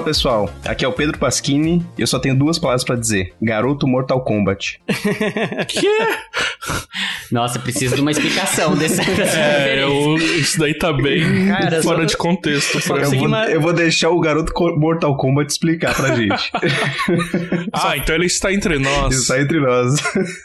Fala 0.00 0.08
pessoal, 0.08 0.50
aqui 0.64 0.82
é 0.82 0.88
o 0.88 0.92
Pedro 0.92 1.18
Pasquini 1.18 1.84
e 1.98 2.00
eu 2.00 2.06
só 2.06 2.18
tenho 2.18 2.34
duas 2.34 2.58
palavras 2.58 2.82
pra 2.82 2.96
dizer: 2.96 3.34
Garoto 3.42 3.86
Mortal 3.86 4.24
Kombat. 4.24 4.80
que? 5.68 5.88
Nossa, 7.30 7.58
preciso 7.58 7.94
de 7.94 8.00
uma 8.00 8.10
explicação 8.10 8.74
dessa, 8.74 9.02
é, 9.02 9.84
eu, 9.84 10.16
isso 10.16 10.58
daí 10.58 10.74
tá 10.74 10.92
bem 10.92 11.46
Cara, 11.46 11.82
fora 11.82 12.00
só, 12.00 12.04
de 12.06 12.16
contexto. 12.16 12.80
Eu 12.88 13.10
vou, 13.10 13.36
eu 13.36 13.60
vou, 13.60 13.72
deixar 13.72 14.10
o 14.10 14.18
garoto 14.18 14.52
Mortal 14.78 15.16
Kombat 15.16 15.52
explicar 15.52 15.94
pra 15.94 16.16
gente. 16.16 16.50
ah, 17.72 17.96
então 17.96 18.14
ele 18.16 18.26
está 18.26 18.52
entre 18.52 18.78
nós. 18.78 19.12
Ele 19.12 19.20
está 19.20 19.40
entre 19.40 19.60
nós. 19.60 20.02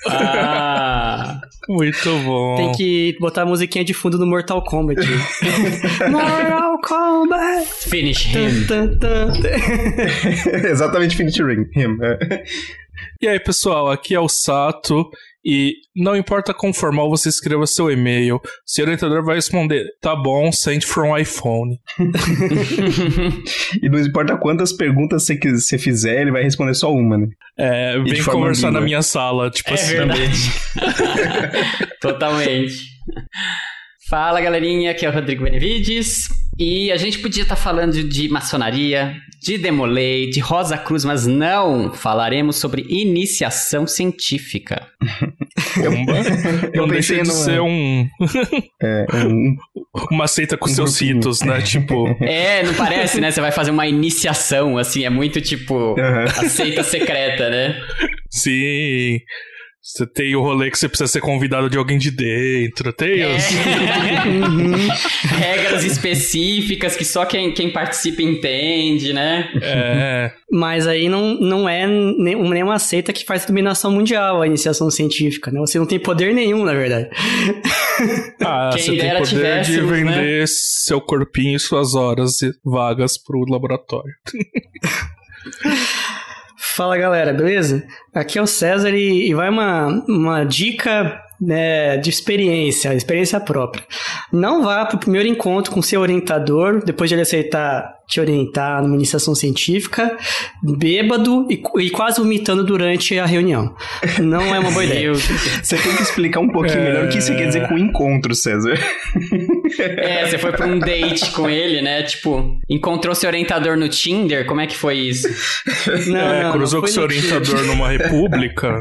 Ah, 0.07 1.41
muito 1.67 2.09
bom. 2.19 2.55
Tem 2.57 2.71
que 2.73 3.17
botar 3.19 3.41
a 3.41 3.45
musiquinha 3.45 3.83
de 3.83 3.93
fundo 3.93 4.17
do 4.17 4.27
Mortal 4.27 4.63
Kombat. 4.63 5.01
Mortal 6.11 6.79
Kombat! 6.81 7.65
Finish 7.89 8.27
him. 8.27 8.65
Tum, 8.67 8.97
tum, 8.97 9.41
tum. 9.41 9.44
Exatamente, 10.69 11.15
finish 11.15 11.39
him. 11.39 11.97
E 13.21 13.27
aí, 13.27 13.39
pessoal, 13.39 13.89
aqui 13.89 14.13
é 14.13 14.19
o 14.19 14.29
Sato 14.29 15.09
e 15.45 15.75
não 15.95 16.15
importa 16.15 16.55
quão 16.55 16.73
formal 16.73 17.07
você 17.07 17.29
escreva 17.29 17.67
seu 17.67 17.91
e-mail, 17.91 18.41
seu 18.65 18.83
orientador 18.83 19.23
vai 19.23 19.35
responder: 19.35 19.85
tá 20.01 20.15
bom, 20.15 20.51
send 20.51 20.83
from 20.83 21.15
iPhone. 21.15 21.79
e 23.81 23.87
não 23.87 23.99
importa 23.99 24.35
quantas 24.37 24.73
perguntas 24.73 25.23
você, 25.23 25.37
você 25.37 25.77
fizer, 25.77 26.21
ele 26.21 26.31
vai 26.31 26.41
responder 26.41 26.73
só 26.73 26.91
uma, 26.91 27.17
né? 27.17 27.27
É, 27.57 27.99
vem 27.99 28.23
conversar 28.23 28.71
na 28.71 28.81
minha 28.81 29.03
sala, 29.03 29.51
tipo 29.51 29.69
é 29.69 29.73
assim. 29.73 29.93
Verdade. 29.93 30.51
Totalmente. 32.01 32.95
Fala 34.09 34.41
galerinha, 34.41 34.91
aqui 34.91 35.05
é 35.05 35.09
o 35.09 35.13
Rodrigo 35.13 35.43
Benevides 35.43 36.27
e 36.57 36.91
a 36.91 36.97
gente 36.97 37.19
podia 37.19 37.43
estar 37.43 37.55
tá 37.55 37.61
falando 37.61 38.01
de 38.03 38.29
maçonaria, 38.29 39.15
de 39.41 39.57
Demolay, 39.57 40.29
de 40.29 40.39
Rosa 40.39 40.77
Cruz, 40.77 41.03
mas 41.03 41.27
não 41.27 41.93
falaremos 41.93 42.55
sobre 42.55 42.85
iniciação 42.87 43.85
científica. 43.85 44.87
Eu, 45.77 45.91
não 46.73 46.87
deixei 46.87 47.21
de 47.21 47.31
ser 47.31 47.59
um... 47.59 48.07
É, 48.81 49.05
um... 49.13 49.55
Uma 50.11 50.27
seita 50.27 50.57
com 50.57 50.69
um 50.69 50.73
seus 50.73 50.99
ritos, 50.99 51.41
né? 51.41 51.61
Tipo... 51.61 52.05
É, 52.21 52.63
não 52.63 52.73
parece, 52.73 53.21
né? 53.21 53.31
Você 53.31 53.39
vai 53.39 53.51
fazer 53.51 53.71
uma 53.71 53.87
iniciação, 53.87 54.77
assim, 54.77 55.05
é 55.05 55.09
muito 55.09 55.39
tipo 55.41 55.75
uhum. 55.93 56.23
a 56.23 56.49
seita 56.49 56.83
secreta, 56.83 57.49
né? 57.49 57.81
Sim... 58.29 59.19
Você 59.85 60.07
tem 60.07 60.35
o 60.35 60.41
rolê 60.41 60.71
que 60.71 60.79
você 60.79 60.89
precisa 60.89 61.07
ser 61.07 61.21
convidado 61.21 61.69
de 61.69 61.77
alguém 61.77 61.99
de 61.99 62.09
dentro, 62.09 62.91
tem 62.91 63.21
é. 63.21 63.35
os... 63.35 63.51
uhum. 64.25 64.87
Regras 65.37 65.83
específicas 65.83 66.95
que 66.95 67.05
só 67.05 67.23
quem, 67.23 67.53
quem 67.53 67.71
participa 67.71 68.23
entende, 68.23 69.13
né? 69.13 69.47
É. 69.61 70.31
Mas 70.51 70.87
aí 70.87 71.07
não, 71.07 71.35
não 71.35 71.69
é 71.69 71.85
nenhuma 71.85 72.79
seita 72.79 73.13
que 73.13 73.23
faz 73.23 73.45
dominação 73.45 73.91
mundial 73.91 74.41
a 74.41 74.47
iniciação 74.47 74.89
científica, 74.89 75.51
né? 75.51 75.59
Você 75.59 75.77
não 75.77 75.85
tem 75.85 75.99
poder 75.99 76.33
nenhum, 76.33 76.65
na 76.65 76.73
verdade. 76.73 77.07
Ah, 78.41 78.71
quem 78.73 78.81
você 78.81 78.97
tem 78.97 79.17
poder 79.17 79.61
de 79.61 79.81
né? 79.81 79.87
vender 79.87 80.39
né? 80.41 80.45
seu 80.47 80.99
corpinho 80.99 81.55
e 81.55 81.59
suas 81.59 81.93
horas 81.93 82.39
vagas 82.63 83.19
pro 83.19 83.45
laboratório. 83.47 84.15
Fala 86.75 86.97
galera, 86.97 87.31
beleza? 87.31 87.87
Aqui 88.13 88.37
é 88.37 88.41
o 88.41 88.45
César 88.45 88.89
e, 88.89 89.29
e 89.29 89.33
vai 89.33 89.47
uma, 89.47 90.03
uma 90.09 90.43
dica 90.43 91.21
né, 91.39 91.95
de 91.95 92.09
experiência, 92.09 92.93
experiência 92.93 93.39
própria. 93.39 93.81
Não 94.29 94.61
vá 94.61 94.85
para 94.85 94.97
o 94.97 94.99
primeiro 94.99 95.25
encontro 95.25 95.71
com 95.71 95.81
seu 95.81 96.01
orientador, 96.01 96.83
depois 96.83 97.09
de 97.09 97.15
ele 97.15 97.21
aceitar 97.21 97.95
te 98.07 98.19
orientar 98.19 98.81
numa 98.81 98.95
iniciação 98.95 99.33
científica, 99.33 100.15
bêbado 100.61 101.47
e, 101.49 101.61
e, 101.79 101.89
quase 101.89 102.19
vomitando 102.19 102.63
durante 102.63 103.17
a 103.17 103.25
reunião. 103.25 103.75
Não 104.19 104.53
é 104.53 104.59
uma 104.59 104.71
boa 104.71 104.83
ideia. 104.85 105.13
você 105.13 105.77
tem 105.77 105.95
que 105.95 106.03
explicar 106.03 106.39
um 106.39 106.49
pouquinho 106.49 106.79
é... 106.79 106.83
melhor 106.83 107.05
o 107.05 107.09
que 107.09 107.21
você 107.21 107.35
quer 107.35 107.47
dizer 107.47 107.67
com 107.67 107.77
encontro, 107.77 108.35
César. 108.35 108.77
É, 109.79 110.27
você 110.27 110.37
foi 110.37 110.51
para 110.51 110.67
um 110.67 110.79
date 110.79 111.31
com 111.31 111.49
ele, 111.49 111.81
né? 111.81 112.03
Tipo, 112.03 112.59
encontrou 112.69 113.15
seu 113.15 113.29
orientador 113.29 113.75
no 113.77 113.89
Tinder? 113.89 114.45
Como 114.45 114.61
é 114.61 114.67
que 114.67 114.77
foi 114.77 114.97
isso? 114.97 115.27
Não, 116.07 116.19
é, 116.19 116.43
não 116.43 116.51
cruzou 116.51 116.81
não 116.81 116.87
com 116.87 116.93
seu 116.93 117.03
orientador 117.03 117.63
numa 117.65 117.89
república. 117.89 118.79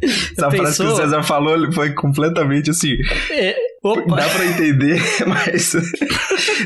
Essa 0.02 0.50
frase 0.50 0.82
que 0.82 0.88
o 0.88 0.96
César 0.96 1.22
falou 1.22 1.72
foi 1.72 1.92
completamente 1.94 2.70
assim. 2.70 2.96
É, 3.30 3.56
dá 3.82 4.28
pra 4.28 4.46
entender, 4.46 5.00
mas 5.26 5.74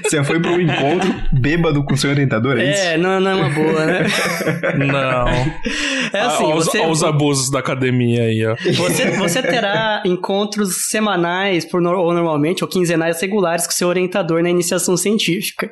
você 0.03 0.25
foi 0.25 0.41
para 0.41 0.50
um 0.53 0.60
encontro 0.60 1.15
bêbado 1.32 1.84
com 1.84 1.97
seu 2.00 2.11
orientador, 2.11 2.59
é, 2.59 2.65
é 2.65 2.71
isso? 2.71 2.83
É, 2.83 2.99
não, 2.99 3.21
não 3.21 3.31
é 3.31 3.34
uma 3.34 3.50
boa, 3.50 3.87
né? 3.87 4.06
não. 4.78 5.28
É 6.12 6.21
assim, 6.21 6.50
ah, 6.50 6.55
você... 6.55 6.78
Olha 6.78 6.91
os 6.91 7.05
abusos 7.05 7.50
da 7.50 7.59
academia 7.59 8.25
aí, 8.25 8.44
ó. 8.47 8.56
Você, 8.75 9.11
você 9.12 9.43
terá 9.43 10.03
encontros 10.05 10.89
semanais 10.89 11.65
por, 11.65 11.83
ou 11.83 12.12
normalmente, 12.12 12.65
ou 12.65 12.69
quinzenais 12.69 13.21
regulares 13.21 13.66
com 13.66 13.72
seu 13.72 13.89
orientador 13.89 14.43
na 14.43 14.50
iniciação 14.50 14.97
científica. 14.97 15.71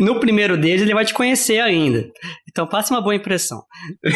No 0.00 0.20
primeiro 0.20 0.56
deles, 0.56 0.82
ele 0.82 0.94
vai 0.94 1.04
te 1.04 1.14
conhecer 1.14 1.60
ainda. 1.60 2.10
Então, 2.48 2.66
passe 2.66 2.90
uma 2.90 3.00
boa 3.00 3.14
impressão. 3.14 3.62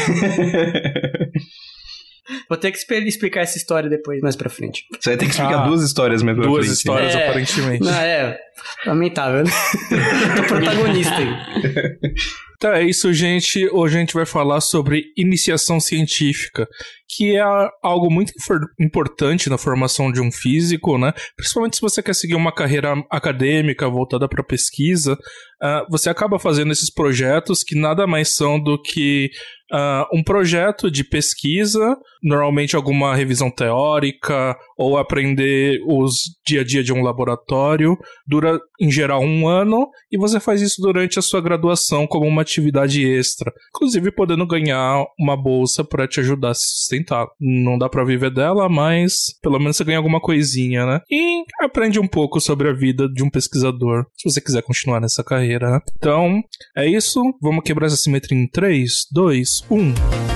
Vou 2.48 2.58
ter 2.58 2.72
que 2.72 2.78
explicar 2.78 3.42
essa 3.42 3.56
história 3.56 3.88
depois, 3.88 4.20
mais 4.20 4.34
pra 4.34 4.50
frente. 4.50 4.84
Você 5.00 5.10
vai 5.10 5.16
ter 5.16 5.26
que 5.26 5.30
explicar 5.30 5.62
ah, 5.62 5.66
duas 5.66 5.82
histórias 5.82 6.22
mesmo. 6.22 6.42
Duas 6.42 6.66
histórias, 6.66 7.14
é, 7.14 7.28
aparentemente. 7.28 7.84
Não, 7.84 7.92
é, 7.92 8.36
lamentável. 8.84 9.44
Né? 9.44 9.50
Tô 10.36 10.42
protagonista 10.54 11.16
aí. 11.16 12.14
Então 12.56 12.72
é 12.72 12.82
isso, 12.82 13.12
gente. 13.12 13.68
Hoje 13.70 13.96
a 13.96 14.00
gente 14.00 14.14
vai 14.14 14.24
falar 14.24 14.60
sobre 14.62 15.04
iniciação 15.16 15.78
científica, 15.78 16.66
que 17.08 17.36
é 17.36 17.44
algo 17.82 18.10
muito 18.10 18.32
importante 18.80 19.50
na 19.50 19.58
formação 19.58 20.10
de 20.10 20.22
um 20.22 20.32
físico, 20.32 20.96
né? 20.96 21.12
Principalmente 21.36 21.76
se 21.76 21.82
você 21.82 22.02
quer 22.02 22.14
seguir 22.14 22.34
uma 22.34 22.52
carreira 22.52 22.94
acadêmica 23.10 23.88
voltada 23.88 24.26
para 24.26 24.42
pesquisa, 24.42 25.12
uh, 25.12 25.86
você 25.90 26.08
acaba 26.08 26.38
fazendo 26.38 26.72
esses 26.72 26.90
projetos 26.90 27.62
que 27.62 27.78
nada 27.78 28.06
mais 28.06 28.34
são 28.34 28.58
do 28.58 28.80
que 28.80 29.28
uh, 29.70 30.16
um 30.16 30.22
projeto 30.22 30.90
de 30.90 31.04
pesquisa, 31.04 31.94
normalmente 32.22 32.74
alguma 32.74 33.14
revisão 33.14 33.50
teórica 33.50 34.56
ou 34.76 34.98
aprender 34.98 35.80
os 35.86 36.36
dia 36.46 36.60
a 36.60 36.64
dia 36.64 36.82
de 36.82 36.92
um 36.92 37.02
laboratório. 37.02 37.96
Dura, 38.26 38.60
em 38.80 38.90
geral, 38.90 39.22
um 39.22 39.48
ano 39.48 39.88
e 40.10 40.18
você 40.18 40.38
faz 40.38 40.60
isso 40.60 40.80
durante 40.80 41.18
a 41.18 41.22
sua 41.22 41.40
graduação 41.40 42.06
como 42.06 42.26
uma 42.26 42.42
atividade 42.42 43.04
extra, 43.06 43.52
inclusive 43.74 44.10
podendo 44.10 44.46
ganhar 44.46 45.04
uma 45.18 45.36
bolsa 45.36 45.84
para 45.84 46.06
te 46.06 46.20
ajudar 46.20 46.50
a 46.50 46.54
se 46.54 46.66
sustentar. 46.66 47.26
Não 47.40 47.78
dá 47.78 47.88
para 47.88 48.04
viver 48.04 48.30
dela, 48.30 48.68
mas 48.68 49.38
pelo 49.42 49.58
menos 49.58 49.76
você 49.76 49.84
ganha 49.84 49.98
alguma 49.98 50.20
coisinha, 50.20 50.86
né? 50.86 51.00
E 51.10 51.44
aprende 51.60 51.98
um 51.98 52.06
pouco 52.06 52.40
sobre 52.40 52.68
a 52.68 52.72
vida 52.72 53.08
de 53.08 53.22
um 53.22 53.30
pesquisador, 53.30 54.06
se 54.16 54.28
você 54.28 54.40
quiser 54.40 54.62
continuar 54.62 55.00
nessa 55.00 55.24
carreira, 55.24 55.70
né? 55.70 55.80
Então, 55.96 56.40
é 56.76 56.86
isso. 56.86 57.22
Vamos 57.40 57.64
quebrar 57.64 57.86
essa 57.86 57.96
simetria 57.96 58.38
em 58.38 58.48
3, 58.48 59.06
2, 59.12 59.64
1. 59.70 60.35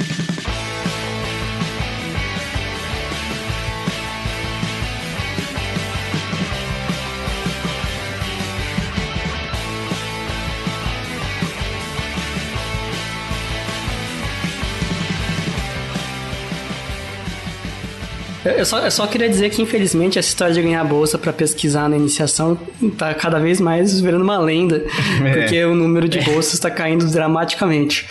Eu 18.43 18.65
só, 18.65 18.79
eu 18.79 18.91
só 18.91 19.05
queria 19.05 19.29
dizer 19.29 19.49
que, 19.49 19.61
infelizmente, 19.61 20.17
essa 20.17 20.29
história 20.29 20.53
de 20.53 20.61
ganhar 20.61 20.83
bolsa 20.83 21.17
para 21.17 21.31
pesquisar 21.31 21.87
na 21.87 21.95
iniciação 21.95 22.57
tá 22.97 23.13
cada 23.13 23.39
vez 23.39 23.61
mais 23.61 23.99
virando 24.01 24.23
uma 24.23 24.39
lenda, 24.39 24.83
é. 25.23 25.33
porque 25.33 25.63
o 25.63 25.75
número 25.75 26.09
de 26.09 26.19
bolsas 26.21 26.53
está 26.53 26.71
caindo 26.71 27.05
dramaticamente. 27.09 28.07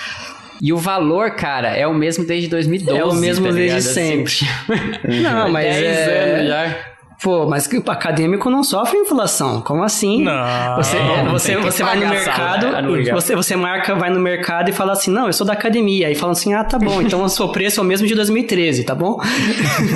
E 0.62 0.72
o 0.72 0.76
valor, 0.76 1.30
cara, 1.32 1.74
é 1.74 1.86
o 1.86 1.94
mesmo 1.94 2.26
desde 2.26 2.48
2012. 2.48 2.98
É 2.98 3.04
o 3.04 3.14
mesmo 3.14 3.46
tá 3.46 3.52
desde 3.52 3.82
sempre. 3.82 4.34
Não, 5.22 5.48
mas 5.50 5.64
10 5.74 5.84
é... 5.84 6.34
anos 6.34 6.48
já. 6.48 6.76
Pô, 7.22 7.46
mas 7.46 7.66
o 7.66 7.90
acadêmico 7.90 8.48
não 8.48 8.62
sofre 8.62 8.98
inflação. 8.98 9.60
Como 9.60 9.82
assim? 9.82 10.22
Não. 10.22 10.76
Você, 10.76 10.98
não, 10.98 11.32
você, 11.32 11.56
você 11.56 11.82
vai 11.82 11.96
no 11.98 12.08
mercado, 12.08 12.70
né? 12.70 13.12
você, 13.12 13.36
você 13.36 13.56
marca, 13.56 13.94
vai 13.94 14.08
no 14.08 14.18
mercado 14.18 14.70
e 14.70 14.72
fala 14.72 14.92
assim: 14.92 15.10
não, 15.10 15.26
eu 15.26 15.32
sou 15.32 15.46
da 15.46 15.52
academia. 15.52 16.08
Aí 16.08 16.14
falam 16.14 16.32
assim: 16.32 16.54
ah, 16.54 16.64
tá 16.64 16.78
bom, 16.78 17.02
então 17.02 17.22
o 17.22 17.28
seu 17.28 17.48
preço 17.48 17.80
é 17.80 17.82
o 17.82 17.86
mesmo 17.86 18.06
de 18.06 18.14
2013, 18.14 18.84
tá 18.84 18.94
bom? 18.94 19.18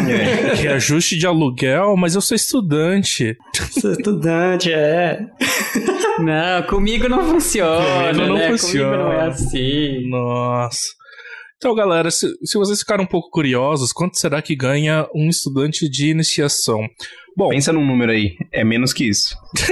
É, 0.05 0.57
que 0.57 0.69
ajuste 0.69 1.17
de 1.17 1.27
aluguel, 1.27 1.97
mas 1.97 2.15
eu 2.15 2.21
sou 2.21 2.35
estudante. 2.35 3.37
Sou 3.71 3.93
estudante, 3.93 4.71
é. 4.73 5.21
Não, 6.19 6.63
comigo 6.65 7.09
não 7.09 7.25
funciona. 7.25 8.09
Comigo 8.09 8.27
não 8.27 8.37
né? 8.37 8.51
funciona. 8.51 8.97
Comigo 8.97 9.05
não 9.05 9.13
é 9.13 9.29
assim. 9.29 10.09
Nossa. 10.09 11.04
Então, 11.65 11.75
galera, 11.75 12.11
se, 12.11 12.27
se 12.45 12.59
vocês 12.59 12.81
ficaram 12.81 13.05
um 13.05 13.07
pouco 13.07 13.31
curiosos, 13.31 13.91
quanto 13.91 14.19
será 14.19 14.43
que 14.43 14.55
ganha 14.55 15.09
um 15.15 15.31
estudante 15.31 15.89
de 15.89 16.11
iniciação? 16.11 16.87
Bom, 17.35 17.49
pensa 17.49 17.73
num 17.73 17.87
número 17.87 18.13
aí, 18.13 18.37
é 18.53 18.63
menos 18.63 18.93
que 18.93 19.09
isso. 19.09 19.35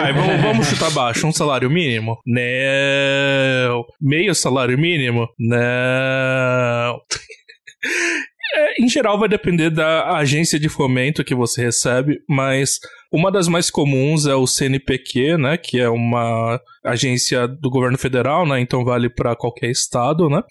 Vai, 0.00 0.14
vamos, 0.14 0.40
vamos 0.40 0.66
chutar 0.66 0.90
baixo. 0.92 1.26
Um 1.26 1.32
salário 1.32 1.68
mínimo? 1.68 2.16
Não. 2.26 3.84
Meio 4.00 4.34
salário 4.34 4.78
mínimo? 4.78 5.28
Não. 5.38 7.00
É, 8.52 8.82
em 8.82 8.88
geral, 8.88 9.16
vai 9.16 9.28
depender 9.28 9.70
da 9.70 10.16
agência 10.16 10.58
de 10.58 10.68
fomento 10.68 11.22
que 11.22 11.36
você 11.36 11.62
recebe, 11.62 12.18
mas 12.28 12.80
uma 13.12 13.30
das 13.30 13.48
mais 13.48 13.70
comuns 13.70 14.26
é 14.26 14.34
o 14.34 14.46
CNPq, 14.46 15.36
né, 15.36 15.56
que 15.56 15.80
é 15.80 15.88
uma 15.88 16.60
agência 16.84 17.46
do 17.48 17.68
governo 17.68 17.98
federal, 17.98 18.46
né, 18.46 18.60
então 18.60 18.84
vale 18.84 19.10
para 19.10 19.34
qualquer 19.34 19.70
estado, 19.70 20.28
né. 20.28 20.42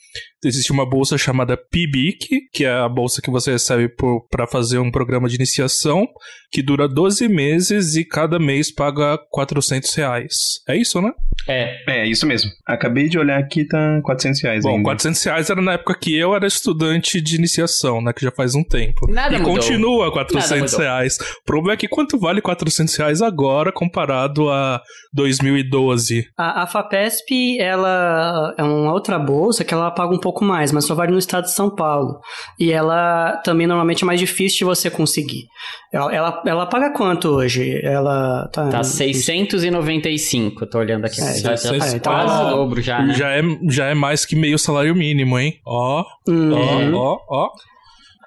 Existe 0.43 0.71
uma 0.71 0.89
bolsa 0.89 1.17
chamada 1.17 1.57
PIBIC, 1.57 2.49
que 2.53 2.63
é 2.65 2.71
a 2.71 2.87
bolsa 2.87 3.21
que 3.21 3.29
você 3.29 3.51
recebe 3.51 3.91
para 4.29 4.47
fazer 4.47 4.79
um 4.79 4.89
programa 4.89 5.27
de 5.27 5.35
iniciação, 5.35 6.07
que 6.51 6.61
dura 6.61 6.87
12 6.87 7.27
meses 7.27 7.95
e 7.95 8.05
cada 8.05 8.39
mês 8.39 8.73
paga 8.73 9.17
400 9.29 9.93
reais. 9.95 10.35
É 10.67 10.77
isso, 10.77 11.01
né? 11.01 11.11
É. 11.47 11.75
É, 11.87 12.07
isso 12.07 12.25
mesmo. 12.25 12.49
Acabei 12.65 13.09
de 13.09 13.17
olhar 13.17 13.39
aqui, 13.39 13.65
tá 13.65 13.99
400 14.03 14.41
reais 14.41 14.63
Bom, 14.63 14.71
ainda. 14.71 14.83
400 14.83 15.23
reais 15.23 15.49
era 15.49 15.61
na 15.61 15.73
época 15.73 15.97
que 15.99 16.15
eu 16.15 16.35
era 16.35 16.47
estudante 16.47 17.19
de 17.21 17.35
iniciação, 17.35 18.01
né, 18.01 18.13
que 18.13 18.23
já 18.23 18.31
faz 18.31 18.55
um 18.55 18.63
tempo. 18.63 19.11
Nada 19.11 19.35
e 19.35 19.39
mudou. 19.39 19.55
continua 19.55 20.11
400 20.11 20.71
Nada 20.71 20.83
reais. 20.83 21.17
O 21.41 21.45
problema 21.45 21.73
é 21.73 21.77
que 21.77 21.87
quanto 21.87 22.19
vale 22.19 22.41
400 22.41 22.95
reais 22.95 23.21
agora 23.21 23.71
comparado 23.71 24.49
a 24.49 24.81
2012? 25.13 26.27
A, 26.37 26.63
a 26.63 26.67
FAPESP, 26.67 27.59
ela 27.59 28.53
é 28.57 28.63
uma 28.63 28.93
outra 28.93 29.17
bolsa 29.17 29.63
que 29.63 29.73
ela 29.73 29.91
paga 29.91 30.13
um 30.13 30.19
pouco 30.19 30.28
mais, 30.45 30.71
mas 30.71 30.85
só 30.85 30.95
vale 30.95 31.11
no 31.11 31.17
estado 31.17 31.45
de 31.45 31.53
São 31.53 31.69
Paulo. 31.69 32.19
E 32.59 32.71
ela 32.71 33.37
também 33.43 33.67
normalmente 33.67 34.03
é 34.03 34.05
mais 34.05 34.19
difícil 34.19 34.59
de 34.59 34.65
você 34.65 34.89
conseguir. 34.89 35.47
Ela, 35.91 36.13
ela, 36.13 36.43
ela 36.45 36.65
paga 36.65 36.91
quanto 36.91 37.29
hoje? 37.29 37.79
Ela 37.83 38.47
tá... 38.53 38.69
Tá 38.69 38.83
695, 38.83 40.65
tô 40.67 40.79
olhando 40.79 41.05
aqui. 41.05 41.21
É, 41.21 41.33
já, 41.35 41.55
já, 41.55 41.77
tá 41.77 41.89
então 41.95 42.13
quase 42.13 42.43
o 42.43 42.49
dobro 42.49 42.81
já, 42.81 43.01
né? 43.01 43.13
Já 43.13 43.31
é, 43.31 43.41
já 43.69 43.85
é 43.87 43.93
mais 43.93 44.25
que 44.25 44.35
meio 44.35 44.59
salário 44.59 44.95
mínimo, 44.95 45.37
hein? 45.39 45.59
Ó, 45.65 46.03
uhum. 46.27 46.95
ó, 46.95 47.17
ó, 47.27 47.45
ó. 47.45 47.49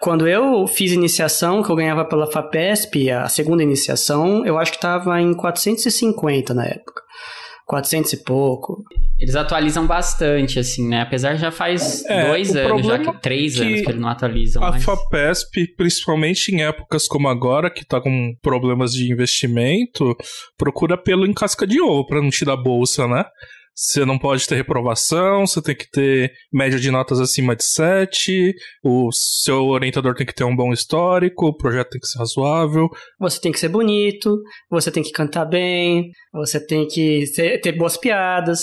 Quando 0.02 0.26
eu 0.26 0.66
fiz 0.66 0.90
iniciação, 0.90 1.62
que 1.62 1.70
eu 1.70 1.76
ganhava 1.76 2.04
pela 2.04 2.26
FAPESP, 2.26 3.08
a 3.08 3.28
segunda 3.28 3.62
iniciação, 3.62 4.44
eu 4.44 4.58
acho 4.58 4.72
que 4.72 4.78
estava 4.78 5.20
em 5.20 5.32
450 5.32 6.52
na 6.52 6.64
época. 6.64 7.02
400 7.66 8.12
e 8.12 8.24
pouco. 8.24 8.84
Eles 9.18 9.36
atualizam 9.36 9.86
bastante, 9.86 10.58
assim, 10.58 10.88
né? 10.88 11.02
Apesar 11.02 11.36
já 11.36 11.50
faz 11.50 12.04
é, 12.06 12.28
dois 12.28 12.56
anos, 12.56 12.86
já 12.86 12.98
que 12.98 13.20
três 13.20 13.54
que 13.54 13.62
anos 13.62 13.80
que 13.82 13.88
eles 13.90 14.00
não 14.00 14.08
atualizam. 14.08 14.62
A 14.62 14.70
mais. 14.72 14.84
FAPESP, 14.84 15.74
principalmente 15.76 16.54
em 16.54 16.62
épocas 16.62 17.06
como 17.06 17.28
agora, 17.28 17.70
que 17.70 17.84
tá 17.84 18.00
com 18.00 18.34
problemas 18.42 18.92
de 18.92 19.10
investimento, 19.10 20.16
procura 20.56 20.98
pelo 20.98 21.26
em 21.26 21.32
casca 21.32 21.66
de 21.66 21.80
ovo 21.80 22.06
pra 22.06 22.20
não 22.20 22.30
te 22.30 22.44
dar 22.44 22.56
bolsa, 22.56 23.06
né? 23.06 23.24
Você 23.74 24.04
não 24.04 24.18
pode 24.18 24.46
ter 24.46 24.54
reprovação, 24.54 25.46
você 25.46 25.62
tem 25.62 25.74
que 25.74 25.90
ter 25.90 26.30
média 26.52 26.78
de 26.78 26.90
notas 26.90 27.18
acima 27.20 27.56
de 27.56 27.64
7, 27.64 28.54
o 28.84 29.10
seu 29.10 29.64
orientador 29.64 30.14
tem 30.14 30.26
que 30.26 30.34
ter 30.34 30.44
um 30.44 30.54
bom 30.54 30.72
histórico, 30.72 31.46
o 31.46 31.56
projeto 31.56 31.90
tem 31.90 32.00
que 32.00 32.06
ser 32.06 32.18
razoável. 32.18 32.88
Você 33.18 33.40
tem 33.40 33.50
que 33.50 33.58
ser 33.58 33.68
bonito, 33.68 34.38
você 34.70 34.90
tem 34.90 35.02
que 35.02 35.10
cantar 35.10 35.46
bem, 35.46 36.10
você 36.34 36.64
tem 36.64 36.86
que 36.86 37.26
ser, 37.26 37.60
ter 37.60 37.72
boas 37.72 37.96
piadas. 37.96 38.60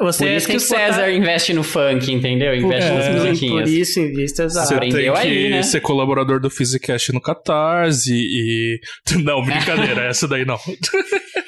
Você 0.00 0.24
por 0.24 0.32
isso 0.32 0.48
que 0.48 0.56
o 0.56 0.60
César 0.60 1.02
botar... 1.02 1.12
investe 1.12 1.54
no 1.54 1.62
funk, 1.62 2.12
entendeu? 2.12 2.54
Investe 2.54 2.90
é, 2.90 2.94
nas 2.94 3.08
musiquinhas. 3.14 3.70
Por 3.70 3.78
isso, 3.78 4.00
investe, 4.00 4.42
exato. 4.42 4.68
Você 4.68 4.74
Aprendeu 4.74 5.14
tem 5.14 5.22
que 5.22 5.28
aí, 5.28 5.50
né? 5.50 5.62
ser 5.62 5.80
colaborador 5.80 6.40
do 6.40 6.50
Physicast 6.50 7.12
no 7.12 7.20
Catarse 7.20 8.12
e... 8.12 8.80
Não, 9.22 9.42
brincadeira, 9.44 10.06
essa 10.06 10.26
daí 10.26 10.44
não. 10.44 10.58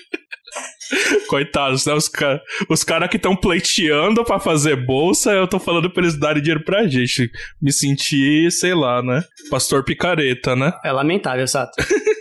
Coitados, 1.28 1.86
né? 1.86 1.94
Os, 1.94 2.08
ca... 2.08 2.40
os 2.68 2.84
caras 2.84 3.08
que 3.08 3.16
estão 3.16 3.36
pleiteando 3.36 4.24
para 4.24 4.38
fazer 4.40 4.76
bolsa, 4.76 5.32
eu 5.32 5.46
tô 5.46 5.58
falando 5.58 5.90
pra 5.90 6.02
eles 6.02 6.18
darem 6.18 6.42
dinheiro 6.42 6.64
pra 6.64 6.86
gente. 6.86 7.30
Me 7.60 7.72
senti, 7.72 8.50
sei 8.50 8.74
lá, 8.74 9.02
né? 9.02 9.22
Pastor 9.50 9.84
picareta, 9.84 10.54
né? 10.56 10.72
É 10.84 10.92
lamentável, 10.92 11.42
exato. 11.42 11.72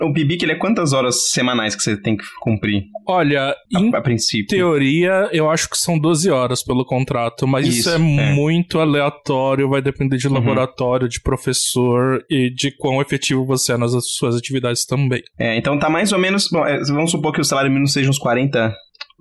O 0.00 0.12
Bibic, 0.12 0.42
ele 0.42 0.52
é 0.52 0.56
quantas 0.56 0.92
horas 0.92 1.30
semanais 1.30 1.74
que 1.74 1.82
você 1.82 2.00
tem 2.00 2.16
que 2.16 2.24
cumprir? 2.40 2.84
Olha, 3.06 3.50
a, 3.50 3.56
em 3.78 3.94
a 3.94 4.00
princípio. 4.00 4.46
teoria, 4.46 5.28
eu 5.32 5.50
acho 5.50 5.68
que 5.68 5.76
são 5.76 5.98
12 5.98 6.30
horas 6.30 6.62
pelo 6.62 6.84
contrato, 6.84 7.46
mas 7.46 7.66
isso, 7.66 7.80
isso 7.80 7.90
é, 7.90 7.94
é, 7.94 8.34
muito 8.34 8.78
aleatório, 8.78 9.68
vai 9.68 9.82
depender 9.82 10.16
de 10.16 10.26
uhum. 10.26 10.34
laboratório, 10.34 11.08
de 11.08 11.20
professor 11.20 12.24
e 12.30 12.52
de 12.52 12.70
quão 12.76 13.00
efetivo 13.00 13.44
você 13.44 13.72
é 13.72 13.76
nas 13.76 13.92
suas 14.16 14.36
atividades 14.36 14.84
também. 14.84 15.22
É, 15.38 15.56
então 15.56 15.78
tá 15.78 15.90
mais 15.90 16.12
ou 16.12 16.18
menos, 16.18 16.48
bom, 16.50 16.66
é, 16.66 16.80
vamos 16.84 17.10
supor 17.10 17.32
que 17.32 17.40
o 17.40 17.44
salário 17.44 17.70
mínimo 17.70 17.88
seja 17.88 18.08
uns 18.08 18.18
40 18.18 18.74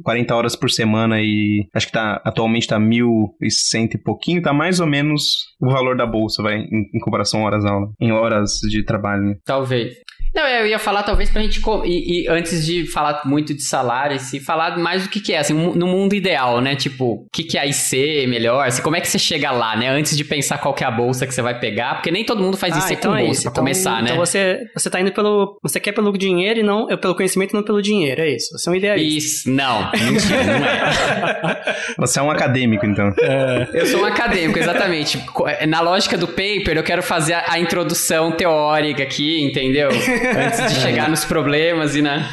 40 0.03 0.36
horas 0.36 0.55
por 0.55 0.69
semana 0.69 1.19
e 1.21 1.67
acho 1.74 1.88
que 1.88 1.93
tá 1.93 2.21
atualmente 2.24 2.67
tá 2.67 2.79
1.100 2.79 3.95
e 3.95 3.98
pouquinho, 3.98 4.41
tá 4.41 4.53
mais 4.53 4.79
ou 4.79 4.88
menos 4.88 5.21
o 5.59 5.69
valor 5.69 5.98
da 5.98 6.05
bolsa, 6.05 6.41
vai, 6.41 6.57
em, 6.57 6.89
em 6.93 7.00
comparação 7.00 7.41
a 7.41 7.45
horas 7.45 7.65
aula, 7.65 7.89
em 8.00 8.12
horas 8.12 8.51
de 8.69 8.83
trabalho. 8.83 9.24
Né? 9.24 9.36
Talvez. 9.45 9.93
Não, 10.33 10.48
eu 10.48 10.67
ia 10.67 10.79
falar 10.79 11.03
talvez 11.03 11.29
pra 11.29 11.41
gente, 11.41 11.62
e, 11.86 12.24
e 12.24 12.27
antes 12.27 12.65
de 12.65 12.86
falar 12.86 13.21
muito 13.25 13.53
de 13.53 13.63
salário, 13.63 14.19
se 14.19 14.39
falar 14.39 14.77
mais 14.77 15.03
do 15.03 15.09
que 15.09 15.19
que 15.19 15.33
é, 15.33 15.39
assim, 15.39 15.53
no 15.53 15.88
mundo 15.88 16.13
ideal, 16.13 16.62
né? 16.62 16.75
Tipo, 16.75 17.13
o 17.13 17.27
que 17.33 17.43
que 17.43 17.57
é 17.57 17.67
IC 17.67 18.27
melhor, 18.27 18.67
assim, 18.67 18.81
como 18.81 18.95
é 18.95 19.01
que 19.01 19.07
você 19.07 19.19
chega 19.19 19.51
lá, 19.51 19.75
né? 19.75 19.89
Antes 19.89 20.15
de 20.15 20.24
pensar 20.24 20.57
qual 20.59 20.74
que 20.74 20.83
é 20.83 20.88
a 20.88 20.91
bolsa 20.91 21.25
que 21.25 21.33
você 21.33 21.41
vai 21.41 21.59
pegar, 21.59 21.95
porque 21.95 22.12
nem 22.12 22.24
todo 22.24 22.41
mundo 22.41 22.57
faz 22.57 22.75
ah, 22.75 22.79
IC 22.79 22.93
então 22.93 23.12
com 23.12 23.17
é 23.17 23.25
bolsa, 23.25 23.41
pra 23.41 23.51
então, 23.51 23.63
começar, 23.63 23.91
então 23.91 24.01
né? 24.01 24.12
Então 24.12 24.25
você, 24.25 24.59
você 24.74 24.89
tá 24.89 25.01
indo 25.01 25.12
pelo, 25.12 25.57
você 25.62 25.79
quer 25.79 25.91
pelo 25.91 26.15
dinheiro 26.17 26.59
e 26.59 26.63
não, 26.63 26.88
pelo 26.98 27.15
conhecimento 27.15 27.51
e 27.51 27.55
não 27.55 27.63
pelo 27.63 27.81
dinheiro, 27.81 28.21
é 28.21 28.29
isso? 28.29 28.57
Você 28.57 28.69
é 28.69 28.71
um 28.71 28.75
idealista. 28.75 29.17
Isso, 29.17 29.50
não, 29.50 29.91
mentira, 29.91 30.43
não 30.43 30.65
é. 30.65 31.79
Você 31.98 32.19
é 32.19 32.21
um 32.21 32.31
acadêmico, 32.31 32.86
então. 32.86 33.12
É. 33.19 33.67
Eu 33.74 33.86
sou 33.86 34.01
um 34.01 34.05
acadêmico, 34.05 34.59
exatamente. 34.59 35.21
Na 35.67 35.81
lógica 35.81 36.17
do 36.17 36.27
paper, 36.27 36.77
eu 36.77 36.83
quero 36.83 37.01
fazer 37.01 37.33
a, 37.33 37.53
a 37.53 37.59
introdução 37.59 38.31
teórica 38.31 39.03
aqui, 39.03 39.41
entendeu? 39.41 39.89
Antes 40.47 40.73
de 40.73 40.81
chegar 40.81 41.09
nos 41.09 41.25
problemas 41.25 41.95
e 41.95 42.01
né? 42.01 42.29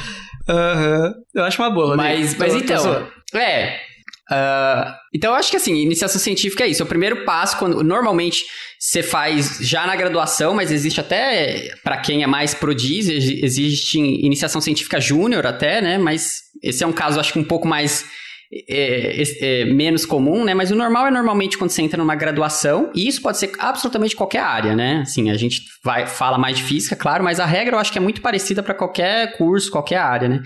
Aham. 0.49 1.03
Uhum. 1.03 1.15
Eu 1.35 1.45
acho 1.45 1.61
uma 1.61 1.71
boa. 1.71 1.97
Mas, 1.97 2.37
mas 2.37 2.53
tô, 2.53 2.59
então. 2.59 3.09
É. 3.35 3.81
Uh, 4.29 4.93
então 5.15 5.31
eu 5.31 5.37
acho 5.37 5.51
que 5.51 5.57
assim, 5.57 5.77
iniciação 5.77 6.21
científica 6.21 6.65
é 6.65 6.69
isso. 6.69 6.83
É 6.83 6.85
o 6.85 6.89
primeiro 6.89 7.25
passo, 7.25 7.57
quando 7.59 7.83
normalmente 7.83 8.45
você 8.79 9.03
faz 9.03 9.59
já 9.61 9.87
na 9.87 9.95
graduação, 9.95 10.55
mas 10.55 10.73
existe 10.73 11.01
até, 11.01 11.71
para 11.83 11.99
quem 11.99 12.23
é 12.23 12.27
mais 12.27 12.53
prodígio, 12.55 13.15
existe 13.15 13.99
iniciação 13.99 14.61
científica 14.61 15.01
júnior 15.01 15.47
até, 15.47 15.81
né? 15.81 15.99
Mas 15.99 16.41
esse 16.63 16.83
é 16.83 16.87
um 16.87 16.93
caso, 16.93 17.21
acho 17.21 17.33
que 17.33 17.39
um 17.39 17.45
pouco 17.45 17.69
mais 17.69 18.05
é, 18.53 19.23
é, 19.23 19.25
é, 19.41 19.65
menos 19.65 20.07
comum, 20.07 20.45
né? 20.45 20.55
Mas 20.55 20.71
o 20.71 20.77
normal 20.77 21.09
é 21.09 21.11
normalmente 21.11 21.59
quando 21.59 21.71
você 21.71 21.83
entra 21.83 21.99
numa 21.99 22.15
graduação, 22.15 22.91
e 22.95 23.09
isso 23.09 23.21
pode 23.21 23.39
ser 23.39 23.53
absolutamente 23.59 24.15
qualquer 24.15 24.41
área, 24.41 24.77
né? 24.77 25.01
Assim, 25.03 25.31
a 25.31 25.35
gente 25.37 25.63
vai, 25.83 26.07
fala 26.07 26.39
mais 26.39 26.57
de 26.57 26.63
física, 26.63 26.95
claro, 26.95 27.25
mas 27.25 27.41
a 27.41 27.47
regra 27.47 27.77
eu 27.77 27.81
acho 27.81 27.93
que 27.93 27.99
é 27.99 28.01
muito 28.01 28.21
parecida 28.21 28.63
para 28.63 28.75
qualquer 28.75 29.37
curso, 29.37 29.71
qualquer 29.71 29.99
área, 29.99 30.29
né? 30.29 30.43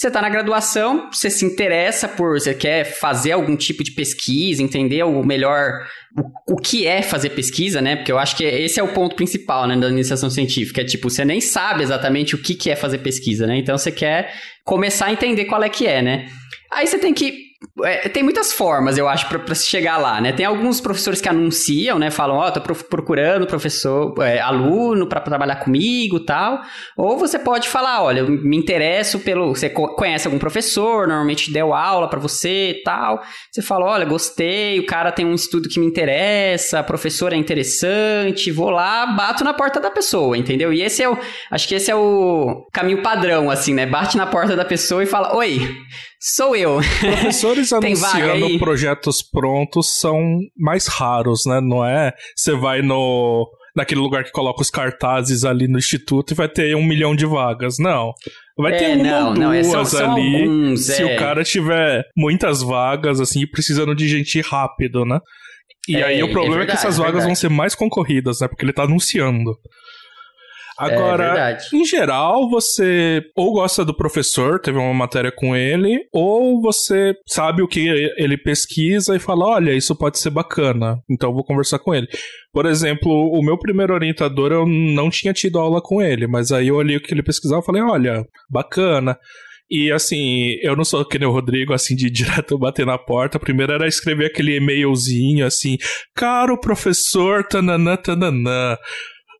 Você 0.00 0.06
está 0.08 0.22
na 0.22 0.30
graduação, 0.30 1.10
você 1.12 1.28
se 1.28 1.44
interessa 1.44 2.08
por, 2.08 2.40
você 2.40 2.54
quer 2.54 2.84
fazer 2.84 3.32
algum 3.32 3.54
tipo 3.54 3.84
de 3.84 3.90
pesquisa, 3.90 4.62
entender 4.62 5.02
o 5.02 5.22
melhor, 5.22 5.86
o, 6.48 6.54
o 6.54 6.56
que 6.56 6.86
é 6.86 7.02
fazer 7.02 7.28
pesquisa, 7.30 7.82
né? 7.82 7.96
Porque 7.96 8.10
eu 8.10 8.18
acho 8.18 8.34
que 8.34 8.42
esse 8.42 8.80
é 8.80 8.82
o 8.82 8.94
ponto 8.94 9.14
principal, 9.14 9.66
né, 9.66 9.76
da 9.76 9.90
iniciação 9.90 10.30
científica. 10.30 10.80
É 10.80 10.84
tipo, 10.84 11.10
você 11.10 11.22
nem 11.22 11.38
sabe 11.38 11.82
exatamente 11.82 12.34
o 12.34 12.38
que, 12.38 12.54
que 12.54 12.70
é 12.70 12.76
fazer 12.76 12.98
pesquisa, 12.98 13.46
né? 13.46 13.58
Então 13.58 13.76
você 13.76 13.92
quer 13.92 14.32
começar 14.64 15.04
a 15.06 15.12
entender 15.12 15.44
qual 15.44 15.62
é 15.62 15.68
que 15.68 15.86
é, 15.86 16.00
né? 16.00 16.30
Aí 16.70 16.86
você 16.86 16.98
tem 16.98 17.12
que 17.12 17.50
é, 17.84 18.08
tem 18.08 18.22
muitas 18.22 18.54
formas, 18.54 18.96
eu 18.96 19.06
acho, 19.06 19.28
para 19.28 19.54
se 19.54 19.66
chegar 19.66 19.98
lá, 19.98 20.18
né? 20.18 20.32
Tem 20.32 20.46
alguns 20.46 20.80
professores 20.80 21.20
que 21.20 21.28
anunciam, 21.28 21.98
né? 21.98 22.10
Falam, 22.10 22.36
ó, 22.36 22.48
oh, 22.48 22.50
tô 22.50 22.60
procurando 22.60 23.46
professor, 23.46 24.14
é, 24.22 24.40
aluno 24.40 25.06
para 25.06 25.20
trabalhar 25.20 25.56
comigo 25.56 26.20
tal. 26.20 26.62
Ou 26.96 27.18
você 27.18 27.38
pode 27.38 27.68
falar, 27.68 28.02
olha, 28.02 28.20
eu 28.20 28.28
me 28.28 28.56
interesso 28.56 29.18
pelo. 29.18 29.54
Você 29.54 29.68
conhece 29.68 30.26
algum 30.26 30.38
professor, 30.38 31.06
normalmente 31.06 31.52
deu 31.52 31.74
aula 31.74 32.08
para 32.08 32.18
você 32.18 32.80
tal. 32.82 33.20
Você 33.52 33.60
fala, 33.60 33.84
olha, 33.84 34.06
gostei, 34.06 34.80
o 34.80 34.86
cara 34.86 35.12
tem 35.12 35.26
um 35.26 35.34
estudo 35.34 35.68
que 35.68 35.78
me 35.78 35.86
interessa, 35.86 36.78
a 36.78 36.82
professora 36.82 37.34
é 37.34 37.38
interessante, 37.38 38.50
vou 38.50 38.70
lá, 38.70 39.06
bato 39.06 39.44
na 39.44 39.52
porta 39.52 39.78
da 39.78 39.90
pessoa, 39.90 40.36
entendeu? 40.36 40.72
E 40.72 40.80
esse 40.80 41.02
é 41.02 41.10
o. 41.10 41.18
Acho 41.50 41.68
que 41.68 41.74
esse 41.74 41.90
é 41.90 41.94
o 41.94 42.66
caminho 42.72 43.02
padrão, 43.02 43.50
assim, 43.50 43.74
né? 43.74 43.84
Bate 43.84 44.16
na 44.16 44.26
porta 44.26 44.56
da 44.56 44.64
pessoa 44.64 45.02
e 45.02 45.06
fala, 45.06 45.36
oi. 45.36 45.60
Sou 46.20 46.54
eu. 46.54 46.80
Professores 47.00 47.72
anunciando 47.72 48.58
projetos 48.58 49.22
prontos 49.22 49.98
são 49.98 50.38
mais 50.56 50.86
raros, 50.86 51.46
né? 51.46 51.60
Não 51.60 51.84
é 51.84 52.12
você 52.36 52.52
vai 52.54 52.82
no 52.82 53.48
naquele 53.74 54.00
lugar 54.00 54.24
que 54.24 54.32
coloca 54.32 54.60
os 54.60 54.70
cartazes 54.70 55.44
ali 55.44 55.68
no 55.68 55.78
instituto 55.78 56.32
e 56.32 56.36
vai 56.36 56.48
ter 56.48 56.74
um 56.76 56.84
milhão 56.84 57.14
de 57.14 57.24
vagas. 57.24 57.78
Não. 57.78 58.12
Vai 58.58 58.74
é, 58.74 58.78
ter 58.78 58.96
uma 58.96 59.04
não, 59.04 59.34
duas 59.34 59.38
não, 59.38 59.52
é, 59.52 59.62
são, 59.62 59.84
são 59.84 60.12
ali. 60.12 60.42
Alguns, 60.42 60.86
se 60.86 61.02
é. 61.02 61.14
o 61.14 61.18
cara 61.18 61.42
tiver 61.42 62.04
muitas 62.16 62.62
vagas, 62.62 63.20
assim, 63.20 63.46
precisando 63.46 63.94
de 63.94 64.08
gente 64.08 64.40
rápido, 64.42 65.04
né? 65.04 65.18
E 65.88 65.96
é, 65.96 66.04
aí 66.04 66.22
o 66.22 66.30
problema 66.30 66.56
é, 66.56 66.58
verdade, 66.58 66.78
é 66.78 66.82
que 66.82 66.86
essas 66.86 66.98
vagas 66.98 67.24
vão 67.24 67.34
ser 67.34 67.48
mais 67.48 67.74
concorridas, 67.74 68.40
né? 68.40 68.48
Porque 68.48 68.64
ele 68.64 68.72
tá 68.72 68.82
anunciando. 68.82 69.56
Agora, 70.80 71.50
é 71.50 71.76
em 71.76 71.84
geral, 71.84 72.48
você 72.48 73.22
ou 73.36 73.52
gosta 73.52 73.84
do 73.84 73.94
professor, 73.94 74.58
teve 74.58 74.78
uma 74.78 74.94
matéria 74.94 75.30
com 75.30 75.54
ele, 75.54 76.06
ou 76.10 76.58
você 76.62 77.14
sabe 77.28 77.62
o 77.62 77.68
que 77.68 77.86
ele 78.16 78.38
pesquisa 78.38 79.14
e 79.14 79.18
fala: 79.18 79.44
olha, 79.44 79.72
isso 79.72 79.94
pode 79.94 80.18
ser 80.18 80.30
bacana, 80.30 80.96
então 81.08 81.34
vou 81.34 81.44
conversar 81.44 81.78
com 81.80 81.94
ele. 81.94 82.08
Por 82.50 82.64
exemplo, 82.64 83.10
o 83.10 83.42
meu 83.42 83.58
primeiro 83.58 83.92
orientador, 83.92 84.52
eu 84.52 84.66
não 84.66 85.10
tinha 85.10 85.34
tido 85.34 85.58
aula 85.58 85.82
com 85.82 86.00
ele, 86.00 86.26
mas 86.26 86.50
aí 86.50 86.68
eu 86.68 86.76
olhei 86.76 86.96
o 86.96 87.02
que 87.02 87.12
ele 87.12 87.22
pesquisava 87.22 87.60
e 87.60 87.66
falei: 87.66 87.82
olha, 87.82 88.24
bacana. 88.50 89.18
E 89.70 89.92
assim, 89.92 90.56
eu 90.62 90.74
não 90.74 90.84
sou 90.84 91.04
que 91.04 91.16
nem 91.16 91.28
o 91.28 91.32
Rodrigo, 91.32 91.72
assim, 91.72 91.94
de 91.94 92.08
direto 92.10 92.58
bater 92.58 92.84
na 92.84 92.98
porta. 92.98 93.38
Primeiro 93.38 93.72
era 93.72 93.86
escrever 93.86 94.26
aquele 94.26 94.56
e-mailzinho 94.56 95.46
assim, 95.46 95.76
caro 96.14 96.58
professor, 96.58 97.44
tananã, 97.44 97.96
tananã. 97.96 98.76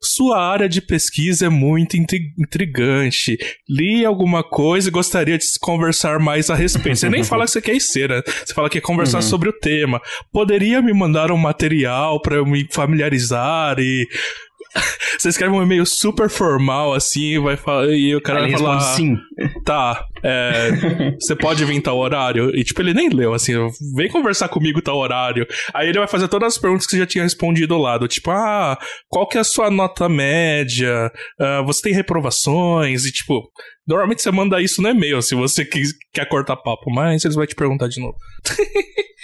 Sua 0.02 0.42
área 0.42 0.69
de 0.69 0.80
pesquisa 0.80 1.47
é 1.47 1.49
muito 1.49 1.97
intrigante. 1.97 3.37
Li 3.69 4.04
alguma 4.04 4.42
coisa 4.42 4.88
e 4.88 4.92
gostaria 4.92 5.37
de 5.37 5.45
conversar 5.61 6.19
mais 6.19 6.49
a 6.49 6.54
respeito. 6.54 6.99
Você 6.99 7.11
nem 7.11 7.23
fala 7.25 7.45
que 7.45 7.50
você 7.50 7.61
quer 7.61 7.80
ser, 7.80 8.09
né? 8.09 8.23
Você 8.25 8.54
fala 8.54 8.69
que 8.69 8.80
quer 8.80 8.87
conversar 8.87 9.19
uhum. 9.19 9.23
sobre 9.23 9.49
o 9.50 9.52
tema. 9.52 10.00
Poderia 10.33 10.80
me 10.80 10.92
mandar 10.92 11.30
um 11.30 11.37
material 11.37 12.21
para 12.21 12.37
eu 12.37 12.47
me 12.47 12.66
familiarizar 12.73 13.78
e 13.78 14.07
você 15.19 15.28
escreve 15.28 15.52
um 15.52 15.62
e-mail 15.62 15.85
super 15.85 16.28
formal, 16.28 16.95
assim, 16.95 17.38
vai 17.38 17.57
falar, 17.57 17.88
e 17.88 18.14
o 18.14 18.21
cara 18.21 18.40
vai 18.40 18.52
falar. 18.52 18.80
Sim. 18.80 19.19
Tá, 19.64 20.04
é, 20.23 21.17
você 21.19 21.35
pode 21.35 21.65
vir 21.65 21.81
tal 21.81 21.99
horário? 21.99 22.55
E, 22.55 22.65
tipo, 22.65 22.81
ele 22.83 22.95
nem 22.95 23.09
leu, 23.09 23.33
assim, 23.35 23.53
vem 23.95 24.09
conversar 24.09 24.49
comigo 24.49 24.83
tal 24.83 24.99
horário. 24.99 25.47
Aí 25.75 25.89
ele 25.89 25.99
vai 25.99 26.09
fazer 26.09 26.29
todas 26.29 26.55
as 26.55 26.59
perguntas 26.59 26.87
que 26.87 26.93
você 26.93 26.99
já 26.99 27.07
tinha 27.07 27.25
respondido 27.25 27.77
lá, 27.79 27.99
do 27.99 28.09
tipo, 28.09 28.31
ah, 28.31 28.79
qual 29.09 29.27
que 29.27 29.39
é 29.39 29.41
a 29.41 29.45
sua 29.45 29.71
nota 29.71 30.09
média? 30.09 31.11
Uh, 31.41 31.65
você 31.65 31.83
tem 31.83 31.93
reprovações? 31.93 33.05
E, 33.05 33.12
tipo, 33.12 33.50
normalmente 33.87 34.23
você 34.23 34.31
manda 34.31 34.61
isso 34.61 34.83
no 34.83 34.89
e-mail, 34.89 35.21
se 35.23 35.35
você 35.35 35.65
quer 36.12 36.29
cortar 36.29 36.57
papo, 36.57 36.91
mas 36.91 37.25
eles 37.25 37.35
vão 37.35 37.47
te 37.47 37.55
perguntar 37.55 37.89
de 37.89 38.00
novo. 38.00 38.17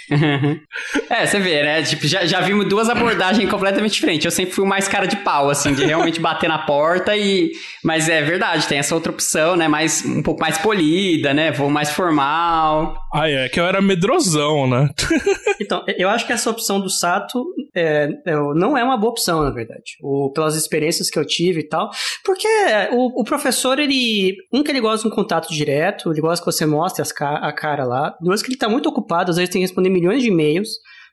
é, 1.09 1.25
você 1.25 1.39
vê, 1.39 1.63
né? 1.63 1.83
Tipo, 1.83 2.07
já, 2.07 2.25
já 2.25 2.39
vimos 2.39 2.67
duas 2.67 2.89
abordagens 2.89 3.49
completamente 3.49 3.93
diferentes. 3.93 4.23
Eu 4.23 4.31
sempre 4.31 4.53
fui 4.53 4.65
mais 4.65 4.87
cara 4.87 5.05
de 5.05 5.17
pau, 5.17 5.49
assim, 5.49 5.73
de 5.73 5.85
realmente 5.85 6.19
bater 6.19 6.47
na 6.47 6.59
porta 6.59 7.15
e. 7.15 7.51
Mas 7.83 8.07
é 8.07 8.21
verdade, 8.21 8.67
tem 8.67 8.79
essa 8.79 8.95
outra 8.95 9.11
opção, 9.11 9.55
né? 9.55 9.67
Mais, 9.67 10.05
um 10.05 10.23
pouco 10.23 10.39
mais 10.39 10.57
polida, 10.87 11.33
né? 11.33 11.51
Vou 11.51 11.69
mais 11.69 11.91
formal. 11.91 12.95
Ah, 13.13 13.29
é 13.29 13.49
que 13.49 13.59
eu 13.59 13.65
era 13.65 13.81
medrosão, 13.81 14.67
né? 14.67 14.89
então, 15.59 15.83
eu 15.97 16.09
acho 16.09 16.25
que 16.25 16.31
essa 16.31 16.49
opção 16.49 16.79
do 16.79 16.89
Sato 16.89 17.45
é, 17.75 18.09
é, 18.25 18.35
não 18.55 18.77
é 18.77 18.83
uma 18.83 18.97
boa 18.97 19.11
opção, 19.11 19.43
na 19.43 19.51
verdade. 19.51 19.97
O, 20.01 20.31
pelas 20.31 20.55
experiências 20.55 21.09
que 21.09 21.19
eu 21.19 21.25
tive 21.25 21.61
e 21.61 21.67
tal. 21.67 21.89
Porque 22.23 22.47
o, 22.91 23.21
o 23.21 23.23
professor, 23.23 23.79
ele. 23.79 24.35
Um, 24.53 24.63
que 24.63 24.71
ele 24.71 24.81
gosta 24.81 25.07
de 25.07 25.13
um 25.13 25.15
contato 25.15 25.53
direto, 25.53 26.11
ele 26.11 26.21
gosta 26.21 26.43
que 26.43 26.51
você 26.51 26.65
mostre 26.65 27.01
as, 27.01 27.11
a 27.19 27.51
cara 27.51 27.83
lá. 27.83 28.15
Dois, 28.21 28.41
que 28.41 28.49
ele 28.49 28.57
tá 28.57 28.69
muito 28.69 28.87
ocupado, 28.87 29.31
às 29.31 29.37
vezes 29.37 29.51
tem 29.51 29.61
que 29.61 29.67
responder 29.67 29.89
milhões 29.89 30.21
de 30.21 30.29
e-mails. 30.29 30.69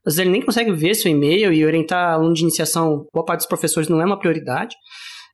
Às 0.06 0.14
vezes 0.14 0.18
ele 0.20 0.30
nem 0.30 0.42
consegue 0.42 0.70
ver 0.72 0.94
seu 0.94 1.10
e-mail 1.10 1.52
e 1.52 1.64
orientar 1.64 2.12
aluno 2.12 2.34
de 2.34 2.42
iniciação, 2.42 3.06
boa 3.12 3.24
parte 3.24 3.40
dos 3.40 3.48
professores 3.48 3.88
não 3.88 4.02
é 4.02 4.04
uma 4.04 4.18
prioridade. 4.18 4.76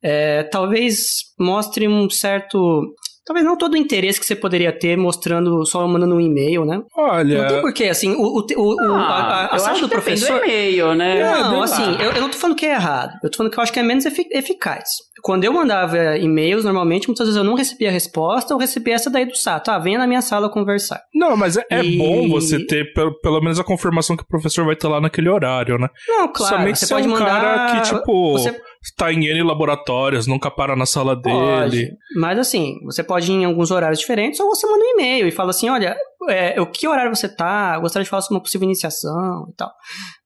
É, 0.03 0.45
talvez 0.45 1.25
mostre 1.39 1.87
um 1.89 2.09
certo 2.09 2.95
talvez 3.31 3.47
não 3.47 3.57
todo 3.57 3.75
o 3.75 3.77
interesse 3.77 4.19
que 4.19 4.27
você 4.27 4.35
poderia 4.35 4.73
ter 4.73 4.97
mostrando 4.97 5.65
só 5.65 5.87
mandando 5.87 6.17
um 6.17 6.21
e-mail, 6.21 6.65
né? 6.65 6.83
Olha. 6.97 7.43
Não 7.43 7.49
tem 7.49 7.61
porquê, 7.61 7.85
assim, 7.85 8.11
o, 8.11 8.41
o, 8.41 8.45
o, 8.57 8.95
ah, 8.97 9.51
a, 9.53 9.71
a, 9.71 9.79
do 9.79 9.89
professor. 9.89 10.41
Do 10.41 10.45
e-mail, 10.45 10.97
né? 10.97 11.21
Não, 11.21 11.63
assim, 11.63 11.97
eu, 12.01 12.11
eu, 12.11 12.21
não 12.21 12.29
tô 12.29 12.37
falando 12.37 12.57
que 12.57 12.67
é 12.67 12.73
errado. 12.73 13.13
Eu 13.23 13.31
tô 13.31 13.37
falando 13.37 13.53
que 13.53 13.59
eu 13.61 13.63
acho 13.63 13.73
que 13.73 13.79
é 13.79 13.85
menos 13.85 14.05
eficaz. 14.05 14.89
Quando 15.23 15.45
eu 15.45 15.53
mandava 15.53 16.19
e-mails, 16.19 16.65
normalmente, 16.65 17.07
muitas 17.07 17.27
vezes 17.27 17.37
eu 17.37 17.45
não 17.45 17.55
recebia 17.55 17.89
a 17.89 17.93
resposta, 17.93 18.53
eu 18.53 18.59
recebia 18.59 18.95
essa 18.95 19.09
daí 19.09 19.25
do 19.25 19.37
Sato. 19.37 19.71
Ah, 19.71 19.79
venha 19.79 19.99
na 19.99 20.09
minha 20.09 20.23
sala 20.23 20.51
conversar. 20.51 21.01
Não, 21.15 21.37
mas 21.37 21.57
é, 21.57 21.65
é 21.71 21.85
e... 21.85 21.99
bom 21.99 22.29
você 22.29 22.59
ter 22.67 22.93
pelo, 22.93 23.15
pelo 23.21 23.41
menos 23.41 23.61
a 23.61 23.65
confirmação 23.65 24.17
que 24.17 24.25
o 24.25 24.27
professor 24.27 24.65
vai 24.65 24.75
estar 24.75 24.89
lá 24.89 25.01
naquele 25.01 25.29
horário, 25.29 25.79
né? 25.79 25.89
Não, 26.09 26.27
claro. 26.33 26.57
Somente 26.57 26.81
você 26.81 26.89
pode 26.89 27.07
é 27.07 27.09
um 27.09 27.13
mandar... 27.13 27.41
cara 27.41 27.81
que, 27.81 27.95
tipo. 27.95 28.33
Você 28.33 28.61
tá 28.97 29.13
em 29.13 29.27
N 29.27 29.43
laboratórios, 29.43 30.27
nunca 30.27 30.51
para 30.51 30.75
na 30.75 30.87
sala 30.87 31.15
dele. 31.15 31.35
Pode. 31.35 31.97
Mas 32.17 32.39
assim, 32.39 32.79
você 32.85 33.03
pode 33.03 33.31
ir 33.31 33.35
em 33.35 33.45
alguns 33.45 33.71
horários 33.71 34.01
diferentes 34.01 34.41
ou 34.41 34.49
você 34.49 34.67
manda 34.67 34.83
um 34.83 34.93
e-mail 34.95 35.29
e 35.29 35.31
fala 35.31 35.51
assim: 35.51 35.69
olha, 35.69 35.97
é, 36.29 36.61
o 36.61 36.67
que 36.67 36.89
horário 36.89 37.15
você 37.15 37.29
tá? 37.29 37.79
Gostaria 37.79 38.05
de 38.05 38.11
falar 38.11 38.23
sobre 38.23 38.37
uma 38.37 38.43
possível 38.43 38.65
iniciação 38.65 39.49
e 39.51 39.57
tal. 39.57 39.71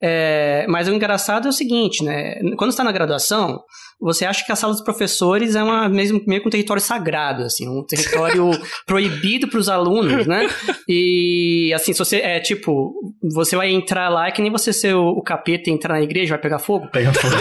É, 0.00 0.66
mas 0.68 0.88
o 0.88 0.92
engraçado 0.92 1.46
é 1.46 1.50
o 1.50 1.52
seguinte, 1.52 2.04
né? 2.04 2.36
Quando 2.56 2.70
está 2.70 2.84
na 2.84 2.92
graduação, 2.92 3.60
você 4.04 4.26
acha 4.26 4.44
que 4.44 4.52
a 4.52 4.56
sala 4.56 4.72
dos 4.74 4.84
professores 4.84 5.56
é 5.56 5.62
uma 5.62 5.88
mesmo 5.88 6.22
meio 6.26 6.42
que 6.42 6.48
um 6.48 6.50
território 6.50 6.82
sagrado, 6.82 7.42
assim, 7.42 7.66
um 7.66 7.82
território 7.84 8.50
proibido 8.86 9.48
para 9.48 9.58
os 9.58 9.68
alunos, 9.68 10.26
né? 10.26 10.46
E 10.86 11.72
assim, 11.74 11.92
se 11.94 11.98
você 11.98 12.18
é 12.18 12.38
tipo, 12.38 12.92
você 13.32 13.56
vai 13.56 13.70
entrar 13.70 14.10
lá, 14.10 14.28
é 14.28 14.30
que 14.30 14.42
nem 14.42 14.50
você 14.50 14.72
ser 14.72 14.94
o, 14.94 15.08
o 15.08 15.22
capeta 15.22 15.70
e 15.70 15.72
entrar 15.72 15.94
na 15.94 16.02
igreja 16.02 16.34
vai 16.34 16.38
pegar 16.38 16.58
fogo. 16.58 16.88
Pega 16.88 17.12
fogo. 17.12 17.34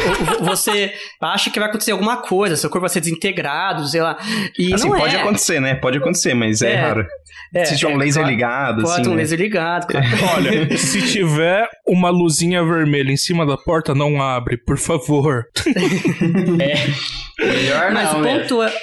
Você 0.54 0.94
acha 1.22 1.50
que 1.50 1.60
vai 1.60 1.70
acontecer 1.70 1.92
alguma 1.92 2.18
coisa, 2.18 2.56
seu 2.56 2.70
corpo 2.70 2.82
vai 2.82 2.90
ser 2.90 3.00
desintegrado, 3.00 3.88
sei 3.88 4.02
lá. 4.02 4.18
E 4.58 4.74
assim, 4.74 4.90
pode 4.90 5.16
é. 5.16 5.20
acontecer, 5.20 5.60
né? 5.60 5.76
Pode 5.76 5.98
acontecer, 5.98 6.34
mas 6.34 6.62
é, 6.62 6.74
é 6.74 6.76
raro. 6.76 7.06
É, 7.54 7.66
se 7.66 7.78
tiver 7.78 7.92
um 7.92 7.96
é, 7.96 8.06
laser 8.06 8.26
ligado, 8.26 8.84
pode, 8.84 9.02
assim. 9.02 9.10
um 9.10 9.14
né? 9.14 9.22
laser 9.22 9.40
ligado, 9.40 9.88
claro. 9.88 10.08
Olha, 10.36 10.78
se 10.78 11.02
tiver 11.12 11.68
uma 11.88 12.10
luzinha 12.10 12.64
vermelha 12.64 13.12
em 13.12 13.18
cima 13.18 13.46
da 13.46 13.58
porta, 13.58 13.94
não 13.94 14.22
abre, 14.22 14.58
por 14.58 14.78
favor. 14.78 15.46
É. 16.62 17.46
Melhor 17.46 17.92
Mas 17.92 18.14
não, 18.14 18.22
o 18.22 18.24
ponto 18.24 18.64
é. 18.64 18.74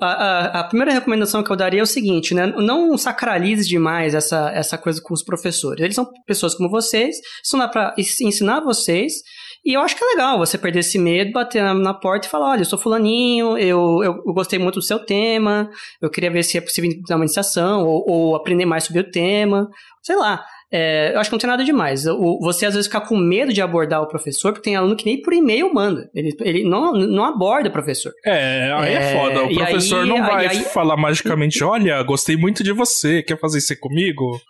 A, 0.00 0.06
a, 0.06 0.60
a, 0.60 0.64
primeira 0.64 0.92
recomendação 0.92 1.42
que 1.42 1.52
eu 1.52 1.56
daria 1.56 1.80
é 1.80 1.82
o 1.82 1.86
seguinte, 1.86 2.34
né? 2.34 2.46
Não 2.46 2.96
sacralize 2.96 3.68
demais 3.68 4.14
essa, 4.14 4.50
essa 4.52 4.78
coisa 4.78 5.00
com 5.02 5.12
os 5.12 5.22
professores. 5.22 5.82
Eles 5.82 5.94
são 5.94 6.10
pessoas 6.26 6.54
como 6.54 6.70
vocês, 6.70 7.16
estão 7.44 7.60
lá 7.60 7.68
para 7.68 7.94
ensinar 7.98 8.60
vocês 8.60 9.12
e 9.66 9.72
eu 9.72 9.80
acho 9.80 9.96
que 9.96 10.04
é 10.04 10.06
legal 10.06 10.38
você 10.38 10.56
perder 10.56 10.78
esse 10.78 10.96
medo, 10.96 11.32
bater 11.32 11.60
na, 11.60 11.74
na 11.74 11.92
porta 11.92 12.28
e 12.28 12.30
falar: 12.30 12.50
olha, 12.50 12.60
eu 12.60 12.64
sou 12.64 12.78
fulaninho, 12.78 13.58
eu, 13.58 14.00
eu, 14.00 14.22
eu, 14.24 14.32
gostei 14.32 14.60
muito 14.60 14.76
do 14.76 14.82
seu 14.82 15.00
tema, 15.00 15.68
eu 16.00 16.08
queria 16.08 16.30
ver 16.30 16.44
se 16.44 16.56
é 16.56 16.60
possível 16.60 16.88
dar 17.08 17.16
uma 17.16 17.24
iniciação 17.24 17.84
ou, 17.84 18.04
ou 18.08 18.36
aprender 18.36 18.64
mais 18.64 18.84
sobre 18.84 19.00
o 19.00 19.10
tema, 19.10 19.68
sei 20.04 20.14
lá. 20.14 20.44
É, 20.70 21.12
eu 21.14 21.20
acho 21.20 21.30
que 21.30 21.34
não 21.34 21.40
tem 21.40 21.50
nada 21.50 21.64
demais. 21.64 22.06
O, 22.06 22.38
você 22.40 22.66
às 22.66 22.74
vezes 22.74 22.86
fica 22.86 23.00
com 23.00 23.16
medo 23.16 23.52
de 23.52 23.62
abordar 23.62 24.02
o 24.02 24.08
professor, 24.08 24.52
porque 24.52 24.64
tem 24.64 24.76
aluno 24.76 24.96
que 24.96 25.06
nem 25.06 25.20
por 25.20 25.32
e-mail 25.32 25.72
manda. 25.72 26.10
Ele, 26.14 26.36
ele 26.40 26.64
não, 26.64 26.92
não 26.92 27.24
aborda 27.24 27.68
o 27.68 27.72
professor. 27.72 28.12
É, 28.24 28.72
aí 28.76 28.94
é, 28.94 28.96
é 28.96 29.12
foda. 29.12 29.44
O 29.44 29.54
professor 29.54 30.02
aí, 30.02 30.08
não 30.08 30.24
vai 30.24 30.46
aí, 30.46 30.60
falar 30.60 30.96
magicamente: 30.96 31.62
olha, 31.62 32.02
gostei 32.02 32.36
muito 32.36 32.64
de 32.64 32.72
você, 32.72 33.22
quer 33.22 33.38
fazer 33.38 33.58
isso 33.58 33.78
comigo? 33.78 34.40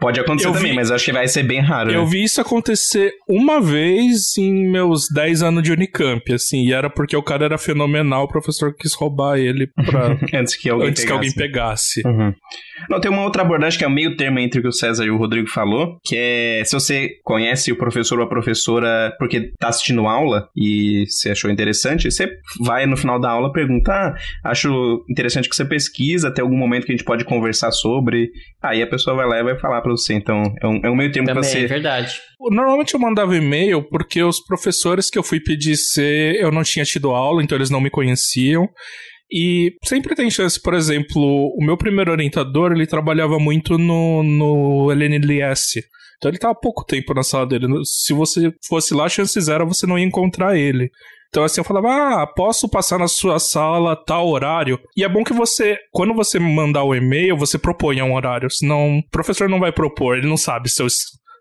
Pode 0.00 0.18
acontecer 0.18 0.48
eu 0.48 0.52
também, 0.52 0.70
vi, 0.70 0.76
mas 0.76 0.90
acho 0.90 1.04
que 1.04 1.12
vai 1.12 1.28
ser 1.28 1.42
bem 1.42 1.60
raro. 1.60 1.90
Eu 1.90 2.04
né? 2.04 2.10
vi 2.10 2.24
isso 2.24 2.40
acontecer 2.40 3.12
uma 3.28 3.60
vez 3.60 4.36
em 4.38 4.70
meus 4.70 5.06
10 5.14 5.42
anos 5.42 5.62
de 5.62 5.72
Unicamp, 5.72 6.32
assim, 6.32 6.64
e 6.64 6.72
era 6.72 6.88
porque 6.88 7.16
o 7.16 7.22
cara 7.22 7.44
era 7.44 7.58
fenomenal, 7.58 8.24
o 8.24 8.28
professor 8.28 8.74
quis 8.74 8.94
roubar 8.94 9.38
ele 9.38 9.66
pra... 9.66 10.16
antes 10.38 10.56
que 10.56 10.70
alguém 10.70 10.88
antes 10.88 11.04
pegasse. 11.04 11.06
Que 11.06 11.12
alguém 11.12 11.32
pegasse. 11.32 12.02
Uhum. 12.06 12.34
Não, 12.88 13.00
tem 13.00 13.10
uma 13.10 13.24
outra 13.24 13.42
abordagem 13.42 13.78
que 13.78 13.84
é 13.84 13.88
o 13.88 13.90
meio 13.90 14.16
termo 14.16 14.38
entre 14.38 14.60
o 14.60 14.62
que 14.62 14.68
o 14.68 14.72
César 14.72 15.04
e 15.04 15.10
o 15.10 15.18
Rodrigo 15.18 15.48
falou, 15.48 15.98
que 16.02 16.16
é 16.16 16.62
se 16.64 16.72
você 16.72 17.10
conhece 17.22 17.70
o 17.70 17.76
professor 17.76 18.18
ou 18.18 18.24
a 18.24 18.28
professora 18.28 19.14
porque 19.18 19.52
tá 19.58 19.68
assistindo 19.68 20.06
aula 20.06 20.48
e 20.56 21.04
você 21.06 21.30
achou 21.30 21.50
interessante, 21.50 22.10
você 22.10 22.30
vai 22.60 22.86
no 22.86 22.96
final 22.96 23.20
da 23.20 23.30
aula 23.30 23.52
perguntar, 23.52 24.14
ah, 24.42 24.50
acho 24.50 25.04
interessante 25.10 25.48
que 25.48 25.54
você 25.54 25.64
pesquisa, 25.64 26.28
até 26.28 26.40
algum 26.40 26.56
momento 26.56 26.86
que 26.86 26.92
a 26.92 26.96
gente 26.96 27.04
pode 27.04 27.24
conversar 27.24 27.70
sobre, 27.70 28.30
aí 28.62 28.82
a 28.82 28.86
pessoa 28.86 29.14
vai 29.14 29.26
lá 29.26 29.38
e 29.38 29.44
vai 29.44 29.58
falar 29.58 29.82
pra 29.82 29.89
pra 29.94 29.96
você. 29.96 30.14
Então, 30.14 30.42
é 30.62 30.66
um, 30.66 30.80
é 30.84 30.90
um 30.90 30.96
meio 30.96 31.12
termo 31.12 31.26
Também, 31.26 31.42
pra 31.42 31.50
é 31.50 31.52
você. 31.52 31.66
verdade. 31.66 32.20
Normalmente 32.50 32.94
eu 32.94 33.00
mandava 33.00 33.36
e-mail 33.36 33.82
porque 33.82 34.22
os 34.22 34.40
professores 34.40 35.10
que 35.10 35.18
eu 35.18 35.22
fui 35.22 35.40
pedir 35.40 35.76
ser, 35.76 36.36
eu 36.36 36.50
não 36.50 36.62
tinha 36.62 36.84
tido 36.84 37.10
aula, 37.10 37.42
então 37.42 37.56
eles 37.56 37.70
não 37.70 37.80
me 37.80 37.90
conheciam. 37.90 38.68
E 39.32 39.72
sempre 39.84 40.14
tem 40.16 40.30
chance, 40.30 40.60
por 40.60 40.74
exemplo, 40.74 41.22
o 41.56 41.64
meu 41.64 41.76
primeiro 41.76 42.10
orientador, 42.10 42.72
ele 42.72 42.86
trabalhava 42.86 43.38
muito 43.38 43.78
no, 43.78 44.22
no 44.22 44.90
LNLS. 44.90 45.82
Então 46.18 46.30
ele 46.30 46.38
há 46.42 46.54
pouco 46.54 46.84
tempo 46.84 47.14
na 47.14 47.22
sala 47.22 47.46
dele. 47.46 47.66
Se 47.84 48.12
você 48.12 48.52
fosse 48.68 48.92
lá, 48.92 49.08
chances 49.08 49.48
era 49.48 49.64
você 49.64 49.86
não 49.86 49.98
ia 49.98 50.04
encontrar 50.04 50.56
ele. 50.56 50.90
Então 51.30 51.44
assim, 51.44 51.60
eu 51.60 51.64
falava, 51.64 52.22
ah, 52.22 52.26
posso 52.26 52.68
passar 52.68 52.98
na 52.98 53.06
sua 53.06 53.38
sala 53.38 53.96
tal 53.96 54.28
horário? 54.28 54.78
E 54.96 55.04
é 55.04 55.08
bom 55.08 55.22
que 55.22 55.32
você, 55.32 55.78
quando 55.92 56.12
você 56.12 56.38
mandar 56.40 56.82
o 56.82 56.94
e-mail, 56.94 57.36
você 57.36 57.56
proponha 57.56 58.04
um 58.04 58.14
horário. 58.14 58.50
Senão 58.50 58.98
o 58.98 59.08
professor 59.10 59.48
não 59.48 59.60
vai 59.60 59.72
propor, 59.72 60.18
ele 60.18 60.28
não 60.28 60.36
sabe 60.36 60.68
seu, 60.68 60.88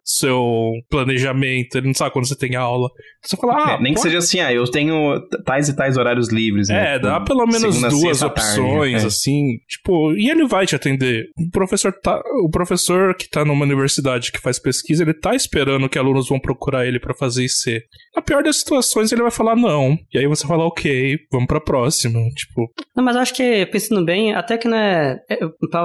seu 0.10 0.72
planejamento, 0.90 1.76
ele 1.78 1.88
não 1.88 1.94
sabe 1.94 2.12
quando 2.12 2.28
você 2.28 2.36
tem 2.36 2.56
aula. 2.56 2.90
Então, 3.20 3.30
você 3.30 3.38
fala, 3.38 3.66
ah, 3.66 3.72
É, 3.74 3.82
nem 3.82 3.94
que 3.94 4.00
seja 4.00 4.18
assim, 4.18 4.40
ah, 4.40 4.52
eu 4.52 4.64
tenho 4.70 5.20
tais 5.46 5.70
e 5.70 5.76
tais 5.76 5.98
horários 5.98 6.30
livres. 6.30 6.70
né? 6.70 6.94
É, 6.94 6.94
Tipo, 6.96 7.08
dá 7.08 7.20
pelo 7.22 7.46
menos 7.46 7.62
segunda, 7.76 7.90
duas 7.90 8.18
sexta, 8.18 8.30
tarde, 8.30 8.60
opções, 8.60 9.04
é. 9.04 9.08
assim, 9.08 9.58
tipo, 9.68 10.14
e 10.14 10.30
ele 10.30 10.48
vai 10.48 10.66
te 10.66 10.76
atender. 10.76 11.26
O 11.38 11.52
professor 11.52 11.94
tá, 11.94 12.20
o 12.44 12.50
professor 12.50 13.16
que 13.16 13.30
tá 13.30 13.46
numa 13.46 13.66
universidade 13.66 14.32
que 14.32 14.40
faz 14.42 14.58
pesquisa, 14.60 15.04
ele 15.04 15.14
tá 15.14 15.36
esperando 15.36 15.88
que 15.88 16.00
alunos 16.00 16.28
vão 16.30 16.40
procurar 16.40 16.88
ele 16.88 17.00
pra 17.00 17.14
fazer 17.14 17.44
IC. 17.46 17.82
Na 18.16 18.22
pior 18.22 18.42
das 18.44 18.58
situações, 18.58 19.12
ele 19.12 19.22
vai 19.22 19.32
falar 19.32 19.56
não. 19.56 19.98
E 20.14 20.18
aí 20.18 20.28
você 20.28 20.48
fala, 20.48 20.66
ok, 20.66 21.18
vamos 21.32 21.48
pra 21.48 21.62
próxima. 21.62 22.20
Tipo, 22.36 22.72
Não, 22.96 23.04
mas 23.04 23.16
eu 23.16 23.22
acho 23.22 23.34
que, 23.34 23.66
pensando 23.68 24.04
bem, 24.04 24.34
até 24.34 24.58
que 24.58 24.68
não 24.68 24.78
é. 24.78 25.20
é, 25.30 25.38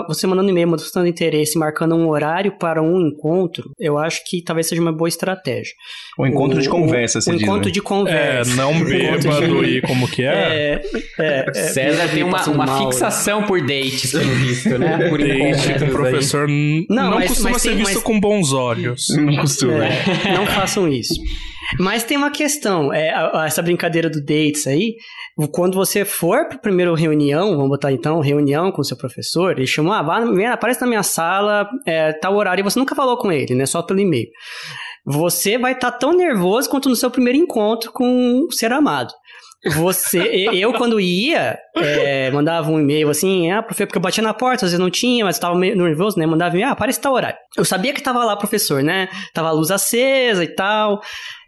você 0.09 0.27
mandando 0.27 0.51
e-mail, 0.51 0.69
mostrando 0.69 1.07
interesse, 1.09 1.59
marcando 1.59 1.95
um 1.95 2.09
horário 2.09 2.57
para 2.59 2.83
um 2.83 3.01
encontro, 3.09 3.71
eu 3.79 3.99
acho 3.99 4.14
que 4.27 4.43
talvez 4.43 4.69
seja 4.69 4.81
uma 4.83 4.93
boa 4.93 5.09
estratégia. 5.09 5.73
O 6.19 6.27
encontro 6.27 6.61
de 6.61 6.69
O- 6.69 6.71
conversa, 6.71 7.19
o, 7.19 7.23
você 7.23 7.31
o 7.31 7.35
diz. 7.35 7.43
encontro 7.43 7.67
né? 7.67 7.73
de 7.73 7.79
é, 7.79 7.83
conversa. 7.83 8.55
não 8.57 8.71
O 8.73 8.75
encontro 8.77 8.89
bêbado 9.31 9.65
de- 9.65 9.77
e 9.79 9.81
como 9.83 10.07
que 10.09 10.23
é. 10.23 10.35
É, 10.35 10.83
é, 11.19 11.45
é, 11.49 11.53
César 11.69 12.09
tem 12.09 12.23
uma, 12.23 12.45
uma 12.49 12.67
mal, 12.67 12.91
fixação 12.91 13.43
por 13.45 13.61
dates, 13.61 14.13
pelo 14.13 14.25
visto, 14.37 14.79
né? 14.79 14.99
Por 15.09 15.19
Date 15.19 15.79
com 15.79 15.85
o 15.87 15.91
professor 15.91 16.49
Não, 16.49 16.87
não, 16.89 17.11
mas- 17.15 17.29
costuma 17.29 17.51
mas 17.51 17.63
ser 17.63 17.69
tem- 17.71 17.79
visto 17.79 17.95
mas- 17.95 18.03
com 18.03 18.21
bons 18.21 18.53
olhos. 18.53 19.07
Não 19.17 19.37
costuma. 19.37 19.85
É, 19.87 20.35
não 20.35 20.47
façam 20.47 20.89
isso. 20.89 21.15
Mas 21.79 22.05
tem 22.05 22.17
uma 22.17 22.31
questão, 22.31 22.93
é, 22.93 23.11
a- 23.11 23.41
a- 23.43 23.47
essa 23.47 23.63
brincadeira 23.63 24.09
do 24.11 24.21
dates 24.21 24.67
aí, 24.67 24.95
quando 25.53 25.75
você 25.75 26.05
for 26.05 26.49
para 26.49 26.59
primeira 26.59 26.95
reunião, 26.95 27.51
vamos 27.57 27.69
botar 27.71 27.93
então, 27.93 28.21
reunião 28.21 28.71
com 28.71 28.83
seu 28.85 28.97
professor, 28.97 29.53
ele 29.53 29.67
chama, 29.67 29.99
ah, 29.99 30.03
vá, 30.03 30.21
vem, 30.21 30.47
aparece 30.47 30.81
na 30.81 30.87
minha 30.87 31.03
sala, 31.03 31.69
é, 31.87 32.13
tal 32.13 32.35
horário, 32.37 32.61
e 32.61 32.65
você 32.65 32.79
nunca 32.79 32.95
falou 32.95 33.17
com 33.17 33.31
ele, 33.33 33.55
né, 33.55 33.67
só 33.67 33.83
pelo 33.83 34.01
e-mail. 34.01 34.29
Você 35.07 35.59
vai 35.59 35.73
estar 35.73 35.93
tão 35.93 36.13
nervoso 36.17 36.69
quanto 36.71 36.89
no 36.89 36.97
seu 36.97 37.11
primeiro 37.11 37.39
encontro 37.39 37.93
com 37.93 38.47
o 38.49 38.53
ser 38.53 38.73
amado. 38.73 39.13
Você, 39.77 40.47
eu 40.53 40.75
quando 40.75 41.01
ia, 41.01 41.59
é, 41.75 42.31
mandava 42.31 42.71
um 42.71 42.79
e-mail 42.79 43.09
assim, 43.09 43.51
ah, 43.51 43.63
profe, 43.63 43.87
porque 43.87 43.97
eu 43.97 44.03
batia 44.03 44.23
na 44.23 44.35
porta, 44.35 44.67
às 44.67 44.73
vezes 44.73 44.79
não 44.79 44.91
tinha, 44.91 45.25
mas 45.25 45.39
tava 45.39 45.55
meio 45.57 45.75
nervoso, 45.75 46.19
né? 46.19 46.27
Mandava 46.27 46.55
e-mail, 46.55 46.69
ah, 46.69 46.73
aparece 46.73 47.01
tal 47.01 47.15
horário. 47.15 47.39
Eu 47.57 47.65
sabia 47.65 47.95
que 47.95 48.03
tava 48.03 48.23
lá, 48.27 48.37
professor, 48.37 48.83
né? 48.83 49.09
Tava 49.33 49.49
a 49.49 49.53
luz 49.53 49.71
acesa 49.71 50.45
e 50.45 50.49
tal. 50.49 51.01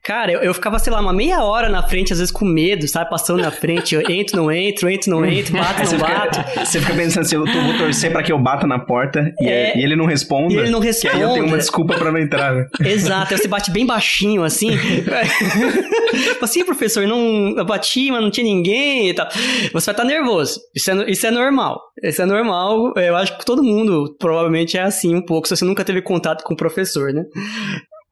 Cara, 0.06 0.30
eu, 0.30 0.40
eu 0.40 0.54
ficava, 0.54 0.78
sei 0.78 0.92
lá, 0.92 1.00
uma 1.00 1.12
meia 1.12 1.42
hora 1.42 1.68
na 1.68 1.82
frente, 1.82 2.12
às 2.12 2.20
vezes 2.20 2.32
com 2.32 2.44
medo, 2.44 2.86
sabe? 2.86 3.10
Passando 3.10 3.42
na 3.42 3.50
frente, 3.50 3.92
eu 3.94 4.02
entro, 4.08 4.36
não 4.36 4.52
entro, 4.52 4.88
entro, 4.88 5.10
não 5.10 5.24
entro, 5.26 5.52
bato, 5.54 5.84
Você 5.84 5.96
não 5.96 6.06
fica, 6.06 6.18
bato. 6.20 6.60
você 6.64 6.80
fica 6.80 6.94
pensando 6.94 7.22
assim, 7.24 7.34
eu 7.34 7.44
tô- 7.44 7.60
vou 7.60 7.76
torcer 7.76 8.12
pra 8.12 8.22
que 8.22 8.30
eu 8.30 8.38
bata 8.38 8.68
na 8.68 8.78
porta 8.78 9.32
e, 9.40 9.48
É. 9.48 9.76
e 9.76 9.82
ele 9.82 9.96
não 9.96 10.06
responda. 10.06 10.54
E 10.54 10.58
ele 10.58 10.70
não 10.70 10.80
Que 10.80 11.08
aí 11.08 11.20
eu 11.20 11.32
tenho 11.32 11.46
uma 11.46 11.58
desculpa 11.58 11.94
pra 11.94 12.12
não 12.12 12.20
entrar, 12.20 12.54
né? 12.54 12.66
Exato, 12.84 13.34
aí 13.34 13.40
você 13.40 13.48
bate 13.48 13.72
bem 13.72 13.84
baixinho, 13.84 14.44
assim. 14.44 14.70
assim, 16.40 16.64
professor, 16.64 17.06
não, 17.06 17.56
eu 17.56 17.64
bati, 17.64 18.10
mas 18.12 18.22
não 18.22 18.30
tinha 18.30 18.44
ninguém 18.44 19.08
e 19.10 19.14
tal. 19.14 19.28
Você 19.72 19.86
vai 19.86 19.92
estar 19.92 20.04
nervoso. 20.04 20.60
Isso 20.74 20.90
é, 20.90 21.10
isso 21.10 21.26
é 21.26 21.30
normal. 21.32 21.80
Isso 22.02 22.22
é 22.22 22.26
normal. 22.26 22.92
Eu 22.96 23.16
acho 23.16 23.36
que 23.38 23.44
todo 23.44 23.62
mundo 23.62 24.14
provavelmente 24.18 24.76
é 24.78 24.82
assim 24.82 25.14
um 25.14 25.22
pouco, 25.22 25.48
se 25.48 25.56
você 25.56 25.64
nunca 25.64 25.84
teve 25.84 26.00
contato 26.02 26.44
com 26.44 26.54
o 26.54 26.56
professor, 26.56 27.12
né? 27.12 27.24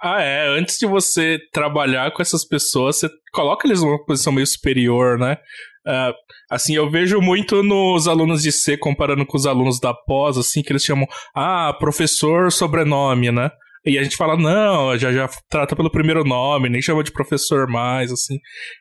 Ah, 0.06 0.20
é. 0.20 0.46
Antes 0.58 0.76
de 0.78 0.86
você 0.86 1.38
trabalhar 1.50 2.12
com 2.12 2.20
essas 2.20 2.46
pessoas, 2.46 2.98
você 2.98 3.08
coloca 3.32 3.66
eles 3.66 3.80
numa 3.80 4.04
posição 4.04 4.34
meio 4.34 4.46
superior, 4.46 5.18
né? 5.18 5.38
Ah, 5.86 6.12
assim, 6.50 6.76
eu 6.76 6.90
vejo 6.90 7.22
muito 7.22 7.62
nos 7.62 8.06
alunos 8.06 8.42
de 8.42 8.52
C 8.52 8.76
comparando 8.76 9.24
com 9.24 9.34
os 9.34 9.46
alunos 9.46 9.80
da 9.80 9.94
pós, 9.94 10.36
assim, 10.36 10.62
que 10.62 10.70
eles 10.70 10.84
chamam, 10.84 11.06
ah, 11.34 11.74
professor 11.78 12.52
sobrenome, 12.52 13.32
né? 13.32 13.50
E 13.87 13.99
a 13.99 14.03
gente 14.03 14.16
fala, 14.16 14.37
não, 14.37 14.97
já, 14.97 15.12
já 15.12 15.29
trata 15.49 15.77
pelo 15.77 15.90
primeiro 15.90 16.25
nome, 16.25 16.70
nem 16.70 16.81
chama 16.81 17.05
de 17.05 17.12
professor 17.12 17.68
mais, 17.68 18.11
assim. 18.11 18.38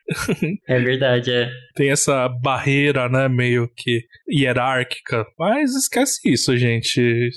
É 0.68 0.78
verdade, 0.78 1.30
é. 1.30 1.48
Tem 1.74 1.90
essa 1.90 2.28
barreira, 2.28 3.08
né, 3.08 3.28
meio 3.28 3.68
que 3.76 4.00
hierárquica. 4.28 5.26
Mas 5.38 5.74
esquece 5.74 6.20
isso, 6.24 6.56
gente. 6.56 7.30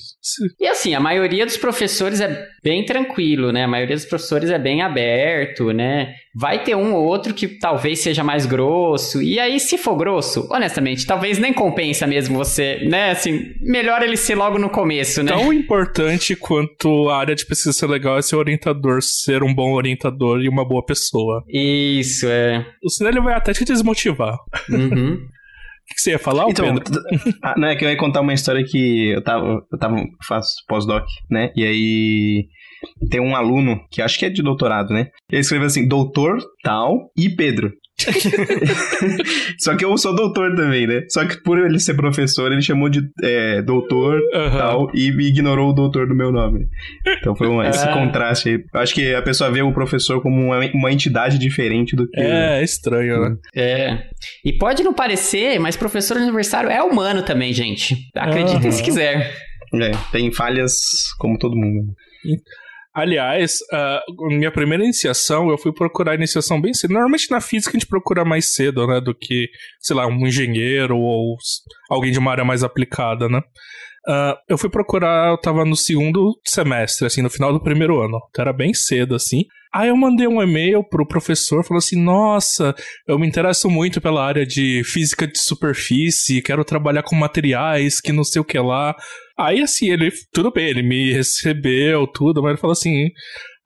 E 0.60 0.68
assim, 0.68 0.94
a 0.94 1.00
maioria 1.00 1.46
dos 1.46 1.58
professores 1.58 2.22
é 2.22 2.48
bem 2.64 2.86
tranquilo, 2.86 3.52
né? 3.52 3.64
A 3.64 3.68
maioria 3.68 3.96
dos 3.96 4.06
professores 4.06 4.50
é 4.50 4.60
bem 4.60 4.82
aberto, 4.82 5.72
né? 5.72 6.14
Vai 6.39 6.63
ter 6.63 6.76
um 6.76 6.93
ou 6.93 7.04
outro 7.06 7.34
que 7.34 7.47
talvez 7.47 8.00
seja 8.00 8.23
mais 8.23 8.45
grosso. 8.45 9.21
E 9.23 9.39
aí, 9.39 9.60
se 9.60 9.78
for 9.78 9.95
grosso, 9.95 10.47
honestamente, 10.52 11.06
talvez 11.06 11.38
nem 11.39 11.52
compensa 11.52 12.06
mesmo 12.06 12.38
você, 12.38 12.86
né? 12.88 13.12
Assim, 13.12 13.54
melhor 13.62 14.02
ele 14.04 14.15
ser 14.17 14.36
logo 14.36 14.60
no 14.60 14.69
começo, 14.69 15.23
né? 15.23 15.32
Tão 15.32 15.52
importante 15.52 16.36
quanto 16.36 17.10
a 17.10 17.17
área 17.17 17.34
de 17.36 17.45
pesquisa 17.45 17.73
ser 17.73 17.88
legal 17.88 18.17
é 18.17 18.21
ser 18.21 18.36
orientador, 18.36 19.02
ser 19.02 19.41
um 19.41 19.54
bom 19.54 19.73
orientador 19.73 20.41
e 20.41 20.47
uma 20.50 20.63
boa 20.67 20.86
pessoa. 20.86 21.43
Isso, 21.47 22.28
é. 22.28 22.65
Senão 22.88 23.10
ele 23.12 23.21
vai 23.21 23.34
até 23.34 23.54
te 23.54 23.65
desmotivar. 23.65 24.38
O 24.69 24.76
Uhum. 24.76 25.17
que 25.88 25.95
que 25.95 26.02
você 26.02 26.12
ia 26.12 26.19
falar, 26.19 26.50
Então, 26.50 26.65
Pedro? 26.76 27.02
ah, 27.41 27.54
não, 27.58 27.69
é 27.69 27.76
que 27.78 27.86
eu 27.86 27.89
ia 27.89 27.95
contar 27.97 28.19
uma 28.19 28.34
história 28.34 28.62
que 28.63 29.10
eu 29.13 29.23
tava, 29.23 29.65
eu 29.71 29.80
tava 29.80 29.95
faço 30.28 30.50
pós-doc, 30.67 31.06
né? 31.32 31.50
E 31.56 31.63
aí 31.65 32.47
tem 33.10 33.19
um 33.21 33.36
aluno 33.36 33.80
que 33.91 34.02
acho 34.02 34.17
que 34.17 34.26
é 34.26 34.30
de 34.30 34.41
doutorado, 34.41 34.93
né? 34.93 35.08
Ele 35.32 35.41
escreveu 35.41 35.67
assim, 35.67 35.88
doutor, 35.88 36.38
tal 36.63 37.12
e 37.17 37.30
Pedro. 37.30 37.71
Só 39.60 39.76
que 39.76 39.84
eu 39.84 39.97
sou 39.97 40.15
doutor 40.15 40.56
também, 40.56 40.86
né? 40.86 41.02
Só 41.10 41.26
que 41.26 41.41
por 41.41 41.58
ele 41.58 41.80
ser 41.80 41.95
professor, 41.95 42.52
ele 42.52 42.62
chamou 42.62 42.89
de 42.89 43.02
é, 43.23 43.62
doutor, 43.62 44.19
Aham. 44.36 44.58
tal, 44.58 44.91
e 44.93 45.08
ignorou 45.28 45.71
o 45.71 45.73
doutor 45.73 46.08
do 46.08 46.15
meu 46.15 46.32
nome. 46.32 46.67
Então 47.19 47.36
foi 47.36 47.47
um, 47.47 47.62
esse 47.63 47.88
Ah. 47.88 47.93
contraste 47.93 48.50
aí. 48.50 48.63
Eu 48.73 48.80
acho 48.80 48.93
que 48.93 49.15
a 49.15 49.21
pessoa 49.21 49.50
vê 49.52 49.62
o 49.63 49.73
professor 49.73 50.21
como 50.21 50.39
uma, 50.39 50.60
uma 50.76 50.91
entidade 50.91 51.39
diferente 51.39 51.95
do 51.95 52.08
que... 52.08 52.19
É, 52.19 52.60
é 52.60 52.63
estranho, 52.63 53.19
né? 53.19 53.36
É. 53.56 54.04
E 54.45 54.54
pode 54.54 54.84
não 54.84 54.93
parecer, 54.93 55.60
mas 55.60 55.76
professor 55.76 56.17
universitário 56.17 56.69
é 56.69 56.82
humano 56.84 57.23
também, 57.23 57.52
gente. 57.52 57.95
Acreditem 58.15 58.62
Aham. 58.69 58.71
se 58.71 58.84
quiser. 58.84 59.34
É, 59.73 59.91
tem 60.12 60.32
falhas 60.32 60.73
como 61.17 61.38
todo 61.38 61.56
mundo. 61.58 61.93
Aliás, 62.98 63.60
a 63.72 64.02
minha 64.30 64.52
primeira 64.52 64.84
iniciação, 64.84 65.52
eu 65.52 65.58
fui 65.60 65.72
procurar 65.72 66.16
iniciação 66.16 66.60
bem 66.60 66.74
cedo. 66.74 66.94
Normalmente 66.96 67.30
na 67.30 67.40
física 67.40 67.78
a 67.78 67.80
gente 67.80 67.86
procura 67.86 68.26
mais 68.26 68.56
cedo, 68.56 68.88
né? 68.88 69.00
Do 69.00 69.14
que, 69.14 69.50
sei 69.80 69.96
lá, 69.96 70.08
um 70.08 70.26
engenheiro 70.26 70.98
ou 70.98 71.38
alguém 71.92 72.12
de 72.12 72.18
uma 72.18 72.32
área 72.32 72.44
mais 72.44 72.64
aplicada, 72.64 73.30
né? 73.30 73.40
Ah, 74.08 74.36
eu 74.50 74.58
fui 74.58 74.68
procurar, 74.68 75.30
eu 75.30 75.38
tava 75.38 75.64
no 75.64 75.76
segundo 75.76 76.40
semestre, 76.44 77.06
assim, 77.06 77.22
no 77.22 77.30
final 77.30 77.54
do 77.54 77.62
primeiro 77.62 78.02
ano. 78.02 78.18
Então 78.32 78.42
era 78.42 78.52
bem 78.52 78.74
cedo, 78.74 79.14
assim. 79.14 79.44
Aí 79.72 79.90
eu 79.90 79.96
mandei 79.96 80.28
um 80.28 80.42
e-mail 80.42 80.84
pro 80.84 81.08
professor, 81.08 81.64
falou 81.64 81.78
assim: 81.78 82.02
Nossa, 82.02 82.74
eu 83.08 83.20
me 83.20 83.28
interesso 83.28 83.70
muito 83.70 84.02
pela 84.02 84.26
área 84.26 84.44
de 84.44 84.82
física 84.84 85.28
de 85.28 85.38
superfície, 85.38 86.42
quero 86.42 86.66
trabalhar 86.66 87.04
com 87.04 87.16
materiais, 87.16 88.02
que 88.02 88.12
não 88.12 88.24
sei 88.24 88.42
o 88.42 88.46
que 88.46 88.58
lá. 88.58 88.96
Aí, 89.38 89.62
assim, 89.62 89.91
ele, 89.91 90.10
tudo 90.34 90.52
bem, 90.52 90.67
ele 90.69 90.82
me 90.82 91.13
recebeu, 91.13 92.08
tudo, 92.08 92.41
mas 92.41 92.52
ele 92.52 92.60
falou 92.60 92.71
assim: 92.73 93.12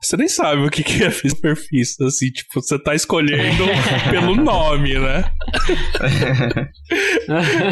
você 0.01 0.17
nem 0.17 0.27
sabe 0.27 0.65
o 0.65 0.69
que 0.69 0.83
que 0.83 1.03
é 1.03 1.11
superfície, 1.11 2.03
assim, 2.03 2.31
tipo, 2.31 2.61
você 2.61 2.77
tá 2.81 2.95
escolhendo 2.95 3.63
pelo 4.09 4.35
nome, 4.35 4.97
né? 4.97 5.31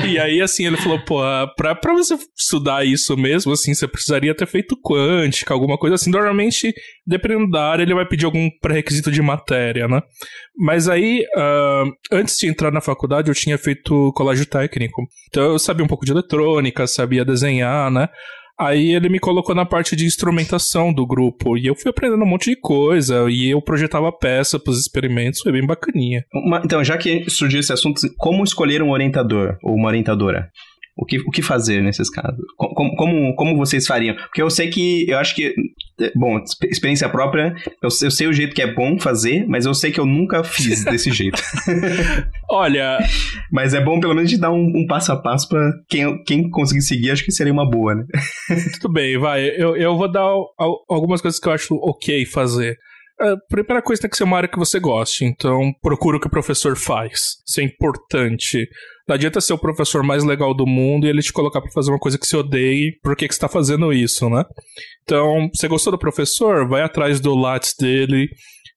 E 0.08 0.18
aí, 0.18 0.42
assim, 0.42 0.66
ele 0.66 0.78
falou, 0.78 1.00
pô, 1.04 1.20
pra, 1.56 1.76
pra 1.76 1.94
você 1.94 2.18
estudar 2.38 2.86
isso 2.86 3.18
mesmo, 3.18 3.52
assim, 3.52 3.74
você 3.74 3.88
precisaria 3.88 4.36
ter 4.36 4.46
feito 4.46 4.78
quântica, 4.82 5.54
alguma 5.54 5.78
coisa 5.78 5.96
assim. 5.96 6.10
Normalmente, 6.10 6.74
dependendo 7.06 7.50
da 7.50 7.72
área, 7.72 7.84
ele 7.84 7.94
vai 7.94 8.06
pedir 8.08 8.26
algum 8.26 8.50
pré-requisito 8.62 9.12
de 9.12 9.22
matéria, 9.22 9.88
né? 9.88 10.02
Mas 10.58 10.88
aí, 10.88 11.24
ah, 11.36 11.84
antes 12.12 12.38
de 12.38 12.48
entrar 12.48 12.72
na 12.72 12.82
faculdade, 12.82 13.30
eu 13.30 13.36
tinha 13.36 13.58
feito 13.58 14.14
colégio 14.14 14.46
técnico. 14.46 15.04
Então, 15.30 15.44
eu 15.52 15.60
sabia 15.60 15.84
um 15.84 15.88
pouco 15.90 16.06
de 16.06 16.12
eletrônica, 16.12 16.88
sabia 16.88 17.26
desenhar, 17.26 17.92
né? 17.92 18.08
Aí 18.60 18.94
ele 18.94 19.08
me 19.08 19.20
colocou 19.20 19.56
na 19.56 19.66
parte 19.66 19.96
de 19.96 20.06
instrumentação 20.06 20.92
do 20.94 21.08
grupo. 21.08 21.58
E 21.58 21.66
eu 21.68 21.76
fui 21.76 21.90
aprendendo 21.90 22.24
um 22.24 22.28
monte 22.28 22.50
de 22.50 22.58
coisa. 22.58 23.26
E 23.30 23.50
eu 23.50 23.62
projetava 23.62 24.12
peça 24.12 24.60
pros 24.60 24.80
experimentos. 24.80 25.40
Foi 25.42 25.52
bem 25.52 25.66
bacaninha. 25.66 26.26
Uma- 26.34 26.62
então, 26.64 26.84
já 26.84 26.98
que 26.98 27.30
surgiu 27.30 27.60
esse 27.62 27.72
assunto, 27.72 28.02
como 28.18 28.44
escolher 28.44 28.82
um 28.84 28.90
orientador 28.92 29.58
ou 29.64 29.76
uma 29.76 29.88
orientadora? 29.88 30.50
O 30.98 31.06
que, 31.06 31.18
o 31.20 31.32
que 31.32 31.42
fazer 31.42 31.82
nesses 31.82 32.10
casos? 32.10 32.44
Como, 32.58 32.94
como, 32.98 33.34
como 33.36 33.56
vocês 33.56 33.88
fariam? 33.88 34.16
Porque 34.16 34.42
eu 34.42 34.50
sei 34.50 34.70
que, 34.70 35.10
eu 35.10 35.18
acho 35.18 35.34
que, 35.34 35.54
bom, 36.16 36.42
experiência 36.64 37.10
própria, 37.10 37.54
eu, 37.82 37.90
eu 38.02 38.12
sei 38.12 38.28
o 38.28 38.34
jeito 38.34 38.56
que 38.56 38.62
é 38.62 38.74
bom 38.74 39.00
fazer, 39.00 39.46
mas 39.48 39.66
eu 39.66 39.74
sei 39.74 39.92
que 39.92 40.00
eu 40.00 40.06
nunca 40.06 40.44
fiz 40.44 40.84
desse 40.84 41.12
jeito. 41.12 41.42
Olha. 42.50 42.98
Mas 43.52 43.74
é 43.74 43.84
bom 43.84 44.00
pelo 44.00 44.16
menos 44.16 44.30
de 44.30 44.38
dar 44.38 44.52
um, 44.52 44.72
um 44.76 44.88
passo 44.88 45.12
a 45.12 45.18
passo 45.18 45.48
pra 45.48 45.72
quem, 45.88 46.24
quem 46.24 46.50
conseguir 46.50 46.82
seguir, 46.82 47.12
acho 47.12 47.26
que 47.26 47.32
seria 47.32 47.54
uma 47.54 47.70
boa, 47.70 47.96
né? 47.96 48.06
Tudo 48.80 48.94
bem, 48.94 49.18
vai. 49.18 49.46
Eu, 49.50 49.76
eu 49.76 49.98
vou 49.98 50.12
dar 50.12 50.28
algumas 50.90 51.22
coisas 51.22 51.40
que 51.40 51.48
eu 51.48 51.54
acho 51.54 51.76
ok 51.76 52.26
fazer. 52.26 52.78
A 53.20 53.36
primeira 53.50 53.82
coisa 53.82 54.02
tem 54.02 54.10
que 54.10 54.16
ser 54.16 54.24
uma 54.24 54.38
área 54.38 54.48
que 54.48 54.58
você 54.58 54.80
goste, 54.80 55.26
então 55.26 55.74
procura 55.82 56.16
o 56.16 56.20
que 56.22 56.28
o 56.28 56.32
professor 56.32 56.78
faz. 56.78 57.36
Isso 57.46 57.60
é 57.60 57.64
importante. 57.64 58.66
Não 59.10 59.16
adianta 59.16 59.42
ser 59.42 59.54
o 59.54 59.58
professor 59.58 60.04
mais 60.04 60.24
legal 60.24 60.54
do 60.54 60.68
mundo 60.68 61.08
e 61.08 61.10
ele 61.10 61.24
te 61.24 61.34
colocar 61.34 61.60
para 61.60 61.72
fazer 61.72 61.90
uma 61.90 61.98
coisa 61.98 62.16
que 62.16 62.28
você 62.28 62.38
odeie, 62.38 62.96
por 63.02 63.16
que, 63.16 63.28
que 63.28 63.34
você 63.34 63.42
tá 63.42 63.50
fazendo 63.50 63.92
isso, 63.92 64.30
né? 64.30 64.46
Então, 65.02 65.50
você 65.52 65.68
gostou 65.68 65.90
do 65.90 65.98
professor? 65.98 66.70
Vai 66.70 66.84
atrás 66.84 67.20
do 67.20 67.34
Lattes 67.34 67.74
dele, 67.76 68.30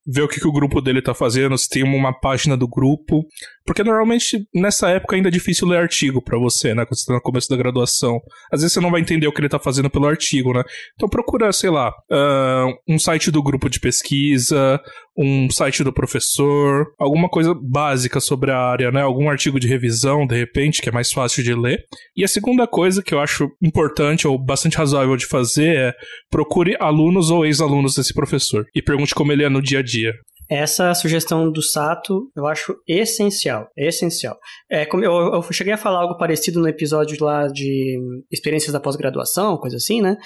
ver 0.06 0.22
o 0.22 0.28
que, 0.28 0.40
que 0.40 0.48
o 0.48 0.52
grupo 0.52 0.80
dele 0.80 1.02
tá 1.02 1.12
fazendo, 1.12 1.56
se 1.58 1.68
tem 1.68 1.82
uma 1.82 2.18
página 2.18 2.56
do 2.56 2.66
grupo. 2.66 3.26
Porque 3.64 3.84
normalmente 3.84 4.44
nessa 4.54 4.88
época 4.88 5.14
ainda 5.14 5.28
é 5.28 5.30
difícil 5.30 5.68
ler 5.68 5.78
artigo 5.78 6.22
para 6.22 6.38
você, 6.38 6.74
né? 6.74 6.86
Quando 6.86 6.98
você 6.98 7.06
tá 7.06 7.14
no 7.14 7.20
começo 7.20 7.50
da 7.50 7.56
graduação. 7.56 8.18
Às 8.50 8.62
vezes 8.62 8.72
você 8.72 8.80
não 8.80 8.90
vai 8.90 9.02
entender 9.02 9.26
o 9.26 9.32
que 9.32 9.40
ele 9.40 9.50
tá 9.50 9.58
fazendo 9.58 9.90
pelo 9.90 10.06
artigo, 10.06 10.52
né? 10.52 10.62
Então 10.94 11.08
procura, 11.08 11.52
sei 11.52 11.68
lá, 11.68 11.90
uh, 11.90 12.74
um 12.88 12.98
site 12.98 13.30
do 13.30 13.42
grupo 13.42 13.68
de 13.68 13.78
pesquisa, 13.78 14.80
um 15.16 15.50
site 15.50 15.84
do 15.84 15.92
professor, 15.92 16.92
alguma 16.98 17.28
coisa 17.28 17.54
básica 17.54 18.20
sobre 18.20 18.50
a 18.50 18.58
área, 18.58 18.90
né? 18.90 19.02
Algum 19.02 19.28
artigo 19.28 19.60
de 19.60 19.68
revisão, 19.68 20.26
de 20.26 20.36
repente, 20.36 20.80
que 20.80 20.88
é 20.88 20.92
mais 20.92 21.12
fácil 21.12 21.42
de 21.42 21.54
ler. 21.54 21.84
E 22.16 22.24
a 22.24 22.28
segunda 22.28 22.66
coisa 22.66 23.02
que 23.02 23.14
eu 23.14 23.20
acho 23.20 23.50
importante 23.62 24.26
ou 24.26 24.38
bastante 24.38 24.76
razoável 24.76 25.16
de 25.16 25.26
fazer 25.26 25.76
é 25.76 25.92
procure 26.30 26.76
alunos 26.80 27.30
ou 27.30 27.44
ex-alunos 27.44 27.94
desse 27.94 28.14
professor 28.14 28.64
e 28.74 28.82
pergunte 28.82 29.14
como 29.14 29.32
ele 29.32 29.44
é 29.44 29.48
no 29.48 29.62
dia 29.62 29.80
a 29.80 29.82
dia. 29.82 30.12
Essa 30.50 30.92
sugestão 30.94 31.50
do 31.50 31.62
Sato 31.62 32.30
eu 32.36 32.46
acho 32.46 32.76
essencial, 32.86 33.68
essencial. 33.74 34.36
É, 34.70 34.84
como 34.84 35.02
eu, 35.02 35.10
eu 35.10 35.42
cheguei 35.50 35.72
a 35.72 35.78
falar 35.78 36.00
algo 36.00 36.18
parecido 36.18 36.60
no 36.60 36.68
episódio 36.68 37.16
lá 37.24 37.46
de 37.46 37.98
experiências 38.30 38.72
da 38.72 38.80
pós-graduação, 38.80 39.56
coisa 39.56 39.76
assim, 39.76 40.02
né? 40.02 40.16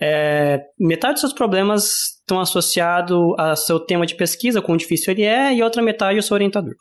É, 0.00 0.60
metade 0.78 1.14
dos 1.14 1.20
seus 1.22 1.32
problemas 1.32 2.21
estão 2.22 2.40
associados 2.40 3.18
ao 3.38 3.56
seu 3.56 3.78
tema 3.80 4.06
de 4.06 4.14
pesquisa, 4.14 4.62
quão 4.62 4.76
difícil 4.76 5.12
ele 5.12 5.22
é, 5.22 5.54
e 5.54 5.62
outra 5.62 5.82
metade 5.82 6.16
ao 6.16 6.22
seu 6.22 6.34
orientador. 6.34 6.74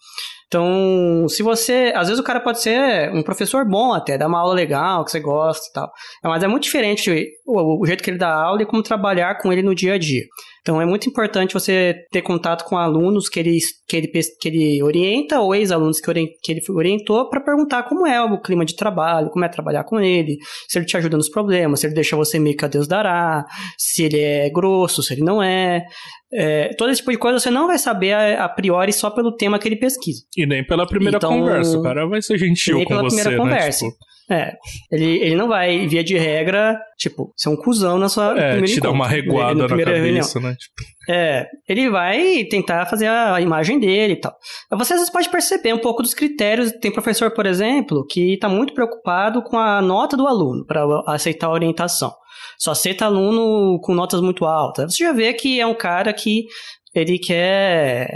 Então, 0.51 1.27
se 1.29 1.41
você. 1.41 1.93
Às 1.95 2.09
vezes 2.09 2.19
o 2.19 2.25
cara 2.25 2.41
pode 2.41 2.61
ser 2.61 3.09
um 3.13 3.23
professor 3.23 3.65
bom 3.65 3.93
até, 3.93 4.17
dar 4.17 4.27
uma 4.27 4.39
aula 4.39 4.53
legal, 4.53 5.05
que 5.05 5.11
você 5.11 5.19
gosta 5.21 5.65
e 5.69 5.71
tal. 5.71 5.89
Mas 6.25 6.43
é 6.43 6.47
muito 6.47 6.63
diferente 6.63 7.09
o, 7.45 7.81
o 7.81 7.85
jeito 7.85 8.03
que 8.03 8.09
ele 8.09 8.17
dá 8.17 8.33
aula 8.33 8.61
e 8.61 8.65
como 8.65 8.83
trabalhar 8.83 9.37
com 9.37 9.51
ele 9.53 9.63
no 9.63 9.73
dia 9.73 9.93
a 9.93 9.97
dia. 9.97 10.23
Então 10.61 10.79
é 10.79 10.85
muito 10.85 11.09
importante 11.09 11.53
você 11.53 11.95
ter 12.11 12.21
contato 12.21 12.65
com 12.65 12.77
alunos 12.77 13.27
que 13.27 13.39
ele, 13.39 13.57
que 13.87 13.97
ele, 13.97 14.07
que 14.07 14.47
ele 14.47 14.83
orienta 14.83 15.39
ou 15.39 15.55
ex-alunos 15.55 15.99
que, 15.99 16.13
que 16.43 16.51
ele 16.51 16.61
orientou 16.69 17.29
para 17.29 17.41
perguntar 17.41 17.83
como 17.83 18.05
é 18.05 18.21
o 18.21 18.39
clima 18.39 18.63
de 18.63 18.75
trabalho, 18.75 19.29
como 19.29 19.43
é 19.43 19.49
trabalhar 19.49 19.83
com 19.85 19.99
ele, 19.99 20.37
se 20.67 20.77
ele 20.77 20.85
te 20.85 20.95
ajuda 20.95 21.17
nos 21.17 21.29
problemas, 21.29 21.79
se 21.79 21.87
ele 21.87 21.95
deixa 21.95 22.15
você 22.15 22.37
meio 22.37 22.55
que 22.55 22.65
a 22.65 22.67
Deus 22.67 22.87
dará, 22.87 23.43
se 23.75 24.03
ele 24.03 24.19
é 24.19 24.49
grosso, 24.51 25.01
se 25.01 25.13
ele 25.13 25.23
não 25.23 25.30
é. 25.39 25.85
É, 26.33 26.73
todo 26.75 26.89
esse 26.89 27.01
tipo 27.01 27.11
de 27.11 27.17
coisa 27.17 27.37
você 27.37 27.51
não 27.51 27.67
vai 27.67 27.77
saber 27.77 28.13
a, 28.13 28.45
a, 28.45 28.49
priori 28.49 28.91
só 28.91 29.11
pelo 29.11 29.35
tema 29.35 29.59
que 29.59 29.67
ele 29.67 29.75
pesquisa. 29.75 30.23
E 30.35 30.47
nem 30.47 30.65
pela 30.65 30.87
primeira 30.87 31.17
então, 31.17 31.29
conversa, 31.29 31.77
o 31.77 31.83
cara 31.83 32.07
vai 32.07 32.21
ser 32.21 32.39
gentil 32.39 32.77
nem 32.77 32.85
com 32.85 32.89
pela 32.89 33.03
você, 33.03 33.15
primeira 33.17 33.31
né? 33.31 33.37
conversa. 33.37 33.85
Tipo... 33.85 33.97
É, 34.31 34.53
ele, 34.89 35.17
ele 35.23 35.35
não 35.35 35.49
vai, 35.49 35.85
via 35.87 36.01
de 36.01 36.17
regra, 36.17 36.79
tipo, 36.97 37.33
ser 37.35 37.49
um 37.49 37.55
cuzão 37.57 37.99
na 37.99 38.07
sua 38.07 38.27
é, 38.27 38.51
primeira 38.51 38.65
te 38.65 38.71
encontro, 38.73 38.89
dar 38.89 38.95
uma 38.95 39.07
reguada 39.07 39.55
na, 39.55 39.67
na 39.67 39.83
cabeça, 39.83 40.39
reunião. 40.39 40.41
né? 40.41 40.55
Tipo... 40.57 40.73
É, 41.09 41.47
ele 41.67 41.89
vai 41.89 42.45
tentar 42.45 42.85
fazer 42.85 43.07
a 43.07 43.41
imagem 43.41 43.77
dele 43.77 44.13
e 44.13 44.15
tal. 44.15 44.33
Você 44.71 44.93
às 44.93 44.99
vezes 44.99 45.11
pode 45.11 45.29
perceber 45.29 45.73
um 45.73 45.79
pouco 45.79 46.01
dos 46.01 46.13
critérios. 46.13 46.71
Tem 46.79 46.89
professor, 46.89 47.31
por 47.31 47.45
exemplo, 47.45 48.05
que 48.09 48.35
está 48.35 48.47
muito 48.47 48.73
preocupado 48.73 49.43
com 49.43 49.57
a 49.57 49.81
nota 49.81 50.15
do 50.15 50.25
aluno 50.25 50.65
para 50.65 50.81
aceitar 51.07 51.47
a 51.47 51.51
orientação 51.51 52.13
só 52.61 52.71
aceita 52.71 53.05
aluno 53.05 53.79
com 53.79 53.95
notas 53.95 54.21
muito 54.21 54.45
altas. 54.45 54.93
Você 54.93 55.03
já 55.03 55.11
vê 55.11 55.33
que 55.33 55.59
é 55.59 55.65
um 55.65 55.73
cara 55.73 56.13
que 56.13 56.45
ele 56.93 57.17
quer 57.17 58.07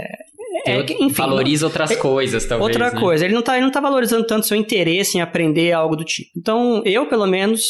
é, 0.64 0.80
enfim, 0.80 1.08
valoriza 1.08 1.66
outras 1.66 1.90
é, 1.90 1.96
coisas, 1.96 2.46
talvez. 2.46 2.68
Outra 2.68 2.92
né? 2.92 3.00
coisa, 3.00 3.24
ele 3.24 3.34
não, 3.34 3.42
tá, 3.42 3.56
ele 3.56 3.64
não 3.64 3.72
tá 3.72 3.80
valorizando 3.80 4.24
tanto 4.24 4.46
seu 4.46 4.56
interesse 4.56 5.18
em 5.18 5.20
aprender 5.20 5.72
algo 5.72 5.96
do 5.96 6.04
tipo. 6.04 6.30
Então, 6.36 6.80
eu, 6.84 7.08
pelo 7.08 7.26
menos, 7.26 7.60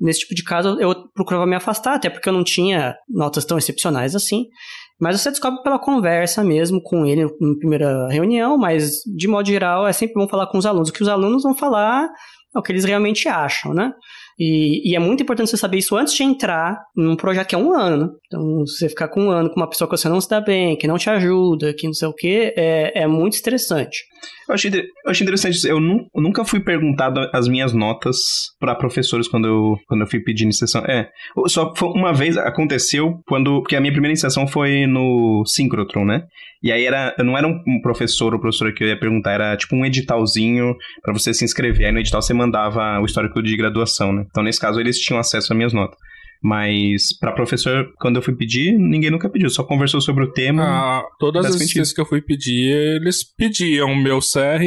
nesse 0.00 0.20
tipo 0.20 0.36
de 0.36 0.44
caso, 0.44 0.78
eu 0.80 0.94
procurava 1.12 1.46
me 1.46 1.56
afastar, 1.56 1.94
até 1.94 2.08
porque 2.08 2.28
eu 2.28 2.32
não 2.32 2.44
tinha 2.44 2.94
notas 3.08 3.44
tão 3.44 3.58
excepcionais 3.58 4.14
assim. 4.14 4.46
Mas 5.00 5.20
você 5.20 5.30
descobre 5.30 5.64
pela 5.64 5.80
conversa 5.80 6.44
mesmo 6.44 6.80
com 6.80 7.04
ele 7.04 7.24
na 7.24 7.56
primeira 7.58 8.06
reunião, 8.08 8.56
mas 8.56 9.00
de 9.16 9.26
modo 9.26 9.48
geral 9.48 9.84
é 9.84 9.92
sempre 9.92 10.14
bom 10.14 10.28
falar 10.28 10.46
com 10.46 10.58
os 10.58 10.66
alunos. 10.66 10.90
O 10.90 10.92
que 10.92 11.02
os 11.02 11.08
alunos 11.08 11.42
vão 11.42 11.56
falar 11.56 12.08
é 12.54 12.58
o 12.58 12.62
que 12.62 12.70
eles 12.70 12.84
realmente 12.84 13.28
acham, 13.28 13.74
né? 13.74 13.92
E, 14.40 14.90
e, 14.90 14.96
é 14.96 14.98
muito 14.98 15.22
importante 15.22 15.50
você 15.50 15.56
saber 15.58 15.76
isso 15.76 15.94
antes 15.94 16.14
de 16.14 16.22
entrar 16.22 16.82
num 16.96 17.14
projeto 17.14 17.48
que 17.48 17.54
é 17.54 17.58
um 17.58 17.74
ano. 17.74 18.16
Então, 18.26 18.60
você 18.60 18.88
ficar 18.88 19.08
com 19.08 19.24
um 19.24 19.30
ano 19.30 19.50
com 19.50 19.60
uma 19.60 19.68
pessoa 19.68 19.86
que 19.86 19.94
você 19.94 20.08
não 20.08 20.18
se 20.18 20.30
dá 20.30 20.40
bem, 20.40 20.78
que 20.78 20.88
não 20.88 20.96
te 20.96 21.10
ajuda, 21.10 21.74
que 21.74 21.86
não 21.86 21.92
sei 21.92 22.08
o 22.08 22.14
quê, 22.14 22.54
é, 22.56 23.02
é 23.02 23.06
muito 23.06 23.34
estressante. 23.34 23.98
Eu 24.48 24.54
achei, 24.54 24.70
eu 24.70 25.10
achei 25.10 25.24
interessante 25.24 25.64
Eu, 25.66 25.80
nu, 25.80 26.08
eu 26.14 26.22
nunca 26.22 26.44
fui 26.44 26.60
perguntado 26.60 27.20
as 27.32 27.46
minhas 27.46 27.72
notas 27.72 28.16
para 28.58 28.74
professores 28.74 29.28
quando 29.28 29.46
eu, 29.46 29.78
quando 29.86 30.00
eu 30.02 30.06
fui 30.06 30.20
pedir 30.20 30.44
iniciação. 30.44 30.82
É, 30.86 31.08
só 31.46 31.72
uma 31.94 32.12
vez 32.12 32.36
aconteceu 32.36 33.20
quando. 33.26 33.60
Porque 33.60 33.76
a 33.76 33.80
minha 33.80 33.92
primeira 33.92 34.12
iniciação 34.12 34.46
foi 34.46 34.86
no 34.86 35.44
Synchrotron, 35.46 36.04
né? 36.04 36.24
E 36.62 36.70
aí 36.70 36.84
era, 36.84 37.14
não 37.18 37.38
era 37.38 37.46
um 37.46 37.80
professor 37.82 38.34
ou 38.34 38.40
professora 38.40 38.72
que 38.72 38.84
eu 38.84 38.88
ia 38.88 38.98
perguntar, 38.98 39.32
era 39.32 39.56
tipo 39.56 39.74
um 39.74 39.84
editalzinho 39.84 40.76
para 41.02 41.12
você 41.12 41.32
se 41.32 41.44
inscrever. 41.44 41.86
Aí 41.86 41.92
no 41.92 42.00
edital 42.00 42.20
você 42.20 42.34
mandava 42.34 43.00
o 43.00 43.06
histórico 43.06 43.42
de 43.42 43.56
graduação, 43.56 44.12
né? 44.12 44.26
Então 44.28 44.42
nesse 44.42 44.60
caso 44.60 44.78
eles 44.78 44.98
tinham 44.98 45.18
acesso 45.18 45.52
às 45.52 45.56
minhas 45.56 45.72
notas. 45.72 45.98
Mas 46.42 47.16
para 47.18 47.32
professor, 47.32 47.92
quando 48.00 48.16
eu 48.16 48.22
fui 48.22 48.34
pedir, 48.34 48.72
ninguém 48.78 49.10
nunca 49.10 49.28
pediu, 49.28 49.50
só 49.50 49.62
conversou 49.62 50.00
sobre 50.00 50.24
o 50.24 50.32
tema. 50.32 50.62
Ah, 50.64 51.02
todas 51.18 51.44
as 51.44 51.58
vezes 51.58 51.92
que 51.92 52.00
eu 52.00 52.06
fui 52.06 52.22
pedir, 52.22 52.72
eles 52.96 53.22
pediam 53.22 53.92
o 53.92 53.96
meu 53.96 54.20
CR. 54.20 54.64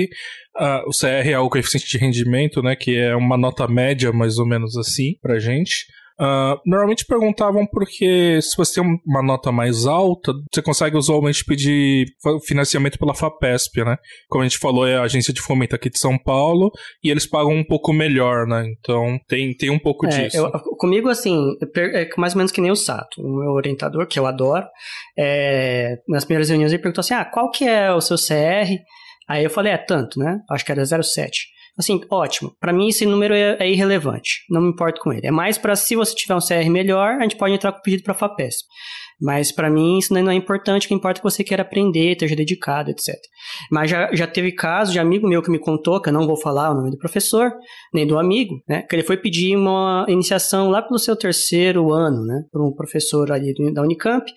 Uh, 0.55 0.87
o 0.87 0.91
CR 0.91 1.27
é 1.27 1.39
o 1.39 1.49
coeficiente 1.49 1.89
de 1.89 1.97
rendimento, 1.97 2.61
né? 2.61 2.75
Que 2.75 2.95
é 2.95 3.15
uma 3.15 3.37
nota 3.37 3.67
média, 3.67 4.11
mais 4.11 4.37
ou 4.37 4.45
menos 4.45 4.77
assim, 4.77 5.15
pra 5.19 5.39
gente. 5.39 5.87
Uh, 6.23 6.57
normalmente 6.65 7.05
perguntavam 7.05 7.65
porque 7.67 8.39
se 8.41 8.55
você 8.55 8.79
tem 8.79 8.99
uma 9.05 9.21
nota 9.21 9.51
mais 9.51 9.85
alta, 9.85 10.31
você 10.53 10.61
consegue 10.61 10.95
usualmente 10.95 11.43
pedir 11.43 12.05
financiamento 12.47 12.97
pela 12.97 13.13
FAPESP, 13.13 13.83
né? 13.83 13.97
Como 14.29 14.41
a 14.41 14.47
gente 14.47 14.57
falou, 14.57 14.87
é 14.87 14.95
a 14.95 15.03
agência 15.03 15.33
de 15.33 15.41
fomento 15.41 15.75
aqui 15.75 15.89
de 15.89 15.99
São 15.99 16.17
Paulo 16.17 16.71
e 17.03 17.09
eles 17.09 17.27
pagam 17.27 17.53
um 17.53 17.63
pouco 17.63 17.91
melhor, 17.91 18.47
né? 18.47 18.65
Então 18.79 19.19
tem, 19.27 19.53
tem 19.57 19.69
um 19.69 19.79
pouco 19.79 20.05
é, 20.05 20.09
disso. 20.09 20.37
Eu, 20.37 20.49
comigo, 20.77 21.09
assim, 21.09 21.37
é 21.75 22.09
mais 22.17 22.33
ou 22.33 22.37
menos 22.37 22.53
que 22.53 22.61
nem 22.61 22.71
o 22.71 22.75
Sato, 22.75 23.21
o 23.21 23.39
meu 23.39 23.51
orientador, 23.51 24.07
que 24.07 24.17
eu 24.17 24.25
adoro. 24.25 24.65
É, 25.19 25.97
nas 26.07 26.23
primeiras 26.23 26.47
reuniões 26.47 26.71
ele 26.71 26.81
perguntou 26.81 27.01
assim: 27.01 27.15
ah, 27.15 27.25
qual 27.25 27.51
que 27.51 27.65
é 27.65 27.91
o 27.91 27.99
seu 27.99 28.15
CR? 28.15 28.71
Aí 29.27 29.43
eu 29.43 29.49
falei, 29.49 29.73
é 29.73 29.77
tanto, 29.77 30.19
né? 30.19 30.39
Acho 30.49 30.63
que 30.63 30.71
era 30.71 30.85
07. 30.85 31.53
Assim, 31.77 32.01
ótimo. 32.09 32.55
Para 32.59 32.71
mim 32.71 32.89
esse 32.89 33.05
número 33.05 33.33
é, 33.33 33.57
é, 33.59 33.71
irrelevante. 33.71 34.45
Não 34.49 34.61
me 34.61 34.69
importo 34.69 35.01
com 35.01 35.11
ele. 35.11 35.25
É 35.25 35.31
mais 35.31 35.57
para 35.57 35.75
se 35.75 35.95
você 35.95 36.13
tiver 36.13 36.35
um 36.35 36.39
CR 36.39 36.69
melhor, 36.69 37.17
a 37.17 37.23
gente 37.23 37.35
pode 37.35 37.53
entrar 37.53 37.71
com 37.71 37.79
o 37.79 37.81
pedido 37.81 38.03
para 38.03 38.13
FAPESP. 38.13 38.67
Mas 39.21 39.51
para 39.51 39.69
mim 39.69 39.97
isso 39.97 40.13
não 40.13 40.29
é 40.29 40.35
importante, 40.35 40.85
o 40.85 40.87
que 40.89 40.93
importa 40.93 41.19
é 41.19 41.21
que 41.21 41.23
você 41.23 41.43
quer 41.43 41.59
aprender, 41.61 42.11
esteja 42.11 42.35
dedicado, 42.35 42.91
etc. 42.91 43.15
Mas 43.71 43.89
já, 43.89 44.13
já 44.13 44.27
teve 44.27 44.51
caso 44.51 44.91
de 44.91 44.99
amigo 44.99 45.27
meu 45.27 45.41
que 45.41 45.49
me 45.49 45.59
contou, 45.59 46.01
que 46.01 46.09
eu 46.09 46.13
não 46.13 46.27
vou 46.27 46.35
falar 46.35 46.71
o 46.71 46.75
nome 46.75 46.91
do 46.91 46.97
professor, 46.97 47.51
nem 47.93 48.05
do 48.05 48.19
amigo, 48.19 48.55
né? 48.67 48.81
Que 48.81 48.95
ele 48.95 49.03
foi 49.03 49.17
pedir 49.17 49.55
uma 49.55 50.05
iniciação 50.09 50.69
lá 50.69 50.81
pelo 50.81 50.99
seu 50.99 51.15
terceiro 51.15 51.91
ano, 51.93 52.25
né? 52.25 52.43
Para 52.51 52.63
um 52.63 52.73
professor 52.73 53.31
ali 53.31 53.53
da 53.73 53.81
Unicamp. 53.81 54.29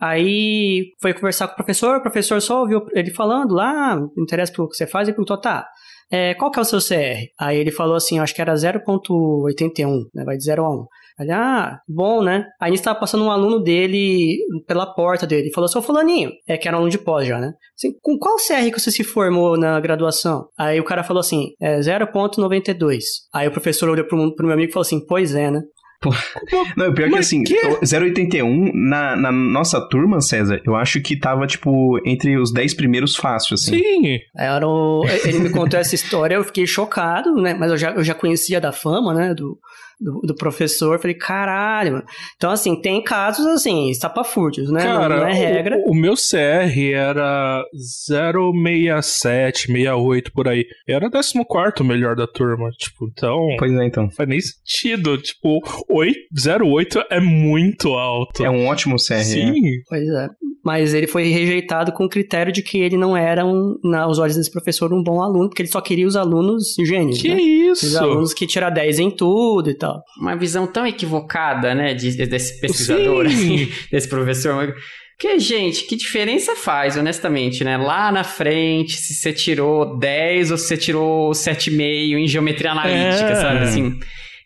Aí 0.00 0.86
foi 1.00 1.14
conversar 1.14 1.46
com 1.46 1.52
o 1.52 1.56
professor, 1.56 1.98
o 1.98 2.02
professor 2.02 2.40
só 2.42 2.60
ouviu 2.60 2.84
ele 2.92 3.12
falando 3.12 3.54
lá, 3.54 3.96
interessa 4.18 4.52
pelo 4.52 4.68
que 4.68 4.76
você 4.76 4.86
faz, 4.86 5.08
e 5.08 5.12
perguntou, 5.12 5.40
tá, 5.40 5.68
é, 6.12 6.34
qual 6.34 6.50
que 6.50 6.58
é 6.58 6.62
o 6.62 6.64
seu 6.64 6.78
CR? 6.78 7.24
Aí 7.40 7.56
ele 7.56 7.70
falou 7.70 7.96
assim, 7.96 8.18
acho 8.18 8.34
que 8.34 8.42
era 8.42 8.52
0.81, 8.52 10.04
né? 10.14 10.24
Vai 10.24 10.36
de 10.36 10.44
0 10.44 10.64
a 10.64 10.70
1. 10.70 10.86
Ele, 11.20 11.32
ah, 11.32 11.78
bom, 11.88 12.22
né? 12.22 12.46
Aí 12.60 12.74
estava 12.74 12.98
passando 12.98 13.24
um 13.24 13.30
aluno 13.30 13.62
dele 13.62 14.38
pela 14.66 14.86
porta 14.86 15.26
dele. 15.26 15.42
Ele 15.42 15.52
falou, 15.52 15.68
seu 15.68 15.80
fulaninho, 15.80 16.30
é 16.46 16.58
que 16.58 16.68
era 16.68 16.76
um 16.76 16.80
aluno 16.80 16.90
de 16.90 16.98
pós 16.98 17.26
já, 17.26 17.38
né? 17.38 17.52
Assim, 17.76 17.92
com 18.02 18.18
qual 18.18 18.36
CR 18.36 18.70
que 18.70 18.78
você 18.80 18.90
se 18.90 19.02
formou 19.02 19.56
na 19.56 19.80
graduação? 19.80 20.46
Aí 20.58 20.78
o 20.78 20.84
cara 20.84 21.02
falou 21.02 21.20
assim, 21.20 21.48
é 21.60 21.78
0.92. 21.80 23.00
Aí 23.32 23.48
o 23.48 23.52
professor 23.52 23.88
olhou 23.88 24.06
pro, 24.06 24.34
pro 24.34 24.46
meu 24.46 24.54
amigo 24.54 24.70
e 24.70 24.72
falou 24.72 24.82
assim, 24.82 25.04
pois 25.06 25.34
é, 25.34 25.50
né? 25.50 25.62
Não, 26.76 26.88
o 26.88 26.94
pior 26.94 27.10
que 27.10 27.18
assim, 27.18 27.44
081 27.82 28.72
na, 28.74 29.16
na 29.16 29.32
nossa 29.32 29.80
turma, 29.80 30.20
César, 30.20 30.60
eu 30.64 30.74
acho 30.74 31.00
que 31.00 31.16
tava, 31.16 31.46
tipo, 31.46 31.98
entre 32.04 32.36
os 32.36 32.52
10 32.52 32.74
primeiros 32.74 33.16
fácil, 33.16 33.54
assim. 33.54 33.78
Sim. 33.78 34.18
Era 34.36 34.66
o... 34.66 35.04
Ele 35.24 35.38
me 35.38 35.50
contou 35.50 35.78
essa 35.78 35.94
história, 35.94 36.34
eu 36.34 36.44
fiquei 36.44 36.66
chocado, 36.66 37.34
né? 37.36 37.54
Mas 37.54 37.70
eu 37.70 37.76
já, 37.76 37.90
eu 37.92 38.02
já 38.02 38.14
conhecia 38.14 38.60
da 38.60 38.72
fama, 38.72 39.14
né? 39.14 39.34
Do, 39.34 39.58
do, 40.02 40.20
do 40.22 40.34
professor. 40.34 40.98
Falei, 40.98 41.14
caralho, 41.14 41.92
mano. 41.92 42.04
Então, 42.36 42.50
assim, 42.50 42.80
tem 42.80 43.02
casos, 43.02 43.46
assim, 43.46 43.90
estapafúrdios, 43.90 44.70
né? 44.70 44.82
Cara, 44.82 45.16
não, 45.16 45.22
não 45.22 45.28
é 45.28 45.32
regra. 45.32 45.78
O, 45.86 45.92
o, 45.92 45.94
meu 45.94 46.14
CR 46.14 46.92
era 46.92 47.64
067, 47.72 49.66
68 49.66 50.32
por 50.32 50.48
aí. 50.48 50.66
Era 50.88 51.10
14 51.10 51.84
melhor 51.84 52.16
da 52.16 52.26
turma. 52.26 52.70
Tipo, 52.70 53.08
então. 53.10 53.38
Pois 53.58 53.72
é, 53.72 53.86
então. 53.86 54.10
Faz 54.10 54.28
nem 54.28 54.40
sentido. 54.40 55.16
Tipo, 55.18 55.60
8, 55.88 56.18
08 56.64 57.04
é 57.10 57.20
muito 57.20 57.88
alto. 57.94 58.44
É 58.44 58.50
um 58.50 58.66
ótimo 58.66 58.96
CR. 58.96 59.14
Né? 59.14 59.22
Sim. 59.24 59.68
É. 59.68 59.70
Pois 59.88 60.08
é. 60.08 60.28
Mas 60.64 60.94
ele 60.94 61.08
foi 61.08 61.24
rejeitado 61.24 61.90
com 61.92 62.04
o 62.04 62.08
critério 62.08 62.52
de 62.52 62.62
que 62.62 62.78
ele 62.78 62.96
não 62.96 63.16
era, 63.16 63.44
um, 63.44 63.76
aos 63.96 64.18
olhos 64.18 64.36
desse 64.36 64.50
professor, 64.50 64.92
um 64.92 65.02
bom 65.02 65.20
aluno, 65.20 65.48
porque 65.48 65.62
ele 65.62 65.68
só 65.68 65.80
queria 65.80 66.06
os 66.06 66.14
alunos 66.14 66.74
gênios. 66.86 67.20
Que 67.20 67.34
né? 67.34 67.40
isso? 67.40 67.86
Os 67.86 67.96
alunos 67.96 68.32
que 68.32 68.46
tiram 68.46 68.72
10 68.72 69.00
em 69.00 69.10
tudo 69.10 69.70
e 69.70 69.74
tal. 69.74 69.91
Uma 70.20 70.36
visão 70.36 70.66
tão 70.66 70.86
equivocada, 70.86 71.74
né, 71.74 71.94
de, 71.94 72.26
desse 72.26 72.60
pesquisador, 72.60 73.26
assim, 73.26 73.68
desse 73.90 74.08
professor. 74.08 74.74
Porque, 75.16 75.38
gente, 75.38 75.84
que 75.84 75.94
diferença 75.94 76.56
faz, 76.56 76.96
honestamente, 76.96 77.62
né? 77.62 77.76
Lá 77.76 78.10
na 78.10 78.24
frente, 78.24 78.96
se 78.96 79.14
você 79.14 79.32
tirou 79.32 79.96
10 79.98 80.50
ou 80.50 80.58
se 80.58 80.66
você 80.66 80.76
tirou 80.76 81.30
7,5 81.30 82.18
em 82.18 82.26
geometria 82.26 82.72
analítica, 82.72 83.30
é. 83.30 83.34
sabe? 83.36 83.58
Assim. 83.60 84.00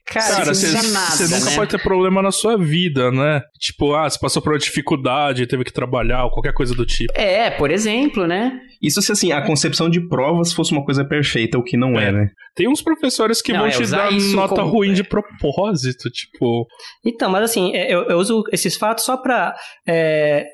Cara, 0.07 0.55
você 0.55 0.69
nunca 0.69 1.51
né? 1.51 1.57
pode 1.57 1.71
ter 1.71 1.83
problema 1.83 2.23
na 2.23 2.31
sua 2.31 2.57
vida, 2.57 3.11
né? 3.11 3.43
Tipo, 3.59 3.93
ah, 3.93 4.09
você 4.09 4.17
passou 4.19 4.41
por 4.41 4.53
uma 4.53 4.59
dificuldade, 4.59 5.49
teve 5.49 5.65
que 5.65 5.73
trabalhar, 5.73 6.25
ou 6.25 6.31
qualquer 6.31 6.53
coisa 6.53 6.75
do 6.77 6.87
tipo. 6.87 7.13
É, 7.19 7.51
por 7.51 7.73
exemplo, 7.73 8.25
né? 8.25 8.61
Isso 8.81 9.03
se 9.03 9.11
assim, 9.11 9.33
a 9.33 9.43
concepção 9.43 9.91
de 9.91 10.01
provas 10.07 10.53
fosse 10.53 10.71
uma 10.71 10.85
coisa 10.85 11.05
perfeita, 11.05 11.59
o 11.59 11.63
que 11.63 11.77
não 11.77 11.99
é, 11.99 12.09
é 12.09 12.13
né? 12.13 12.31
Tem 12.55 12.69
uns 12.69 12.81
professores 12.81 13.43
que 13.43 13.53
não, 13.53 13.61
vão 13.61 13.69
é, 13.69 13.71
te 13.73 13.87
dar 13.91 14.13
nota 14.13 14.55
como... 14.55 14.71
ruim 14.71 14.93
de 14.93 15.03
propósito, 15.03 16.09
tipo. 16.11 16.67
Então, 17.05 17.29
mas 17.29 17.43
assim, 17.43 17.75
é, 17.75 17.93
eu, 17.93 18.05
eu 18.05 18.19
uso 18.19 18.45
esses 18.53 18.77
fatos 18.77 19.05
só 19.05 19.17
pra. 19.17 19.57
É, 19.87 20.47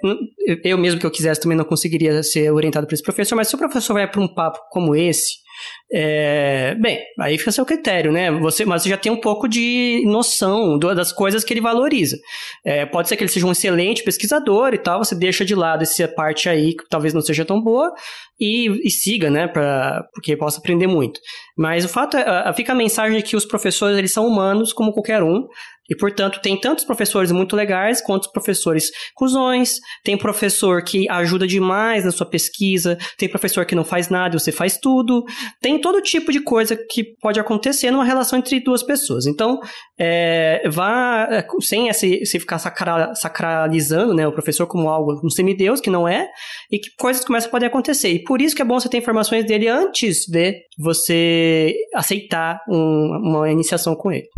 eu 0.64 0.78
mesmo 0.78 0.98
que 0.98 1.04
eu 1.04 1.10
quisesse 1.10 1.40
também 1.42 1.58
não 1.58 1.64
conseguiria 1.64 2.22
ser 2.22 2.50
orientado 2.50 2.86
por 2.86 2.94
esse 2.94 3.02
professor, 3.02 3.36
mas 3.36 3.48
se 3.48 3.54
o 3.54 3.58
professor 3.58 3.92
vai 3.92 4.10
pra 4.10 4.20
um 4.20 4.32
papo 4.32 4.58
como 4.70 4.96
esse, 4.96 5.42
é, 5.92 6.74
bem, 6.76 6.98
aí 7.20 7.36
fica 7.36 7.52
seu 7.52 7.66
critério, 7.66 8.10
né? 8.10 8.30
Você, 8.30 8.64
mas 8.64 8.82
você 8.82 8.88
já 8.88 8.96
tem 8.96 9.12
um 9.12 9.20
pouco 9.20 9.46
de 9.46 10.02
noção 10.06 10.78
do, 10.78 10.94
das 10.94 11.12
coisas 11.12 11.44
que 11.44 11.52
ele 11.52 11.60
valoriza. 11.60 12.16
É, 12.64 12.86
pode 12.86 13.08
ser 13.08 13.16
que 13.16 13.22
ele 13.22 13.30
seja 13.30 13.46
um 13.46 13.52
excelente 13.52 14.02
pesquisador 14.02 14.72
e 14.72 14.78
tal, 14.78 15.04
você 15.04 15.14
deixa 15.14 15.44
de 15.44 15.54
lado 15.54 15.82
essa 15.82 16.08
parte 16.08 16.48
aí 16.48 16.74
que 16.74 16.88
talvez 16.88 17.12
não 17.12 17.20
seja 17.20 17.44
tão 17.44 17.60
boa 17.60 17.92
e, 18.40 18.68
e 18.86 18.90
siga, 18.90 19.30
né? 19.30 19.46
Pra, 19.46 20.02
porque 20.14 20.36
possa 20.36 20.58
aprender 20.58 20.86
muito. 20.86 21.20
Mas 21.56 21.84
o 21.84 21.88
fato 21.88 22.16
é, 22.16 22.52
fica 22.54 22.72
a 22.72 22.76
mensagem 22.76 23.18
de 23.18 23.22
que 23.22 23.36
os 23.36 23.44
professores 23.44 23.98
eles 23.98 24.12
são 24.12 24.26
humanos 24.26 24.72
como 24.72 24.92
qualquer 24.92 25.22
um 25.22 25.46
e, 25.90 25.96
portanto, 25.96 26.40
tem 26.40 26.58
tantos 26.58 26.84
professores 26.84 27.32
muito 27.32 27.56
legais 27.56 28.00
quanto 28.00 28.30
professores 28.30 28.90
cuzões. 29.14 29.78
Tem 30.04 30.16
professor 30.16 30.82
que 30.82 31.08
ajuda 31.10 31.46
demais 31.46 32.04
na 32.04 32.12
sua 32.12 32.26
pesquisa. 32.26 32.96
Tem 33.18 33.28
professor 33.28 33.66
que 33.66 33.74
não 33.74 33.84
faz 33.84 34.08
nada 34.08 34.36
e 34.36 34.38
você 34.38 34.52
faz 34.52 34.78
tudo. 34.78 35.24
Tem 35.60 35.80
todo 35.80 36.00
tipo 36.00 36.30
de 36.30 36.40
coisa 36.40 36.76
que 36.76 37.16
pode 37.20 37.40
acontecer 37.40 37.90
numa 37.90 38.04
relação 38.04 38.38
entre 38.38 38.60
duas 38.60 38.82
pessoas. 38.82 39.26
Então, 39.26 39.58
é, 39.98 40.62
vá 40.70 41.28
é, 41.30 41.46
sem 41.60 41.88
esse, 41.88 42.24
se 42.24 42.38
ficar 42.38 42.58
sacra, 42.58 43.14
sacralizando 43.14 44.14
né, 44.14 44.26
o 44.26 44.32
professor 44.32 44.66
como 44.66 44.88
algo, 44.88 45.20
um 45.24 45.30
semideus, 45.30 45.80
que 45.80 45.90
não 45.90 46.06
é, 46.06 46.28
e 46.70 46.78
que 46.78 46.90
coisas 46.96 47.24
começam 47.24 47.48
a 47.48 47.50
poder 47.50 47.66
acontecer. 47.66 48.10
E 48.10 48.22
por 48.22 48.40
isso 48.40 48.54
que 48.54 48.62
é 48.62 48.64
bom 48.64 48.78
você 48.78 48.88
ter 48.88 48.98
informações 48.98 49.44
dele 49.44 49.68
antes 49.68 50.26
de 50.26 50.54
você 50.78 51.74
aceitar 51.94 52.60
um, 52.68 53.18
uma 53.20 53.50
iniciação 53.50 53.96
com 53.96 54.12
ele. 54.12 54.28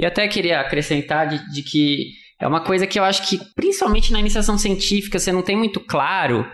E 0.00 0.06
até 0.06 0.26
queria 0.26 0.60
acrescentar 0.60 1.28
de, 1.28 1.52
de 1.52 1.62
que 1.62 2.12
é 2.40 2.48
uma 2.48 2.62
coisa 2.62 2.86
que 2.86 2.98
eu 2.98 3.04
acho 3.04 3.28
que, 3.28 3.38
principalmente 3.54 4.10
na 4.10 4.18
iniciação 4.18 4.56
científica, 4.56 5.18
você 5.18 5.30
não 5.30 5.42
tem 5.42 5.54
muito 5.54 5.78
claro 5.78 6.50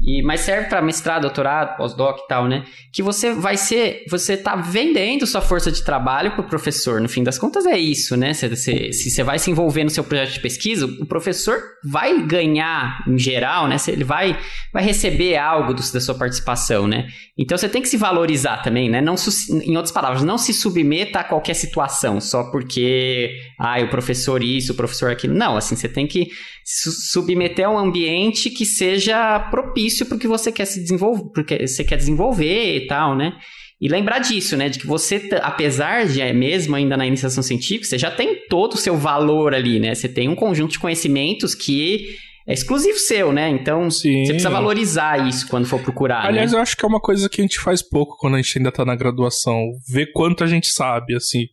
e, 0.00 0.22
mas 0.22 0.42
serve 0.42 0.68
para 0.68 0.80
mestrado, 0.80 1.22
doutorado, 1.22 1.76
pós-doc 1.76 2.20
e 2.20 2.28
tal, 2.28 2.46
né? 2.46 2.64
Que 2.92 3.02
você 3.02 3.32
vai 3.32 3.56
ser, 3.56 4.04
você 4.08 4.36
tá 4.36 4.54
vendendo 4.54 5.26
sua 5.26 5.40
força 5.40 5.72
de 5.72 5.82
trabalho 5.82 6.32
pro 6.32 6.44
professor. 6.44 7.00
No 7.00 7.08
fim 7.08 7.24
das 7.24 7.36
contas 7.36 7.66
é 7.66 7.76
isso, 7.76 8.16
né? 8.16 8.32
Se, 8.32 8.92
você 8.92 9.22
vai 9.24 9.40
se 9.40 9.50
envolver 9.50 9.82
no 9.82 9.90
seu 9.90 10.04
projeto 10.04 10.34
de 10.34 10.40
pesquisa, 10.40 10.86
o 10.86 11.04
professor 11.04 11.60
vai 11.84 12.24
ganhar 12.24 13.02
em 13.08 13.18
geral, 13.18 13.66
né? 13.66 13.76
Ele 13.88 14.04
vai, 14.04 14.38
vai 14.72 14.84
receber 14.84 15.36
algo 15.36 15.74
do, 15.74 15.82
da 15.92 16.00
sua 16.00 16.14
participação, 16.14 16.86
né? 16.86 17.08
Então 17.36 17.58
você 17.58 17.68
tem 17.68 17.82
que 17.82 17.88
se 17.88 17.96
valorizar 17.96 18.58
também, 18.58 18.88
né? 18.88 19.00
Não, 19.00 19.16
em 19.50 19.76
outras 19.76 19.92
palavras, 19.92 20.22
não 20.22 20.38
se 20.38 20.54
submeta 20.54 21.20
a 21.20 21.24
qualquer 21.24 21.54
situação 21.54 22.20
só 22.20 22.44
porque, 22.52 23.36
ah, 23.58 23.80
o 23.82 23.90
professor 23.90 24.44
isso, 24.44 24.72
o 24.72 24.76
professor 24.76 25.10
aquilo. 25.10 25.34
Não, 25.34 25.56
assim, 25.56 25.74
você 25.74 25.88
tem 25.88 26.06
que 26.06 26.28
se 26.64 26.90
submeter 27.10 27.66
a 27.66 27.70
um 27.70 27.78
ambiente 27.78 28.50
que 28.50 28.66
seja 28.66 29.40
propício 29.50 29.87
para 30.04 30.16
o 30.16 30.18
que 30.18 30.28
você 30.28 30.50
quer 30.52 30.64
se 30.64 30.80
desenvolver, 30.80 31.30
porque 31.34 31.66
você 31.66 31.84
quer 31.84 31.96
desenvolver 31.96 32.76
e 32.76 32.86
tal, 32.86 33.16
né? 33.16 33.32
E 33.80 33.88
lembrar 33.88 34.18
disso, 34.18 34.56
né? 34.56 34.68
De 34.68 34.78
que 34.78 34.86
você, 34.86 35.28
apesar 35.40 36.06
de 36.06 36.20
é, 36.20 36.32
mesmo 36.32 36.74
ainda 36.74 36.96
na 36.96 37.06
iniciação 37.06 37.42
científica, 37.42 37.86
você 37.86 37.98
já 37.98 38.10
tem 38.10 38.46
todo 38.48 38.74
o 38.74 38.76
seu 38.76 38.96
valor 38.96 39.54
ali, 39.54 39.78
né? 39.78 39.94
Você 39.94 40.08
tem 40.08 40.28
um 40.28 40.34
conjunto 40.34 40.72
de 40.72 40.78
conhecimentos 40.78 41.54
que 41.54 42.08
é 42.48 42.54
exclusivo 42.54 42.98
seu, 42.98 43.32
né? 43.32 43.48
Então 43.50 43.90
Sim. 43.90 44.24
você 44.24 44.32
precisa 44.32 44.50
valorizar 44.50 45.28
isso 45.28 45.46
quando 45.48 45.66
for 45.66 45.80
procurar. 45.80 46.26
Aliás, 46.26 46.50
né? 46.50 46.58
eu 46.58 46.62
acho 46.62 46.76
que 46.76 46.84
é 46.84 46.88
uma 46.88 46.98
coisa 46.98 47.28
que 47.28 47.40
a 47.40 47.44
gente 47.44 47.60
faz 47.60 47.82
pouco 47.82 48.16
quando 48.18 48.34
a 48.34 48.42
gente 48.42 48.58
ainda 48.58 48.72
tá 48.72 48.84
na 48.84 48.96
graduação. 48.96 49.70
Ver 49.88 50.12
quanto 50.12 50.42
a 50.42 50.46
gente 50.46 50.68
sabe, 50.68 51.14
assim. 51.14 51.44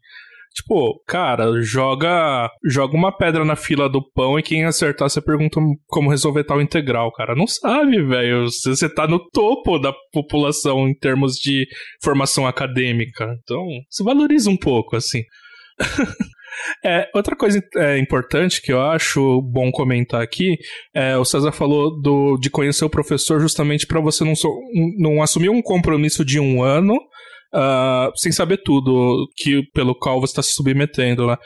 Tipo, 0.56 1.04
cara, 1.06 1.62
joga 1.62 2.50
joga 2.66 2.96
uma 2.96 3.12
pedra 3.12 3.44
na 3.44 3.58
fila 3.58 3.90
do 3.90 4.02
pão 4.14 4.40
e 4.40 4.44
quem 4.44 4.64
acertar 4.64 5.10
você 5.10 5.22
pergunta 5.22 5.60
como 5.86 6.10
resolver 6.10 6.46
tal 6.46 6.62
integral, 6.62 7.12
cara. 7.12 7.36
Não 7.36 7.46
sabe, 7.46 8.02
velho. 8.02 8.46
Você 8.46 8.88
tá 8.88 9.06
no 9.06 9.20
topo 9.32 9.78
da 9.78 9.94
população 10.14 10.88
em 10.88 10.98
termos 10.98 11.36
de 11.36 11.68
formação 12.02 12.48
acadêmica. 12.48 13.36
Então, 13.44 13.66
se 13.90 14.02
valoriza 14.02 14.50
um 14.50 14.58
pouco, 14.58 14.96
assim. 14.96 15.24
É, 16.84 17.10
outra 17.14 17.36
coisa 17.36 17.62
é, 17.76 17.98
importante 17.98 18.62
que 18.62 18.72
eu 18.72 18.82
acho 18.82 19.42
bom 19.42 19.70
comentar 19.72 20.22
aqui, 20.22 20.58
é, 20.94 21.18
o 21.18 21.26
César 21.26 21.52
falou 21.52 22.02
do, 22.02 22.38
de 22.38 22.50
conhecer 22.50 22.86
o 22.86 22.90
professor 22.90 23.42
justamente 23.42 23.86
para 23.86 24.00
você 24.00 24.24
não, 24.24 24.34
não 24.98 25.22
assumir 25.22 25.50
um 25.50 25.62
compromisso 25.62 26.24
de 26.24 26.40
um 26.40 26.64
ano 26.64 26.98
uh, 27.54 28.12
sem 28.16 28.32
saber 28.32 28.62
tudo 28.64 29.28
que 29.36 29.62
pelo 29.74 29.96
qual 29.96 30.20
você 30.20 30.32
está 30.32 30.42
se 30.42 30.54
submetendo, 30.54 31.28
né? 31.28 31.38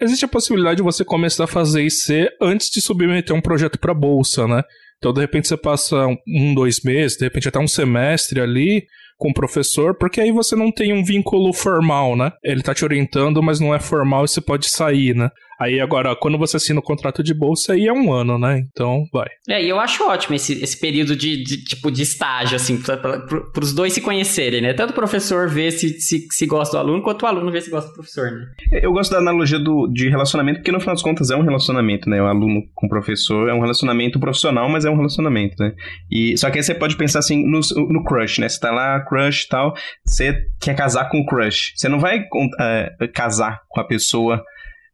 Existe 0.00 0.24
a 0.24 0.28
possibilidade 0.28 0.76
de 0.76 0.82
você 0.82 1.04
começar 1.04 1.44
a 1.44 1.48
fazer 1.48 1.82
IC 1.82 2.28
antes 2.40 2.68
de 2.70 2.80
submeter 2.80 3.34
um 3.34 3.40
projeto 3.40 3.78
para 3.78 3.94
bolsa, 3.94 4.46
né? 4.46 4.62
Então, 4.98 5.12
de 5.12 5.20
repente, 5.20 5.48
você 5.48 5.56
passa 5.56 6.06
um, 6.26 6.54
dois 6.54 6.80
meses, 6.80 7.18
de 7.18 7.24
repente 7.24 7.48
até 7.48 7.58
um 7.58 7.68
semestre 7.68 8.40
ali 8.40 8.84
com 9.18 9.30
o 9.30 9.34
professor, 9.34 9.96
porque 9.96 10.20
aí 10.20 10.30
você 10.30 10.54
não 10.54 10.70
tem 10.70 10.92
um 10.92 11.04
vínculo 11.04 11.52
formal, 11.52 12.16
né? 12.16 12.32
Ele 12.44 12.62
tá 12.62 12.74
te 12.74 12.84
orientando, 12.84 13.42
mas 13.42 13.60
não 13.60 13.74
é 13.74 13.78
formal 13.78 14.24
e 14.24 14.28
você 14.28 14.40
pode 14.40 14.68
sair, 14.68 15.14
né? 15.14 15.30
Aí 15.58 15.80
agora, 15.80 16.14
quando 16.14 16.38
você 16.38 16.56
assina 16.56 16.80
o 16.80 16.82
contrato 16.82 17.22
de 17.22 17.32
bolsa, 17.32 17.72
aí 17.72 17.86
é 17.86 17.92
um 17.92 18.12
ano, 18.12 18.38
né? 18.38 18.64
Então, 18.70 19.04
vai. 19.12 19.28
É, 19.48 19.62
e 19.62 19.68
eu 19.68 19.80
acho 19.80 20.04
ótimo 20.04 20.36
esse, 20.36 20.62
esse 20.62 20.78
período 20.78 21.16
de, 21.16 21.42
de 21.42 21.64
tipo, 21.64 21.90
de 21.90 22.02
estágio, 22.02 22.56
assim, 22.56 22.80
para 22.80 23.60
os 23.60 23.72
dois 23.72 23.92
se 23.92 24.00
conhecerem, 24.00 24.60
né? 24.60 24.74
Tanto 24.74 24.90
o 24.90 24.94
professor 24.94 25.48
ver 25.48 25.70
se, 25.70 26.00
se, 26.00 26.26
se 26.30 26.46
gosta 26.46 26.76
do 26.76 26.80
aluno, 26.80 27.02
quanto 27.02 27.22
o 27.22 27.26
aluno 27.26 27.50
ver 27.50 27.62
se 27.62 27.70
gosta 27.70 27.88
do 27.88 27.94
professor, 27.94 28.30
né? 28.30 28.46
Eu 28.82 28.92
gosto 28.92 29.10
da 29.10 29.18
analogia 29.18 29.58
do, 29.58 29.86
de 29.88 30.08
relacionamento, 30.08 30.58
porque 30.58 30.72
no 30.72 30.80
final 30.80 30.94
das 30.94 31.02
contas 31.02 31.30
é 31.30 31.36
um 31.36 31.42
relacionamento, 31.42 32.08
né? 32.10 32.20
O 32.20 32.26
aluno 32.26 32.62
com 32.74 32.86
o 32.86 32.90
professor 32.90 33.48
é 33.48 33.54
um 33.54 33.60
relacionamento 33.60 34.20
profissional, 34.20 34.68
mas 34.68 34.84
é 34.84 34.90
um 34.90 34.96
relacionamento, 34.96 35.56
né? 35.58 35.72
E, 36.10 36.36
só 36.36 36.50
que 36.50 36.58
aí 36.58 36.64
você 36.64 36.74
pode 36.74 36.96
pensar 36.96 37.20
assim 37.20 37.44
no, 37.46 37.60
no 37.88 38.04
crush, 38.04 38.40
né? 38.40 38.48
Você 38.48 38.60
tá 38.60 38.70
lá, 38.70 39.00
crush 39.00 39.44
e 39.44 39.48
tal, 39.48 39.74
você 40.04 40.46
quer 40.60 40.74
casar 40.74 41.08
com 41.08 41.20
o 41.20 41.26
crush. 41.26 41.72
Você 41.74 41.88
não 41.88 41.98
vai 41.98 42.20
uh, 42.20 43.12
casar 43.14 43.62
com 43.68 43.80
a 43.80 43.84
pessoa 43.84 44.44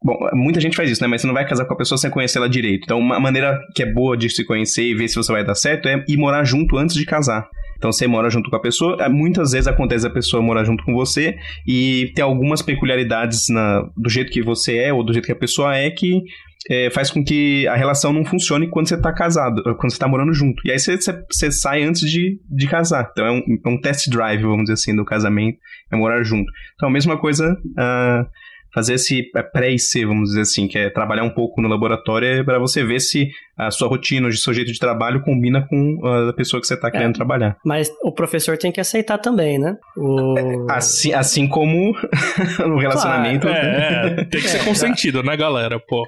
Bom, 0.03 0.17
muita 0.33 0.59
gente 0.59 0.75
faz 0.75 0.89
isso, 0.89 1.01
né? 1.01 1.07
Mas 1.07 1.21
você 1.21 1.27
não 1.27 1.33
vai 1.33 1.47
casar 1.47 1.65
com 1.65 1.73
a 1.73 1.77
pessoa 1.77 1.97
sem 1.97 2.09
conhecer 2.09 2.37
ela 2.37 2.49
direito. 2.49 2.83
Então, 2.83 2.99
uma 2.99 3.19
maneira 3.19 3.57
que 3.73 3.83
é 3.83 3.85
boa 3.85 4.17
de 4.17 4.29
se 4.29 4.43
conhecer 4.43 4.83
e 4.83 4.93
ver 4.93 5.07
se 5.07 5.15
você 5.15 5.31
vai 5.31 5.45
dar 5.45 5.55
certo 5.55 5.87
é 5.87 6.03
ir 6.07 6.17
morar 6.17 6.43
junto 6.43 6.77
antes 6.77 6.95
de 6.95 7.05
casar. 7.05 7.47
Então 7.83 7.91
você 7.91 8.07
mora 8.07 8.29
junto 8.29 8.49
com 8.49 8.55
a 8.55 8.61
pessoa, 8.61 8.95
é, 9.01 9.09
muitas 9.09 9.51
vezes 9.51 9.67
acontece 9.67 10.07
a 10.07 10.09
pessoa 10.09 10.41
morar 10.41 10.63
junto 10.63 10.85
com 10.85 10.93
você 10.93 11.35
e 11.67 12.13
ter 12.15 12.21
algumas 12.21 12.61
peculiaridades 12.61 13.49
na, 13.49 13.81
do 13.97 14.09
jeito 14.09 14.31
que 14.31 14.41
você 14.41 14.77
é 14.77 14.93
ou 14.93 15.03
do 15.03 15.11
jeito 15.11 15.25
que 15.25 15.33
a 15.33 15.35
pessoa 15.35 15.75
é 15.75 15.91
que 15.91 16.21
é, 16.69 16.89
faz 16.91 17.11
com 17.11 17.21
que 17.21 17.67
a 17.67 17.75
relação 17.75 18.13
não 18.13 18.23
funcione 18.23 18.69
quando 18.69 18.87
você 18.87 18.95
está 18.95 19.11
casado, 19.11 19.61
quando 19.63 19.89
você 19.89 19.95
está 19.95 20.07
morando 20.07 20.33
junto. 20.33 20.65
E 20.65 20.71
aí 20.71 20.79
você, 20.79 20.95
você, 20.95 21.25
você, 21.29 21.51
sai 21.51 21.83
antes 21.83 22.09
de, 22.09 22.39
de 22.49 22.67
casar. 22.67 23.09
Então 23.11 23.25
é 23.25 23.31
um, 23.31 23.41
é 23.65 23.69
um 23.69 23.81
test 23.81 24.09
drive, 24.09 24.43
vamos 24.43 24.63
dizer 24.63 24.75
assim, 24.75 24.95
do 24.95 25.03
casamento, 25.03 25.57
é 25.91 25.97
morar 25.97 26.23
junto. 26.23 26.49
Então 26.75 26.87
a 26.87 26.91
mesma 26.91 27.17
coisa. 27.17 27.51
Uh, 27.51 28.25
fazer 28.73 28.95
esse 28.95 29.29
é, 29.35 29.43
pré-IC, 29.43 30.05
vamos 30.05 30.29
dizer 30.29 30.41
assim, 30.41 30.67
que 30.67 30.77
é 30.77 30.89
trabalhar 30.89 31.23
um 31.23 31.29
pouco 31.29 31.61
no 31.61 31.67
laboratório 31.67 32.43
para 32.43 32.57
você 32.59 32.83
ver 32.83 32.99
se 32.99 33.29
a 33.57 33.69
sua 33.69 33.87
rotina, 33.87 34.27
o 34.27 34.33
seu 34.33 34.53
jeito 34.53 34.71
de 34.71 34.79
trabalho 34.79 35.21
combina 35.21 35.65
com 35.67 35.99
a 36.05 36.33
pessoa 36.33 36.59
que 36.59 36.65
você 36.65 36.73
está 36.73 36.89
querendo 36.89 37.11
é, 37.11 37.13
trabalhar. 37.13 37.57
Mas 37.63 37.91
o 38.01 38.11
professor 38.11 38.57
tem 38.57 38.71
que 38.71 38.81
aceitar 38.81 39.19
também, 39.19 39.59
né? 39.59 39.77
O... 39.95 40.37
É, 40.37 40.43
assim, 40.69 41.13
assim 41.13 41.47
como 41.47 41.95
no 42.59 42.77
relacionamento. 42.79 43.47
Claro. 43.47 43.67
É, 43.67 44.05
é, 44.05 44.23
tem 44.25 44.41
que 44.41 44.49
ser 44.49 44.63
consentido, 44.65 45.21
né, 45.21 45.37
galera? 45.37 45.79
Pô. 45.79 46.03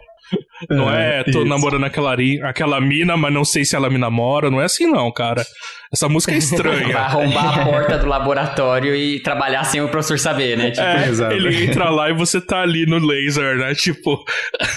Não 0.70 0.90
é, 0.90 1.20
é 1.20 1.24
tô 1.24 1.42
isso. 1.42 1.46
namorando 1.46 1.84
aquela, 1.84 2.16
aquela 2.44 2.82
mina, 2.82 3.16
mas 3.16 3.34
não 3.34 3.46
sei 3.46 3.64
se 3.66 3.76
ela 3.76 3.90
me 3.90 3.98
namora. 3.98 4.50
Não 4.50 4.62
é 4.62 4.66
assim, 4.66 4.88
não, 4.88 5.12
cara. 5.12 5.46
Essa 5.92 6.10
música 6.10 6.34
é 6.34 6.38
estranha. 6.38 6.94
Vai 6.94 6.96
arrombar 6.96 7.60
a 7.60 7.66
porta 7.66 7.98
do 7.98 8.08
laboratório 8.08 8.96
e 8.96 9.20
trabalhar 9.20 9.64
sem 9.64 9.82
o 9.82 9.90
professor 9.90 10.18
saber, 10.18 10.58
né? 10.58 10.72
Tipo, 10.72 10.86
é, 10.86 11.36
ele 11.36 11.66
entra 11.66 11.90
lá 11.90 12.10
e 12.10 12.14
você 12.14 12.42
tá 12.42 12.62
ali 12.62 12.86
no 12.86 12.98
laser, 12.98 13.58
né? 13.58 13.76
Tipo. 13.76 14.24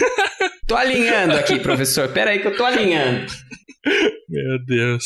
tô 0.67 0.77
alinhando 0.77 1.35
aqui, 1.35 1.59
professor. 1.59 2.09
Pera 2.09 2.31
aí 2.31 2.41
que 2.41 2.49
eu 2.49 2.57
tô 2.57 2.65
alinhando. 2.65 3.27
Meu 4.29 4.59
Deus. 4.67 5.05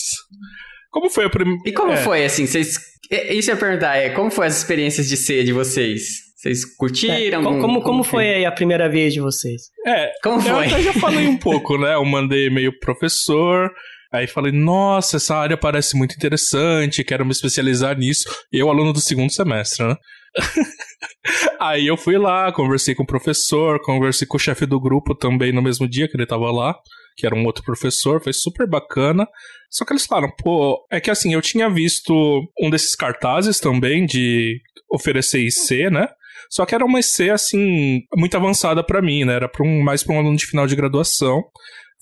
Como 0.91 1.09
foi 1.09 1.27
a 1.27 1.31
primeira. 1.31 1.63
E 1.65 1.73
como 1.73 1.93
é. 1.93 1.97
foi, 1.97 2.25
assim? 2.25 2.47
Vocês. 2.47 2.79
Isso 3.11 3.51
eu 3.51 3.55
ia 3.55 3.61
perguntar, 3.61 3.97
é 3.97 4.11
como 4.11 4.31
foi 4.31 4.47
as 4.47 4.57
experiências 4.57 5.07
de 5.07 5.17
ser 5.19 5.45
de 5.45 5.53
vocês? 5.53 6.22
Vocês 6.43 6.65
curtiram? 6.75 7.41
É, 7.41 7.45
como, 7.45 7.61
como, 7.61 7.83
como 7.83 8.03
foi 8.03 8.29
aí 8.29 8.45
a 8.45 8.51
primeira 8.51 8.89
vez 8.89 9.15
de 9.15 9.21
vocês? 9.21 9.63
É, 9.87 10.11
como 10.25 10.41
foi? 10.41 10.51
Eu 10.51 10.59
até 10.59 10.83
já 10.83 10.93
falei 10.95 11.29
um 11.29 11.39
pouco, 11.39 11.79
né? 11.79 11.95
Eu 11.95 12.05
mandei 12.05 12.47
e-mail 12.47 12.77
professor, 12.81 13.71
aí 14.13 14.27
falei, 14.27 14.51
nossa, 14.51 15.19
essa 15.19 15.37
área 15.37 15.57
parece 15.57 15.97
muito 15.97 16.17
interessante, 16.17 17.05
quero 17.05 17.25
me 17.25 17.31
especializar 17.31 17.97
nisso. 17.97 18.29
Eu, 18.53 18.69
aluno 18.69 18.93
do 18.93 18.99
segundo 18.99 19.31
semestre, 19.31 19.87
né? 19.87 19.95
aí 21.61 21.87
eu 21.87 21.97
fui 21.97 22.19
lá, 22.19 22.51
conversei 22.51 22.93
com 22.97 23.05
o 23.05 23.07
professor, 23.07 23.81
conversei 23.81 24.27
com 24.27 24.37
o 24.37 24.41
chefe 24.41 24.67
do 24.67 24.81
grupo 24.81 25.15
também 25.15 25.53
no 25.53 25.63
mesmo 25.63 25.89
dia 25.89 26.09
que 26.09 26.17
ele 26.17 26.27
tava 26.27 26.51
lá, 26.51 26.75
que 27.17 27.25
era 27.25 27.37
um 27.37 27.47
outro 27.47 27.63
professor, 27.63 28.21
foi 28.21 28.33
super 28.33 28.69
bacana. 28.69 29.29
Só 29.71 29.85
que 29.85 29.93
eles 29.93 30.07
falaram, 30.07 30.33
pô, 30.43 30.85
é 30.91 31.01
que 31.01 31.11
assim, 31.11 31.35
eu 31.35 31.41
tinha 31.41 31.71
visto 31.71 32.13
um 32.61 32.69
desses 32.69 32.97
cartazes 32.97 33.61
também 33.61 34.05
de 34.05 34.61
oferecer 34.91 35.39
IC, 35.39 35.89
né? 35.89 36.09
Só 36.53 36.67
que 36.67 36.75
era 36.75 36.85
uma 36.85 37.01
IC, 37.01 37.31
assim, 37.31 38.03
muito 38.15 38.37
avançada 38.37 38.85
para 38.85 39.01
mim, 39.01 39.25
né? 39.25 39.37
Era 39.37 39.49
pra 39.49 39.67
um, 39.67 39.83
mais 39.83 40.05
para 40.05 40.15
um 40.15 40.19
aluno 40.19 40.37
de 40.37 40.45
final 40.45 40.67
de 40.67 40.77
graduação. 40.77 41.43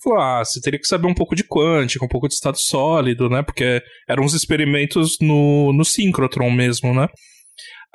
Falou, 0.03 0.19
ah, 0.19 0.43
você 0.43 0.59
teria 0.59 0.77
que 0.77 0.87
saber 0.87 1.07
um 1.07 1.13
pouco 1.13 1.33
de 1.33 1.45
quântica, 1.45 2.03
um 2.03 2.09
pouco 2.09 2.27
de 2.27 2.33
estado 2.33 2.57
sólido, 2.57 3.29
né? 3.29 3.43
Porque 3.43 3.81
eram 4.09 4.25
uns 4.25 4.33
experimentos 4.33 5.15
no, 5.21 5.71
no 5.71 5.85
síncrotron 5.85 6.51
mesmo, 6.51 6.93
né? 6.93 7.07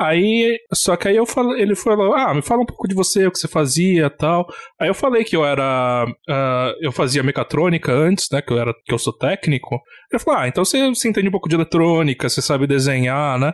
Aí, 0.00 0.58
só 0.72 0.96
que 0.96 1.08
aí 1.08 1.16
eu 1.16 1.26
falei, 1.26 1.60
ele 1.60 1.74
falou, 1.74 2.14
ah, 2.14 2.32
me 2.32 2.40
fala 2.40 2.62
um 2.62 2.66
pouco 2.66 2.88
de 2.88 2.94
você, 2.94 3.26
o 3.26 3.30
que 3.30 3.38
você 3.38 3.48
fazia 3.48 4.08
tal. 4.08 4.46
Aí 4.80 4.88
eu 4.88 4.94
falei 4.94 5.24
que 5.24 5.36
eu 5.36 5.44
era, 5.44 6.06
uh, 6.06 6.74
eu 6.80 6.92
fazia 6.92 7.22
mecatrônica 7.22 7.92
antes, 7.92 8.28
né, 8.32 8.40
que 8.40 8.52
eu 8.52 8.58
era, 8.58 8.72
que 8.84 8.94
eu 8.94 8.98
sou 8.98 9.12
técnico. 9.12 9.78
Ele 10.10 10.22
falou, 10.22 10.40
ah, 10.40 10.48
então 10.48 10.64
você, 10.64 10.88
você 10.88 11.08
entende 11.08 11.28
um 11.28 11.32
pouco 11.32 11.48
de 11.50 11.54
eletrônica, 11.54 12.28
você 12.28 12.40
sabe 12.40 12.66
desenhar, 12.66 13.38
né? 13.38 13.52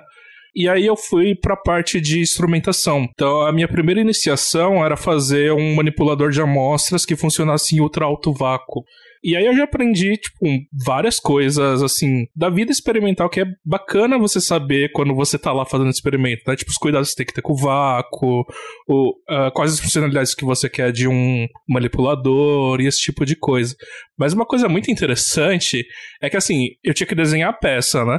E 0.54 0.68
aí 0.68 0.86
eu 0.86 0.96
fui 0.96 1.34
para 1.34 1.54
a 1.54 1.56
parte 1.56 2.00
de 2.00 2.20
instrumentação. 2.20 3.08
Então 3.12 3.42
a 3.42 3.52
minha 3.52 3.68
primeira 3.68 4.00
iniciação 4.00 4.84
era 4.84 4.96
fazer 4.96 5.52
um 5.52 5.74
manipulador 5.74 6.30
de 6.30 6.40
amostras 6.40 7.06
que 7.06 7.16
funcionasse 7.16 7.74
em 7.74 7.80
ultra 7.80 8.04
alto 8.04 8.32
vácuo. 8.32 8.84
E 9.24 9.36
aí 9.36 9.46
eu 9.46 9.54
já 9.54 9.64
aprendi, 9.64 10.16
tipo, 10.16 10.44
várias 10.84 11.20
coisas, 11.20 11.80
assim, 11.80 12.26
da 12.34 12.50
vida 12.50 12.72
experimental, 12.72 13.30
que 13.30 13.40
é 13.40 13.44
bacana 13.64 14.18
você 14.18 14.40
saber 14.40 14.90
quando 14.90 15.14
você 15.14 15.38
tá 15.38 15.52
lá 15.52 15.64
fazendo 15.64 15.90
experimento, 15.90 16.42
né? 16.44 16.56
Tipo, 16.56 16.72
os 16.72 16.76
cuidados 16.76 17.10
que 17.10 17.12
você 17.12 17.16
tem 17.18 17.26
que 17.26 17.34
ter 17.34 17.42
com 17.42 17.52
o 17.52 17.56
vácuo, 17.56 18.44
o, 18.88 19.10
uh, 19.30 19.52
quais 19.54 19.74
as 19.74 19.80
funcionalidades 19.80 20.34
que 20.34 20.44
você 20.44 20.68
quer 20.68 20.90
de 20.90 21.06
um 21.06 21.46
manipulador 21.68 22.80
e 22.80 22.88
esse 22.88 23.00
tipo 23.00 23.24
de 23.24 23.36
coisa. 23.36 23.76
Mas 24.18 24.32
uma 24.32 24.44
coisa 24.44 24.68
muito 24.68 24.90
interessante 24.90 25.86
é 26.20 26.28
que, 26.28 26.36
assim, 26.36 26.70
eu 26.82 26.92
tinha 26.92 27.06
que 27.06 27.14
desenhar 27.14 27.50
a 27.50 27.56
peça, 27.56 28.04
né? 28.04 28.18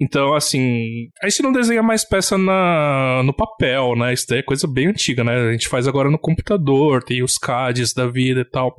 Então, 0.00 0.34
assim, 0.34 1.08
a 1.22 1.28
gente 1.28 1.42
não 1.42 1.52
desenha 1.52 1.82
mais 1.82 2.04
peça 2.04 2.38
na, 2.38 3.22
no 3.22 3.34
papel, 3.34 3.94
né? 3.94 4.14
Isso 4.14 4.26
daí 4.26 4.38
é 4.38 4.42
coisa 4.42 4.66
bem 4.66 4.86
antiga, 4.86 5.22
né? 5.22 5.34
A 5.34 5.52
gente 5.52 5.68
faz 5.68 5.86
agora 5.86 6.10
no 6.10 6.18
computador, 6.18 7.02
tem 7.02 7.22
os 7.22 7.36
CADs 7.36 7.92
da 7.92 8.06
vida 8.06 8.40
e 8.40 8.44
tal. 8.44 8.74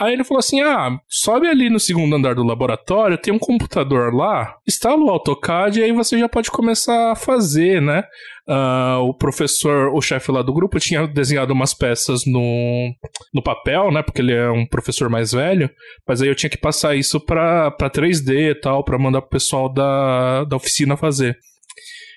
Aí 0.00 0.14
ele 0.14 0.24
falou 0.24 0.38
assim: 0.38 0.62
ah, 0.62 0.98
sobe 1.06 1.46
ali 1.46 1.68
no 1.68 1.78
segundo 1.78 2.16
andar 2.16 2.34
do 2.34 2.42
laboratório, 2.42 3.18
tem 3.18 3.34
um 3.34 3.38
computador 3.38 4.14
lá, 4.14 4.56
instala 4.66 5.04
o 5.04 5.10
AutoCAD 5.10 5.78
e 5.78 5.82
aí 5.82 5.92
você 5.92 6.18
já 6.18 6.26
pode 6.26 6.50
começar 6.50 7.12
a 7.12 7.14
fazer, 7.14 7.82
né? 7.82 8.04
Uh, 8.48 9.02
o 9.02 9.14
professor, 9.14 9.94
o 9.94 10.00
chefe 10.00 10.32
lá 10.32 10.40
do 10.40 10.54
grupo, 10.54 10.80
tinha 10.80 11.06
desenhado 11.06 11.52
umas 11.52 11.74
peças 11.74 12.22
no, 12.26 12.92
no 13.32 13.42
papel, 13.42 13.92
né? 13.92 14.02
Porque 14.02 14.22
ele 14.22 14.32
é 14.32 14.50
um 14.50 14.66
professor 14.66 15.10
mais 15.10 15.32
velho, 15.32 15.70
mas 16.08 16.22
aí 16.22 16.28
eu 16.28 16.34
tinha 16.34 16.50
que 16.50 16.58
passar 16.58 16.96
isso 16.96 17.20
pra, 17.20 17.70
pra 17.70 17.90
3D 17.90 18.52
e 18.52 18.54
tal, 18.54 18.82
pra 18.82 18.98
mandar 18.98 19.20
pro 19.20 19.30
pessoal 19.30 19.70
da, 19.70 20.44
da 20.44 20.56
oficina 20.56 20.96
fazer. 20.96 21.36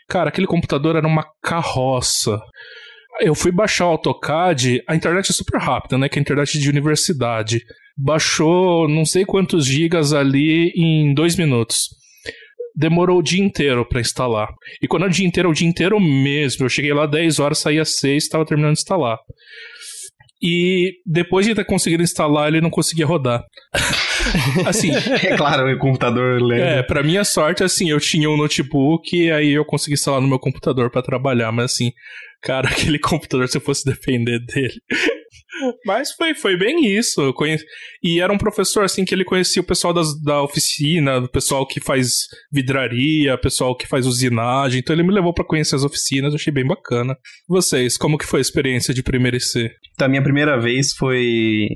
Cara, 0.08 0.30
aquele 0.30 0.48
computador 0.48 0.96
era 0.96 1.08
uma 1.08 1.26
carroça. 1.41 2.39
Eu 3.21 3.36
fui 3.36 3.52
baixar 3.52 3.86
o 3.88 3.91
AutoCAD, 3.91 4.84
a 4.88 4.95
internet 4.95 5.30
é 5.30 5.34
super 5.34 5.60
rápida, 5.60 5.97
né? 5.97 6.10
Que 6.10 6.17
é 6.17 6.19
a 6.19 6.21
internet 6.21 6.60
de 6.60 6.69
universidade. 6.69 7.62
Baixou 7.95 8.88
não 8.88 9.06
sei 9.06 9.23
quantos 9.23 9.65
gigas 9.65 10.13
ali 10.13 10.71
em 10.76 11.13
dois 11.13 11.36
minutos. 11.36 11.89
Demorou 12.76 13.19
o 13.19 13.23
dia 13.23 13.43
inteiro 13.43 13.86
para 13.88 14.02
instalar. 14.02 14.49
E 14.82 14.88
quando 14.88 15.04
é 15.04 15.06
o 15.08 15.12
dia 15.12 15.28
inteiro, 15.28 15.49
é 15.49 15.52
o 15.52 15.56
dia 15.56 15.67
inteiro 15.67 15.99
mesmo. 15.99 16.65
Eu 16.65 16.69
cheguei 16.69 16.91
lá 16.91 17.06
10 17.06 17.39
horas, 17.39 17.60
saí 17.60 17.80
às 17.80 17.97
6, 17.97 18.23
estava 18.23 18.45
terminando 18.45 18.73
de 18.73 18.80
instalar. 18.80 19.19
E 20.45 20.95
depois 21.06 21.45
de 21.45 21.56
ter 21.56 21.63
conseguido 21.63 22.03
instalar, 22.03 22.49
ele 22.49 22.60
não 22.60 22.69
conseguia 22.69 23.06
rodar. 23.06 23.41
assim. 24.67 24.91
É 24.91 25.38
claro, 25.38 25.73
o 25.73 25.79
computador 25.79 26.41
leve. 26.41 26.62
É, 26.62 26.84
pra 26.84 27.01
minha 27.01 27.23
sorte, 27.23 27.63
assim, 27.63 27.89
eu 27.89 27.99
tinha 27.99 28.29
um 28.29 28.36
notebook 28.36 29.15
e 29.15 29.32
aí 29.32 29.51
eu 29.53 29.63
consegui 29.63 29.93
instalar 29.93 30.19
no 30.19 30.27
meu 30.27 30.38
computador 30.38 30.91
para 30.91 31.01
trabalhar, 31.01 31.49
mas 31.53 31.71
assim, 31.71 31.93
cara, 32.41 32.67
aquele 32.69 32.99
computador, 32.99 33.47
se 33.47 33.58
eu 33.58 33.62
fosse 33.62 33.86
depender 33.86 34.39
dele. 34.39 34.73
Mas 35.85 36.11
foi, 36.11 36.33
foi 36.33 36.57
bem 36.57 36.85
isso. 36.85 37.33
Conheci... 37.33 37.65
E 38.01 38.19
era 38.19 38.33
um 38.33 38.37
professor, 38.37 38.83
assim, 38.83 39.05
que 39.05 39.13
ele 39.13 39.23
conhecia 39.23 39.61
o 39.61 39.65
pessoal 39.65 39.93
das, 39.93 40.19
da 40.21 40.41
oficina, 40.41 41.19
o 41.19 41.29
pessoal 41.29 41.65
que 41.65 41.79
faz 41.79 42.27
vidraria, 42.51 43.35
o 43.35 43.37
pessoal 43.37 43.75
que 43.75 43.87
faz 43.87 44.05
usinagem. 44.05 44.79
Então 44.79 44.95
ele 44.95 45.03
me 45.03 45.13
levou 45.13 45.33
para 45.33 45.45
conhecer 45.45 45.75
as 45.75 45.83
oficinas, 45.83 46.33
achei 46.33 46.51
bem 46.51 46.65
bacana. 46.65 47.17
Vocês, 47.47 47.97
como 47.97 48.17
que 48.17 48.25
foi 48.25 48.39
a 48.39 48.41
experiência 48.41 48.93
de 48.93 49.03
primeiro 49.03 49.37
IC? 49.37 49.71
Então, 49.93 50.05
a 50.05 50.09
minha 50.09 50.23
primeira 50.23 50.59
vez 50.59 50.93
foi... 50.93 51.67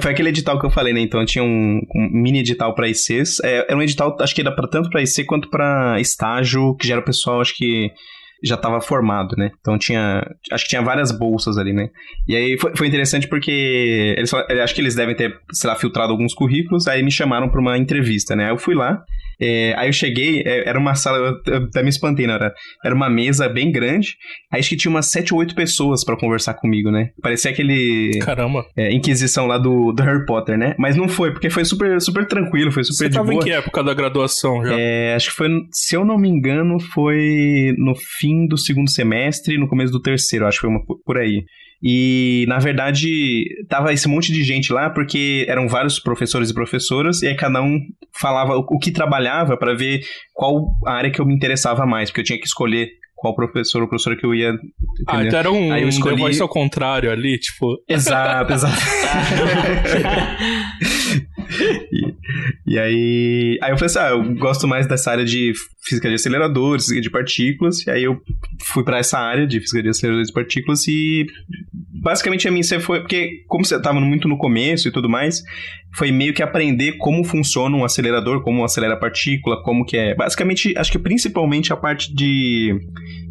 Foi 0.00 0.10
aquele 0.10 0.28
edital 0.28 0.60
que 0.60 0.66
eu 0.66 0.70
falei, 0.70 0.92
né? 0.92 1.00
Então 1.00 1.24
tinha 1.24 1.42
um, 1.42 1.80
um 1.94 2.08
mini 2.12 2.40
edital 2.40 2.74
para 2.74 2.88
ICs. 2.88 3.40
É, 3.42 3.64
era 3.68 3.76
um 3.76 3.82
edital, 3.82 4.16
acho 4.20 4.34
que 4.34 4.40
era 4.40 4.54
pra, 4.54 4.68
tanto 4.68 4.90
para 4.90 5.02
IC 5.02 5.24
quanto 5.24 5.48
para 5.48 5.98
estágio, 6.00 6.76
que 6.76 6.86
já 6.86 6.94
era 6.94 7.00
o 7.00 7.04
pessoal, 7.04 7.40
acho 7.40 7.56
que 7.56 7.90
já 8.42 8.54
estava 8.56 8.80
formado, 8.80 9.34
né? 9.36 9.50
Então 9.60 9.78
tinha. 9.78 10.26
Acho 10.50 10.64
que 10.64 10.70
tinha 10.70 10.82
várias 10.82 11.10
bolsas 11.10 11.58
ali, 11.58 11.72
né? 11.72 11.88
E 12.26 12.36
aí 12.36 12.58
foi, 12.58 12.74
foi 12.76 12.86
interessante 12.86 13.28
porque 13.28 14.14
eles 14.16 14.32
acho 14.34 14.74
que 14.74 14.80
eles 14.80 14.94
devem 14.94 15.14
ter, 15.14 15.34
sei 15.52 15.68
lá, 15.68 15.76
filtrado 15.76 16.12
alguns 16.12 16.34
currículos, 16.34 16.86
aí 16.86 17.02
me 17.02 17.10
chamaram 17.10 17.48
para 17.48 17.60
uma 17.60 17.78
entrevista, 17.78 18.34
né? 18.34 18.44
Aí 18.44 18.50
eu 18.50 18.58
fui 18.58 18.74
lá. 18.74 19.02
É, 19.40 19.74
aí 19.76 19.88
eu 19.88 19.92
cheguei, 19.92 20.40
é, 20.46 20.68
era 20.68 20.78
uma 20.78 20.94
sala, 20.94 21.40
eu 21.46 21.64
até 21.64 21.82
me 21.82 21.88
espantei, 21.88 22.28
não 22.28 22.34
era? 22.34 22.54
Era 22.84 22.94
uma 22.94 23.10
mesa 23.10 23.48
bem 23.48 23.72
grande, 23.72 24.16
aí 24.52 24.60
acho 24.60 24.68
que 24.68 24.76
tinha 24.76 24.90
umas 24.90 25.06
sete 25.06 25.34
ou 25.34 25.40
oito 25.40 25.54
pessoas 25.54 26.04
para 26.04 26.16
conversar 26.16 26.54
comigo, 26.54 26.92
né? 26.92 27.10
Parecia 27.20 27.50
aquele. 27.50 28.20
Caramba. 28.22 28.64
É, 28.76 28.92
Inquisição 28.92 29.46
lá 29.46 29.58
do, 29.58 29.92
do 29.92 30.02
Harry 30.02 30.24
Potter, 30.26 30.56
né? 30.56 30.76
Mas 30.78 30.94
não 30.94 31.08
foi, 31.08 31.32
porque 31.32 31.50
foi 31.50 31.64
super, 31.64 32.00
super 32.00 32.26
tranquilo, 32.26 32.70
foi 32.70 32.84
super 32.84 32.98
Você 32.98 33.08
de 33.08 33.14
tava 33.16 33.32
boa. 33.32 33.42
em 33.42 33.44
que 33.44 33.50
época 33.50 33.82
da 33.82 33.92
graduação 33.92 34.64
já? 34.64 34.78
É, 34.78 35.14
acho 35.14 35.30
que 35.30 35.36
foi, 35.36 35.48
se 35.72 35.96
eu 35.96 36.04
não 36.04 36.18
me 36.18 36.28
engano, 36.28 36.78
foi 36.78 37.74
no 37.78 37.94
fim 37.96 38.31
do 38.46 38.58
segundo 38.58 38.90
semestre, 38.90 39.58
no 39.58 39.68
começo 39.68 39.92
do 39.92 40.00
terceiro, 40.00 40.46
acho 40.46 40.58
que 40.58 40.66
foi 40.66 40.70
uma, 40.70 40.82
por 41.04 41.18
aí. 41.18 41.44
E, 41.82 42.44
na 42.48 42.58
verdade, 42.58 43.44
tava 43.68 43.92
esse 43.92 44.06
monte 44.06 44.32
de 44.32 44.44
gente 44.44 44.72
lá 44.72 44.88
porque 44.88 45.44
eram 45.48 45.66
vários 45.66 45.98
professores 45.98 46.50
e 46.50 46.54
professoras, 46.54 47.22
e 47.22 47.26
aí 47.26 47.34
cada 47.34 47.60
um 47.60 47.80
falava 48.20 48.56
o, 48.56 48.78
que 48.78 48.92
trabalhava 48.92 49.56
para 49.56 49.74
ver 49.74 50.00
qual 50.32 50.64
área 50.86 51.10
que 51.10 51.20
eu 51.20 51.26
me 51.26 51.34
interessava 51.34 51.84
mais, 51.84 52.08
porque 52.10 52.20
eu 52.20 52.24
tinha 52.24 52.38
que 52.38 52.46
escolher 52.46 52.88
qual 53.16 53.34
professor 53.34 53.82
ou 53.82 53.88
professora 53.88 54.16
que 54.16 54.24
eu 54.24 54.34
ia. 54.34 54.50
Entender. 54.50 54.64
Ah, 55.08 55.24
então 55.24 55.38
era 55.38 55.50
um 55.50 55.72
aí 55.72 55.82
eu 55.82 55.88
escolhi... 55.88 56.16
voice 56.16 56.40
ao 56.40 56.48
contrário 56.48 57.10
ali, 57.10 57.38
tipo. 57.38 57.76
Exato, 57.88 58.52
exato. 58.52 58.76
e, 61.92 62.14
e, 62.66 62.78
aí. 62.78 63.58
Aí 63.62 63.70
eu 63.72 63.76
falei 63.76 63.86
assim: 63.86 63.98
ah, 63.98 64.10
eu 64.10 64.34
gosto 64.34 64.66
mais 64.66 64.86
dessa 64.86 65.10
área 65.10 65.24
de 65.24 65.52
física 65.82 66.08
de 66.08 66.14
aceleradores, 66.14 66.86
de 66.86 67.10
partículas. 67.10 67.86
E 67.86 67.90
aí 67.90 68.04
eu 68.04 68.20
fui 68.64 68.84
para 68.84 68.98
essa 68.98 69.18
área 69.18 69.46
de 69.46 69.60
física 69.60 69.82
de 69.82 69.88
aceleradores 69.88 70.28
de 70.28 70.34
partículas 70.34 70.86
e 70.86 71.26
basicamente 72.02 72.48
a 72.48 72.50
minha 72.50 72.62
IC 72.62 72.80
foi 72.80 73.00
porque, 73.00 73.44
como 73.46 73.64
você 73.64 73.76
estava 73.76 74.00
muito 74.00 74.28
no 74.28 74.36
começo 74.38 74.88
e 74.88 74.90
tudo 74.90 75.08
mais, 75.08 75.42
foi 75.94 76.10
meio 76.10 76.32
que 76.32 76.42
aprender 76.42 76.92
como 76.92 77.22
funciona 77.22 77.76
um 77.76 77.84
acelerador, 77.84 78.42
como 78.42 78.64
acelera 78.64 78.94
a 78.94 78.98
partícula, 78.98 79.62
como 79.62 79.84
que 79.84 79.96
é. 79.96 80.14
Basicamente, 80.14 80.74
acho 80.76 80.90
que 80.90 80.98
principalmente 80.98 81.72
a 81.72 81.76
parte 81.76 82.14
de, 82.14 82.74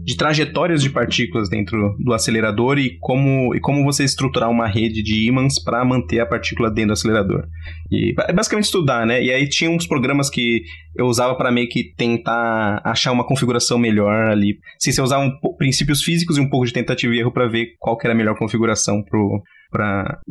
de 0.04 0.16
trajetórias 0.16 0.82
de 0.82 0.90
partículas 0.90 1.50
dentro 1.50 1.96
do 2.00 2.14
acelerador 2.14 2.78
e 2.78 2.98
como, 3.00 3.56
e 3.56 3.60
como 3.60 3.84
você 3.84 4.04
estruturar 4.04 4.50
uma 4.50 4.68
rede 4.68 5.02
de 5.02 5.28
ímãs 5.28 5.62
para 5.62 5.84
manter 5.84 6.20
a 6.20 6.26
partícula 6.26 6.70
dentro 6.70 6.90
do 6.90 6.94
acelerador. 6.94 7.48
E 7.92 8.14
é 8.28 8.34
basicamente 8.34 8.66
estudar, 8.66 9.08
né? 9.08 9.24
E 9.24 9.32
aí 9.32 9.50
tinha 9.50 9.70
uns 9.70 9.88
programas 9.88 10.30
que 10.30 10.62
eu 10.96 11.08
usava 11.08 11.36
para 11.36 11.52
meio 11.52 11.68
que 11.68 11.96
tentar 11.96 12.80
achar 12.84 13.12
uma 13.12 13.26
configuração 13.26 13.80
melhor 13.80 14.30
ali. 14.30 14.60
Sim, 14.78 14.92
você 14.92 15.02
usava 15.02 15.24
um, 15.24 15.32
princípios 15.58 16.04
físicos 16.04 16.38
e 16.38 16.42
um 16.42 16.50
pouco 16.50 16.68
de 16.68 16.74
tentativa 16.74 17.14
e 17.14 17.20
erro 17.20 17.32
para 17.32 17.48
ver 17.48 17.70
qual 17.80 17.98
que 17.98 18.06
era 18.06 18.14
a 18.14 18.18
melhor 18.18 18.38
configuração 18.38 19.02
pro 19.02 19.42
para 19.72 20.22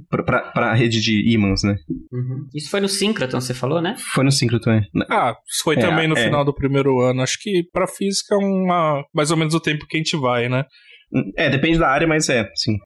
a 0.55 0.75
rede 0.75 1.01
de 1.01 1.33
ímãs, 1.33 1.63
né? 1.63 1.77
Uhum. 2.13 2.47
Isso 2.55 2.71
foi 2.71 2.81
no 2.81 2.89
Synchrotron, 2.89 3.41
você 3.41 3.55
falou, 3.55 3.81
né? 3.81 3.97
Foi 4.15 4.23
no 4.23 4.31
Synchrotron, 4.31 4.75
é. 4.75 4.83
Ah, 5.09 5.35
isso 5.49 5.65
foi 5.65 5.77
é, 5.77 5.81
também 5.81 6.07
no 6.07 6.17
é. 6.17 6.25
final 6.25 6.45
do 6.45 6.55
primeiro 6.55 7.01
ano. 7.01 7.23
Acho 7.23 7.39
que 7.41 7.65
para 7.73 7.87
física 7.87 8.35
é 8.35 8.39
uma, 8.39 9.05
mais 9.15 9.31
ou 9.31 9.37
menos 9.37 9.55
o 9.55 9.61
tempo 9.61 9.87
que 9.89 9.97
a 9.97 10.01
gente 10.01 10.17
vai, 10.17 10.49
né? 10.49 10.65
É, 11.37 11.49
depende 11.49 11.79
da 11.79 11.89
área, 11.89 12.07
mas 12.07 12.29
é, 12.29 12.49
sim. 12.55 12.77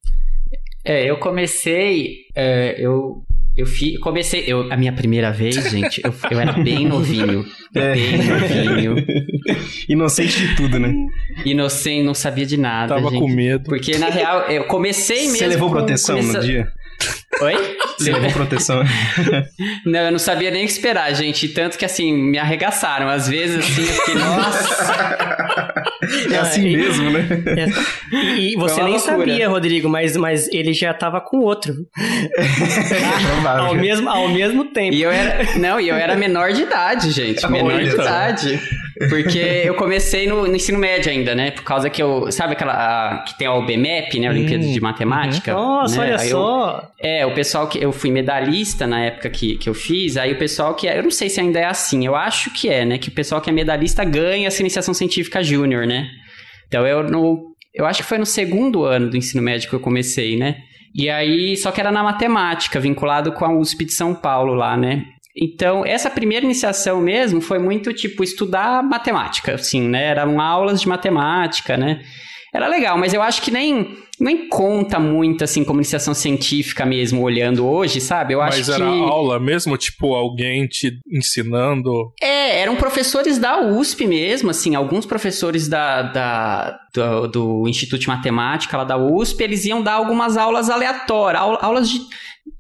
É, 0.84 1.10
eu 1.10 1.18
comecei, 1.18 2.18
é, 2.34 2.76
eu 2.78 3.24
eu 3.56 3.66
fi, 3.66 3.96
comecei, 3.98 4.44
eu, 4.46 4.72
a 4.72 4.76
minha 4.76 4.92
primeira 4.92 5.30
vez, 5.30 5.54
gente, 5.70 6.00
eu, 6.04 6.12
eu 6.30 6.40
era 6.40 6.52
bem 6.52 6.86
novinho. 6.88 7.46
É. 7.74 7.94
Bem 7.94 8.18
novinho. 8.18 8.96
Inocente 9.88 10.46
de 10.46 10.56
tudo, 10.56 10.78
né? 10.78 10.92
Inocente, 11.44 12.04
não 12.04 12.14
sabia 12.14 12.44
de 12.44 12.56
nada. 12.56 12.96
Tava 12.96 13.10
gente, 13.10 13.20
com 13.20 13.28
medo. 13.28 13.64
Porque 13.64 13.96
na 13.96 14.08
real, 14.08 14.42
eu 14.50 14.64
comecei 14.64 15.22
mesmo. 15.22 15.38
Você 15.38 15.46
levou 15.46 15.68
com, 15.68 15.76
proteção 15.76 16.16
começa... 16.16 16.38
no 16.38 16.44
dia? 16.44 16.72
Oi? 17.40 17.76
Você 17.98 18.12
levou 18.12 18.30
proteção? 18.30 18.82
não, 19.84 20.00
eu 20.00 20.12
não 20.12 20.18
sabia 20.18 20.50
nem 20.50 20.64
o 20.64 20.66
que 20.66 20.72
esperar, 20.72 21.12
gente. 21.14 21.48
Tanto 21.48 21.76
que 21.76 21.84
assim, 21.84 22.12
me 22.12 22.38
arregaçaram. 22.38 23.08
Às 23.08 23.28
vezes, 23.28 23.58
assim, 23.58 23.82
eu 23.82 23.88
fiquei, 23.88 24.14
nossa. 24.14 25.84
É 26.30 26.36
assim 26.38 26.76
mesmo, 26.76 27.10
né? 27.10 27.26
É. 27.46 28.36
E, 28.36 28.52
e 28.52 28.56
você 28.56 28.82
nem 28.82 28.94
loucura. 28.94 29.16
sabia, 29.18 29.48
Rodrigo, 29.48 29.88
mas, 29.88 30.16
mas 30.16 30.48
ele 30.48 30.72
já 30.72 30.92
tava 30.92 31.20
com 31.20 31.38
outro. 31.38 31.74
ao, 33.46 33.74
mesmo, 33.74 34.08
ao 34.08 34.28
mesmo 34.28 34.66
tempo. 34.66 34.94
E 34.94 35.02
eu 35.02 35.10
era, 35.10 35.58
não, 35.58 35.80
e 35.80 35.88
eu 35.88 35.96
era 35.96 36.14
menor 36.16 36.52
de 36.52 36.62
idade, 36.62 37.10
gente. 37.10 37.46
Menor 37.48 37.82
de 37.82 37.90
idade. 37.90 38.60
Porque 39.08 39.38
eu 39.64 39.74
comecei 39.74 40.26
no, 40.26 40.46
no, 40.46 40.54
ensino 40.54 40.78
médio 40.78 41.10
ainda, 41.10 41.34
né? 41.34 41.50
Por 41.50 41.64
causa 41.64 41.90
que 41.90 42.00
eu. 42.00 42.30
Sabe 42.30 42.52
aquela. 42.52 42.72
A, 42.72 43.18
que 43.22 43.36
tem 43.36 43.46
a 43.46 43.54
OBMEP, 43.54 44.20
né? 44.20 44.30
Olimpíada 44.30 44.64
hum, 44.64 44.72
de 44.72 44.80
Matemática. 44.80 45.56
Uhum. 45.56 45.62
Nossa, 45.62 45.96
né? 45.96 46.06
olha 46.06 46.20
aí 46.20 46.28
só. 46.28 46.92
Eu, 47.00 47.10
é, 47.10 47.26
o 47.26 47.34
pessoal 47.34 47.66
que. 47.66 47.82
Eu 47.82 47.92
fui 47.92 48.10
medalhista 48.10 48.86
na 48.86 49.00
época 49.00 49.28
que, 49.30 49.56
que 49.56 49.68
eu 49.68 49.74
fiz. 49.74 50.16
Aí 50.16 50.32
o 50.32 50.38
pessoal 50.38 50.74
que. 50.74 50.86
É, 50.86 50.98
eu 50.98 51.02
não 51.02 51.10
sei 51.10 51.28
se 51.28 51.40
ainda 51.40 51.58
é 51.58 51.64
assim. 51.64 52.06
Eu 52.06 52.14
acho 52.14 52.52
que 52.52 52.68
é, 52.68 52.84
né? 52.84 52.96
Que 52.96 53.08
o 53.08 53.12
pessoal 53.12 53.40
que 53.40 53.50
é 53.50 53.52
medalhista 53.52 54.04
ganha 54.04 54.46
essa 54.46 54.62
iniciação 54.62 54.94
científica 54.94 55.42
júnior, 55.42 55.86
né? 55.86 56.08
Então 56.68 56.86
eu 56.86 57.02
no. 57.02 57.52
Eu 57.74 57.86
acho 57.86 58.02
que 58.02 58.08
foi 58.08 58.18
no 58.18 58.26
segundo 58.26 58.84
ano 58.84 59.10
do 59.10 59.16
ensino 59.16 59.42
médio 59.42 59.68
que 59.68 59.74
eu 59.74 59.80
comecei, 59.80 60.36
né? 60.36 60.58
E 60.94 61.10
aí, 61.10 61.56
só 61.56 61.72
que 61.72 61.80
era 61.80 61.90
na 61.90 62.04
matemática, 62.04 62.78
vinculado 62.78 63.32
com 63.32 63.44
a 63.44 63.52
USP 63.52 63.86
de 63.86 63.92
São 63.92 64.14
Paulo 64.14 64.54
lá, 64.54 64.76
né? 64.76 65.04
Então, 65.36 65.84
essa 65.84 66.08
primeira 66.08 66.44
iniciação 66.44 67.00
mesmo 67.00 67.40
foi 67.40 67.58
muito 67.58 67.92
tipo 67.92 68.22
estudar 68.22 68.82
matemática, 68.82 69.54
assim, 69.54 69.88
né? 69.88 70.06
Eram 70.06 70.40
aulas 70.40 70.80
de 70.80 70.88
matemática, 70.88 71.76
né? 71.76 72.00
Era 72.54 72.68
legal, 72.68 72.96
mas 72.96 73.12
eu 73.12 73.20
acho 73.20 73.42
que 73.42 73.50
nem, 73.50 73.96
nem 74.20 74.48
conta 74.48 74.96
muito, 75.00 75.42
assim, 75.42 75.64
como 75.64 75.80
iniciação 75.80 76.14
científica 76.14 76.86
mesmo, 76.86 77.20
olhando 77.20 77.66
hoje, 77.66 78.00
sabe? 78.00 78.34
Eu 78.34 78.38
mas 78.38 78.70
acho 78.70 78.80
era 78.80 78.92
que... 78.92 79.00
aula 79.00 79.40
mesmo? 79.40 79.76
Tipo, 79.76 80.14
alguém 80.14 80.68
te 80.68 81.00
ensinando? 81.10 82.12
É, 82.22 82.60
eram 82.60 82.76
professores 82.76 83.38
da 83.38 83.60
USP 83.60 84.06
mesmo, 84.06 84.50
assim, 84.50 84.76
alguns 84.76 85.04
professores 85.04 85.66
da, 85.66 86.02
da, 86.02 86.78
do, 86.94 87.26
do 87.26 87.68
Instituto 87.68 88.02
de 88.02 88.06
Matemática 88.06 88.76
lá 88.76 88.84
da 88.84 88.96
USP, 88.96 89.42
eles 89.42 89.64
iam 89.64 89.82
dar 89.82 89.94
algumas 89.94 90.36
aulas 90.36 90.70
aleatórias, 90.70 91.42
aulas 91.60 91.90
de 91.90 92.02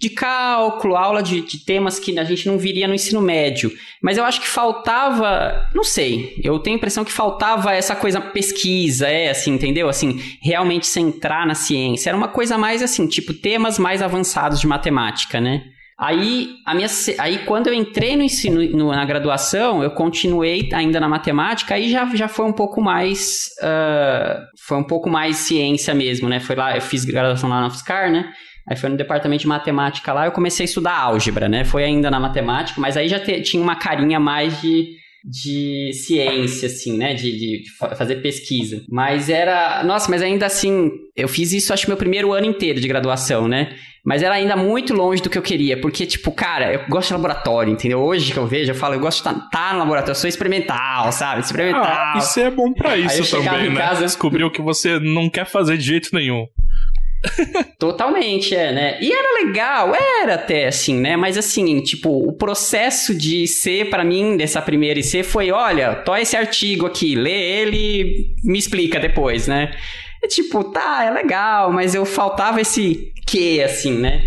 de 0.00 0.08
cálculo, 0.10 0.96
aula 0.96 1.22
de, 1.22 1.42
de, 1.42 1.64
temas 1.64 1.98
que 1.98 2.18
a 2.18 2.24
gente 2.24 2.46
não 2.46 2.58
viria 2.58 2.88
no 2.88 2.94
ensino 2.94 3.20
médio. 3.20 3.70
Mas 4.02 4.16
eu 4.16 4.24
acho 4.24 4.40
que 4.40 4.48
faltava, 4.48 5.68
não 5.74 5.84
sei, 5.84 6.34
eu 6.42 6.58
tenho 6.58 6.76
a 6.76 6.78
impressão 6.78 7.04
que 7.04 7.12
faltava 7.12 7.72
essa 7.72 7.94
coisa 7.94 8.20
pesquisa, 8.20 9.06
é 9.08 9.30
assim, 9.30 9.52
entendeu? 9.52 9.88
Assim, 9.88 10.20
realmente 10.42 10.86
centrar 10.86 11.46
na 11.46 11.54
ciência. 11.54 12.10
Era 12.10 12.16
uma 12.16 12.28
coisa 12.28 12.56
mais 12.56 12.82
assim, 12.82 13.06
tipo 13.06 13.34
temas 13.34 13.78
mais 13.78 14.00
avançados 14.00 14.58
de 14.58 14.66
matemática, 14.66 15.40
né? 15.40 15.64
Aí, 15.96 16.48
a 16.66 16.74
minha, 16.74 16.88
aí 17.18 17.44
quando 17.44 17.68
eu 17.68 17.74
entrei 17.74 18.16
no 18.16 18.22
ensino, 18.22 18.60
no, 18.76 18.90
na 18.90 19.04
graduação, 19.04 19.80
eu 19.80 19.90
continuei 19.92 20.68
ainda 20.72 20.98
na 20.98 21.08
matemática, 21.08 21.76
aí 21.76 21.88
já, 21.88 22.04
já 22.16 22.26
foi 22.26 22.46
um 22.46 22.52
pouco 22.52 22.80
mais, 22.80 23.50
uh, 23.62 24.42
foi 24.66 24.76
um 24.76 24.82
pouco 24.82 25.08
mais 25.08 25.36
ciência 25.36 25.94
mesmo, 25.94 26.28
né? 26.28 26.40
Foi 26.40 26.56
lá, 26.56 26.74
eu 26.74 26.80
fiz 26.80 27.04
graduação 27.04 27.48
lá 27.48 27.60
na 27.60 27.68
UFSCar, 27.68 28.10
né? 28.10 28.32
Aí 28.66 28.76
foi 28.76 28.88
no 28.88 28.96
departamento 28.96 29.42
de 29.42 29.48
matemática 29.48 30.12
lá, 30.12 30.24
eu 30.26 30.32
comecei 30.32 30.64
a 30.64 30.68
estudar 30.68 30.96
álgebra, 30.96 31.48
né? 31.48 31.64
Foi 31.64 31.84
ainda 31.84 32.10
na 32.10 32.18
matemática, 32.18 32.80
mas 32.80 32.96
aí 32.96 33.08
já 33.08 33.20
te, 33.20 33.40
tinha 33.42 33.62
uma 33.62 33.76
carinha 33.76 34.18
mais 34.18 34.60
de, 34.60 34.96
de 35.22 35.90
ciência, 35.92 36.66
assim, 36.66 36.96
né? 36.96 37.12
De, 37.12 37.30
de, 37.30 37.62
de, 37.62 37.70
fazer 37.96 38.16
pesquisa. 38.16 38.82
Mas 38.88 39.28
era. 39.28 39.84
Nossa, 39.84 40.10
mas 40.10 40.22
ainda 40.22 40.46
assim, 40.46 40.90
eu 41.14 41.28
fiz 41.28 41.52
isso 41.52 41.74
acho 41.74 41.88
meu 41.88 41.96
primeiro 41.96 42.32
ano 42.32 42.46
inteiro 42.46 42.80
de 42.80 42.88
graduação, 42.88 43.46
né? 43.46 43.74
Mas 44.04 44.22
era 44.22 44.34
ainda 44.34 44.54
muito 44.54 44.92
longe 44.92 45.22
do 45.22 45.30
que 45.30 45.38
eu 45.38 45.42
queria, 45.42 45.80
porque, 45.80 46.04
tipo, 46.04 46.30
cara, 46.30 46.70
eu 46.74 46.86
gosto 46.90 47.08
de 47.08 47.14
laboratório, 47.14 47.72
entendeu? 47.72 48.00
Hoje 48.00 48.34
que 48.34 48.38
eu 48.38 48.46
vejo, 48.46 48.70
eu 48.70 48.74
falo, 48.74 48.94
eu 48.94 49.00
gosto 49.00 49.22
de 49.22 49.30
estar 49.30 49.48
tá, 49.48 49.48
tá 49.50 49.72
no 49.72 49.78
laboratório, 49.78 50.10
eu 50.10 50.20
sou 50.20 50.28
experimental, 50.28 51.10
sabe? 51.10 51.40
Experimental. 51.40 51.86
Ah, 51.86 52.18
isso 52.18 52.38
é 52.38 52.50
bom 52.50 52.70
para 52.74 52.98
isso 52.98 53.30
também, 53.30 53.70
né? 53.70 53.80
Casa... 53.80 54.02
Descobriu 54.02 54.50
que 54.50 54.60
você 54.60 54.98
não 55.00 55.30
quer 55.30 55.46
fazer 55.46 55.78
de 55.78 55.84
jeito 55.84 56.10
nenhum. 56.12 56.46
Totalmente, 57.78 58.54
é, 58.54 58.72
né? 58.72 58.98
E 59.00 59.12
era 59.12 59.44
legal, 59.44 59.92
era 60.22 60.34
até 60.34 60.66
assim, 60.66 60.98
né? 60.98 61.16
Mas 61.16 61.36
assim, 61.36 61.80
tipo, 61.82 62.10
o 62.10 62.32
processo 62.32 63.14
de 63.14 63.46
ser 63.46 63.90
para 63.90 64.04
mim 64.04 64.36
dessa 64.36 64.60
primeira 64.60 65.00
IC 65.00 65.22
foi, 65.22 65.50
olha, 65.50 65.94
tô 65.94 66.14
esse 66.16 66.36
artigo 66.36 66.86
aqui, 66.86 67.14
lê 67.14 67.60
ele, 67.60 68.34
me 68.42 68.58
explica 68.58 68.98
depois, 68.98 69.46
né? 69.46 69.72
É 70.22 70.26
tipo, 70.26 70.64
tá, 70.64 71.04
é 71.04 71.10
legal, 71.10 71.72
mas 71.72 71.94
eu 71.94 72.04
faltava 72.04 72.60
esse 72.60 73.12
que, 73.26 73.62
assim, 73.62 73.98
né? 73.98 74.22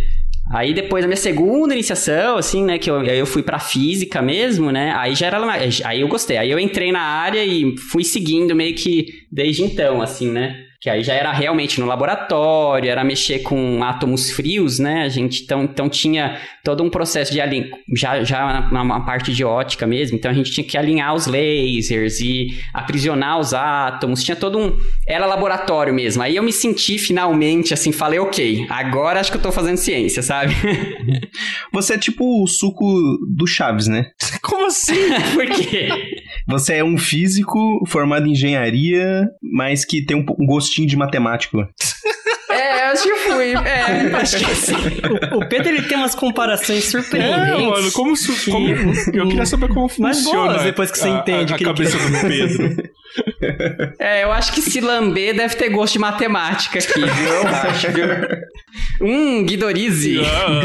Aí 0.50 0.74
depois 0.74 1.04
da 1.04 1.08
minha 1.08 1.18
segunda 1.18 1.74
iniciação, 1.74 2.38
assim, 2.38 2.64
né, 2.64 2.78
que 2.78 2.90
eu, 2.90 3.04
eu 3.04 3.26
fui 3.26 3.44
pra 3.44 3.60
física 3.60 4.22
mesmo, 4.22 4.72
né, 4.72 4.94
aí 4.96 5.14
já 5.14 5.28
era, 5.28 5.40
aí 5.84 6.00
eu 6.00 6.08
gostei, 6.08 6.38
aí 6.38 6.50
eu 6.50 6.58
entrei 6.58 6.90
na 6.90 7.02
área 7.02 7.44
e 7.44 7.76
fui 7.78 8.04
seguindo 8.04 8.56
meio 8.56 8.74
que 8.74 9.08
desde 9.30 9.64
então, 9.64 10.02
assim, 10.02 10.32
né. 10.32 10.67
Que 10.80 10.90
aí 10.90 11.04
já 11.04 11.14
era 11.14 11.32
realmente 11.32 11.80
no 11.80 11.88
laboratório, 11.88 12.90
era 12.90 13.04
mexer 13.04 13.40
com 13.40 13.84
átomos 13.84 14.30
frios, 14.30 14.78
né? 14.78 15.04
A 15.04 15.10
gente 15.10 15.44
então, 15.44 15.64
então 15.64 15.90
tinha 15.90 16.40
todo 16.64 16.84
um 16.84 16.90
processo 16.90 17.32
de 17.32 17.42
alinhar, 17.42 17.70
já, 17.96 18.24
já 18.24 18.70
uma 18.72 19.06
parte 19.06 19.34
de 19.34 19.44
ótica 19.44 19.88
mesmo, 19.88 20.18
então 20.18 20.30
a 20.30 20.34
gente 20.34 20.52
tinha 20.52 20.66
que 20.66 20.78
alinhar 20.78 21.16
os 21.16 21.26
lasers 21.26 22.20
e 22.20 22.50
aprisionar 22.74 23.40
os 23.40 23.54
átomos, 23.54 24.24
tinha 24.24 24.36
todo 24.36 24.60
um. 24.60 24.78
Era 25.08 25.26
laboratório 25.26 25.94
mesmo. 25.94 26.22
Aí 26.22 26.36
eu 26.36 26.44
me 26.44 26.54
senti 26.54 26.98
finalmente 26.98 27.74
assim, 27.74 27.92
falei, 27.92 28.20
ok, 28.20 28.68
agora 28.70 29.20
acho 29.20 29.32
que 29.32 29.38
eu 29.38 29.42
tô 29.42 29.52
fazendo 29.52 29.78
ciência, 29.78 30.22
sabe? 30.22 30.54
Você 31.72 31.94
é 31.94 31.98
tipo 31.98 32.44
o 32.44 32.48
suco 32.48 32.86
do 33.36 33.48
Chaves, 33.48 33.88
né? 33.88 34.12
Como 34.42 34.68
assim? 34.68 35.10
Por 35.34 35.46
quê? 35.48 35.90
Você 36.48 36.76
é 36.76 36.84
um 36.84 36.98
físico 36.98 37.84
formado 37.88 38.28
em 38.28 38.32
engenharia, 38.32 39.28
mas 39.42 39.84
que 39.84 40.04
tem 40.04 40.16
um, 40.16 40.26
um 40.40 40.46
gostinho 40.46 40.88
de 40.88 40.96
matemático. 40.96 41.68
É, 42.50 42.86
acho 42.86 43.04
que 43.04 43.16
fui. 43.16 43.54
É, 43.54 44.16
acho 44.16 44.38
que 44.38 44.56
sim. 44.56 44.76
O, 45.34 45.38
o, 45.40 45.50
Pedro 45.50 45.70
ele 45.70 45.82
tem 45.84 45.98
umas 45.98 46.16
comparações 46.16 46.86
surpreendentes. 46.86 47.50
É, 47.50 47.58
mano, 47.58 47.92
como, 47.92 48.14
como 48.50 48.68
eu 49.14 49.28
queria 49.28 49.46
saber 49.46 49.68
como 49.68 49.90
funciona. 49.90 50.54
Mas 50.54 50.64
depois 50.64 50.90
que 50.90 50.98
você 50.98 51.10
entende 51.10 51.52
a, 51.52 51.56
a 51.56 51.60
que 51.60 51.66
cabeça 51.66 51.98
do 51.98 52.28
Pedro. 52.28 52.76
É, 53.98 54.24
eu 54.24 54.32
acho 54.32 54.54
que 54.54 54.62
se 54.62 54.80
lamber 54.80 55.36
deve 55.36 55.56
ter 55.56 55.70
gosto 55.70 55.94
de 55.94 56.00
matemática 56.00 56.78
aqui, 56.78 57.00
viu? 57.00 57.30
Eu 57.30 57.48
acho, 57.48 57.92
viu? 57.92 58.06
Hum, 59.02 59.44
Guidorize. 59.48 60.20
Ah, 60.20 60.60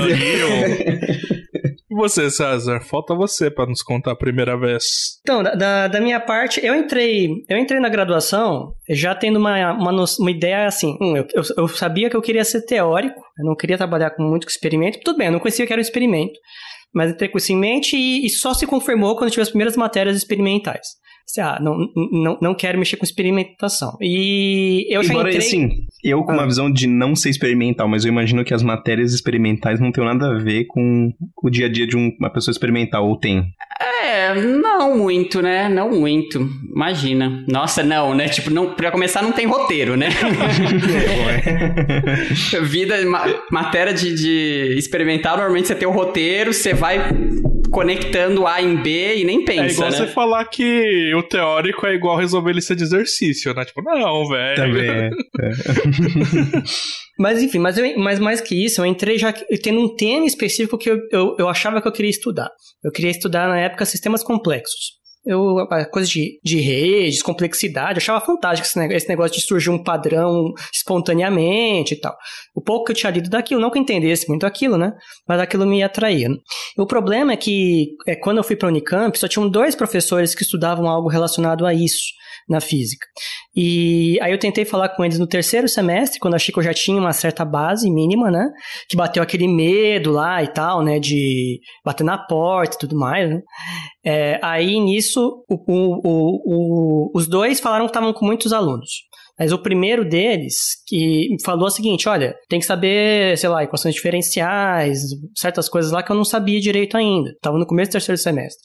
e 1.93 1.95
você, 1.95 2.31
César? 2.31 2.81
Falta 2.81 3.15
você 3.15 3.51
para 3.51 3.67
nos 3.67 3.83
contar 3.83 4.13
a 4.13 4.17
primeira 4.17 4.59
vez. 4.59 4.85
Então, 5.21 5.43
da, 5.43 5.89
da 5.89 6.01
minha 6.01 6.19
parte, 6.19 6.65
eu 6.65 6.75
entrei, 6.75 7.29
eu 7.49 7.59
entrei 7.59 7.79
na 7.79 7.91
graduação 7.91 8.73
já 8.89 9.15
tendo 9.15 9.39
uma, 9.39 9.73
uma, 9.73 10.05
uma 10.19 10.31
ideia 10.31 10.67
assim. 10.67 10.97
Hum, 11.01 11.17
eu, 11.17 11.27
eu, 11.35 11.43
eu, 11.59 11.69
sabia 11.69 12.09
que 12.09 12.17
eu 12.17 12.23
queria 12.23 12.45
ser 12.45 12.63
teórico, 12.63 13.21
eu 13.39 13.45
não 13.45 13.55
queria 13.55 13.77
trabalhar 13.77 14.11
com 14.11 14.23
muito 14.23 14.49
experimento. 14.49 15.01
Tudo 15.05 15.19
bem, 15.19 15.27
eu 15.27 15.33
não 15.33 15.41
conhecia 15.41 15.67
que 15.67 15.73
era 15.73 15.81
um 15.81 15.83
experimento, 15.83 16.33
mas 16.95 17.11
entrei 17.11 17.29
com 17.29 17.37
isso 17.37 17.53
em 17.53 17.59
mente 17.59 17.95
e, 17.95 18.25
e 18.25 18.31
só 18.31 18.55
se 18.55 18.67
confirmou 18.67 19.15
quando 19.15 19.31
tive 19.31 19.43
as 19.43 19.51
primeiras 19.51 19.77
matérias 19.77 20.17
experimentais. 20.17 20.87
ah, 21.39 21.59
não, 21.61 21.77
não, 22.11 22.39
não 22.41 22.55
quero 22.55 22.79
mexer 22.79 22.97
com 22.97 23.05
experimentação. 23.05 23.99
E 24.01 24.87
eu 24.89 25.03
já 25.03 25.13
Embora, 25.13 25.29
entrei... 25.29 25.47
assim, 25.47 25.87
eu 26.03 26.23
com 26.25 26.33
Ah. 26.33 26.37
uma 26.37 26.47
visão 26.47 26.71
de 26.71 26.87
não 26.87 27.15
ser 27.15 27.31
experimental, 27.31 27.89
mas 27.89 28.05
eu 28.05 28.11
imagino 28.13 28.45
que 28.45 28.55
as 28.55 28.63
matérias 28.63 29.13
experimentais 29.13 29.81
não 29.81 29.93
tenham 29.93 30.07
nada 30.13 30.35
a 30.35 30.39
ver 30.39 30.65
com 30.67 31.13
o 31.43 31.51
dia 31.51 31.67
a 31.67 31.69
dia 31.69 31.87
de 31.87 31.97
um- 31.97 32.13
uma 32.19 32.31
pessoa 32.31 32.53
experimental, 32.53 33.07
ou 33.09 33.17
tem? 33.19 33.45
É, 34.05 34.35
não 34.35 34.97
muito, 34.97 35.41
né? 35.43 35.69
Não 35.69 35.91
muito. 35.91 36.49
Imagina. 36.75 37.45
Nossa, 37.49 37.83
não, 37.83 38.15
né? 38.15 38.29
Tipo, 38.29 38.51
não, 38.51 38.75
pra 38.75 38.91
começar, 38.91 39.23
não 39.23 39.33
tem 39.33 39.47
roteiro, 39.47 39.97
né? 39.97 40.09
Vida, 42.63 43.05
ma- 43.07 43.27
matéria 43.51 43.93
de, 43.93 44.15
de 44.15 44.75
experimental, 44.79 45.37
normalmente 45.37 45.69
você 45.69 45.75
tem 45.75 45.89
o 45.89 45.93
roteiro, 45.93 46.53
você 46.53 46.75
vai 46.75 46.99
conectando 47.71 48.47
A 48.47 48.61
em 48.61 48.77
B 48.77 49.17
e 49.17 49.25
nem 49.25 49.43
É 49.43 49.45
pensa, 49.47 49.73
igual 49.73 49.91
né? 49.91 49.97
você 49.97 50.07
falar 50.09 50.45
que 50.45 51.15
o 51.15 51.23
teórico 51.23 51.87
é 51.87 51.95
igual 51.95 52.19
resolver 52.19 52.53
lista 52.53 52.77
de 52.77 52.83
exercício, 52.83 53.55
né? 53.55 53.65
Tipo, 53.65 53.81
não, 53.83 54.29
velho. 54.29 54.57
Também 54.57 54.91
é. 54.91 55.11
Mas 57.19 57.43
enfim, 57.43 57.59
mas, 57.59 57.77
eu, 57.77 57.99
mas 57.99 58.19
mais 58.19 58.41
que 58.41 58.65
isso, 58.65 58.81
eu 58.81 58.87
entrei 58.87 59.19
já 59.19 59.33
tendo 59.63 59.81
um 59.81 59.95
tema 59.95 60.27
específico 60.27 60.79
que 60.79 60.91
eu, 60.91 60.99
eu, 61.11 61.37
eu 61.39 61.49
achava 61.49 61.81
que 61.81 61.87
eu 61.87 61.93
queria 61.93 62.11
estudar. 62.11 62.51
Eu 62.83 62.91
queria 62.91 63.11
estudar, 63.11 63.49
na 63.49 63.59
época, 63.59 63.85
sistemas 63.85 64.23
complexos. 64.23 65.01
Eu, 65.25 65.61
a 65.71 65.85
coisa 65.85 66.09
de, 66.11 66.41
de 66.43 66.59
redes, 66.59 67.23
complexidade, 67.23 67.93
eu 67.93 68.03
achava 68.03 68.25
fantástico 68.25 68.67
esse 68.67 69.09
negócio, 69.09 69.37
de 69.37 69.47
surgir 69.47 69.71
um 69.71 69.81
padrão 69.81 70.53
espontaneamente 70.75 71.95
e 71.95 72.01
tal. 72.01 72.17
O 72.57 72.61
pouco 72.61 72.87
que 72.87 72.93
eu 72.93 72.97
tinha 72.97 73.13
lido 73.13 73.31
daquilo, 73.31 73.61
não 73.61 73.71
que 73.71 73.79
eu 73.79 73.83
entendesse 73.83 74.27
muito 74.29 74.45
aquilo, 74.45 74.77
né? 74.77 74.93
Mas 75.29 75.41
aquilo 75.41 75.65
me 75.65 75.81
atraía. 75.81 76.29
O 76.77 76.87
problema 76.87 77.35
é 77.35 77.37
que, 77.37 77.91
é, 78.09 78.17
quando 78.17 78.39
eu 78.39 78.45
fui 78.45 78.57
para 78.57 78.69
a 78.69 78.73
Unicamp, 78.73 79.17
só 79.17 79.29
tinham 79.29 79.49
dois 79.49 79.77
professores 79.77 80.35
que 80.35 80.43
estudavam 80.43 80.89
algo 80.89 81.09
relacionado 81.09 81.65
a 81.65 81.73
isso 81.73 82.11
na 82.49 82.61
física. 82.61 83.07
E 83.55 84.19
aí 84.23 84.33
eu 84.33 84.39
tentei 84.39 84.65
falar 84.65 84.89
com 84.91 85.05
eles 85.05 85.19
no 85.19 85.27
terceiro 85.27 85.69
semestre, 85.69 86.19
quando 86.19 86.35
achei 86.35 86.53
que 86.53 86.59
eu 86.59 86.65
já 86.65 86.73
tinha 86.73 86.99
uma 86.99 87.13
certa 87.13 87.45
base 87.45 87.91
mínima, 87.91 88.31
né? 88.31 88.49
Que 88.89 88.97
bateu 88.97 89.23
aquele 89.23 89.47
medo 89.47 90.11
lá 90.11 90.43
e 90.43 90.49
tal, 90.49 90.83
né? 90.83 90.99
De 90.99 91.61
bater 91.85 92.05
na 92.05 92.17
porta 92.17 92.77
e 92.77 92.79
tudo 92.79 92.97
mais, 92.97 93.29
né? 93.29 93.41
É, 94.05 94.41
aí 94.43 94.81
nisso, 94.81 95.45
o, 95.49 95.55
o, 95.55 96.01
o, 96.45 97.11
os 97.15 97.29
dois 97.29 97.61
falaram 97.61 97.85
que 97.85 97.91
estavam 97.91 98.13
com 98.13 98.25
muitos 98.25 98.53
alunos. 98.53 98.91
Mas 99.39 99.51
o 99.51 99.59
primeiro 99.59 100.09
deles 100.09 100.55
que 100.87 101.37
falou 101.45 101.67
o 101.67 101.71
seguinte: 101.71 102.09
olha, 102.09 102.35
tem 102.49 102.61
que 102.61 102.67
saber, 102.67 103.37
sei 103.39 103.49
lá, 103.49 103.63
equações 103.63 103.95
diferenciais, 103.95 105.01
certas 105.37 105.69
coisas 105.69 105.91
lá 105.91 106.03
que 106.03 106.13
eu 106.13 106.17
não 106.17 106.25
sabia 106.25 106.61
direito 106.61 106.97
ainda. 106.97 107.31
Estava 107.31 107.59
no 107.59 107.67
começo 107.67 107.91
do 107.91 107.93
terceiro 107.93 108.21
semestre. 108.21 108.63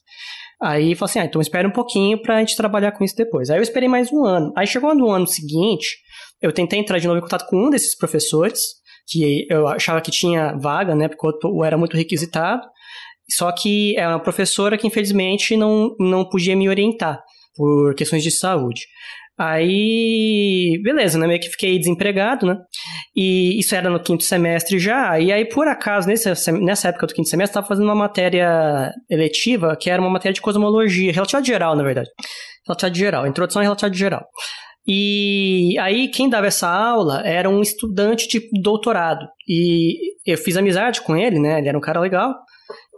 Aí 0.61 0.95
falou 0.95 1.09
assim: 1.09 1.19
ah, 1.19 1.25
então 1.25 1.41
espera 1.41 1.67
um 1.67 1.71
pouquinho 1.71 2.21
pra 2.21 2.39
gente 2.39 2.55
trabalhar 2.55 2.91
com 2.91 3.03
isso 3.03 3.15
depois. 3.15 3.49
Aí 3.49 3.57
eu 3.57 3.63
esperei 3.63 3.87
mais 3.87 4.11
um 4.11 4.25
ano. 4.25 4.51
Aí 4.55 4.65
chegou 4.65 4.95
no 4.95 5.09
ano 5.09 5.27
seguinte, 5.27 5.97
eu 6.41 6.51
tentei 6.51 6.79
entrar 6.79 6.99
de 6.99 7.07
novo 7.07 7.19
em 7.19 7.21
contato 7.21 7.47
com 7.47 7.67
um 7.67 7.69
desses 7.69 7.95
professores, 7.95 8.59
que 9.07 9.45
eu 9.49 9.67
achava 9.67 10.01
que 10.01 10.11
tinha 10.11 10.57
vaga, 10.57 10.95
né? 10.95 11.07
Porque 11.07 11.25
outro 11.25 11.63
era 11.63 11.77
muito 11.77 11.95
requisitado. 11.95 12.63
Só 13.29 13.51
que 13.51 13.95
é 13.97 14.07
uma 14.07 14.21
professora 14.21 14.77
que 14.77 14.87
infelizmente 14.87 15.57
não, 15.57 15.95
não 15.99 16.27
podia 16.27 16.55
me 16.55 16.69
orientar 16.69 17.21
por 17.55 17.93
questões 17.95 18.23
de 18.23 18.31
saúde. 18.31 18.87
Aí, 19.39 20.79
beleza, 20.81 21.19
né? 21.19 21.27
Meio 21.27 21.39
que 21.39 21.49
fiquei 21.49 21.77
desempregado, 21.77 22.47
né? 22.47 22.57
E 23.15 23.59
isso 23.59 23.75
era 23.75 23.87
no 23.87 23.99
quinto 23.99 24.23
semestre 24.23 24.79
já. 24.79 25.19
E 25.19 25.31
aí, 25.31 25.45
por 25.45 25.67
acaso, 25.67 26.07
nesse, 26.07 26.51
nessa 26.53 26.87
época 26.87 27.05
do 27.05 27.13
quinto 27.13 27.29
semestre, 27.29 27.51
estava 27.51 27.67
fazendo 27.67 27.85
uma 27.85 27.95
matéria 27.95 28.91
eletiva, 29.07 29.77
que 29.79 29.91
era 29.91 30.01
uma 30.01 30.09
matéria 30.09 30.33
de 30.33 30.41
cosmologia, 30.41 31.11
relatividade 31.13 31.47
geral, 31.47 31.75
na 31.75 31.83
verdade. 31.83 32.09
Relatividade 32.65 32.99
geral, 32.99 33.27
introdução 33.27 33.59
à 33.61 33.63
relatividade 33.63 33.99
geral. 33.99 34.25
E 34.87 35.77
aí, 35.79 36.07
quem 36.07 36.29
dava 36.29 36.47
essa 36.47 36.67
aula 36.67 37.21
era 37.23 37.47
um 37.47 37.61
estudante 37.61 38.27
de 38.27 38.49
doutorado. 38.61 39.27
E 39.47 40.15
eu 40.25 40.37
fiz 40.37 40.57
amizade 40.57 41.01
com 41.01 41.15
ele, 41.15 41.37
né? 41.39 41.59
Ele 41.59 41.69
era 41.69 41.77
um 41.77 41.81
cara 41.81 41.99
legal. 41.99 42.33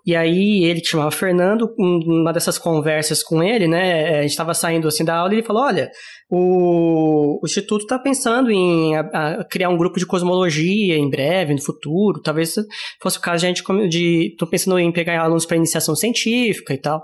E 0.06 0.16
aí, 0.16 0.64
ele 0.64 0.84
chamava 0.84 1.12
Fernando, 1.12 1.74
uma 1.78 2.32
dessas 2.32 2.58
conversas 2.58 3.22
com 3.22 3.44
ele, 3.44 3.68
né? 3.68 4.20
A 4.20 4.22
gente 4.22 4.32
estava 4.32 4.54
saindo 4.54 4.88
assim 4.88 5.04
da 5.04 5.16
aula 5.16 5.34
e 5.34 5.38
ele 5.38 5.46
falou: 5.46 5.64
Olha, 5.64 5.90
o, 6.30 7.40
o 7.42 7.46
Instituto 7.46 7.84
está 7.84 7.98
pensando 8.00 8.52
em 8.52 8.96
a, 8.96 9.02
a 9.02 9.44
criar 9.46 9.70
um 9.70 9.78
grupo 9.78 10.00
de 10.00 10.06
cosmologia 10.06 10.96
em 10.96 11.10
breve, 11.10 11.54
no 11.54 11.62
futuro. 11.62 12.22
Talvez 12.22 12.56
fosse 13.02 13.18
o 13.18 13.22
caso 13.22 13.42
de 13.42 13.46
a 13.46 13.50
gente. 13.50 13.64
de 13.90 14.32
Estou 14.32 14.48
pensando 14.48 14.80
em 14.80 14.92
pegar 14.92 15.22
alunos 15.22 15.46
para 15.46 15.58
iniciação 15.58 15.96
científica 15.96 16.74
e 16.74 16.78
tal. 16.78 17.04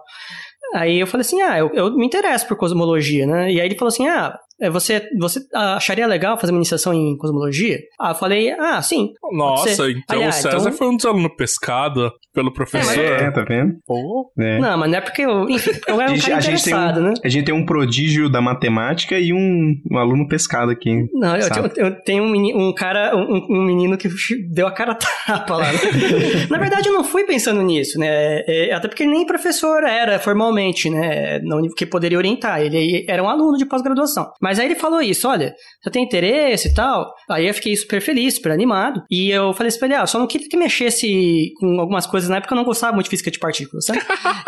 Aí 0.73 0.99
eu 0.99 1.07
falei 1.07 1.21
assim: 1.21 1.41
Ah, 1.41 1.57
eu, 1.57 1.71
eu 1.73 1.95
me 1.95 2.05
interesso 2.05 2.47
por 2.47 2.57
cosmologia, 2.57 3.25
né? 3.25 3.51
E 3.51 3.59
aí 3.59 3.67
ele 3.67 3.75
falou 3.75 3.89
assim: 3.89 4.07
Ah, 4.07 4.37
você, 4.71 5.07
você 5.19 5.39
acharia 5.53 6.07
legal 6.07 6.39
fazer 6.39 6.51
uma 6.53 6.59
iniciação 6.59 6.93
em 6.93 7.17
cosmologia? 7.17 7.79
Ah, 7.99 8.11
eu 8.11 8.15
falei, 8.15 8.51
ah, 8.51 8.81
sim. 8.81 9.11
Nossa, 9.31 9.89
então 9.89 10.15
Aliás, 10.17 10.37
o 10.39 10.41
César 10.41 10.57
então- 10.57 10.71
foi 10.73 10.87
um 10.87 10.95
dos 10.95 11.05
alunos 11.05 11.31
pescado 11.37 12.11
pelo 12.33 12.53
professor. 12.53 12.97
É, 13.03 13.31
tá 13.31 13.43
vendo? 13.43 13.75
Pô. 13.85 14.31
É. 14.39 14.59
Não, 14.59 14.77
mas 14.77 14.89
não 14.91 14.97
é 14.97 15.01
porque 15.01 15.21
eu, 15.21 15.49
enfim, 15.49 15.71
eu 15.87 15.99
era 16.01 16.11
um 16.11 16.17
cara 16.19 16.37
a, 16.37 16.39
gente 16.39 16.63
tem 16.63 16.73
interessado, 16.73 16.99
um, 16.99 17.03
né? 17.03 17.13
a 17.23 17.29
gente 17.29 17.45
tem 17.45 17.55
um 17.55 17.65
prodígio 17.65 18.29
da 18.29 18.41
matemática 18.41 19.17
e 19.17 19.31
um, 19.33 19.75
um 19.91 19.97
aluno 19.97 20.27
pescado 20.27 20.71
aqui. 20.71 21.05
Não, 21.13 21.35
eu 21.35 21.45
eu 21.77 22.03
tenho 22.03 22.23
um, 22.23 22.29
meni- 22.29 22.53
um 22.53 22.73
cara, 22.73 23.15
um, 23.15 23.45
um 23.49 23.63
menino 23.65 23.97
que 23.97 24.07
deu 24.51 24.67
a 24.67 24.71
cara 24.71 24.95
tapa 24.95 25.55
lá. 25.57 25.71
né? 25.71 25.79
Na 26.49 26.57
verdade, 26.57 26.87
eu 26.89 26.93
não 26.93 27.03
fui 27.03 27.23
pensando 27.25 27.61
nisso, 27.61 27.99
né? 27.99 28.41
É, 28.47 28.73
até 28.73 28.87
porque 28.87 29.05
nem 29.05 29.25
professor 29.25 29.83
era 29.83 30.19
formalmente, 30.19 30.89
né? 30.89 31.39
Que 31.75 31.85
poderia 31.85 32.17
orientar. 32.17 32.61
Ele 32.61 33.05
era 33.07 33.23
um 33.23 33.29
aluno 33.29 33.57
de 33.57 33.65
pós-graduação. 33.65 34.31
Mas 34.45 34.59
aí 34.59 34.67
ele 34.67 34.75
falou 34.75 35.01
isso: 35.01 35.27
olha, 35.27 35.55
você 35.81 35.89
tem 35.89 36.03
interesse 36.03 36.67
e 36.67 36.73
tal? 36.75 37.11
Aí 37.27 37.47
eu 37.47 37.53
fiquei 37.55 37.75
super 37.75 37.99
feliz, 37.99 38.35
super 38.35 38.51
animado. 38.51 39.01
E 39.09 39.31
eu 39.31 39.51
falei 39.55 39.69
assim 39.69 39.79
pra 39.79 39.87
ele: 39.87 39.95
ah, 39.95 40.01
eu 40.01 40.07
só 40.07 40.19
não 40.19 40.27
queria 40.27 40.47
que 40.47 40.55
mexesse 40.55 41.51
com 41.59 41.79
algumas 41.79 42.05
coisas 42.05 42.29
na 42.29 42.35
época, 42.37 42.53
eu 42.53 42.57
não 42.57 42.63
gostava 42.63 42.93
muito 42.93 43.05
de 43.05 43.09
física 43.09 43.31
de 43.31 43.39
partículas, 43.39 43.85
sabe? 43.85 44.01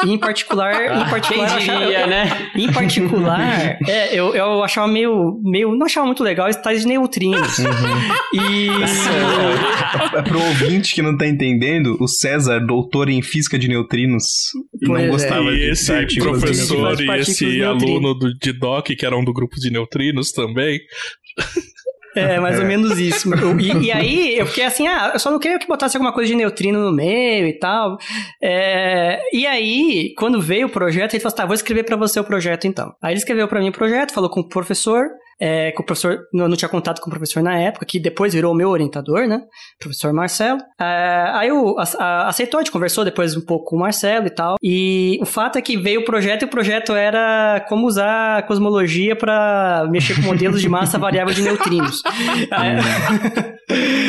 E 0.06 0.12
em 0.12 0.20
particular, 0.20 0.72
em 0.86 1.00
Quem 1.00 1.10
particular, 1.10 1.50
eu 1.50 1.58
achava- 1.58 1.80
diria, 1.80 2.06
né? 2.06 2.30
em 2.56 2.72
particular, 2.72 3.80
é, 3.88 4.14
eu, 4.14 4.36
eu 4.36 4.64
achava 4.64 4.88
meio, 4.88 5.41
meio. 5.43 5.76
Não 5.76 5.88
achava 5.88 6.06
muito 6.06 6.24
legal 6.24 6.48
os 6.48 6.56
tais 6.58 6.82
de 6.82 6.88
neutrinos. 6.88 7.58
E. 8.34 8.68
É 10.14 10.22
pro 10.22 10.39
ouvinte 10.39 10.93
que 10.93 11.02
não 11.02 11.18
tá 11.18 11.28
entendendo, 11.28 11.98
o 12.00 12.08
César, 12.08 12.60
doutor 12.60 13.10
em 13.10 13.22
física 13.22 13.58
de 13.58 13.68
neutrinos, 13.68 14.24
Pois 14.86 15.00
é. 15.02 15.06
não 15.06 15.12
gostava 15.12 15.52
E 15.52 15.58
de 15.58 15.70
esse 15.70 16.20
professor 16.20 17.00
e 17.02 17.20
esse 17.20 17.64
aluno 17.64 18.14
do, 18.14 18.34
de 18.38 18.54
DOC, 18.54 18.95
que 18.95 19.06
eram 19.06 19.24
do 19.24 19.34
grupo 19.34 19.56
de 19.56 19.70
neutrinos 19.72 19.87
também. 20.32 20.80
É, 22.16 22.40
mais 22.40 22.60
ou 22.60 22.66
menos 22.66 22.98
isso. 22.98 23.30
E, 23.60 23.86
e 23.86 23.92
aí, 23.92 24.38
eu 24.38 24.48
fiquei 24.48 24.64
assim, 24.64 24.88
ah, 24.88 25.12
eu 25.14 25.20
só 25.20 25.30
não 25.30 25.38
queria 25.38 25.60
que 25.60 25.68
botasse 25.68 25.96
alguma 25.96 26.12
coisa 26.12 26.30
de 26.30 26.36
neutrino 26.36 26.80
no 26.80 26.92
meio 26.92 27.48
e 27.48 27.54
tal. 27.54 27.98
É, 28.42 29.20
e 29.32 29.46
aí, 29.46 30.14
quando 30.18 30.42
veio 30.42 30.68
o 30.68 30.72
projeto, 30.72 31.14
ele 31.14 31.22
falou 31.22 31.34
assim, 31.34 31.38
tá, 31.38 31.46
vou 31.46 31.54
escrever 31.54 31.84
pra 31.84 31.96
você 31.96 32.20
o 32.20 32.24
projeto 32.24 32.66
então. 32.66 32.92
Aí 33.02 33.14
ele 33.14 33.20
escreveu 33.20 33.48
pra 33.48 33.60
mim 33.60 33.70
o 33.70 33.74
projeto, 33.74 34.14
falou 34.14 34.30
com 34.30 34.40
o 34.40 34.48
professor, 34.48 35.06
é, 35.40 35.72
com 35.72 35.84
o 35.84 35.86
professor, 35.86 36.20
eu 36.34 36.48
não 36.50 36.56
tinha 36.58 36.70
contato 36.70 37.00
com 37.02 37.08
o 37.08 37.12
professor 37.12 37.44
na 37.44 37.58
época, 37.60 37.86
que 37.86 38.00
depois 38.00 38.34
virou 38.34 38.54
o 38.54 38.56
meu 38.56 38.70
orientador, 38.70 39.28
né? 39.28 39.42
Professor 39.80 40.12
Marcelo. 40.14 40.60
É, 40.80 41.32
aí 41.34 41.52
o, 41.52 41.78
a- 41.80 41.84
a- 42.00 42.28
aceitou, 42.30 42.60
a 42.60 42.64
gente 42.64 42.72
conversou 42.72 43.06
depois 43.06 43.36
um 43.36 43.42
pouco 43.46 43.66
com 43.66 43.76
o 43.76 43.80
Marcelo 43.80 44.28
e 44.28 44.30
tal. 44.32 44.56
E 44.64 45.20
o 45.22 45.26
fato 45.26 45.58
é 45.58 45.62
que 45.62 45.78
veio 45.78 46.02
o 46.02 46.06
projeto 46.06 46.42
e 46.42 46.46
o 46.46 46.50
projeto 46.50 46.94
era 46.94 47.64
como 47.70 47.86
usar 47.88 48.38
a 48.38 48.42
cosmologia 48.42 49.16
pra 49.16 49.86
mexer 49.90 50.16
com 50.16 50.22
modelos 50.22 50.62
de 50.62 50.70
massa 50.70 50.98
variável 50.98 51.34
de 51.34 51.42
neutrinos. 51.42 52.02
Aí, 52.52 52.72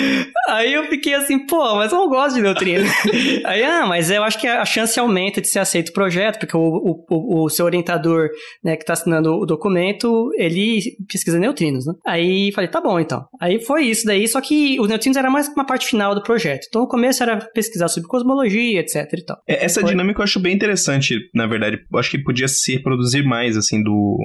aí 0.49 0.73
eu 0.73 0.85
fiquei 0.87 1.15
assim, 1.15 1.47
pô, 1.47 1.75
mas 1.77 1.93
eu 1.93 1.99
não 1.99 2.09
gosto 2.09 2.37
de 2.37 2.43
neutrino. 2.43 2.85
Aí, 3.45 3.63
ah, 3.63 3.87
mas 3.87 4.11
eu 4.11 4.23
acho 4.23 4.39
que 4.41 4.47
a 4.47 4.65
chance 4.65 4.99
aumenta 4.99 5.41
de 5.41 5.49
ser 5.49 5.59
aceito 5.61 5.89
o 5.91 5.93
projeto, 5.93 6.39
porque 6.39 6.57
o, 6.57 6.61
o, 6.61 7.05
o- 7.11 7.45
o 7.45 7.49
seu 7.49 7.65
orientador, 7.65 8.29
né, 8.65 8.77
que 8.77 8.85
tá 8.85 8.93
assinando 8.95 9.33
o 9.35 9.47
documento, 9.47 10.31
ele 10.37 10.81
pesquisa 11.11 11.39
neutrinos, 11.39 11.87
né? 11.87 11.93
Aí 12.07 12.51
falei, 12.53 12.69
tá 12.71 12.81
bom 12.81 12.99
então. 12.99 13.25
Aí 13.41 13.61
foi 13.65 13.85
isso 13.85 14.05
daí, 14.07 14.27
só 14.27 14.41
que 14.41 14.79
os 14.81 14.89
neutrinos 14.89 15.17
era 15.17 15.31
mais 15.31 15.49
uma 15.49 15.65
parte 15.65 15.87
final 15.87 16.15
do 16.15 16.23
projeto. 16.23 16.67
Então 16.69 16.83
no 16.83 16.89
começo 16.89 17.23
era 17.23 17.37
pesquisar 17.55 17.89
sobre 17.89 18.09
cosmologia, 18.09 18.81
etc 18.81 19.07
e 19.13 19.25
tal. 19.25 19.37
É, 19.49 19.65
Essa 19.65 19.81
Foi. 19.81 19.91
dinâmica 19.91 20.21
eu 20.21 20.25
acho 20.25 20.41
bem 20.41 20.55
interessante, 20.55 21.15
na 21.35 21.47
verdade. 21.47 21.79
Eu 21.93 21.99
acho 21.99 22.11
que 22.11 22.19
podia 22.23 22.49
se 22.49 22.73
reproduzir 22.75 23.25
mais, 23.25 23.57
assim, 23.57 23.83
do, 23.83 24.17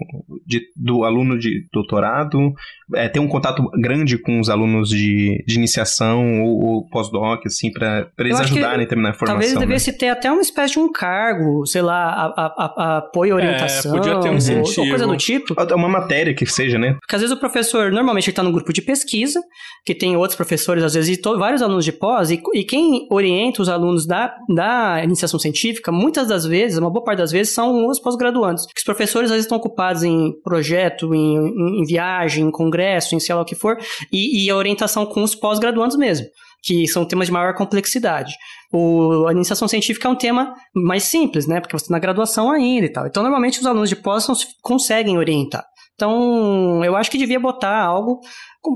de- 0.45 0.61
do 0.75 1.03
aluno 1.03 1.37
de 1.37 1.67
doutorado, 1.71 2.51
é, 2.95 3.09
ter 3.09 3.19
um 3.19 3.27
contato 3.27 3.63
grande 3.79 4.17
com 4.17 4.39
os 4.39 4.49
alunos 4.49 4.89
de, 4.89 5.43
de 5.47 5.55
iniciação 5.55 6.41
ou, 6.41 6.65
ou 6.65 6.89
pós-doc, 6.89 7.45
assim, 7.45 7.71
pra 7.71 8.07
eles 8.19 8.39
ajudarem 8.39 8.85
a 8.85 8.87
terminar 8.87 9.09
a 9.11 9.13
formação. 9.13 9.35
Talvez 9.35 9.53
né? 9.53 9.59
devesse 9.59 9.97
ter 9.97 10.09
até 10.09 10.31
uma 10.31 10.41
espécie 10.41 10.73
de 10.73 10.79
um 10.79 10.91
cargo, 10.91 11.65
sei 11.65 11.81
lá, 11.81 12.03
a, 12.03 12.45
a, 12.45 12.73
a 12.77 12.97
apoio 12.97 13.29
e 13.29 13.33
orientação. 13.33 13.95
É, 13.95 13.97
podia 13.97 14.19
ter 14.19 14.29
um 14.29 14.35
incentivo. 14.35 14.81
Ou 14.81 14.89
coisa 14.89 15.07
do 15.07 15.17
tipo. 15.17 15.53
Uma 15.75 15.89
matéria 15.89 16.33
que 16.33 16.45
seja, 16.45 16.77
né? 16.77 16.95
Porque 16.99 17.15
às 17.15 17.21
vezes 17.21 17.35
o 17.35 17.39
professor, 17.39 17.91
normalmente 17.91 18.29
ele 18.29 18.35
tá 18.35 18.43
num 18.43 18.51
grupo 18.51 18.71
de 18.71 18.81
pesquisa, 18.81 19.41
que 19.85 19.93
tem 19.93 20.15
outros 20.15 20.35
professores, 20.35 20.83
às 20.83 20.93
vezes, 20.93 21.17
e 21.17 21.21
to, 21.21 21.37
vários 21.37 21.61
alunos 21.61 21.85
de 21.85 21.91
pós, 21.91 22.31
e, 22.31 22.41
e 22.53 22.63
quem 22.63 23.07
orienta 23.09 23.61
os 23.61 23.69
alunos 23.69 24.05
da, 24.05 24.35
da 24.53 25.03
iniciação 25.03 25.39
científica, 25.39 25.91
muitas 25.91 26.27
das 26.27 26.45
vezes, 26.45 26.77
uma 26.77 26.89
boa 26.89 27.03
parte 27.03 27.19
das 27.19 27.31
vezes, 27.31 27.53
são 27.53 27.87
os 27.87 27.99
pós-graduandos. 27.99 28.65
Os 28.75 28.83
professores 28.83 29.29
às 29.29 29.35
vezes 29.35 29.45
estão 29.45 29.57
ocupados 29.57 30.03
em 30.03 30.31
projeto, 30.43 31.13
em, 31.13 31.35
em, 31.35 31.81
em 31.81 31.85
viagem, 31.85 32.45
em 32.45 32.51
congresso, 32.51 32.82
em 32.83 33.19
sei 33.19 33.35
lá 33.35 33.41
o 33.41 33.45
que 33.45 33.55
for, 33.55 33.77
e, 34.11 34.45
e 34.45 34.49
a 34.49 34.55
orientação 34.55 35.05
com 35.05 35.23
os 35.23 35.35
pós-graduandos 35.35 35.97
mesmo 35.97 36.27
que 36.63 36.87
são 36.87 37.05
temas 37.05 37.27
de 37.27 37.33
maior 37.33 37.53
complexidade. 37.53 38.33
O, 38.71 39.27
a 39.27 39.33
iniciação 39.33 39.67
científica 39.67 40.07
é 40.07 40.11
um 40.11 40.15
tema 40.15 40.55
mais 40.73 41.03
simples, 41.03 41.45
né? 41.45 41.59
Porque 41.59 41.77
você 41.77 41.83
está 41.83 41.93
na 41.93 41.99
graduação 41.99 42.49
ainda 42.49 42.85
e 42.85 42.89
tal. 42.89 43.05
Então, 43.05 43.21
normalmente, 43.21 43.59
os 43.59 43.65
alunos 43.65 43.89
de 43.89 43.97
pós 43.97 44.25
conseguem 44.61 45.17
orientar. 45.17 45.65
Então, 45.93 46.83
eu 46.83 46.95
acho 46.95 47.11
que 47.11 47.17
devia 47.17 47.39
botar 47.39 47.83
algo, 47.83 48.19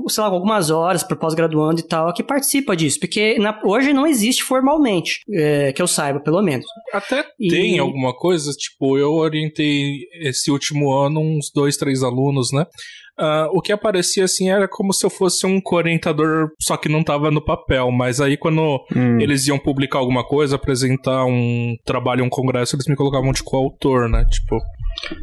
sei 0.08 0.22
lá, 0.22 0.28
algumas 0.28 0.70
horas 0.70 1.02
para 1.02 1.16
pós-graduando 1.16 1.80
e 1.80 1.82
tal, 1.82 2.12
que 2.12 2.22
participa 2.22 2.76
disso. 2.76 3.00
Porque 3.00 3.38
na, 3.38 3.58
hoje 3.64 3.92
não 3.92 4.06
existe 4.06 4.44
formalmente, 4.44 5.20
é, 5.32 5.72
que 5.72 5.82
eu 5.82 5.88
saiba, 5.88 6.20
pelo 6.20 6.42
menos. 6.42 6.66
Até 6.92 7.24
e... 7.40 7.48
tem 7.48 7.78
alguma 7.78 8.14
coisa, 8.14 8.52
tipo, 8.52 8.96
eu 8.98 9.14
orientei 9.14 10.06
esse 10.22 10.50
último 10.50 10.92
ano 10.94 11.20
uns 11.20 11.50
dois, 11.52 11.76
três 11.76 12.02
alunos, 12.02 12.52
né? 12.52 12.66
Uh, 13.18 13.50
o 13.52 13.60
que 13.60 13.72
aparecia 13.72 14.24
assim 14.24 14.48
era 14.48 14.68
como 14.68 14.92
se 14.92 15.04
eu 15.04 15.10
fosse 15.10 15.44
um 15.44 15.60
orientador, 15.72 16.50
só 16.60 16.76
que 16.76 16.88
não 16.88 17.00
estava 17.00 17.30
no 17.30 17.44
papel. 17.44 17.90
Mas 17.90 18.20
aí, 18.20 18.36
quando 18.36 18.84
hum. 18.94 19.20
eles 19.20 19.46
iam 19.48 19.58
publicar 19.58 19.98
alguma 19.98 20.24
coisa, 20.24 20.56
apresentar 20.56 21.24
um 21.24 21.76
trabalho, 21.84 22.24
um 22.24 22.28
congresso, 22.30 22.76
eles 22.76 22.86
me 22.86 22.94
colocavam 22.94 23.32
de 23.32 23.42
coautor, 23.42 24.08
né? 24.08 24.24
Tipo. 24.30 24.60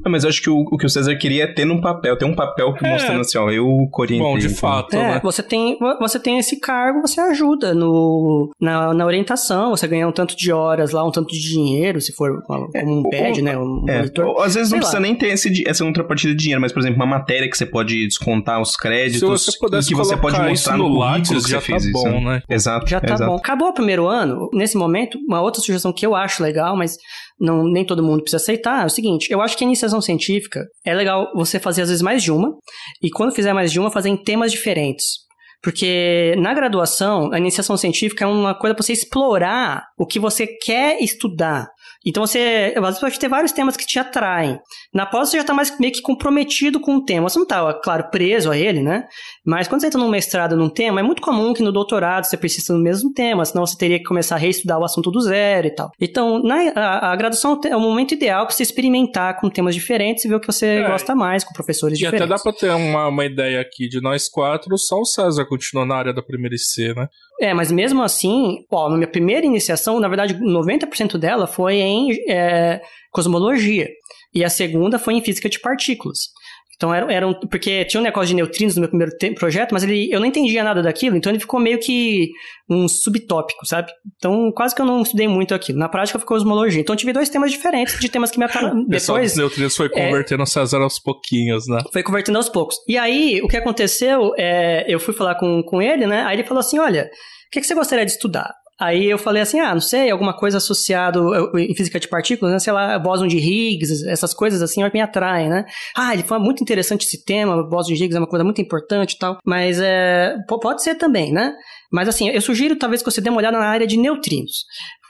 Não, 0.03 0.11
mas 0.11 0.23
eu 0.23 0.29
acho 0.29 0.41
que 0.41 0.49
o, 0.49 0.59
o, 0.59 0.77
que 0.77 0.85
o 0.85 0.89
César 0.89 1.15
queria 1.15 1.43
é 1.43 1.47
ter 1.47 1.65
num 1.65 1.81
papel, 1.81 2.17
ter 2.17 2.25
um 2.25 2.35
papel 2.35 2.75
é. 2.81 2.89
mostrando 2.89 3.21
assim, 3.21 3.37
ó, 3.37 3.49
eu 3.49 3.89
orientei. 3.97 4.19
Bom, 4.19 4.37
de 4.37 4.49
fato, 4.49 4.95
é, 4.95 5.15
né? 5.15 5.19
Você 5.23 5.43
tem, 5.43 5.77
você 5.99 6.19
tem 6.19 6.37
esse 6.37 6.59
cargo, 6.59 7.01
você 7.01 7.19
ajuda 7.19 7.73
no, 7.73 8.51
na, 8.59 8.93
na 8.93 9.05
orientação, 9.05 9.71
você 9.71 9.87
ganha 9.87 10.07
um 10.07 10.11
tanto 10.11 10.35
de 10.35 10.51
horas 10.51 10.91
lá, 10.91 11.05
um 11.05 11.11
tanto 11.11 11.29
de 11.29 11.39
dinheiro, 11.39 11.99
se 12.01 12.13
for 12.13 12.41
como 12.43 12.69
um 12.75 13.03
badge, 13.03 13.41
né? 13.41 13.57
Um 13.57 13.83
é, 13.87 13.97
monitor. 13.97 14.25
Ou, 14.25 14.41
às 14.41 14.55
vezes 14.55 14.71
não 14.71 14.79
precisa 14.79 14.97
lá. 14.97 15.03
nem 15.03 15.15
ter 15.15 15.27
esse, 15.27 15.63
essa 15.67 15.83
contrapartida 15.83 16.33
de 16.33 16.39
dinheiro, 16.39 16.61
mas, 16.61 16.71
por 16.71 16.79
exemplo, 16.79 16.97
uma 16.97 17.05
matéria 17.05 17.49
que 17.49 17.57
você 17.57 17.65
pode 17.65 18.05
descontar 18.07 18.61
os 18.61 18.75
créditos. 18.75 19.19
Se 19.19 19.51
você 19.51 19.59
pudesse 19.59 19.87
que 19.87 19.95
você 19.95 20.17
pode 20.17 20.39
mostrar 20.41 20.77
no, 20.77 20.89
no 20.89 20.97
Lattes, 20.97 21.43
já 21.43 21.61
tá 21.61 21.77
isso, 21.77 21.91
bom, 21.91 22.21
né? 22.21 22.41
Exato. 22.49 22.87
Já 22.87 22.99
tá 22.99 23.13
exato. 23.13 23.31
bom. 23.31 23.37
Acabou 23.37 23.69
o 23.69 23.73
primeiro 23.73 24.07
ano. 24.07 24.49
Nesse 24.53 24.77
momento, 24.77 25.17
uma 25.27 25.41
outra 25.41 25.61
sugestão 25.61 25.93
que 25.93 26.05
eu 26.05 26.15
acho 26.15 26.43
legal, 26.43 26.75
mas 26.75 26.97
não, 27.39 27.63
nem 27.63 27.85
todo 27.85 28.03
mundo 28.03 28.21
precisa 28.21 28.41
aceitar, 28.41 28.83
é 28.83 28.85
o 28.85 28.89
seguinte: 28.89 29.31
eu 29.31 29.41
acho 29.41 29.57
que 29.57 29.63
a 29.63 29.67
iniciação 29.67 30.01
científica 30.01 30.65
é 30.85 30.93
legal 30.93 31.31
você 31.35 31.59
fazer 31.59 31.81
às 31.81 31.89
vezes 31.89 32.01
mais 32.01 32.23
de 32.23 32.31
uma, 32.31 32.55
e 33.01 33.09
quando 33.09 33.35
fizer 33.35 33.53
mais 33.53 33.71
de 33.71 33.79
uma, 33.79 33.91
fazer 33.91 34.09
em 34.09 34.17
temas 34.17 34.51
diferentes. 34.51 35.25
Porque 35.61 36.35
na 36.37 36.53
graduação, 36.53 37.31
a 37.33 37.39
iniciação 37.39 37.75
científica 37.75 38.23
é 38.23 38.27
uma 38.27 38.53
coisa 38.53 38.75
para 38.75 38.83
você 38.83 38.93
explorar 38.93 39.83
o 39.97 40.05
que 40.05 40.19
você 40.19 40.45
quer 40.45 41.01
estudar. 41.01 41.67
Então 42.05 42.25
você, 42.25 42.73
às 42.75 42.83
vezes 42.83 42.99
pode 42.99 43.19
ter 43.19 43.27
vários 43.27 43.51
temas 43.51 43.75
que 43.75 43.85
te 43.85 43.97
atraem. 43.97 44.59
Na 44.93 45.05
pós 45.05 45.29
você 45.29 45.37
já 45.37 45.41
está 45.41 45.53
mais 45.53 45.77
meio 45.79 45.91
que 45.91 46.01
comprometido 46.01 46.79
com 46.79 46.97
o 46.97 47.03
tema. 47.03 47.27
Você 47.27 47.39
não 47.39 47.43
está, 47.43 47.73
claro, 47.73 48.09
preso 48.11 48.51
a 48.51 48.57
ele, 48.57 48.81
né? 48.81 49.07
Mas 49.43 49.67
quando 49.67 49.81
você 49.81 49.87
entra 49.87 49.99
num 49.99 50.09
mestrado 50.09 50.55
num 50.55 50.69
tema, 50.69 50.99
é 50.99 51.03
muito 51.03 51.21
comum 51.21 51.53
que 51.53 51.63
no 51.63 51.71
doutorado 51.71 52.25
você 52.25 52.37
persista 52.37 52.73
no 52.73 52.79
mesmo 52.79 53.11
tema, 53.11 53.43
senão 53.43 53.65
você 53.65 53.77
teria 53.77 53.97
que 53.97 54.05
começar 54.05 54.35
a 54.35 54.37
reestudar 54.37 54.79
o 54.79 54.85
assunto 54.85 55.09
do 55.09 55.19
zero 55.19 55.67
e 55.67 55.71
tal. 55.71 55.91
Então, 55.99 56.41
na, 56.43 56.71
a, 56.75 57.11
a 57.11 57.15
graduação 57.15 57.59
é 57.65 57.75
o 57.75 57.79
momento 57.79 58.13
ideal 58.13 58.45
para 58.45 58.55
você 58.55 58.63
experimentar 58.63 59.39
com 59.39 59.49
temas 59.49 59.73
diferentes 59.73 60.25
e 60.25 60.27
ver 60.27 60.35
o 60.35 60.39
que 60.39 60.47
você 60.47 60.67
é. 60.67 60.87
gosta 60.87 61.15
mais, 61.15 61.43
com 61.43 61.53
professores 61.53 61.97
e 61.97 62.01
diferentes. 62.01 62.21
E 62.21 62.33
até 62.33 62.35
dá 62.35 62.41
para 62.41 62.53
ter 62.53 62.69
uma, 62.69 63.07
uma 63.07 63.25
ideia 63.25 63.59
aqui 63.61 63.87
de 63.87 63.99
nós 63.99 64.29
quatro, 64.29 64.77
só 64.77 64.99
o 64.99 65.05
César 65.05 65.45
continuou 65.45 65.87
na 65.87 65.95
área 65.95 66.13
da 66.13 66.21
primeira 66.21 66.55
IC, 66.55 66.93
né? 66.95 67.07
É, 67.39 67.53
mas 67.53 67.71
mesmo 67.71 68.01
assim, 68.01 68.65
ó, 68.71 68.89
na 68.89 68.95
minha 68.95 69.09
primeira 69.09 69.45
iniciação, 69.45 69.99
na 69.99 70.07
verdade, 70.07 70.35
90% 70.35 71.17
dela 71.17 71.47
foi 71.47 71.75
em 71.75 72.11
é, 72.29 72.81
cosmologia. 73.11 73.89
E 74.33 74.43
a 74.43 74.49
segunda 74.49 74.99
foi 74.99 75.15
em 75.15 75.21
física 75.21 75.49
de 75.49 75.59
partículas. 75.59 76.29
Então 76.75 76.93
era, 76.93 77.11
era 77.11 77.27
um, 77.27 77.33
porque 77.33 77.85
tinha 77.85 78.01
um 78.01 78.03
negócio 78.03 78.27
de 78.27 78.35
neutrinos 78.35 78.75
no 78.75 78.81
meu 78.81 78.89
primeiro 78.89 79.13
projeto, 79.35 79.71
mas 79.71 79.83
ele, 79.83 80.09
eu 80.11 80.19
não 80.19 80.27
entendia 80.27 80.63
nada 80.63 80.81
daquilo, 80.81 81.15
então 81.15 81.31
ele 81.31 81.39
ficou 81.39 81.59
meio 81.59 81.79
que 81.79 82.29
um 82.69 82.87
subtópico, 82.87 83.65
sabe? 83.65 83.91
Então 84.17 84.51
quase 84.53 84.75
que 84.75 84.81
eu 84.81 84.85
não 84.85 85.01
estudei 85.01 85.27
muito 85.27 85.53
aquilo. 85.53 85.79
Na 85.79 85.87
prática 85.87 86.19
ficou 86.19 86.35
cosmologia. 86.35 86.81
Então 86.81 86.93
eu 86.93 86.97
tive 86.97 87.13
dois 87.13 87.29
temas 87.29 87.51
diferentes 87.51 87.99
de 87.99 88.09
temas 88.09 88.31
que 88.31 88.37
me 88.37 88.45
atraíram. 88.45 88.83
Depois 88.87 89.31
dos 89.31 89.37
neutrinos 89.37 89.75
foi 89.75 89.87
é, 89.87 89.89
convertendo 89.89 90.43
é, 90.43 90.45
César 90.45 90.79
aos 90.79 90.99
pouquinhos, 90.99 91.67
né? 91.67 91.81
Foi 91.93 92.03
convertendo 92.03 92.37
aos 92.37 92.49
poucos. 92.49 92.75
E 92.87 92.97
aí 92.97 93.41
o 93.41 93.47
que 93.47 93.57
aconteceu 93.57 94.33
é, 94.37 94.85
eu 94.87 94.99
fui 94.99 95.13
falar 95.13 95.35
com, 95.35 95.63
com 95.63 95.81
ele, 95.81 96.05
né? 96.05 96.23
Aí 96.23 96.35
ele 96.35 96.43
falou 96.43 96.59
assim, 96.59 96.77
olha, 96.77 97.03
o 97.03 97.49
que, 97.51 97.61
que 97.61 97.67
você 97.67 97.75
gostaria 97.75 98.05
de 98.05 98.11
estudar? 98.11 98.51
Aí 98.79 99.05
eu 99.05 99.17
falei 99.17 99.41
assim, 99.41 99.59
ah, 99.59 99.73
não 99.73 99.81
sei, 99.81 100.11
alguma 100.11 100.35
coisa 100.35 100.57
associada 100.57 101.19
em 101.55 101.73
física 101.73 101.99
de 101.99 102.09
partículas, 102.09 102.51
né? 102.51 102.59
Sei 102.59 102.73
lá, 102.73 102.99
bóson 102.99 103.25
de 103.25 103.37
Higgs, 103.37 104.05
essas 104.07 104.33
coisas 104.33 104.61
assim 104.61 104.81
me 104.93 105.01
atraem, 105.01 105.49
né? 105.49 105.65
Ah, 105.95 106.13
ele 106.13 106.23
foi 106.23 106.39
muito 106.39 106.61
interessante 106.61 107.05
esse 107.05 107.23
tema, 107.23 107.63
bóson 107.63 107.93
de 107.93 108.03
Higgs 108.03 108.15
é 108.15 108.19
uma 108.19 108.27
coisa 108.27 108.43
muito 108.43 108.61
importante 108.61 109.13
e 109.13 109.17
tal, 109.17 109.37
mas 109.45 109.79
é, 109.79 110.35
pode 110.47 110.83
ser 110.83 110.95
também, 110.95 111.31
né? 111.31 111.53
Mas 111.91 112.09
assim, 112.09 112.29
eu 112.29 112.41
sugiro 112.41 112.75
talvez 112.77 113.01
que 113.01 113.09
você 113.09 113.21
dê 113.21 113.29
uma 113.29 113.37
olhada 113.37 113.57
na 113.57 113.65
área 113.65 113.87
de 113.87 113.97
neutrinos 113.97 114.65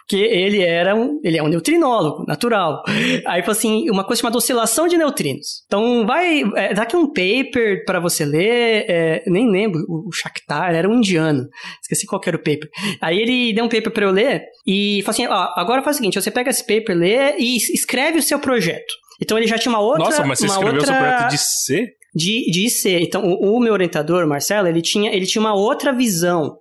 que 0.08 0.18
ele 0.18 0.62
era 0.62 0.96
um, 0.96 1.20
ele 1.24 1.38
é 1.38 1.44
um 1.44 1.48
neutrinólogo, 1.48 2.26
natural. 2.28 2.84
Aí 3.26 3.42
falou 3.42 3.58
assim, 3.58 3.90
uma 3.90 4.04
coisa 4.04 4.22
chamada 4.22 4.38
oscilação 4.38 4.88
de 4.88 4.98
neutrinos. 4.98 5.64
Então 5.66 6.06
vai, 6.06 6.44
é, 6.56 6.74
dá 6.74 6.84
aqui 6.84 6.96
um 6.96 7.08
paper 7.08 7.84
para 7.86 8.00
você 8.00 8.24
ler, 8.24 8.86
é, 8.88 9.24
nem 9.28 9.50
lembro, 9.50 9.82
o 9.88 10.12
Shakhtar 10.12 10.76
era 10.76 10.88
um 10.88 10.96
indiano, 10.96 11.48
esqueci 11.82 12.06
qual 12.06 12.22
era 12.26 12.38
o 12.38 12.40
paper. 12.40 12.70
Aí 13.02 13.20
ele 13.20 13.54
deu 13.54 13.66
um 13.66 13.70
paper 13.70 13.92
para 13.92 14.06
eu 14.06 14.12
ler 14.12 14.44
e 14.68 15.02
falou 15.04 15.12
assim, 15.12 15.28
ó, 15.28 15.54
agora 15.56 15.82
faz 15.82 15.96
o 15.96 16.00
seguinte, 16.00 16.22
você 16.22 16.32
pega 16.32 16.52
esse 16.52 16.66
paper, 16.66 16.96
lê 16.96 17.38
e 17.38 17.58
escreve 17.58 18.20
o 18.20 18.24
seu 18.24 18.40
projeto. 18.40 18.94
Então 19.22 19.38
ele 19.38 19.48
já 19.48 19.58
tinha 19.58 19.74
uma 19.74 19.82
outra... 19.82 20.06
Nossa, 20.06 20.26
mas 20.26 20.40
você 20.40 20.46
escreveu 20.46 20.76
outra... 20.76 20.84
o 20.84 20.86
seu 20.86 20.96
projeto 20.96 21.30
de 21.32 21.38
C? 21.38 21.88
De, 22.14 22.52
de 22.52 22.70
C. 22.70 23.00
Então 23.00 23.24
o, 23.26 23.58
o 23.58 23.60
meu 23.60 23.74
orientador, 23.74 24.24
o 24.24 24.30
Marcelo, 24.30 24.68
ele 24.68 24.82
tinha, 24.82 25.14
ele 25.14 25.26
tinha 25.26 25.42
uma 25.42 25.56
outra 25.56 25.92
visão 25.92 26.58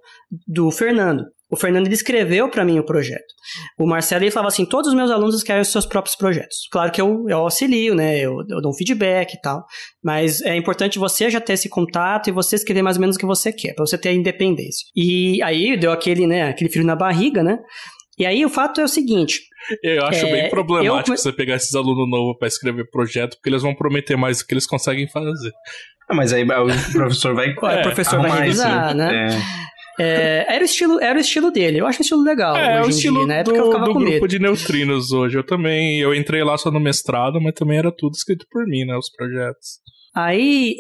do 0.47 0.71
Fernando. 0.71 1.25
O 1.55 1.57
Fernando 1.57 1.87
escreveu 1.87 2.49
para 2.49 2.65
mim 2.65 2.81
o 2.81 2.85
projeto. 2.85 3.33
O 3.79 3.87
Marcelo 3.87 4.25
ele 4.25 4.33
falava 4.33 4.49
assim: 4.49 4.67
todos 4.67 4.89
os 4.89 4.95
meus 4.95 5.09
alunos 5.09 5.41
querem 5.45 5.63
os 5.63 5.69
seus 5.69 5.87
próprios 5.87 6.17
projetos. 6.17 6.67
Claro 6.69 6.91
que 6.91 7.01
eu, 7.01 7.27
eu 7.29 7.39
auxilio, 7.39 7.95
né? 7.95 8.19
Eu, 8.19 8.39
eu 8.51 8.61
dou 8.61 8.73
um 8.73 8.75
feedback 8.75 9.35
e 9.35 9.41
tal. 9.41 9.65
Mas 10.03 10.43
é 10.43 10.57
importante 10.57 10.99
você 10.99 11.31
já 11.31 11.41
ter 11.41 11.53
esse 11.53 11.69
contato 11.69 12.29
e 12.29 12.33
você 12.33 12.57
escrever 12.57 12.83
mais 12.83 12.97
ou 12.97 13.01
menos 13.03 13.15
o 13.15 13.19
que 13.21 13.25
você 13.25 13.53
quer, 13.53 13.73
para 13.73 13.87
você 13.87 13.97
ter 13.97 14.09
a 14.09 14.13
independência. 14.13 14.85
E 14.97 15.41
aí 15.45 15.77
deu 15.77 15.93
aquele, 15.93 16.27
né, 16.27 16.49
aquele 16.49 16.69
frio 16.69 16.85
na 16.85 16.97
barriga, 16.97 17.41
né? 17.41 17.59
E 18.19 18.27
aí 18.27 18.45
o 18.45 18.49
fato 18.49 18.81
é 18.81 18.85
o 18.85 18.89
seguinte. 18.89 19.41
Eu 19.83 20.05
acho 20.07 20.27
é, 20.27 20.33
bem 20.33 20.51
problemático 20.51 21.13
eu... 21.13 21.17
você 21.17 21.33
pegar 21.33 21.55
esses 21.55 21.75
alunos 21.77 22.11
novos 22.11 22.37
para 22.37 22.49
escrever 22.49 22.91
projeto, 22.91 23.37
porque 23.37 23.49
eles 23.49 23.63
vão 23.63 23.75
prometer 23.75 24.17
mais 24.17 24.39
do 24.39 24.47
que 24.47 24.55
eles 24.55 24.67
conseguem 24.67 25.09
fazer. 25.09 25.53
Ah, 26.09 26.15
mas 26.15 26.33
aí 26.33 26.45
o 26.45 26.93
professor 26.93 27.35
vai. 27.35 27.55
É, 27.63 27.81
o 27.81 27.83
professor 27.83 28.21
vai 28.21 28.41
revisar, 28.41 28.89
isso, 28.89 28.97
né? 28.97 29.29
É. 29.29 29.74
É, 29.99 30.47
era, 30.49 30.63
o 30.63 30.65
estilo, 30.65 31.01
era 31.01 31.17
o 31.17 31.21
estilo 31.21 31.51
dele. 31.51 31.81
Eu 31.81 31.87
acho 31.87 32.01
o 32.01 32.03
estilo 32.03 32.23
legal. 32.23 32.57
É, 32.57 32.81
hoje 32.81 32.89
o 32.89 32.91
estilo 32.91 33.19
dia. 33.19 33.27
Na 33.27 33.35
época 33.35 33.57
do, 33.57 33.63
eu 33.63 33.67
ficava 33.67 33.85
do 33.85 33.93
com 33.93 33.99
grupo 34.01 34.13
medo. 34.13 34.29
de 34.29 34.39
neutrinos 34.39 35.13
hoje. 35.13 35.39
Eu 35.39 35.45
também. 35.45 36.01
Eu 36.01 36.15
entrei 36.15 36.43
lá 36.43 36.59
só 36.59 36.71
no 36.71 36.81
mestrado, 36.81 37.41
mas 37.41 37.55
também 37.55 37.79
era 37.79 37.93
tudo 37.93 38.15
escrito 38.15 38.47
por 38.51 38.67
mim, 38.67 38.85
né? 38.85 38.97
Os 38.97 39.11
projetos. 39.11 39.84
Aí, 40.15 40.77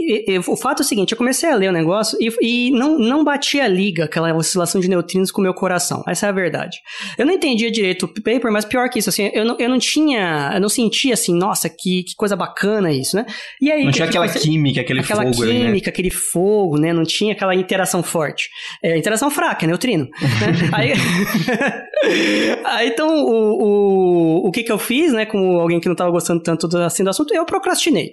o 0.47 0.57
fato 0.57 0.81
é 0.81 0.85
o 0.85 0.87
seguinte, 0.87 1.11
eu 1.11 1.19
comecei 1.19 1.51
a 1.51 1.57
ler 1.57 1.69
o 1.69 1.73
negócio 1.73 2.17
e, 2.21 2.31
e 2.41 2.71
não, 2.71 2.97
não 2.99 3.25
batia 3.25 3.65
a 3.65 3.69
liga, 3.69 4.05
aquela 4.05 4.33
oscilação 4.33 4.81
de 4.81 4.89
neutrinos 4.89 5.33
com 5.33 5.41
o 5.41 5.45
meu 5.45 5.53
coração. 5.53 6.05
Essa 6.07 6.27
é 6.27 6.29
a 6.29 6.33
verdade. 6.33 6.79
Eu 7.19 7.27
não 7.27 7.33
entendia 7.33 7.69
direito 7.69 8.05
o 8.05 8.09
paper, 8.09 8.53
mas 8.53 8.65
pior 8.65 8.89
que 8.89 9.01
isso, 9.01 9.09
assim, 9.09 9.31
eu 9.35 9.45
não, 9.45 9.57
eu 9.59 9.69
não 9.69 9.79
tinha, 9.79 10.53
eu 10.55 10.61
não 10.61 10.69
sentia 10.69 11.15
assim, 11.15 11.35
nossa, 11.35 11.69
que, 11.69 12.05
que 12.05 12.15
coisa 12.15 12.37
bacana 12.37 12.93
isso, 12.93 13.17
né? 13.17 13.27
E 13.61 13.73
aí, 13.73 13.85
não 13.85 13.91
tinha 13.91 14.07
aquela 14.07 14.29
química, 14.29 14.83
aquele 14.83 15.01
aquela 15.01 15.23
fogo. 15.23 15.35
Aquela 15.35 15.53
né? 15.53 15.65
química, 15.65 15.87
né? 15.87 15.93
aquele 15.93 16.11
fogo, 16.11 16.79
né? 16.79 16.93
Não 16.93 17.03
tinha 17.03 17.33
aquela 17.33 17.57
interação 17.57 18.05
forte. 18.05 18.49
É, 18.85 18.97
interação 18.97 19.33
fraca, 19.33 19.67
neutrino. 19.67 20.05
né? 20.05 20.71
aí, 20.73 20.93
aí, 22.65 22.89
então, 22.89 23.09
o, 23.09 24.45
o, 24.45 24.49
o 24.49 24.51
que 24.53 24.63
que 24.63 24.71
eu 24.71 24.79
fiz, 24.79 25.13
né? 25.13 25.27
Como 25.27 25.59
alguém 25.59 25.81
que 25.81 25.89
não 25.89 25.95
estava 25.95 26.13
gostando 26.13 26.41
tanto 26.41 26.69
do, 26.69 26.79
assim, 26.83 27.03
do 27.03 27.11
assunto, 27.11 27.35
eu 27.35 27.45
procrastinei 27.45 28.13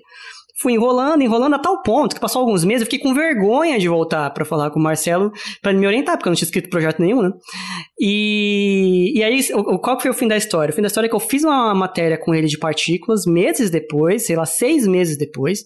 fui 0.61 0.73
enrolando, 0.73 1.21
enrolando 1.23 1.55
a 1.55 1.59
tal 1.59 1.81
ponto 1.81 2.13
que 2.13 2.21
passou 2.21 2.41
alguns 2.41 2.63
meses, 2.63 2.81
eu 2.81 2.85
fiquei 2.85 2.99
com 2.99 3.13
vergonha 3.13 3.79
de 3.79 3.87
voltar 3.87 4.29
para 4.29 4.45
falar 4.45 4.69
com 4.69 4.79
o 4.79 4.83
Marcelo 4.83 5.31
para 5.61 5.73
me 5.73 5.87
orientar, 5.87 6.17
porque 6.17 6.29
eu 6.29 6.31
não 6.31 6.35
tinha 6.35 6.45
escrito 6.45 6.69
projeto 6.69 7.01
nenhum, 7.01 7.21
né? 7.21 7.31
E, 7.99 9.13
e 9.15 9.23
aí, 9.23 9.41
o, 9.53 9.79
qual 9.79 9.97
que 9.97 10.03
foi 10.03 10.11
o 10.11 10.13
fim 10.13 10.27
da 10.27 10.37
história? 10.37 10.71
O 10.71 10.75
fim 10.75 10.81
da 10.81 10.87
história 10.87 11.07
é 11.07 11.09
que 11.09 11.15
eu 11.15 11.19
fiz 11.19 11.43
uma 11.43 11.73
matéria 11.73 12.17
com 12.17 12.33
ele 12.33 12.47
de 12.47 12.57
partículas 12.57 13.25
meses 13.25 13.69
depois, 13.69 14.25
sei 14.25 14.35
lá, 14.35 14.45
seis 14.45 14.85
meses 14.85 15.17
depois, 15.17 15.61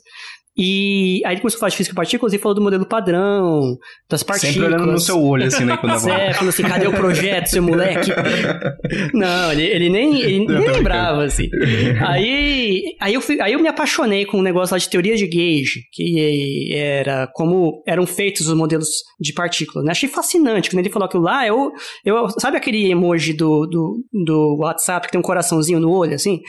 E 0.58 1.22
aí 1.26 1.34
ele 1.34 1.42
começou 1.42 1.58
a 1.58 1.60
falar 1.60 1.70
de 1.70 1.78
física 1.78 1.92
de 1.92 1.96
partículas 1.96 2.34
e 2.34 2.38
falou 2.38 2.56
do 2.56 2.62
modelo 2.62 2.86
padrão, 2.86 3.78
das 4.10 4.24
partículas. 4.24 4.54
Sempre 4.54 4.74
olhando 4.74 4.92
no 4.92 5.00
seu 5.00 5.22
olho, 5.22 5.46
assim, 5.46 5.66
né? 5.66 5.76
Quando 5.76 5.94
é, 6.10 6.34
falando 6.34 6.50
assim, 6.50 6.64
cadê 6.64 6.88
o 6.88 6.94
projeto, 6.94 7.48
seu 7.48 7.62
moleque? 7.62 8.12
Não, 9.14 9.52
ele, 9.52 9.64
ele 9.64 9.90
nem, 9.90 10.22
ele 10.22 10.48
nem 10.48 10.68
lembrava, 10.72 11.24
assim. 11.24 11.50
Aí, 12.08 12.96
aí, 13.02 13.14
eu 13.14 13.22
fui, 13.22 13.42
aí 13.42 13.52
eu 13.52 13.60
me 13.60 13.68
apaixonei 13.68 14.26
com 14.26 14.38
um 14.38 14.42
negócio 14.42 14.74
lá 14.74 14.78
de 14.78 14.90
teoria 14.90 15.18
de 15.18 15.28
gauge, 15.28 15.82
que 15.92 16.74
era 16.74 17.28
como 17.34 17.84
eram 17.86 18.08
feitos 18.08 18.48
os 18.48 18.56
modelos 18.56 18.88
de 19.20 19.34
partículas. 19.34 19.84
Né? 19.84 19.92
Achei 19.92 20.08
fascinante, 20.08 20.70
quando 20.70 20.80
ele 20.80 20.90
falou 20.90 21.06
aquilo 21.06 21.24
lá, 21.24 21.46
eu, 21.46 21.72
eu 22.06 22.30
sabe 22.40 22.56
aquele 22.56 22.90
emoji 22.90 23.34
do, 23.34 23.66
do, 23.66 24.04
do 24.26 24.58
WhatsApp 24.60 25.08
que 25.08 25.12
tem 25.12 25.20
um 25.20 25.24
coraçãozinho 25.24 25.82
no 25.82 25.92
olho, 25.92 26.16
assim? 26.16 26.40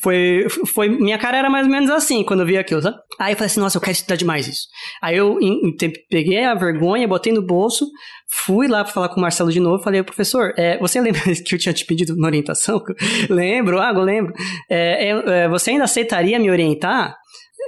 Foi, 0.00 0.46
foi, 0.72 0.88
minha 0.88 1.18
cara 1.18 1.38
era 1.38 1.50
mais 1.50 1.66
ou 1.66 1.72
menos 1.72 1.90
assim 1.90 2.22
quando 2.22 2.40
eu 2.40 2.46
vi 2.46 2.56
aquilo, 2.56 2.80
sabe? 2.80 2.96
Aí 3.18 3.32
eu 3.32 3.36
falei 3.36 3.46
assim, 3.46 3.55
nossa, 3.60 3.76
eu 3.76 3.80
quero 3.80 3.92
estudar 3.92 4.16
demais 4.16 4.46
isso. 4.46 4.66
Aí 5.02 5.16
eu 5.16 5.38
em, 5.40 5.68
em, 5.68 5.76
peguei 6.10 6.44
a 6.44 6.54
vergonha, 6.54 7.08
botei 7.08 7.32
no 7.32 7.42
bolso, 7.42 7.86
fui 8.28 8.66
lá 8.68 8.84
falar 8.84 9.08
com 9.08 9.16
o 9.16 9.20
Marcelo 9.20 9.52
de 9.52 9.60
novo, 9.60 9.82
falei, 9.82 10.02
professor, 10.02 10.52
é, 10.56 10.78
você 10.78 11.00
lembra 11.00 11.20
que 11.44 11.54
eu 11.54 11.58
tinha 11.58 11.72
te 11.72 11.84
pedido 11.84 12.14
uma 12.14 12.26
orientação? 12.26 12.82
lembro, 13.28 13.80
ah, 13.80 13.92
eu 13.94 14.02
lembro. 14.02 14.32
É, 14.68 15.08
é, 15.10 15.48
você 15.48 15.70
ainda 15.70 15.84
aceitaria 15.84 16.38
me 16.38 16.50
orientar? 16.50 17.16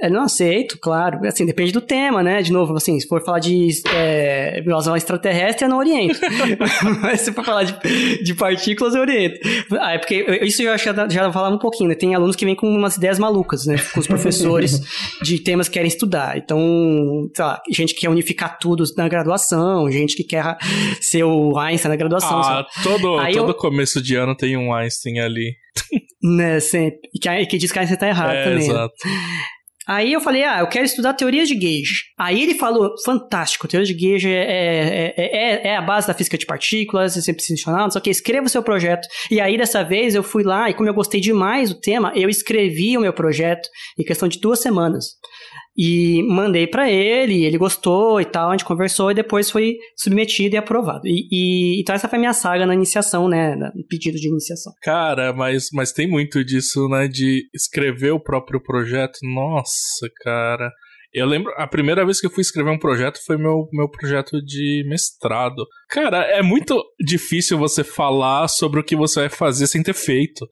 É, 0.01 0.09
não 0.09 0.21
aceito, 0.21 0.77
claro. 0.79 1.19
Assim, 1.27 1.45
depende 1.45 1.71
do 1.71 1.81
tema, 1.81 2.23
né? 2.23 2.41
De 2.41 2.53
novo, 2.53 2.75
assim, 2.75 2.97
se 2.99 3.07
for 3.07 3.23
falar 3.23 3.39
de 3.39 3.69
é, 3.93 4.63
extraterrestre, 4.95 5.65
eu 5.65 5.69
não 5.69 5.77
oriento. 5.77 6.19
Mas 7.01 7.21
se 7.21 7.33
for 7.33 7.43
falar 7.43 7.63
de, 7.63 8.23
de 8.23 8.33
partículas, 8.33 8.95
eu 8.95 9.01
oriento. 9.01 9.39
Ah, 9.79 9.93
é 9.93 9.97
porque 9.97 10.39
isso 10.43 10.61
eu 10.61 10.77
já, 10.77 11.09
já 11.09 11.31
falava 11.31 11.53
um 11.53 11.59
pouquinho, 11.59 11.89
né? 11.89 11.95
Tem 11.95 12.15
alunos 12.15 12.35
que 12.35 12.45
vêm 12.45 12.55
com 12.55 12.67
umas 12.67 12.95
ideias 12.95 13.19
malucas, 13.19 13.65
né? 13.65 13.75
Com 13.93 13.99
os 13.99 14.07
professores 14.07 14.81
de 15.21 15.39
temas 15.39 15.67
que 15.67 15.73
querem 15.73 15.89
estudar. 15.89 16.37
Então, 16.37 17.29
sei 17.35 17.45
lá, 17.45 17.61
gente 17.69 17.93
que 17.93 18.01
quer 18.01 18.09
unificar 18.09 18.57
tudo 18.57 18.83
na 18.95 19.09
graduação, 19.09 19.91
gente 19.91 20.15
que 20.15 20.23
quer 20.23 20.57
ser 21.01 21.23
o 21.23 21.57
Einstein 21.57 21.89
na 21.89 21.97
graduação. 21.97 22.39
Ah, 22.39 22.65
todo, 22.83 23.17
todo 23.33 23.51
eu... 23.51 23.53
começo 23.53 24.01
de 24.01 24.15
ano 24.15 24.35
tem 24.35 24.55
um 24.55 24.73
Einstein 24.73 25.19
ali. 25.19 25.55
Né, 26.21 26.59
sempre. 26.59 26.99
E 27.13 27.19
que, 27.19 27.45
que 27.45 27.57
diz 27.57 27.71
que 27.71 27.79
Einstein 27.79 27.97
tá 27.97 28.07
errado 28.07 28.31
é, 28.31 28.43
também. 28.43 28.67
Né? 28.67 28.73
Exato. 28.73 28.93
Né? 29.05 29.11
Aí 29.89 30.13
eu 30.13 30.21
falei, 30.21 30.43
ah, 30.43 30.59
eu 30.59 30.67
quero 30.67 30.85
estudar 30.85 31.15
teorias 31.15 31.47
de 31.47 31.55
gauge. 31.55 32.03
Aí 32.15 32.43
ele 32.43 32.53
falou, 32.53 32.93
fantástico, 33.03 33.67
teoria 33.67 33.91
de 33.91 33.93
gauge 33.95 34.31
é, 34.31 34.35
é, 34.37 35.13
é, 35.17 35.67
é, 35.69 35.75
a 35.77 35.81
base 35.81 36.05
da 36.05 36.13
física 36.13 36.37
de 36.37 36.45
partículas, 36.45 37.17
é 37.17 37.21
sempre 37.21 37.43
funcional, 37.43 37.89
só 37.89 37.99
que 37.99 38.11
escreva 38.11 38.45
o 38.45 38.49
seu 38.49 38.61
projeto. 38.61 39.07
E 39.31 39.41
aí 39.41 39.57
dessa 39.57 39.83
vez 39.83 40.13
eu 40.13 40.21
fui 40.21 40.43
lá 40.43 40.69
e 40.69 40.75
como 40.75 40.87
eu 40.87 40.93
gostei 40.93 41.19
demais 41.19 41.73
do 41.73 41.79
tema, 41.79 42.11
eu 42.15 42.29
escrevi 42.29 42.95
o 42.99 43.01
meu 43.01 43.11
projeto 43.11 43.67
em 43.97 44.03
questão 44.03 44.27
de 44.27 44.39
duas 44.39 44.59
semanas. 44.59 45.05
E 45.81 46.21
mandei 46.27 46.67
para 46.67 46.91
ele, 46.91 47.45
ele 47.45 47.57
gostou 47.57 48.19
e 48.19 48.25
tal, 48.25 48.49
a 48.49 48.51
gente 48.51 48.65
conversou 48.65 49.11
e 49.11 49.13
depois 49.13 49.49
foi 49.49 49.77
submetido 49.95 50.55
e 50.55 50.57
aprovado. 50.57 51.03
E, 51.05 51.29
e 51.31 51.79
então 51.79 51.95
essa 51.95 52.09
foi 52.09 52.17
a 52.17 52.19
minha 52.19 52.33
saga 52.33 52.65
na 52.65 52.73
iniciação, 52.73 53.29
né, 53.29 53.55
no 53.55 53.87
pedido 53.87 54.17
de 54.17 54.27
iniciação. 54.27 54.73
Cara, 54.81 55.31
mas, 55.31 55.69
mas 55.71 55.93
tem 55.93 56.05
muito 56.05 56.43
disso, 56.43 56.89
né, 56.89 57.07
de 57.07 57.47
escrever 57.55 58.11
o 58.11 58.19
próprio 58.19 58.61
projeto. 58.61 59.19
Nossa, 59.23 60.09
cara. 60.21 60.69
Eu 61.13 61.25
lembro, 61.25 61.51
a 61.55 61.65
primeira 61.65 62.03
vez 62.03 62.19
que 62.19 62.27
eu 62.27 62.31
fui 62.31 62.41
escrever 62.41 62.71
um 62.71 62.77
projeto 62.77 63.17
foi 63.25 63.37
meu, 63.37 63.69
meu 63.71 63.89
projeto 63.89 64.43
de 64.43 64.83
mestrado. 64.85 65.65
Cara, 65.89 66.23
é 66.23 66.41
muito 66.43 66.83
difícil 66.99 67.57
você 67.57 67.85
falar 67.85 68.49
sobre 68.49 68.81
o 68.81 68.83
que 68.83 68.97
você 68.97 69.21
vai 69.21 69.29
fazer 69.29 69.65
sem 69.67 69.81
ter 69.81 69.95
feito. 69.95 70.45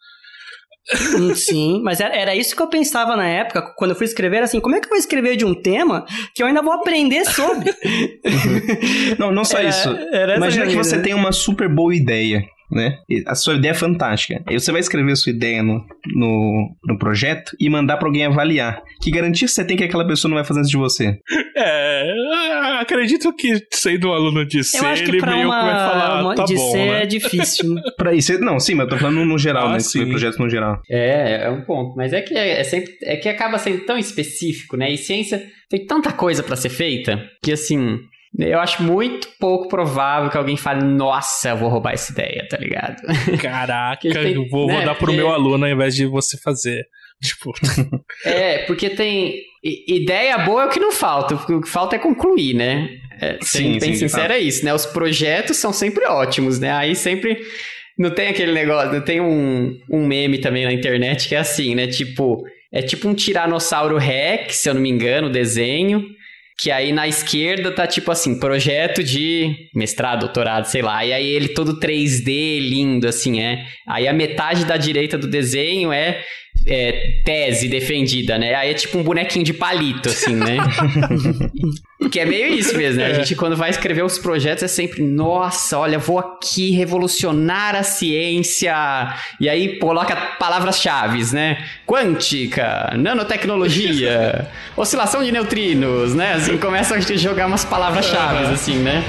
Sim, 1.36 1.82
mas 1.84 2.00
era, 2.00 2.36
isso 2.36 2.56
que 2.56 2.62
eu 2.62 2.68
pensava 2.68 3.16
na 3.16 3.28
época, 3.28 3.74
quando 3.76 3.92
eu 3.92 3.96
fui 3.96 4.06
escrever, 4.06 4.42
assim, 4.42 4.60
como 4.60 4.76
é 4.76 4.80
que 4.80 4.86
eu 4.86 4.90
vou 4.90 4.98
escrever 4.98 5.36
de 5.36 5.46
um 5.46 5.54
tema 5.54 6.06
que 6.34 6.42
eu 6.42 6.48
ainda 6.48 6.62
vou 6.62 6.74
aprender 6.74 7.26
sobre? 7.26 7.74
não, 9.20 9.32
não 9.32 9.44
só 9.44 9.58
era, 9.60 9.70
isso. 9.70 9.90
Era 10.12 10.38
Imagina 10.38 10.66
que 10.66 10.76
você 10.76 11.02
tem 11.02 11.14
uma 11.14 11.32
super 11.32 11.68
boa 11.68 11.94
ideia 11.94 12.42
né? 12.72 12.98
A 13.26 13.36
sua 13.36 13.56
ideia 13.56 13.72
é 13.72 13.76
fantástica. 13.76 14.44
Aí 14.46 14.60
você 14.60 14.72
vai 14.72 14.82
escrever 14.82 15.12
a 15.12 15.16
sua 15.16 15.32
ideia 15.32 15.64
no, 15.64 15.84
no, 16.16 16.76
no 16.86 16.98
projeto 16.98 17.56
e 17.60 17.70
mandar 17.70 17.98
para 17.98 18.08
alguém 18.08 18.26
avaliar. 18.26 18.82
Que 19.02 19.12
garantia 19.12 19.48
você 19.48 19.64
tem 19.66 19.78
que 19.78 19.84
aquela 19.84 20.06
pessoa 20.06 20.30
não 20.30 20.36
vai 20.36 20.44
fazer 20.44 20.62
isso 20.62 20.72
de 20.72 20.78
você? 20.78 21.18
É, 21.56 22.14
acredito 22.80 23.34
que 23.34 23.60
sendo 23.72 24.10
um 24.10 24.14
aluno 24.14 24.46
de 24.46 24.64
C, 24.64 24.86
ele 24.86 25.22
meio 25.22 25.48
uma, 25.48 25.60
que 25.60 25.66
vai 25.66 25.76
falar, 25.76 26.22
uma, 26.22 26.36
tá 26.36 26.44
de 26.44 26.56
bom, 26.56 26.72
C 26.72 26.78
né? 26.78 27.04
é 27.04 27.06
difícil. 27.06 27.76
pra 27.98 28.14
isso, 28.14 28.40
não, 28.40 28.60
sim, 28.60 28.76
mas 28.76 28.86
eu 28.86 28.90
tô 28.92 28.98
falando 28.98 29.26
no 29.26 29.38
geral, 29.38 29.68
ah, 29.68 29.74
né? 29.74 29.80
Sim. 29.80 30.10
Projeto 30.10 30.40
no 30.40 30.50
geral. 30.50 30.82
É, 30.90 31.46
é 31.46 31.50
um 31.50 31.62
ponto. 31.62 31.96
Mas 31.96 32.14
é 32.14 32.22
que 32.22 32.34
é, 32.34 32.60
é, 32.60 32.64
sempre, 32.64 32.94
é 33.04 33.16
que 33.16 33.30
acaba 33.30 33.58
sendo 33.58 33.86
tão 33.86 33.98
específico, 33.98 34.78
né? 34.78 34.92
E 34.92 34.98
ciência 34.98 35.42
tem 35.70 35.86
tanta 35.86 36.12
coisa 36.12 36.44
para 36.44 36.56
ser 36.56 36.70
feita 36.70 37.24
que, 37.42 37.52
assim, 37.52 38.00
eu 38.38 38.60
acho 38.60 38.84
muito 38.84 39.28
pouco 39.40 39.68
provável 39.68 40.30
que 40.30 40.38
alguém 40.38 40.58
fale, 40.58 40.84
nossa, 40.84 41.50
eu 41.50 41.58
vou 41.58 41.70
roubar 41.70 41.94
essa 41.94 42.12
ideia, 42.12 42.46
tá 42.50 42.58
ligado? 42.58 43.02
Caraca, 43.42 44.02
tem, 44.02 44.34
eu 44.34 44.48
vou, 44.50 44.68
né, 44.68 44.76
vou 44.76 44.86
dar 44.86 44.96
pro 44.96 45.06
porque... 45.06 45.18
meu 45.18 45.32
aluno 45.32 45.66
ao 45.66 45.72
invés 45.72 45.96
de 45.96 46.06
você 46.06 46.38
fazer. 46.38 46.86
Tipo. 47.22 47.52
é, 48.26 48.60
porque 48.60 48.90
tem. 48.90 49.42
Ideia 49.64 50.38
boa 50.40 50.64
é 50.64 50.66
o 50.68 50.70
que 50.70 50.80
não 50.80 50.92
falta, 50.92 51.36
o 51.36 51.62
que 51.62 51.68
falta 51.68 51.96
é 51.96 52.00
concluir, 52.00 52.54
né? 52.54 52.90
É, 53.20 53.38
sim, 53.42 53.80
bem 53.80 53.94
sim, 53.94 54.08
sincero, 54.08 54.32
é 54.32 54.40
isso, 54.40 54.64
né? 54.64 54.74
Os 54.74 54.86
projetos 54.86 55.58
são 55.58 55.74
sempre 55.74 56.06
ótimos, 56.06 56.60
né? 56.60 56.72
Aí 56.72 56.96
sempre. 56.96 57.40
Não 57.98 58.12
tem 58.12 58.28
aquele 58.28 58.52
negócio, 58.52 58.94
não 58.94 59.02
tem 59.02 59.20
um, 59.20 59.76
um 59.90 60.06
meme 60.06 60.38
também 60.38 60.66
na 60.66 60.72
internet 60.72 61.28
que 61.28 61.34
é 61.34 61.40
assim, 61.40 61.74
né? 61.74 61.88
Tipo, 61.88 62.44
é 62.72 62.84
tipo 62.84 63.08
um 63.08 63.16
Tiranossauro 63.16 63.98
Rex, 63.98 64.58
se 64.58 64.70
eu 64.70 64.76
não 64.76 64.82
me 64.82 64.90
engano, 64.90 65.28
o 65.28 65.32
desenho. 65.32 66.06
Que 66.60 66.72
aí 66.72 66.92
na 66.92 67.08
esquerda 67.08 67.72
tá 67.72 67.86
tipo 67.86 68.12
assim, 68.12 68.40
projeto 68.40 69.04
de 69.04 69.70
mestrado, 69.76 70.22
doutorado, 70.22 70.66
sei 70.66 70.82
lá. 70.82 71.06
E 71.06 71.14
aí 71.14 71.28
ele 71.28 71.50
todo 71.50 71.80
3D 71.80 72.60
lindo, 72.60 73.08
assim, 73.08 73.42
é. 73.42 73.66
Aí 73.88 74.08
a 74.08 74.14
metade 74.14 74.66
da 74.66 74.76
direita 74.76 75.18
do 75.18 75.28
desenho 75.28 75.92
é 75.92 76.24
é, 76.66 77.22
tese 77.24 77.68
defendida, 77.68 78.38
né? 78.38 78.56
Aí 78.56 78.72
é 78.72 78.74
tipo 78.74 78.98
um 78.98 79.04
bonequinho 79.04 79.46
de 79.46 79.54
palito, 79.54 80.10
assim, 80.10 80.36
né? 80.36 80.58
que 82.12 82.20
é 82.20 82.26
meio 82.26 82.54
isso 82.54 82.78
mesmo, 82.78 83.00
né? 83.00 83.08
A 83.08 83.10
é. 83.10 83.14
gente, 83.16 83.36
quando 83.36 83.56
vai 83.56 83.72
escrever 83.72 84.04
os 84.04 84.20
projetos, 84.20 84.64
é 84.64 84.68
sempre, 84.68 85.02
nossa, 85.02 85.80
olha, 85.80 85.98
vou 85.98 86.20
aqui 86.20 86.70
revolucionar 86.72 87.76
a 87.76 87.82
ciência. 87.82 88.72
E 89.40 89.50
aí 89.50 89.80
coloca 89.80 90.16
palavras-chave, 90.38 91.24
né? 91.34 91.58
Quântica, 91.88 92.94
nanotecnologia, 92.96 94.48
oscilação 94.78 95.24
de 95.24 95.32
neutrinos, 95.32 96.14
né? 96.14 96.34
Assim, 96.34 96.56
começa 96.58 96.96
a 96.96 97.00
jogar 97.00 97.48
umas 97.48 97.66
palavras-chave, 97.66 98.54
assim, 98.54 98.76
né? 98.76 99.04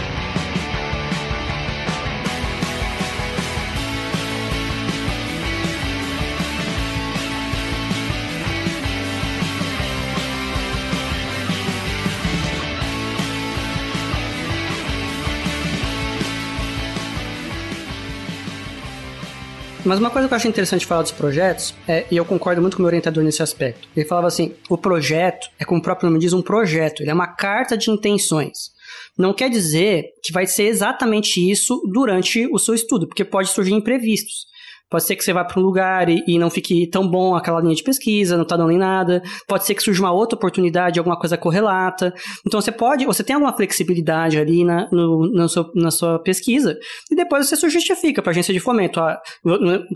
Mas 19.89 19.99
uma 19.99 20.11
coisa 20.11 20.28
que 20.28 20.34
eu 20.34 20.36
acho 20.36 20.47
interessante 20.47 20.84
falar 20.84 21.01
dos 21.01 21.12
projetos, 21.12 21.74
é, 21.89 22.05
e 22.11 22.16
eu 22.18 22.22
concordo 22.22 22.61
muito 22.61 22.76
com 22.76 22.82
o 22.82 22.84
meu 22.84 22.89
orientador 22.89 23.24
nesse 23.24 23.43
aspecto, 23.43 23.89
ele 23.97 24.05
falava 24.05 24.26
assim: 24.26 24.55
o 24.68 24.76
projeto 24.76 25.49
é, 25.59 25.64
como 25.64 25.80
o 25.80 25.82
próprio 25.82 26.11
nome 26.11 26.20
diz, 26.20 26.34
um 26.34 26.43
projeto, 26.43 27.03
ele 27.03 27.11
é 27.11 27.14
uma 27.14 27.26
carta 27.26 27.74
de 27.74 27.91
intenções. 27.91 28.70
Não 29.16 29.32
quer 29.32 29.49
dizer 29.49 30.12
que 30.22 30.30
vai 30.30 30.47
ser 30.47 30.64
exatamente 30.64 31.41
isso 31.41 31.80
durante 31.91 32.47
o 32.53 32.59
seu 32.59 32.74
estudo, 32.74 33.09
porque 33.09 33.24
pode 33.24 33.49
surgir 33.49 33.72
imprevistos. 33.72 34.47
Pode 34.91 35.05
ser 35.05 35.16
que 35.16 35.24
você 35.24 35.32
vá 35.32 35.45
para 35.45 35.61
um 35.61 35.62
lugar 35.62 36.09
e, 36.09 36.24
e, 36.26 36.39
não 36.39 36.49
fique 36.49 36.86
tão 36.86 37.07
bom 37.07 37.34
aquela 37.34 37.61
linha 37.61 37.74
de 37.74 37.82
pesquisa, 37.82 38.36
não 38.36 38.43
está 38.43 38.57
dando 38.57 38.72
em 38.72 38.78
nada. 38.78 39.22
Pode 39.47 39.66
ser 39.66 39.74
que 39.74 39.82
surja 39.82 40.01
uma 40.01 40.12
outra 40.12 40.36
oportunidade, 40.36 40.99
alguma 40.99 41.18
coisa 41.18 41.36
correlata. 41.36 42.14
Então 42.47 42.61
você 42.61 42.72
pode, 42.72 43.05
você 43.05 43.22
tem 43.22 43.34
alguma 43.34 43.53
flexibilidade 43.53 44.39
ali 44.39 44.64
na, 44.64 44.89
no, 44.91 45.30
na, 45.30 45.47
sua, 45.47 45.70
na 45.74 45.91
sua 45.91 46.18
pesquisa 46.18 46.78
e 47.11 47.14
depois 47.14 47.47
você 47.47 47.57
se 47.57 47.68
justifica 47.68 48.22
para 48.22 48.30
a 48.30 48.32
agência 48.32 48.55
de 48.55 48.61
fomento. 48.61 48.99
Ah, 48.99 49.20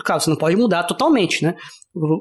caso, 0.05 0.25
você 0.25 0.31
não 0.31 0.37
pode 0.37 0.57
mudar 0.57 0.85
totalmente, 0.85 1.43
né? 1.43 1.55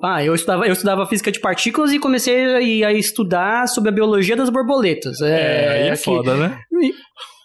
Ah, 0.03 0.23
eu 0.23 0.33
estudava, 0.33 0.65
eu 0.65 0.73
estudava 0.73 1.05
física 1.05 1.31
de 1.31 1.39
partículas 1.39 1.91
e 1.91 1.99
comecei 1.99 2.83
a, 2.83 2.87
a 2.87 2.93
estudar 2.93 3.67
sobre 3.67 3.89
a 3.89 3.93
biologia 3.93 4.35
das 4.35 4.49
borboletas. 4.49 5.21
É, 5.21 5.29
é 5.29 5.69
aí 5.69 5.89
é 5.89 5.95
foda, 5.95 6.35
né? 6.35 6.57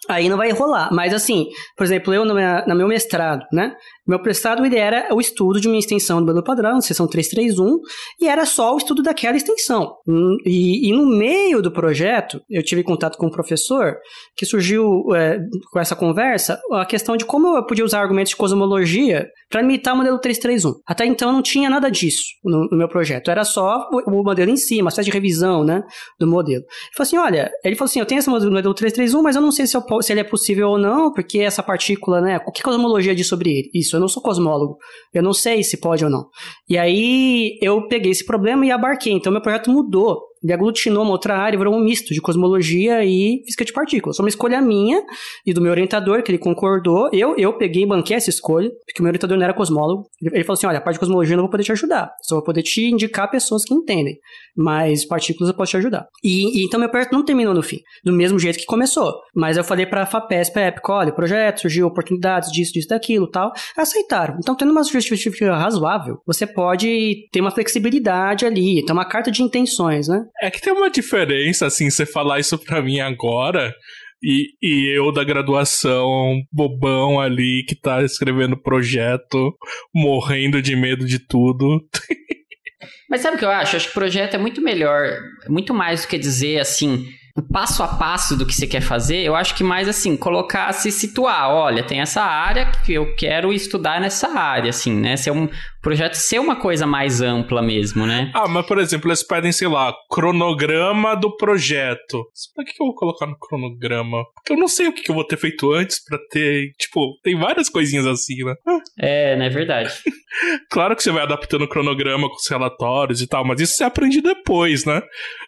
aí 0.09 0.29
não 0.29 0.37
vai 0.37 0.51
rolar. 0.51 0.89
Mas 0.91 1.13
assim, 1.13 1.47
por 1.75 1.83
exemplo, 1.83 2.13
eu 2.13 2.25
no 2.25 2.33
no 2.33 2.75
meu 2.75 2.87
mestrado, 2.87 3.45
né? 3.51 3.75
Meu 4.07 4.21
prestado 4.21 4.65
ele 4.65 4.77
era 4.77 5.13
o 5.13 5.19
estudo 5.19 5.59
de 5.59 5.67
uma 5.67 5.77
extensão 5.77 6.19
do 6.19 6.25
modelo 6.25 6.43
padrão, 6.43 6.79
seção 6.81 7.07
331, 7.07 7.79
e 8.21 8.27
era 8.27 8.45
só 8.45 8.73
o 8.73 8.77
estudo 8.77 9.01
daquela 9.01 9.35
extensão. 9.35 9.95
Hum, 10.07 10.37
e, 10.45 10.89
e 10.89 10.93
no 10.93 11.05
meio 11.05 11.61
do 11.61 11.71
projeto, 11.71 12.41
eu 12.49 12.63
tive 12.63 12.83
contato 12.83 13.17
com 13.17 13.27
um 13.27 13.31
professor 13.31 13.97
que 14.35 14.45
surgiu 14.45 15.03
é, 15.15 15.39
com 15.71 15.79
essa 15.79 15.95
conversa 15.95 16.59
a 16.71 16.85
questão 16.85 17.17
de 17.17 17.25
como 17.25 17.55
eu 17.57 17.65
podia 17.65 17.83
usar 17.85 18.01
argumentos 18.01 18.29
de 18.29 18.35
cosmologia 18.37 19.27
para 19.49 19.61
limitar 19.61 19.93
o 19.93 19.97
modelo 19.97 20.19
331. 20.19 20.79
Até 20.85 21.05
então 21.05 21.31
não 21.31 21.41
tinha 21.41 21.69
nada 21.69 21.89
disso 21.89 22.23
no, 22.43 22.67
no 22.69 22.77
meu 22.77 22.87
projeto, 22.87 23.31
era 23.31 23.43
só 23.43 23.87
o, 23.91 24.11
o, 24.11 24.23
modelo 24.23 24.51
em 24.51 24.57
si, 24.57 24.81
uma 24.81 24.89
espécie 24.89 25.09
de 25.09 25.13
revisão 25.13 25.63
né, 25.63 25.83
do 26.19 26.27
modelo. 26.27 26.63
Ele 26.63 26.95
falou 26.95 27.07
assim: 27.07 27.17
olha, 27.17 27.51
ele 27.63 27.75
falou 27.75 27.89
assim: 27.89 27.99
eu 27.99 28.05
tenho 28.05 28.19
esse 28.19 28.29
modelo 28.29 28.73
331, 28.73 29.21
mas 29.21 29.35
eu 29.35 29.41
não 29.41 29.51
sei 29.51 29.67
se, 29.67 29.75
eu, 29.75 29.83
se 30.01 30.11
ele 30.11 30.21
é 30.21 30.23
possível 30.23 30.69
ou 30.69 30.77
não, 30.77 31.11
porque 31.11 31.39
essa 31.39 31.63
partícula, 31.63 32.21
né? 32.21 32.39
O 32.45 32.51
que 32.51 32.61
cosmologia 32.61 33.15
diz 33.15 33.27
sobre 33.27 33.49
ele? 33.51 33.69
Isso, 33.73 33.96
eu 33.97 34.01
não 34.01 34.07
sou 34.07 34.21
cosmólogo, 34.21 34.77
eu 35.13 35.23
não 35.23 35.33
sei 35.33 35.63
se 35.63 35.79
pode 35.79 36.03
ou 36.03 36.09
não. 36.09 36.29
E 36.69 36.77
aí 36.77 37.57
eu 37.61 37.87
peguei 37.87 38.11
esse 38.11 38.25
problema 38.25 38.65
e 38.65 38.71
abarquei, 38.71 39.13
então 39.13 39.31
meu 39.31 39.41
projeto 39.41 39.71
mudou 39.71 40.26
ele 40.43 40.53
aglutinou 40.53 41.03
uma 41.03 41.11
outra 41.11 41.37
área, 41.37 41.57
virou 41.57 41.75
um 41.75 41.79
misto 41.79 42.13
de 42.13 42.21
cosmologia 42.21 43.03
e 43.03 43.41
física 43.45 43.65
de 43.65 43.73
partículas. 43.73 44.17
Foi 44.17 44.23
uma 44.23 44.29
escolha 44.29 44.61
minha 44.61 45.01
e 45.45 45.53
do 45.53 45.61
meu 45.61 45.71
orientador, 45.71 46.21
que 46.23 46.31
ele 46.31 46.37
concordou. 46.37 47.09
Eu, 47.11 47.35
eu 47.37 47.53
peguei 47.57 47.83
e 47.83 47.85
banquei 47.85 48.15
essa 48.15 48.29
escolha, 48.29 48.69
porque 48.85 48.99
o 48.99 49.03
meu 49.03 49.09
orientador 49.09 49.37
não 49.37 49.43
era 49.43 49.53
cosmólogo. 49.53 50.07
Ele, 50.21 50.43
falou 50.43 50.53
assim: 50.57 50.67
olha, 50.67 50.77
a 50.77 50.81
parte 50.81 50.95
de 50.95 50.99
cosmologia 50.99 51.33
eu 51.33 51.37
não 51.37 51.43
vou 51.45 51.51
poder 51.51 51.63
te 51.63 51.71
ajudar, 51.71 52.11
só 52.21 52.35
vou 52.35 52.43
poder 52.43 52.63
te 52.63 52.85
indicar 52.85 53.29
pessoas 53.29 53.63
que 53.63 53.73
entendem, 53.73 54.17
mas 54.55 55.05
partículas 55.05 55.49
eu 55.49 55.55
posso 55.55 55.71
te 55.71 55.77
ajudar. 55.77 56.07
E, 56.23 56.61
e 56.61 56.65
então 56.65 56.79
meu 56.79 56.89
projeto 56.89 57.13
não 57.13 57.23
terminou 57.23 57.53
no 57.53 57.63
fim, 57.63 57.79
do 58.03 58.13
mesmo 58.13 58.37
jeito 58.39 58.59
que 58.59 58.65
começou. 58.65 59.13
Mas 59.35 59.57
eu 59.57 59.63
falei 59.63 59.85
pra 59.85 60.05
FAPESP, 60.05 60.53
pra 60.53 60.67
EPIC, 60.67 60.91
olha, 60.91 61.11
projeto, 61.11 61.61
surgiu 61.61 61.87
oportunidades 61.87 62.51
disso, 62.51 62.73
disso, 62.73 62.87
daquilo 62.87 63.27
tal. 63.29 63.51
Aceitaram. 63.75 64.37
Então, 64.39 64.55
tendo 64.55 64.71
uma 64.71 64.83
justificativa 64.83 65.55
razoável, 65.55 66.19
você 66.25 66.45
pode 66.45 67.27
ter 67.31 67.41
uma 67.41 67.51
flexibilidade 67.51 68.45
ali, 68.45 68.83
ter 68.85 68.93
uma 68.93 69.05
carta 69.05 69.31
de 69.31 69.41
intenções, 69.41 70.07
né? 70.07 70.25
É 70.41 70.51
que 70.51 70.61
tem 70.61 70.73
uma 70.73 70.89
diferença, 70.89 71.65
assim, 71.65 71.89
você 71.89 72.05
falar 72.05 72.39
isso 72.39 72.57
pra 72.57 72.81
mim 72.81 72.99
agora 72.99 73.73
e, 74.21 74.53
e 74.61 74.97
eu 74.97 75.11
da 75.11 75.23
graduação, 75.23 76.41
bobão 76.51 77.19
ali, 77.19 77.63
que 77.67 77.75
tá 77.75 78.03
escrevendo 78.03 78.61
projeto, 78.61 79.55
morrendo 79.93 80.61
de 80.61 80.75
medo 80.75 81.05
de 81.05 81.19
tudo. 81.19 81.81
Mas 83.09 83.21
sabe 83.21 83.35
o 83.37 83.39
que 83.39 83.45
eu 83.45 83.49
acho? 83.49 83.75
Acho 83.75 83.87
que 83.87 83.93
projeto 83.93 84.33
é 84.33 84.37
muito 84.37 84.61
melhor, 84.61 85.17
muito 85.47 85.73
mais 85.73 86.01
do 86.01 86.07
que 86.09 86.17
dizer 86.17 86.59
assim, 86.59 87.07
o 87.37 87.41
passo 87.41 87.83
a 87.83 87.87
passo 87.87 88.35
do 88.35 88.45
que 88.45 88.53
você 88.53 88.65
quer 88.65 88.81
fazer, 88.81 89.19
eu 89.19 89.35
acho 89.35 89.55
que 89.55 89.63
mais 89.63 89.87
assim, 89.87 90.17
colocar, 90.17 90.73
se 90.73 90.91
situar, 90.91 91.49
olha, 91.49 91.83
tem 91.83 92.01
essa 92.01 92.21
área 92.21 92.71
que 92.83 92.93
eu 92.93 93.15
quero 93.15 93.53
estudar 93.53 94.01
nessa 94.01 94.27
área, 94.37 94.71
assim, 94.71 94.93
né? 94.93 95.15
Ser 95.15 95.31
um 95.31 95.47
projeto 95.87 96.15
ser 96.15 96.39
uma 96.39 96.57
coisa 96.57 96.85
mais 96.85 97.21
ampla 97.21 97.61
mesmo, 97.61 98.05
né? 98.05 98.29
Ah, 98.33 98.45
mas 98.45 98.65
por 98.65 98.77
exemplo, 98.77 99.07
eles 99.07 99.23
pedem, 99.23 99.53
sei 99.53 99.69
lá, 99.69 99.95
cronograma 100.11 101.15
do 101.15 101.37
projeto. 101.37 102.25
Por 102.53 102.65
que 102.65 102.71
eu 102.71 102.87
vou 102.87 102.93
colocar 102.93 103.25
no 103.25 103.39
cronograma? 103.39 104.25
Porque 104.35 104.51
eu 104.51 104.57
não 104.57 104.67
sei 104.67 104.89
o 104.89 104.93
que 104.93 105.09
eu 105.09 105.15
vou 105.15 105.23
ter 105.23 105.37
feito 105.37 105.71
antes 105.71 106.03
para 106.03 106.19
ter, 106.29 106.73
tipo, 106.77 107.17
tem 107.23 107.39
várias 107.39 107.69
coisinhas 107.69 108.05
assim, 108.05 108.43
né? 108.43 108.53
É, 108.99 109.35
não 109.37 109.45
é 109.45 109.49
verdade. 109.49 109.93
claro 110.69 110.95
que 110.95 111.03
você 111.03 111.11
vai 111.11 111.21
adaptando 111.21 111.61
o 111.63 111.69
cronograma 111.69 112.27
com 112.27 112.35
os 112.35 112.47
relatórios 112.47 113.21
e 113.21 113.27
tal, 113.27 113.45
mas 113.45 113.61
isso 113.61 113.75
você 113.75 113.83
aprende 113.83 114.21
depois, 114.21 114.85
né? 114.85 115.01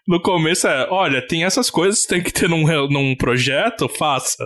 No 0.07 0.21
começo 0.21 0.67
é, 0.67 0.87
olha, 0.89 1.25
tem 1.25 1.43
essas 1.43 1.69
coisas 1.69 2.03
que 2.03 2.09
tem 2.09 2.23
que 2.23 2.31
ter 2.31 2.47
num, 2.47 2.65
num 2.87 3.15
projeto, 3.15 3.89
faça. 3.89 4.45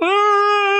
Ah! 0.00 0.76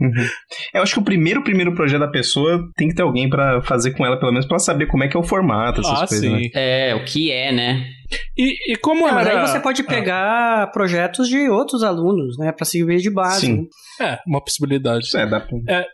uhum. 0.00 0.12
Eu 0.74 0.82
acho 0.82 0.94
que 0.94 1.00
o 1.00 1.04
primeiro 1.04 1.42
primeiro 1.42 1.74
projeto 1.74 2.00
da 2.00 2.08
pessoa 2.08 2.68
tem 2.76 2.88
que 2.88 2.94
ter 2.94 3.02
alguém 3.02 3.28
para 3.28 3.62
fazer 3.62 3.92
com 3.92 4.04
ela, 4.04 4.18
pelo 4.18 4.32
menos 4.32 4.46
para 4.46 4.58
saber 4.58 4.86
como 4.86 5.04
é 5.04 5.08
que 5.08 5.16
é 5.16 5.20
o 5.20 5.24
formato, 5.24 5.80
essas 5.80 6.02
ah, 6.02 6.06
coisas. 6.06 6.20
Sim. 6.20 6.32
Né? 6.32 6.50
É, 6.54 6.94
o 6.94 7.04
que 7.04 7.30
é, 7.30 7.52
né? 7.52 7.86
E, 8.36 8.72
e 8.72 8.76
como 8.76 9.06
é, 9.06 9.10
era... 9.10 9.16
Mas 9.16 9.28
aí 9.28 9.46
você 9.46 9.60
pode 9.60 9.82
pegar 9.84 10.62
ah. 10.62 10.66
projetos 10.66 11.28
de 11.28 11.48
outros 11.48 11.82
alunos, 11.82 12.36
né, 12.38 12.52
para 12.52 12.64
servir 12.64 12.98
de 12.98 13.10
base. 13.10 13.46
Sim. 13.46 13.68
É, 14.00 14.18
uma 14.26 14.42
possibilidade. 14.42 15.06
É, 15.16 15.26
dá 15.26 15.40
pra... 15.40 15.56
é, 15.68 15.86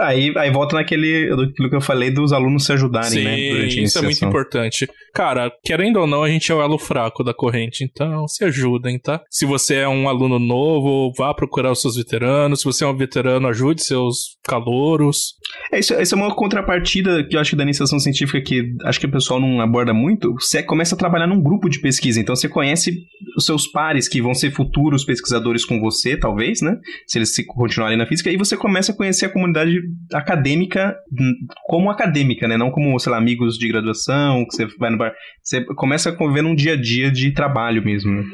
Aí, 0.00 0.32
aí 0.36 0.50
volta 0.50 0.76
naquele 0.76 1.32
aquilo 1.32 1.70
que 1.70 1.76
eu 1.76 1.80
falei 1.80 2.10
dos 2.10 2.32
alunos 2.32 2.64
se 2.64 2.72
ajudarem, 2.72 3.24
né, 3.24 3.36
Sim, 3.36 3.42
né? 3.42 3.50
Durante 3.50 3.82
isso 3.82 3.98
é 3.98 4.02
muito 4.02 4.24
importante. 4.24 4.88
Cara, 5.14 5.52
querendo 5.64 6.00
ou 6.00 6.06
não, 6.06 6.22
a 6.22 6.28
gente 6.28 6.50
é 6.50 6.54
o 6.54 6.62
elo 6.62 6.78
fraco 6.78 7.22
da 7.22 7.34
corrente, 7.34 7.84
então 7.84 8.26
se 8.26 8.44
ajudem, 8.44 8.98
tá? 8.98 9.22
Se 9.30 9.44
você 9.44 9.76
é 9.76 9.88
um 9.88 10.08
aluno 10.08 10.38
novo, 10.38 11.12
vá 11.16 11.34
procurar 11.34 11.72
os 11.72 11.80
seus 11.80 11.96
veteranos. 11.96 12.60
Se 12.60 12.64
você 12.64 12.84
é 12.84 12.86
um 12.86 12.96
veterano, 12.96 13.48
ajude 13.48 13.82
seus 13.82 14.36
calouros. 14.44 15.34
É, 15.72 15.78
isso, 15.78 15.94
isso 15.94 16.14
é 16.14 16.18
uma 16.18 16.34
contrapartida 16.34 17.24
que 17.24 17.36
eu 17.36 17.40
acho 17.40 17.50
que 17.50 17.56
da 17.56 17.62
iniciação 17.62 17.98
científica 17.98 18.40
que 18.40 18.74
acho 18.84 19.00
que 19.00 19.06
o 19.06 19.10
pessoal 19.10 19.40
não 19.40 19.60
aborda 19.60 19.92
muito. 19.92 20.32
Você 20.34 20.62
começa 20.62 20.94
a 20.94 20.98
trabalhar 20.98 21.26
num 21.26 21.42
grupo 21.42 21.68
de 21.68 21.80
pesquisa, 21.80 22.20
então 22.20 22.34
você 22.34 22.48
conhece 22.48 22.96
os 23.36 23.44
seus 23.44 23.66
pares 23.66 24.08
que 24.08 24.22
vão 24.22 24.34
ser 24.34 24.50
futuros 24.50 25.04
pesquisadores 25.04 25.64
com 25.64 25.80
você, 25.80 26.16
talvez, 26.16 26.60
né? 26.60 26.76
Se 27.06 27.18
eles 27.18 27.34
continuarem 27.46 27.98
na 27.98 28.06
física, 28.06 28.30
e 28.30 28.36
você 28.36 28.56
começa 28.56 28.92
a 28.92 28.96
conhecer 28.96 29.26
a 29.26 29.32
comunidade 29.32 29.71
acadêmica 30.12 30.96
como 31.66 31.90
acadêmica, 31.90 32.48
né? 32.48 32.56
Não 32.56 32.70
como, 32.70 32.98
sei 32.98 33.12
lá, 33.12 33.18
amigos 33.18 33.56
de 33.56 33.68
graduação, 33.68 34.44
que 34.44 34.54
você 34.54 34.66
vai 34.78 34.90
no 34.90 34.98
bar. 34.98 35.12
Você 35.42 35.64
começa 35.74 36.10
a 36.10 36.12
conviver 36.16 36.42
num 36.42 36.54
dia 36.54 36.74
a 36.74 36.80
dia 36.80 37.10
de 37.10 37.32
trabalho 37.32 37.84
mesmo, 37.84 38.12
né? 38.12 38.24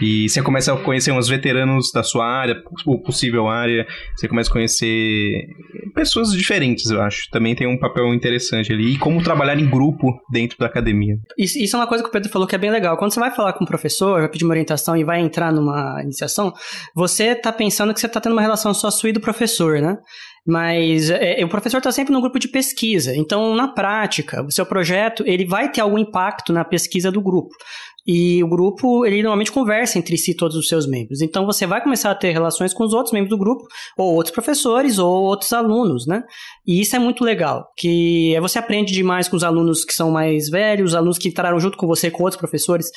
E 0.00 0.28
você 0.28 0.42
começa 0.42 0.72
a 0.72 0.76
conhecer 0.76 1.12
uns 1.12 1.28
veteranos 1.28 1.90
da 1.92 2.02
sua 2.02 2.26
área, 2.26 2.60
ou 2.86 3.00
possível 3.02 3.48
área, 3.48 3.86
você 4.16 4.28
começa 4.28 4.50
a 4.50 4.52
conhecer 4.52 5.46
pessoas 5.94 6.32
diferentes, 6.32 6.90
eu 6.90 7.00
acho. 7.00 7.28
Também 7.30 7.54
tem 7.54 7.66
um 7.66 7.78
papel 7.78 8.12
interessante 8.14 8.72
ali. 8.72 8.94
E 8.94 8.98
como 8.98 9.22
trabalhar 9.22 9.58
em 9.58 9.68
grupo 9.68 10.20
dentro 10.30 10.58
da 10.58 10.66
academia. 10.66 11.16
Isso, 11.38 11.58
isso 11.58 11.76
é 11.76 11.78
uma 11.78 11.86
coisa 11.86 12.02
que 12.02 12.08
o 12.08 12.12
Pedro 12.12 12.30
falou 12.30 12.46
que 12.46 12.54
é 12.54 12.58
bem 12.58 12.70
legal. 12.70 12.96
Quando 12.96 13.12
você 13.12 13.20
vai 13.20 13.30
falar 13.30 13.52
com 13.52 13.64
um 13.64 13.66
professor, 13.66 14.20
vai 14.20 14.28
pedir 14.28 14.44
uma 14.44 14.52
orientação 14.52 14.96
e 14.96 15.04
vai 15.04 15.20
entrar 15.20 15.52
numa 15.52 16.02
iniciação, 16.02 16.52
você 16.94 17.34
tá 17.34 17.52
pensando 17.52 17.92
que 17.92 18.00
você 18.00 18.08
tá 18.08 18.20
tendo 18.20 18.32
uma 18.32 18.42
relação 18.42 18.72
só 18.74 18.90
sua 18.90 19.10
e 19.10 19.12
do 19.12 19.20
professor, 19.20 19.80
né? 19.80 19.96
Mas 20.46 21.08
é, 21.08 21.44
o 21.44 21.48
professor 21.48 21.78
está 21.78 21.92
sempre 21.92 22.12
no 22.12 22.20
grupo 22.20 22.38
de 22.38 22.48
pesquisa. 22.48 23.14
Então, 23.14 23.54
na 23.54 23.68
prática, 23.68 24.42
o 24.42 24.50
seu 24.50 24.66
projeto 24.66 25.22
ele 25.26 25.46
vai 25.46 25.70
ter 25.70 25.80
algum 25.80 25.98
impacto 25.98 26.52
na 26.52 26.64
pesquisa 26.64 27.12
do 27.12 27.22
grupo. 27.22 27.54
E 28.04 28.42
o 28.42 28.48
grupo, 28.48 29.06
ele 29.06 29.22
normalmente 29.22 29.52
conversa 29.52 29.96
entre 29.96 30.16
si 30.16 30.34
todos 30.34 30.56
os 30.56 30.66
seus 30.66 30.88
membros. 30.88 31.22
Então 31.22 31.46
você 31.46 31.66
vai 31.66 31.80
começar 31.80 32.10
a 32.10 32.14
ter 32.14 32.32
relações 32.32 32.74
com 32.74 32.84
os 32.84 32.92
outros 32.92 33.12
membros 33.12 33.30
do 33.30 33.38
grupo, 33.38 33.64
ou 33.96 34.14
outros 34.14 34.34
professores, 34.34 34.98
ou 34.98 35.22
outros 35.22 35.52
alunos, 35.52 36.06
né? 36.06 36.24
E 36.66 36.80
isso 36.80 36.96
é 36.96 36.98
muito 36.98 37.24
legal, 37.24 37.68
que 37.76 38.36
você 38.40 38.58
aprende 38.58 38.92
demais 38.92 39.28
com 39.28 39.36
os 39.36 39.44
alunos 39.44 39.84
que 39.84 39.94
são 39.94 40.10
mais 40.10 40.48
velhos, 40.48 40.90
os 40.90 40.94
alunos 40.96 41.18
que 41.18 41.28
entraram 41.28 41.60
junto 41.60 41.76
com 41.76 41.86
você 41.86 42.10
com 42.10 42.24
outros 42.24 42.38
professores 42.38 42.90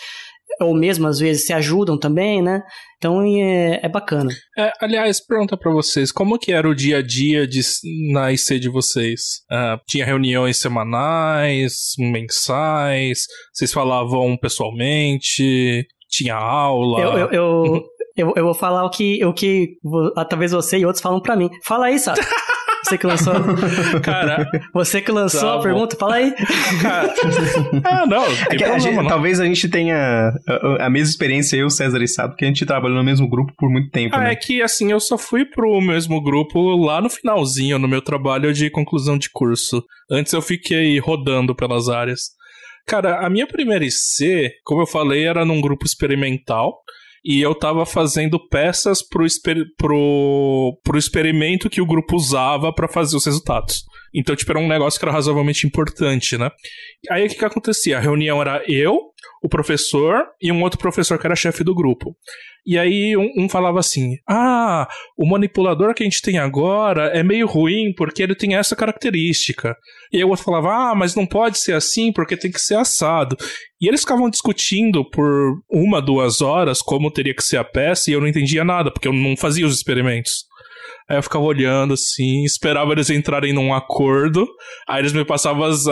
ou 0.61 0.73
mesmo 0.73 1.07
às 1.07 1.19
vezes 1.19 1.45
se 1.45 1.53
ajudam 1.53 1.97
também, 1.97 2.41
né? 2.41 2.61
Então 2.97 3.21
é, 3.21 3.79
é 3.83 3.89
bacana. 3.89 4.31
É, 4.57 4.71
aliás, 4.81 5.19
pergunta 5.25 5.57
para 5.57 5.71
vocês, 5.71 6.11
como 6.11 6.39
que 6.39 6.51
era 6.51 6.67
o 6.67 6.75
dia 6.75 6.97
a 6.97 7.01
dia 7.01 7.47
de, 7.47 7.61
na 8.11 8.31
IC 8.31 8.59
de 8.59 8.69
vocês? 8.69 9.21
Uh, 9.51 9.79
tinha 9.87 10.05
reuniões 10.05 10.57
semanais, 10.57 11.93
mensais? 11.97 13.25
Vocês 13.53 13.71
falavam 13.71 14.37
pessoalmente? 14.37 15.85
Tinha 16.09 16.35
aula? 16.35 17.01
Eu, 17.01 17.17
eu, 17.17 17.31
eu, 17.31 17.83
eu, 18.15 18.33
eu 18.37 18.45
vou 18.45 18.53
falar 18.53 18.85
o 18.85 18.89
que, 18.89 19.23
o 19.25 19.33
que 19.33 19.77
talvez 20.29 20.51
você 20.51 20.77
e 20.77 20.85
outros 20.85 21.01
falam 21.01 21.21
para 21.21 21.35
mim. 21.35 21.49
Fala 21.65 21.87
aí, 21.87 21.99
Sato. 21.99 22.21
Você 22.85 22.97
que 22.99 23.07
lançou. 23.07 23.33
Cara. 24.03 24.47
Você 24.73 25.01
que 25.01 25.11
lançou 25.11 25.41
tá 25.41 25.55
a 25.55 25.61
pergunta, 25.61 25.95
fala 25.97 26.15
aí. 26.15 26.31
Cara. 26.81 27.13
Ah, 27.83 28.05
não. 28.07 28.23
É 28.23 28.45
problema, 28.45 28.75
a 28.75 28.79
gente, 28.79 28.95
não. 28.95 29.07
Talvez 29.07 29.39
a 29.39 29.45
gente 29.45 29.67
tenha 29.67 30.31
a, 30.47 30.85
a, 30.85 30.89
mesma 30.89 31.09
experiência, 31.09 31.57
eu, 31.57 31.69
César 31.69 32.01
e 32.01 32.07
Sado, 32.07 32.31
porque 32.31 32.45
a 32.45 32.47
gente 32.47 32.65
trabalhou 32.65 32.97
no 32.97 33.03
mesmo 33.03 33.27
grupo 33.27 33.51
por 33.57 33.69
muito 33.69 33.89
tempo. 33.89 34.15
Ah, 34.15 34.25
né? 34.25 34.33
é 34.33 34.35
que 34.35 34.61
assim, 34.61 34.91
eu 34.91 34.99
só 34.99 35.17
fui 35.17 35.45
pro 35.45 35.81
mesmo 35.81 36.21
grupo 36.21 36.75
lá 36.77 37.01
no 37.01 37.09
finalzinho, 37.09 37.79
no 37.79 37.87
meu 37.87 38.01
trabalho 38.01 38.53
de 38.53 38.69
conclusão 38.69 39.17
de 39.17 39.29
curso. 39.31 39.83
Antes 40.09 40.31
eu 40.33 40.41
fiquei 40.41 40.99
rodando 40.99 41.55
pelas 41.55 41.89
áreas. 41.89 42.35
Cara, 42.85 43.25
a 43.25 43.29
minha 43.31 43.47
primeira 43.47 43.83
IC, 43.83 44.51
como 44.63 44.83
eu 44.83 44.87
falei, 44.87 45.25
era 45.25 45.43
num 45.43 45.59
grupo 45.59 45.85
experimental 45.85 46.83
e 47.25 47.41
eu 47.41 47.55
tava 47.55 47.87
fazendo 47.87 48.39
peças 48.47 49.01
pro, 49.01 49.25
exper 49.25 49.57
pro, 49.75 50.79
pro 50.83 50.99
experimento 50.99 51.71
que 51.71 51.81
o 51.81 51.85
grupo 51.85 52.15
usava 52.15 52.71
para 52.71 52.87
fazer 52.87 53.17
os 53.17 53.25
resultados. 53.25 53.83
Então, 54.13 54.35
tipo, 54.35 54.51
era 54.51 54.59
um 54.59 54.67
negócio 54.67 54.99
que 54.99 55.05
era 55.05 55.11
razoavelmente 55.11 55.65
importante, 55.65 56.37
né? 56.37 56.51
Aí 57.09 57.25
o 57.25 57.29
que, 57.29 57.35
que 57.35 57.43
acontecia? 57.43 57.97
A 57.97 58.01
reunião 58.01 58.39
era 58.39 58.63
eu, 58.67 58.97
o 59.43 59.49
professor 59.49 60.23
e 60.41 60.51
um 60.51 60.61
outro 60.63 60.79
professor 60.79 61.19
que 61.19 61.27
era 61.27 61.35
chefe 61.35 61.63
do 61.63 61.75
grupo. 61.75 62.15
E 62.65 62.79
aí 62.79 63.15
um, 63.15 63.43
um, 63.43 63.49
falava 63.49 63.79
assim: 63.79 64.17
Ah, 64.27 64.87
o 65.17 65.27
manipulador 65.27 65.93
que 65.93 66.03
a 66.03 66.05
gente 66.05 66.21
tem 66.21 66.37
agora 66.37 67.07
é 67.07 67.23
meio 67.23 67.45
ruim 67.45 67.93
porque 67.95 68.23
ele 68.23 68.35
tem 68.35 68.55
essa 68.55 68.75
característica. 68.75 69.75
E 70.11 70.17
aí 70.17 70.23
o 70.23 70.29
outro 70.29 70.43
falava: 70.43 70.73
Ah, 70.73 70.95
mas 70.95 71.15
não 71.15 71.25
pode 71.25 71.59
ser 71.59 71.73
assim 71.73 72.11
porque 72.11 72.35
tem 72.35 72.51
que 72.51 72.59
ser 72.59 72.75
assado. 72.75 73.37
E 73.79 73.87
eles 73.87 74.01
ficavam 74.01 74.29
discutindo 74.29 75.07
por 75.09 75.61
uma, 75.69 76.01
duas 76.01 76.41
horas 76.41 76.81
como 76.81 77.11
teria 77.11 77.35
que 77.35 77.43
ser 77.43 77.57
a 77.57 77.63
peça 77.63 78.09
e 78.09 78.13
eu 78.13 78.21
não 78.21 78.27
entendia 78.27 78.63
nada, 78.63 78.91
porque 78.91 79.07
eu 79.07 79.13
não 79.13 79.37
fazia 79.37 79.65
os 79.65 79.75
experimentos. 79.75 80.45
Aí 81.07 81.17
eu 81.17 81.23
ficava 81.23 81.45
olhando 81.45 81.93
assim, 81.93 82.43
esperava 82.43 82.91
eles 82.91 83.11
entrarem 83.11 83.53
num 83.53 83.73
acordo. 83.73 84.47
Aí 84.87 85.01
eles 85.01 85.13
me 85.13 85.23
passavam 85.23 85.65
as, 85.65 85.85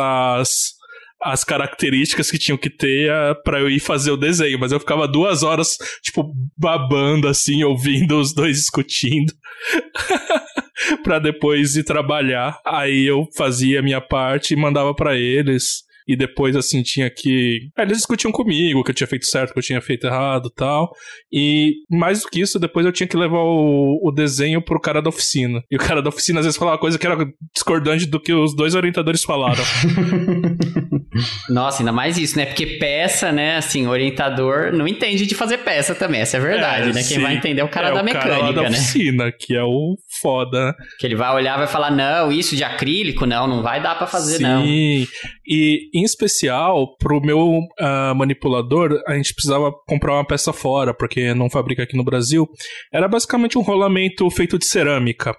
as, 1.23 1.33
as 1.33 1.43
características 1.43 2.31
que 2.31 2.37
tinham 2.37 2.57
que 2.57 2.69
ter 2.69 3.11
uh, 3.11 3.41
para 3.43 3.59
eu 3.59 3.69
ir 3.69 3.79
fazer 3.79 4.11
o 4.11 4.17
desenho. 4.17 4.59
Mas 4.59 4.71
eu 4.71 4.79
ficava 4.79 5.07
duas 5.07 5.43
horas, 5.43 5.77
tipo, 6.01 6.33
babando 6.57 7.27
assim, 7.27 7.63
ouvindo 7.63 8.19
os 8.19 8.33
dois 8.33 8.57
discutindo. 8.57 9.33
para 11.03 11.19
depois 11.19 11.75
ir 11.75 11.83
trabalhar. 11.83 12.59
Aí 12.65 13.05
eu 13.05 13.27
fazia 13.35 13.79
a 13.79 13.83
minha 13.83 14.01
parte 14.01 14.53
e 14.53 14.57
mandava 14.57 14.93
para 14.93 15.15
eles 15.15 15.82
e 16.07 16.15
depois, 16.15 16.55
assim, 16.55 16.81
tinha 16.81 17.09
que. 17.09 17.69
É, 17.77 17.83
eles 17.83 17.97
discutiam 17.97 18.31
comigo 18.31 18.83
que 18.83 18.91
eu 18.91 18.95
tinha 18.95 19.07
feito 19.07 19.25
certo, 19.25 19.53
que 19.53 19.59
eu 19.59 19.63
tinha 19.63 19.81
feito 19.81 20.07
errado 20.07 20.49
tal. 20.49 20.91
E 21.31 21.75
mais 21.89 22.21
do 22.21 22.29
que 22.29 22.41
isso, 22.41 22.59
depois 22.59 22.85
eu 22.85 22.91
tinha 22.91 23.07
que 23.07 23.15
levar 23.15 23.39
o, 23.39 23.99
o 24.03 24.11
desenho 24.11 24.61
pro 24.61 24.79
cara 24.79 25.01
da 25.01 25.09
oficina. 25.09 25.61
E 25.69 25.75
o 25.75 25.79
cara 25.79 26.01
da 26.01 26.09
oficina 26.09 26.39
às 26.39 26.45
vezes 26.45 26.57
falava 26.57 26.77
coisa 26.77 26.97
que 26.97 27.05
era 27.05 27.17
discordante 27.53 28.05
do 28.05 28.19
que 28.19 28.33
os 28.33 28.55
dois 28.55 28.75
orientadores 28.75 29.23
falaram. 29.23 29.63
Nossa, 31.49 31.81
ainda 31.81 31.91
mais 31.91 32.17
isso, 32.17 32.37
né? 32.37 32.45
Porque 32.45 32.65
peça, 32.65 33.31
né? 33.31 33.57
Assim, 33.57 33.87
orientador 33.87 34.73
não 34.73 34.87
entende 34.87 35.25
de 35.25 35.35
fazer 35.35 35.59
peça 35.59 35.93
também, 35.93 36.21
essa 36.21 36.37
é 36.37 36.39
verdade, 36.39 36.89
é, 36.89 36.93
né? 36.93 37.03
Quem 37.03 37.19
vai 37.19 37.35
entender 37.35 37.61
é 37.61 37.63
o 37.63 37.69
cara 37.69 37.89
é, 37.89 37.93
da 37.93 38.03
mecânica, 38.03 38.35
o 38.35 38.39
cara 38.39 38.53
da 38.53 38.61
né? 38.63 38.69
oficina, 38.69 39.31
que 39.31 39.55
é 39.55 39.63
o 39.63 39.95
foda, 40.21 40.63
né? 40.63 40.73
Que 40.99 41.05
ele 41.05 41.15
vai 41.15 41.33
olhar 41.33 41.57
vai 41.57 41.67
falar, 41.67 41.91
não, 41.91 42.31
isso 42.31 42.55
de 42.55 42.63
acrílico, 42.63 43.25
não, 43.25 43.47
não 43.47 43.61
vai 43.61 43.81
dar 43.81 43.95
para 43.95 44.07
fazer, 44.07 44.37
sim. 44.37 44.43
não. 44.43 44.63
Sim, 44.63 45.07
e 45.45 45.89
em 45.93 46.03
especial, 46.03 46.95
pro 46.97 47.21
meu 47.21 47.39
uh, 47.39 48.15
manipulador, 48.15 48.99
a 49.07 49.15
gente 49.15 49.33
precisava 49.33 49.71
comprar 49.87 50.15
uma 50.15 50.25
peça 50.25 50.51
fora, 50.51 50.93
porque 50.93 51.33
não 51.33 51.49
fabrica 51.49 51.83
aqui 51.83 51.95
no 51.95 52.03
Brasil. 52.03 52.47
Era 52.91 53.07
basicamente 53.07 53.57
um 53.57 53.61
rolamento 53.61 54.29
feito 54.31 54.57
de 54.57 54.65
cerâmica. 54.65 55.35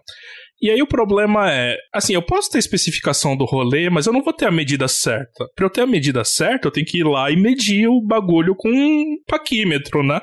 E 0.63 0.71
aí 0.71 0.81
o 0.81 0.87
problema 0.87 1.53
é, 1.53 1.77
assim, 1.93 2.15
eu 2.15 2.23
posso 2.23 2.51
ter 2.51 2.59
a 2.59 2.61
especificação 2.61 3.37
do 3.37 3.45
rolê, 3.45 3.91
mas 3.91 4.07
eu 4.07 4.13
não 4.13 4.23
vou 4.23 4.33
ter 4.33 4.47
a 4.47 4.51
medida 4.51 4.87
certa. 4.89 5.47
Para 5.55 5.67
eu 5.67 5.71
ter 5.71 5.83
a 5.83 5.87
medida 5.87 6.25
certa, 6.25 6.69
eu 6.69 6.73
tenho 6.73 6.87
que 6.87 7.01
ir 7.01 7.05
lá 7.05 7.31
e 7.31 7.37
medir 7.37 7.89
o 7.89 8.01
bagulho 8.01 8.55
com 8.57 8.71
um 8.71 9.17
paquímetro, 9.27 10.03
né? 10.03 10.21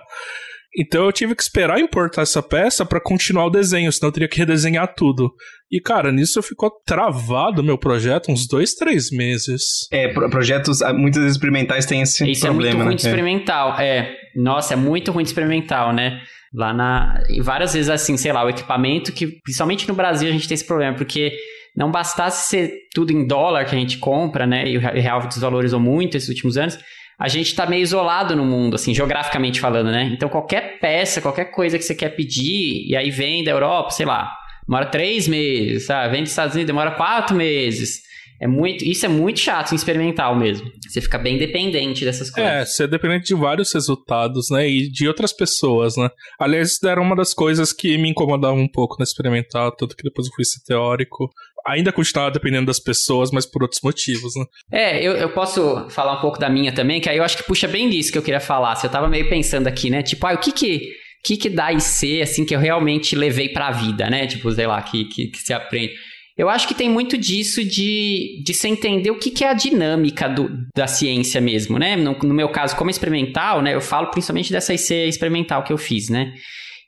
Então 0.78 1.06
eu 1.06 1.12
tive 1.12 1.36
que 1.36 1.44
esperar 1.44 1.80
importar 1.80 2.22
essa 2.22 2.42
peça 2.42 2.86
para 2.86 3.02
continuar 3.02 3.46
o 3.46 3.50
desenho, 3.50 3.92
senão 3.92 4.08
eu 4.08 4.14
teria 4.14 4.30
que 4.30 4.38
redesenhar 4.38 4.94
tudo. 4.96 5.34
E, 5.70 5.82
cara, 5.82 6.12
nisso 6.12 6.42
ficou 6.42 6.72
travado 6.86 7.64
meu 7.64 7.78
projeto 7.78 8.32
uns 8.32 8.48
dois, 8.48 8.74
três 8.74 9.10
meses. 9.12 9.88
É, 9.92 10.08
projetos 10.08 10.82
ah, 10.82 10.94
muitas 10.94 11.22
vezes 11.22 11.38
experimentais 11.38 11.86
têm 11.86 12.02
esse 12.02 12.30
Isso 12.30 12.46
problema. 12.46 12.70
Isso 12.70 12.82
é 12.82 12.84
muito 12.84 12.84
ruim 12.84 12.90
né? 12.90 12.96
experimental, 12.96 13.80
é. 13.80 14.16
Nossa, 14.36 14.74
é 14.74 14.78
muito 14.78 15.12
ruim 15.12 15.24
experimental, 15.24 15.94
né? 15.94 16.22
Lá 16.54 16.74
na. 16.74 17.22
E 17.30 17.42
várias 17.42 17.74
vezes, 17.74 17.90
assim, 17.90 18.16
sei 18.18 18.32
lá, 18.32 18.46
o 18.46 18.50
equipamento 18.50 19.12
que, 19.14 19.28
principalmente 19.44 19.88
no 19.88 19.94
Brasil, 19.94 20.30
a 20.30 20.32
gente 20.32 20.48
tem 20.48 20.56
esse 20.56 20.66
problema, 20.66 20.96
porque 20.96 21.34
não 21.76 21.92
bastasse 21.92 22.50
ser 22.50 22.74
tudo 22.94 23.12
em 23.12 23.26
dólar 23.26 23.66
que 23.66 23.76
a 23.76 23.80
gente 23.80 23.98
compra, 23.98 24.46
né? 24.46 24.68
E 24.68 24.78
o 24.78 24.80
real 24.82 25.26
desvalorizou 25.28 25.80
muito 25.80 26.18
esses 26.18 26.30
últimos 26.30 26.58
anos 26.58 26.78
a 27.22 27.28
gente 27.28 27.48
está 27.48 27.68
meio 27.68 27.84
isolado 27.84 28.36
no 28.36 28.44
mundo, 28.44 28.74
assim, 28.74 28.96
geograficamente 28.96 29.62
falando, 29.62 29.92
né? 29.92 30.10
Então, 30.12 30.28
qualquer 30.28 30.80
peça, 30.80 31.22
qualquer 31.22 31.46
coisa 31.46 31.78
que 31.78 31.84
você 31.84 31.94
quer 31.94 32.10
pedir, 32.10 32.84
e 32.90 32.96
aí 32.96 33.12
vem 33.12 33.44
da 33.44 33.52
Europa, 33.52 33.92
sei 33.92 34.08
lá, 34.08 34.36
demora 34.68 34.88
três 34.88 35.28
meses, 35.28 35.86
sabe? 35.86 36.14
Vem 36.14 36.24
dos 36.24 36.32
Estados 36.32 36.56
Unidos, 36.56 36.68
demora 36.68 36.90
quatro 36.90 37.36
meses. 37.36 38.02
É 38.42 38.48
muito, 38.48 38.84
isso 38.84 39.06
é 39.06 39.08
muito 39.08 39.40
chato, 39.40 39.76
experimental 39.76 40.36
mesmo. 40.36 40.68
Você 40.90 41.00
fica 41.00 41.20
bem 41.20 41.38
dependente 41.38 42.04
dessas 42.04 42.32
coisas. 42.32 42.52
É, 42.52 42.66
você 42.66 42.86
é 42.86 42.88
dependente 42.88 43.26
de 43.26 43.36
vários 43.36 43.72
resultados, 43.72 44.50
né? 44.50 44.68
E 44.68 44.90
de 44.90 45.08
outras 45.08 45.32
pessoas, 45.32 45.96
né? 45.96 46.10
Aliás, 46.40 46.72
isso 46.72 46.88
era 46.88 47.00
uma 47.00 47.16
das 47.16 47.36
coisas 47.36 47.72
que 47.72 48.00
me 48.00 48.10
incomodava 48.10 48.56
um 48.56 48.68
pouco 48.68 48.96
no 48.98 49.04
experimental, 49.04 49.72
tanto 49.76 49.96
que 49.96 50.02
depois 50.02 50.28
eu 50.28 50.34
fui 50.34 50.44
ser 50.44 50.60
teórico 50.64 51.30
ainda 51.66 51.92
continuava 51.92 52.32
dependendo 52.32 52.66
das 52.66 52.80
pessoas, 52.80 53.32
mas 53.32 53.46
por 53.46 53.64
outros 53.64 53.82
motivos, 53.84 54.34
né? 54.36 54.46
É, 54.72 55.04
eu, 55.04 55.14
eu 55.14 55.30
posso 55.30 55.90
falar 55.90 56.18
um 56.18 56.22
pouco 56.22 56.40
da 56.40 56.50
minha 56.50 56.72
também, 56.72 57.00
que 57.00 57.10
aí 57.10 57.18
eu 57.18 57.24
acho 57.24 57.38
que 57.38 57.44
puxa 57.44 57.68
bem 57.68 57.90
disso 57.90 58.12
que 58.12 58.18
eu 58.18 58.24
queria 58.24 58.40
falar. 58.40 58.76
Se 58.76 58.86
eu 58.86 58.92
tava 58.92 59.08
meio 59.08 59.30
pensando 59.30 59.68
aqui, 59.68 59.90
né? 59.90 60.02
Tipo, 60.02 60.28
ah, 60.28 60.34
o 60.34 60.38
que 60.38 60.52
que, 60.52 60.90
que, 61.24 61.38
que 61.38 61.50
dá 61.50 61.72
IC, 61.72 62.22
assim, 62.22 62.46
que 62.46 62.56
eu 62.56 62.60
realmente 62.60 63.16
levei 63.16 63.50
pra 63.50 63.72
vida, 63.72 64.10
né? 64.10 64.28
Tipo, 64.28 64.52
sei 64.52 64.68
lá, 64.68 64.82
que, 64.82 65.06
que, 65.06 65.28
que 65.28 65.40
se 65.40 65.54
aprende. 65.54 65.94
Eu 66.38 66.50
acho 66.50 66.68
que 66.68 66.74
tem 66.74 66.90
muito 66.90 67.18
disso 67.18 67.64
de, 67.64 68.42
de 68.44 68.54
você 68.54 68.68
entender 68.68 69.12
o 69.12 69.20
que, 69.20 69.30
que 69.30 69.44
é 69.44 69.50
a 69.50 69.54
dinâmica 69.54 70.28
do, 70.28 70.50
da 70.76 70.88
ciência 70.88 71.40
mesmo, 71.42 71.78
né? 71.78 71.96
No, 71.96 72.18
no 72.18 72.34
meu 72.34 72.50
caso, 72.50 72.76
como 72.76 72.90
experimental, 72.90 73.62
né? 73.62 73.76
Eu 73.76 73.82
falo 73.82 74.10
principalmente 74.10 74.52
dessa 74.52 74.74
IC 74.74 75.08
experimental 75.08 75.64
que 75.64 75.74
eu 75.74 75.78
fiz, 75.78 76.10
né? 76.10 76.34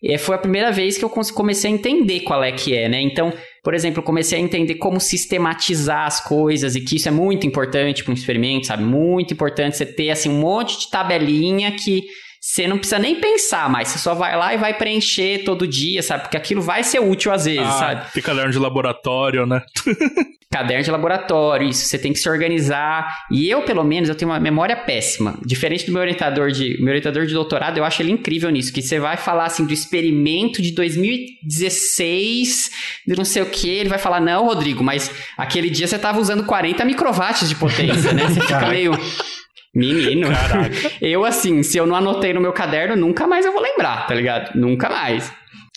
E 0.01 0.17
foi 0.17 0.35
a 0.35 0.39
primeira 0.39 0.71
vez 0.71 0.97
que 0.97 1.05
eu 1.05 1.09
comecei 1.09 1.71
a 1.71 1.73
entender 1.73 2.21
qual 2.21 2.43
é 2.43 2.51
que 2.51 2.75
é, 2.75 2.89
né? 2.89 2.99
Então, 3.01 3.31
por 3.63 3.73
exemplo, 3.73 4.03
comecei 4.03 4.37
a 4.37 4.41
entender 4.41 4.75
como 4.75 4.99
sistematizar 4.99 6.05
as 6.05 6.19
coisas 6.19 6.75
e 6.75 6.81
que 6.81 6.97
isso 6.97 7.07
é 7.07 7.11
muito 7.11 7.47
importante 7.47 8.03
para 8.03 8.11
um 8.11 8.13
experimento, 8.13 8.67
sabe? 8.67 8.83
Muito 8.83 9.33
importante 9.33 9.77
você 9.77 9.85
ter 9.85 10.09
assim 10.09 10.29
um 10.29 10.39
monte 10.39 10.77
de 10.79 10.91
tabelinha 10.91 11.71
que 11.71 12.03
você 12.43 12.67
não 12.67 12.77
precisa 12.77 12.99
nem 12.99 13.21
pensar 13.21 13.69
mais, 13.69 13.87
você 13.87 13.97
só 13.97 14.13
vai 14.13 14.35
lá 14.35 14.53
e 14.53 14.57
vai 14.57 14.73
preencher 14.73 15.45
todo 15.45 15.65
dia, 15.65 16.03
sabe? 16.03 16.23
Porque 16.23 16.35
aquilo 16.35 16.61
vai 16.61 16.83
ser 16.83 16.99
útil 16.99 17.31
às 17.31 17.45
vezes, 17.45 17.61
ah, 17.61 17.71
sabe? 17.71 18.11
Tem 18.11 18.21
caderno 18.21 18.51
de 18.51 18.59
laboratório, 18.59 19.45
né? 19.45 19.61
caderno 20.51 20.83
de 20.83 20.91
laboratório, 20.91 21.69
isso, 21.69 21.85
você 21.85 21.97
tem 21.97 22.11
que 22.11 22.19
se 22.19 22.27
organizar. 22.29 23.07
E 23.31 23.49
eu, 23.49 23.61
pelo 23.61 23.81
menos, 23.81 24.09
eu 24.09 24.15
tenho 24.15 24.29
uma 24.29 24.41
memória 24.41 24.75
péssima. 24.75 25.39
Diferente 25.45 25.85
do 25.85 25.93
meu 25.93 26.01
orientador 26.01 26.51
de, 26.51 26.75
meu 26.79 26.89
orientador 26.89 27.25
de 27.25 27.33
doutorado, 27.33 27.77
eu 27.77 27.85
acho 27.85 28.01
ele 28.01 28.11
incrível 28.11 28.49
nisso, 28.49 28.73
que 28.73 28.81
você 28.81 28.99
vai 28.99 29.15
falar 29.15 29.45
assim 29.45 29.65
do 29.65 29.71
experimento 29.71 30.61
de 30.61 30.73
2016, 30.73 32.71
de 33.07 33.15
não 33.15 33.23
sei 33.23 33.41
o 33.41 33.45
que, 33.45 33.69
ele 33.69 33.87
vai 33.87 33.99
falar: 33.99 34.19
"Não, 34.19 34.45
Rodrigo, 34.45 34.83
mas 34.83 35.09
aquele 35.37 35.69
dia 35.69 35.87
você 35.87 35.95
estava 35.95 36.19
usando 36.19 36.43
40 36.43 36.83
microwatts 36.83 37.47
de 37.47 37.55
potência, 37.55 38.11
né?" 38.11 38.27
Você 38.27 38.41
fica 38.41 38.67
meio 38.67 38.91
Menino, 39.73 40.29
Caraca. 40.29 40.75
eu 41.01 41.25
assim, 41.25 41.63
se 41.63 41.77
eu 41.77 41.85
não 41.85 41.95
anotei 41.95 42.33
no 42.33 42.41
meu 42.41 42.53
caderno, 42.53 42.95
nunca 42.95 43.25
mais 43.25 43.45
eu 43.45 43.51
vou 43.51 43.61
lembrar, 43.61 44.05
tá 44.05 44.13
ligado? 44.13 44.55
Nunca 44.55 44.89
mais. 44.89 45.31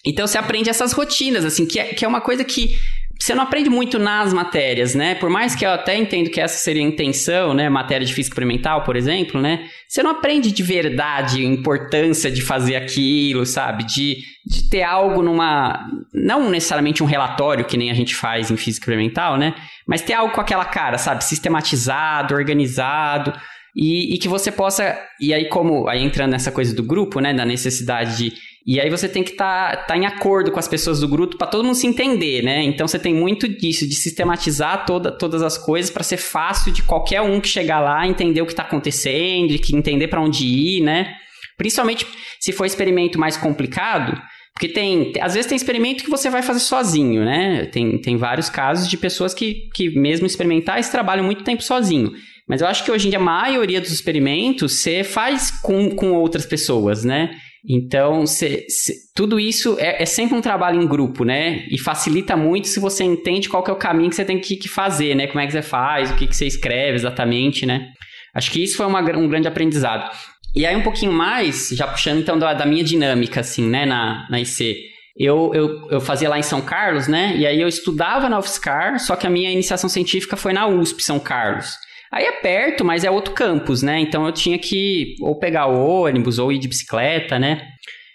Então 0.04 0.26
você 0.26 0.38
aprende 0.38 0.68
essas 0.68 0.92
rotinas, 0.92 1.44
assim, 1.44 1.66
que 1.66 1.80
é, 1.80 1.84
que 1.86 2.04
é 2.04 2.08
uma 2.08 2.20
coisa 2.20 2.44
que 2.44 2.76
você 3.18 3.34
não 3.34 3.42
aprende 3.42 3.70
muito 3.70 3.98
nas 3.98 4.32
matérias, 4.32 4.94
né? 4.94 5.14
Por 5.14 5.30
mais 5.30 5.54
que 5.54 5.64
eu 5.64 5.70
até 5.70 5.96
entendo 5.96 6.28
que 6.28 6.40
essa 6.40 6.58
seria 6.58 6.82
a 6.82 6.86
intenção, 6.86 7.54
né? 7.54 7.68
Matéria 7.68 8.06
de 8.06 8.12
física 8.12 8.34
experimental, 8.34 8.84
por 8.84 8.94
exemplo, 8.94 9.40
né? 9.40 9.66
Você 9.88 10.02
não 10.02 10.10
aprende 10.10 10.52
de 10.52 10.62
verdade 10.62 11.40
a 11.40 11.44
importância 11.44 12.30
de 12.30 12.42
fazer 12.42 12.76
aquilo, 12.76 13.46
sabe? 13.46 13.84
De, 13.84 14.18
de 14.44 14.68
ter 14.68 14.82
algo 14.82 15.22
numa. 15.22 15.88
Não 16.12 16.50
necessariamente 16.50 17.02
um 17.02 17.06
relatório, 17.06 17.64
que 17.64 17.78
nem 17.78 17.90
a 17.90 17.94
gente 17.94 18.14
faz 18.14 18.50
em 18.50 18.56
física 18.56 18.84
experimental, 18.84 19.38
né? 19.38 19.54
Mas 19.86 20.02
ter 20.02 20.12
algo 20.12 20.34
com 20.34 20.40
aquela 20.40 20.66
cara, 20.66 20.98
sabe? 20.98 21.24
Sistematizado, 21.24 22.34
organizado. 22.34 23.32
E, 23.76 24.14
e, 24.14 24.18
que 24.18 24.26
você 24.26 24.50
possa. 24.50 24.98
E 25.20 25.34
aí, 25.34 25.50
como. 25.50 25.86
Aí 25.86 26.02
entrando 26.02 26.30
nessa 26.30 26.50
coisa 26.50 26.74
do 26.74 26.82
grupo, 26.82 27.20
né? 27.20 27.34
Da 27.34 27.44
necessidade 27.44 28.16
de. 28.16 28.32
E 28.66 28.80
aí 28.80 28.88
você 28.88 29.06
tem 29.06 29.22
que 29.22 29.32
estar 29.32 29.76
tá, 29.76 29.82
tá 29.82 29.96
em 29.96 30.06
acordo 30.06 30.50
com 30.50 30.58
as 30.58 30.66
pessoas 30.66 31.00
do 31.00 31.06
grupo 31.06 31.36
para 31.36 31.46
todo 31.46 31.62
mundo 31.62 31.76
se 31.76 31.86
entender, 31.86 32.42
né? 32.42 32.64
Então 32.64 32.88
você 32.88 32.98
tem 32.98 33.14
muito 33.14 33.46
disso, 33.46 33.86
de 33.86 33.94
sistematizar 33.94 34.86
toda, 34.86 35.12
todas 35.12 35.42
as 35.42 35.56
coisas 35.58 35.90
para 35.90 36.02
ser 36.02 36.16
fácil 36.16 36.72
de 36.72 36.82
qualquer 36.82 37.20
um 37.20 37.38
que 37.38 37.48
chegar 37.48 37.78
lá 37.78 38.04
entender 38.08 38.40
o 38.40 38.46
que 38.46 38.52
está 38.52 38.64
acontecendo, 38.64 39.56
que 39.58 39.76
entender 39.76 40.08
para 40.08 40.20
onde 40.20 40.44
ir, 40.44 40.80
né? 40.80 41.14
Principalmente 41.56 42.06
se 42.40 42.50
for 42.50 42.64
experimento 42.64 43.20
mais 43.20 43.36
complicado, 43.36 44.20
porque 44.52 44.68
tem, 44.68 45.12
às 45.20 45.34
vezes 45.34 45.46
tem 45.46 45.54
experimento 45.54 46.02
que 46.02 46.10
você 46.10 46.30
vai 46.30 46.42
fazer 46.42 46.60
sozinho, 46.60 47.24
né? 47.24 47.66
Tem, 47.66 47.98
tem 47.98 48.16
vários 48.16 48.48
casos 48.48 48.88
de 48.88 48.96
pessoas 48.96 49.34
que, 49.34 49.68
que 49.74 49.90
mesmo 49.90 50.26
experimentais 50.26 50.88
trabalham 50.88 51.24
muito 51.24 51.44
tempo 51.44 51.62
sozinho. 51.62 52.10
Mas 52.48 52.60
eu 52.60 52.66
acho 52.68 52.84
que 52.84 52.90
hoje 52.90 53.06
em 53.06 53.10
dia 53.10 53.18
a 53.18 53.22
maioria 53.22 53.80
dos 53.80 53.90
experimentos 53.90 54.74
você 54.80 55.02
faz 55.02 55.50
com, 55.50 55.90
com 55.90 56.12
outras 56.12 56.46
pessoas, 56.46 57.04
né? 57.04 57.30
Então, 57.68 58.24
cê, 58.26 58.64
cê, 58.68 58.94
tudo 59.14 59.40
isso 59.40 59.76
é, 59.80 60.00
é, 60.00 60.06
sempre 60.06 60.36
um 60.36 60.40
trabalho 60.40 60.80
em 60.80 60.86
grupo, 60.86 61.24
né? 61.24 61.66
E 61.68 61.78
facilita 61.78 62.36
muito 62.36 62.68
se 62.68 62.78
você 62.78 63.02
entende 63.02 63.48
qual 63.48 63.64
é 63.66 63.72
o 63.72 63.76
caminho 63.76 64.08
que 64.08 64.14
você 64.14 64.24
tem 64.24 64.38
que, 64.38 64.56
que 64.56 64.68
fazer, 64.68 65.16
né? 65.16 65.26
Como 65.26 65.40
é 65.40 65.46
que 65.46 65.52
você 65.52 65.62
faz, 65.62 66.10
o 66.10 66.14
que, 66.14 66.28
que 66.28 66.36
você 66.36 66.46
escreve 66.46 66.94
exatamente, 66.94 67.66
né? 67.66 67.88
Acho 68.32 68.52
que 68.52 68.62
isso 68.62 68.76
foi 68.76 68.86
uma, 68.86 69.00
um 69.00 69.28
grande 69.28 69.48
aprendizado. 69.48 70.08
E 70.54 70.64
aí, 70.64 70.76
um 70.76 70.82
pouquinho 70.82 71.12
mais, 71.12 71.70
já 71.72 71.86
puxando 71.88 72.20
então 72.20 72.38
da, 72.38 72.54
da 72.54 72.64
minha 72.64 72.84
dinâmica, 72.84 73.40
assim, 73.40 73.68
né, 73.68 73.84
na, 73.84 74.26
na 74.30 74.40
IC. 74.40 74.76
Eu, 75.18 75.50
eu, 75.54 75.90
eu 75.90 76.00
fazia 76.00 76.28
lá 76.28 76.38
em 76.38 76.42
São 76.42 76.60
Carlos, 76.60 77.08
né? 77.08 77.34
E 77.36 77.46
aí 77.46 77.60
eu 77.60 77.66
estudava 77.66 78.28
na 78.28 78.38
UFSCar, 78.38 79.00
só 79.00 79.16
que 79.16 79.26
a 79.26 79.30
minha 79.30 79.50
iniciação 79.50 79.88
científica 79.88 80.36
foi 80.36 80.52
na 80.52 80.66
USP, 80.66 81.02
São 81.02 81.18
Carlos. 81.18 81.74
Aí 82.12 82.24
é 82.24 82.32
perto, 82.32 82.84
mas 82.84 83.04
é 83.04 83.10
outro 83.10 83.34
campus, 83.34 83.82
né? 83.82 83.98
Então 84.00 84.26
eu 84.26 84.32
tinha 84.32 84.58
que 84.58 85.16
ou 85.20 85.38
pegar 85.38 85.66
o 85.66 86.02
ônibus 86.02 86.38
ou 86.38 86.52
ir 86.52 86.58
de 86.58 86.68
bicicleta, 86.68 87.38
né? 87.38 87.62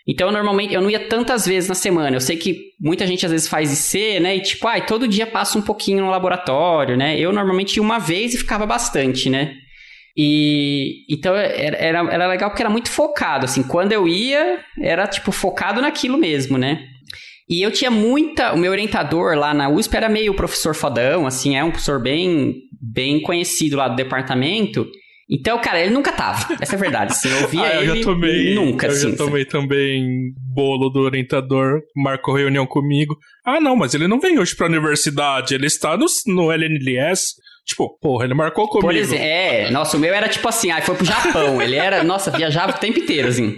Então, 0.07 0.31
normalmente, 0.31 0.73
eu 0.73 0.81
não 0.81 0.89
ia 0.89 1.07
tantas 1.07 1.45
vezes 1.45 1.69
na 1.69 1.75
semana. 1.75 2.15
Eu 2.15 2.21
sei 2.21 2.35
que 2.35 2.71
muita 2.79 3.05
gente 3.05 3.25
às 3.25 3.31
vezes 3.31 3.47
faz 3.47 3.71
IC, 3.71 4.19
né? 4.19 4.35
E 4.35 4.41
tipo, 4.41 4.67
ai, 4.67 4.85
todo 4.85 5.07
dia 5.07 5.27
passa 5.27 5.57
um 5.57 5.61
pouquinho 5.61 6.03
no 6.03 6.09
laboratório, 6.09 6.97
né? 6.97 7.19
Eu 7.19 7.31
normalmente 7.31 7.77
ia 7.77 7.83
uma 7.83 7.99
vez 7.99 8.33
e 8.33 8.37
ficava 8.37 8.65
bastante, 8.65 9.29
né? 9.29 9.53
E 10.17 11.05
então 11.09 11.35
era, 11.35 11.77
era, 11.77 12.13
era 12.13 12.27
legal 12.27 12.49
porque 12.49 12.63
era 12.63 12.69
muito 12.69 12.89
focado, 12.89 13.45
assim. 13.45 13.63
Quando 13.63 13.91
eu 13.91 14.07
ia, 14.07 14.59
era 14.81 15.07
tipo 15.07 15.31
focado 15.31 15.81
naquilo 15.81 16.17
mesmo, 16.17 16.57
né? 16.57 16.83
E 17.49 17.61
eu 17.61 17.71
tinha 17.71 17.91
muita. 17.91 18.53
O 18.53 18.57
meu 18.57 18.71
orientador 18.71 19.37
lá 19.37 19.53
na 19.53 19.69
USP 19.69 19.95
era 19.95 20.09
meio 20.09 20.33
professor 20.33 20.73
fodão, 20.73 21.27
assim, 21.27 21.55
é 21.55 21.63
um 21.63 21.69
professor 21.69 22.01
bem, 22.01 22.55
bem 22.82 23.21
conhecido 23.21 23.77
lá 23.77 23.88
do 23.88 23.95
departamento. 23.95 24.88
Então, 25.29 25.57
cara, 25.61 25.79
ele 25.79 25.93
nunca 25.93 26.11
tava. 26.11 26.57
Essa 26.59 26.75
é 26.75 26.77
a 26.77 26.79
verdade. 26.79 27.11
Assim, 27.13 27.29
eu 27.29 27.47
via 27.47 27.63
ah, 27.63 27.75
eu 27.75 27.93
ele 27.93 27.99
já 27.99 28.05
tomei, 28.05 28.53
nunca, 28.53 28.88
eu 28.88 28.91
assim. 28.91 29.11
já 29.11 29.17
tomei 29.17 29.45
também 29.45 30.34
bolo 30.53 30.89
do 30.89 30.99
orientador, 30.99 31.79
marcou 31.95 32.36
reunião 32.36 32.65
comigo. 32.65 33.15
Ah, 33.45 33.61
não, 33.61 33.75
mas 33.75 33.93
ele 33.93 34.07
não 34.07 34.19
vem 34.19 34.38
hoje 34.38 34.55
pra 34.55 34.67
universidade, 34.67 35.55
ele 35.55 35.67
está 35.67 35.95
no, 35.95 36.05
no 36.27 36.51
LNLS. 36.51 37.36
Tipo, 37.65 37.97
porra, 37.99 38.25
ele 38.25 38.34
marcou 38.34 38.67
comigo. 38.67 38.88
Por 38.88 38.95
exemplo, 38.95 39.23
é, 39.23 39.71
nossa, 39.71 39.95
o 39.95 39.99
meu 39.99 40.13
era 40.13 40.27
tipo 40.27 40.49
assim, 40.49 40.71
ah, 40.71 40.82
foi 40.82 40.95
pro 40.95 41.05
Japão. 41.05 41.61
Ele 41.61 41.75
era, 41.75 42.03
nossa, 42.03 42.32
viajava 42.32 42.71
o 42.71 42.79
tempo 42.79 42.99
inteiro, 42.99 43.29
assim. 43.29 43.55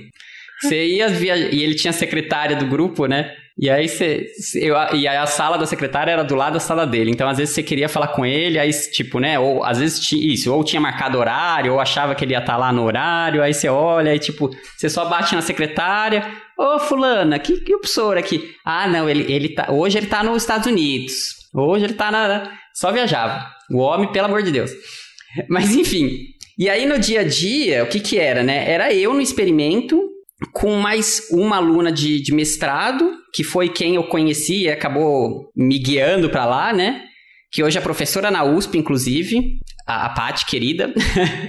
Você 0.62 0.86
ia 0.86 1.08
via... 1.08 1.36
e 1.36 1.64
ele 1.64 1.74
tinha 1.74 1.92
secretária 1.92 2.56
do 2.56 2.68
grupo, 2.68 3.06
né? 3.06 3.34
E 3.58 3.70
aí 3.70 3.88
você. 3.88 4.26
Eu, 4.56 4.76
e 4.94 5.08
aí 5.08 5.18
a 5.18 5.28
sala 5.28 5.58
da 5.58 5.66
secretária 5.66 6.12
era 6.12 6.24
do 6.24 6.36
lado 6.36 6.54
da 6.54 6.60
sala 6.60 6.88
dele. 6.88 7.12
Então, 7.12 7.30
às 7.30 7.38
vezes, 7.38 7.54
você 7.54 7.62
queria 7.62 7.88
falar 7.88 8.08
com 8.08 8.26
ele, 8.26 8.58
aí, 8.58 8.72
tipo, 8.92 9.20
né? 9.20 9.38
Ou 9.38 9.64
às 9.64 9.78
vezes 9.78 10.12
isso, 10.12 10.52
ou 10.52 10.64
tinha 10.64 10.82
marcado 10.82 11.20
horário, 11.20 11.74
ou 11.74 11.80
achava 11.80 12.16
que 12.16 12.26
ele 12.26 12.34
ia 12.34 12.40
estar 12.40 12.58
lá 12.58 12.72
no 12.72 12.84
horário, 12.84 13.44
aí 13.44 13.54
você 13.54 13.70
olha, 13.70 14.12
aí, 14.12 14.18
tipo, 14.18 14.50
você 14.76 14.90
só 14.90 15.06
bate 15.06 15.36
na 15.36 15.42
secretária. 15.42 16.28
Ô, 16.58 16.80
fulana, 16.80 17.38
que, 17.38 17.58
que 17.58 17.78
professor 17.78 18.18
aqui? 18.18 18.56
Ah, 18.66 18.88
não, 18.88 19.08
ele, 19.08 19.32
ele 19.32 19.50
tá. 19.50 19.72
Hoje 19.72 19.98
ele 20.00 20.08
tá 20.08 20.24
nos 20.24 20.42
Estados 20.42 20.68
Unidos. 20.68 21.14
Hoje 21.54 21.86
ele 21.86 21.94
tá 21.94 22.12
na. 22.12 22.52
Só 22.74 22.92
viajava. 22.92 23.46
O 23.70 23.78
homem, 23.78 24.12
pelo 24.12 24.26
amor 24.26 24.42
de 24.42 24.52
Deus. 24.52 24.72
Mas 25.48 25.76
enfim. 25.76 26.10
E 26.58 26.70
aí 26.70 26.86
no 26.86 27.00
dia 27.00 27.22
a 27.22 27.24
dia, 27.24 27.84
o 27.84 27.88
que 27.88 28.00
que 28.00 28.18
era, 28.18 28.44
né? 28.44 28.70
Era 28.70 28.94
eu 28.94 29.14
no 29.14 29.22
experimento 29.22 30.13
com 30.52 30.76
mais 30.76 31.28
uma 31.32 31.58
aluna 31.58 31.92
de, 31.92 32.22
de 32.22 32.34
mestrado, 32.34 33.10
que 33.34 33.44
foi 33.44 33.70
quem 33.70 33.96
eu 33.96 34.04
conheci 34.04 34.64
e 34.64 34.70
acabou 34.70 35.52
me 35.56 35.80
guiando 35.80 36.30
para 36.30 36.46
lá, 36.46 36.74
né? 36.74 37.04
Que 37.52 37.64
hoje 37.64 37.78
é 37.78 37.82
professora 37.82 38.32
na 38.32 38.44
USP, 38.44 38.78
inclusive, 38.78 39.60
a, 39.88 40.08
a 40.08 40.10
Paty, 40.10 40.46
querida. 40.46 40.94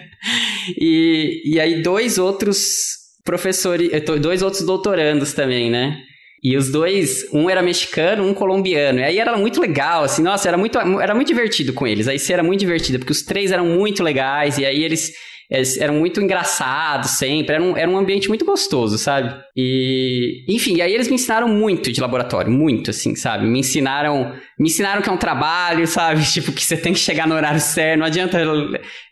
e, 0.78 1.42
e 1.44 1.60
aí 1.60 1.82
dois 1.82 2.18
outros 2.18 2.94
professores, 3.24 3.90
dois 4.20 4.42
outros 4.42 4.62
doutorandos 4.62 5.32
também, 5.32 5.70
né? 5.70 5.96
E 6.42 6.58
os 6.58 6.70
dois, 6.70 7.24
um 7.32 7.48
era 7.48 7.62
mexicano, 7.62 8.22
um 8.22 8.34
colombiano. 8.34 9.00
E 9.00 9.02
aí 9.02 9.18
era 9.18 9.34
muito 9.38 9.62
legal, 9.62 10.04
assim, 10.04 10.22
nossa, 10.22 10.46
era 10.46 10.58
muito, 10.58 10.78
era 10.78 11.14
muito 11.14 11.28
divertido 11.28 11.72
com 11.72 11.86
eles. 11.86 12.06
Aí 12.06 12.18
era 12.28 12.42
muito 12.42 12.60
divertido, 12.60 12.98
porque 12.98 13.12
os 13.12 13.22
três 13.22 13.50
eram 13.50 13.64
muito 13.64 14.02
legais, 14.02 14.58
e 14.58 14.66
aí 14.66 14.84
eles 14.84 15.10
eles 15.50 15.76
eram 15.78 15.94
muito 15.94 16.20
engraçados 16.20 17.12
sempre, 17.12 17.54
era 17.54 17.62
um, 17.62 17.76
era 17.76 17.90
um 17.90 17.98
ambiente 17.98 18.28
muito 18.28 18.44
gostoso, 18.44 18.96
sabe? 18.96 19.34
E, 19.54 20.44
enfim, 20.48 20.80
aí 20.80 20.92
eles 20.92 21.06
me 21.06 21.14
ensinaram 21.14 21.48
muito 21.48 21.92
de 21.92 22.00
laboratório, 22.00 22.50
muito, 22.50 22.90
assim, 22.90 23.14
sabe? 23.14 23.46
Me 23.46 23.60
ensinaram, 23.60 24.32
me 24.58 24.68
ensinaram 24.68 25.02
que 25.02 25.08
é 25.08 25.12
um 25.12 25.18
trabalho, 25.18 25.86
sabe? 25.86 26.24
Tipo, 26.34 26.50
que 26.50 26.64
você 26.64 26.76
tem 26.76 26.92
que 26.92 26.98
chegar 26.98 27.28
no 27.28 27.34
horário 27.34 27.60
certo, 27.60 27.98
não 27.98 28.06
adianta. 28.06 28.40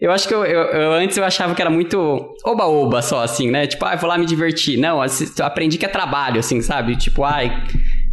Eu, 0.01 0.11
acho 0.11 0.27
que 0.27 0.35
eu, 0.35 0.45
eu, 0.45 0.61
eu, 0.61 0.93
antes 0.93 1.17
eu 1.17 1.25
achava 1.25 1.55
que 1.55 1.61
era 1.61 1.71
muito 1.71 2.35
oba-oba 2.45 3.03
só, 3.03 3.23
assim, 3.23 3.51
né? 3.51 3.67
Tipo, 3.67 3.85
ah, 3.85 3.95
vou 3.95 4.09
lá 4.09 4.17
me 4.17 4.27
divertir. 4.27 4.79
Não, 4.79 5.01
aprendi 5.41 5.79
que 5.79 5.85
é 5.85 5.89
trabalho, 5.89 6.41
assim, 6.41 6.61
sabe? 6.63 6.97
Tipo, 6.97 7.25
ai. 7.25 7.65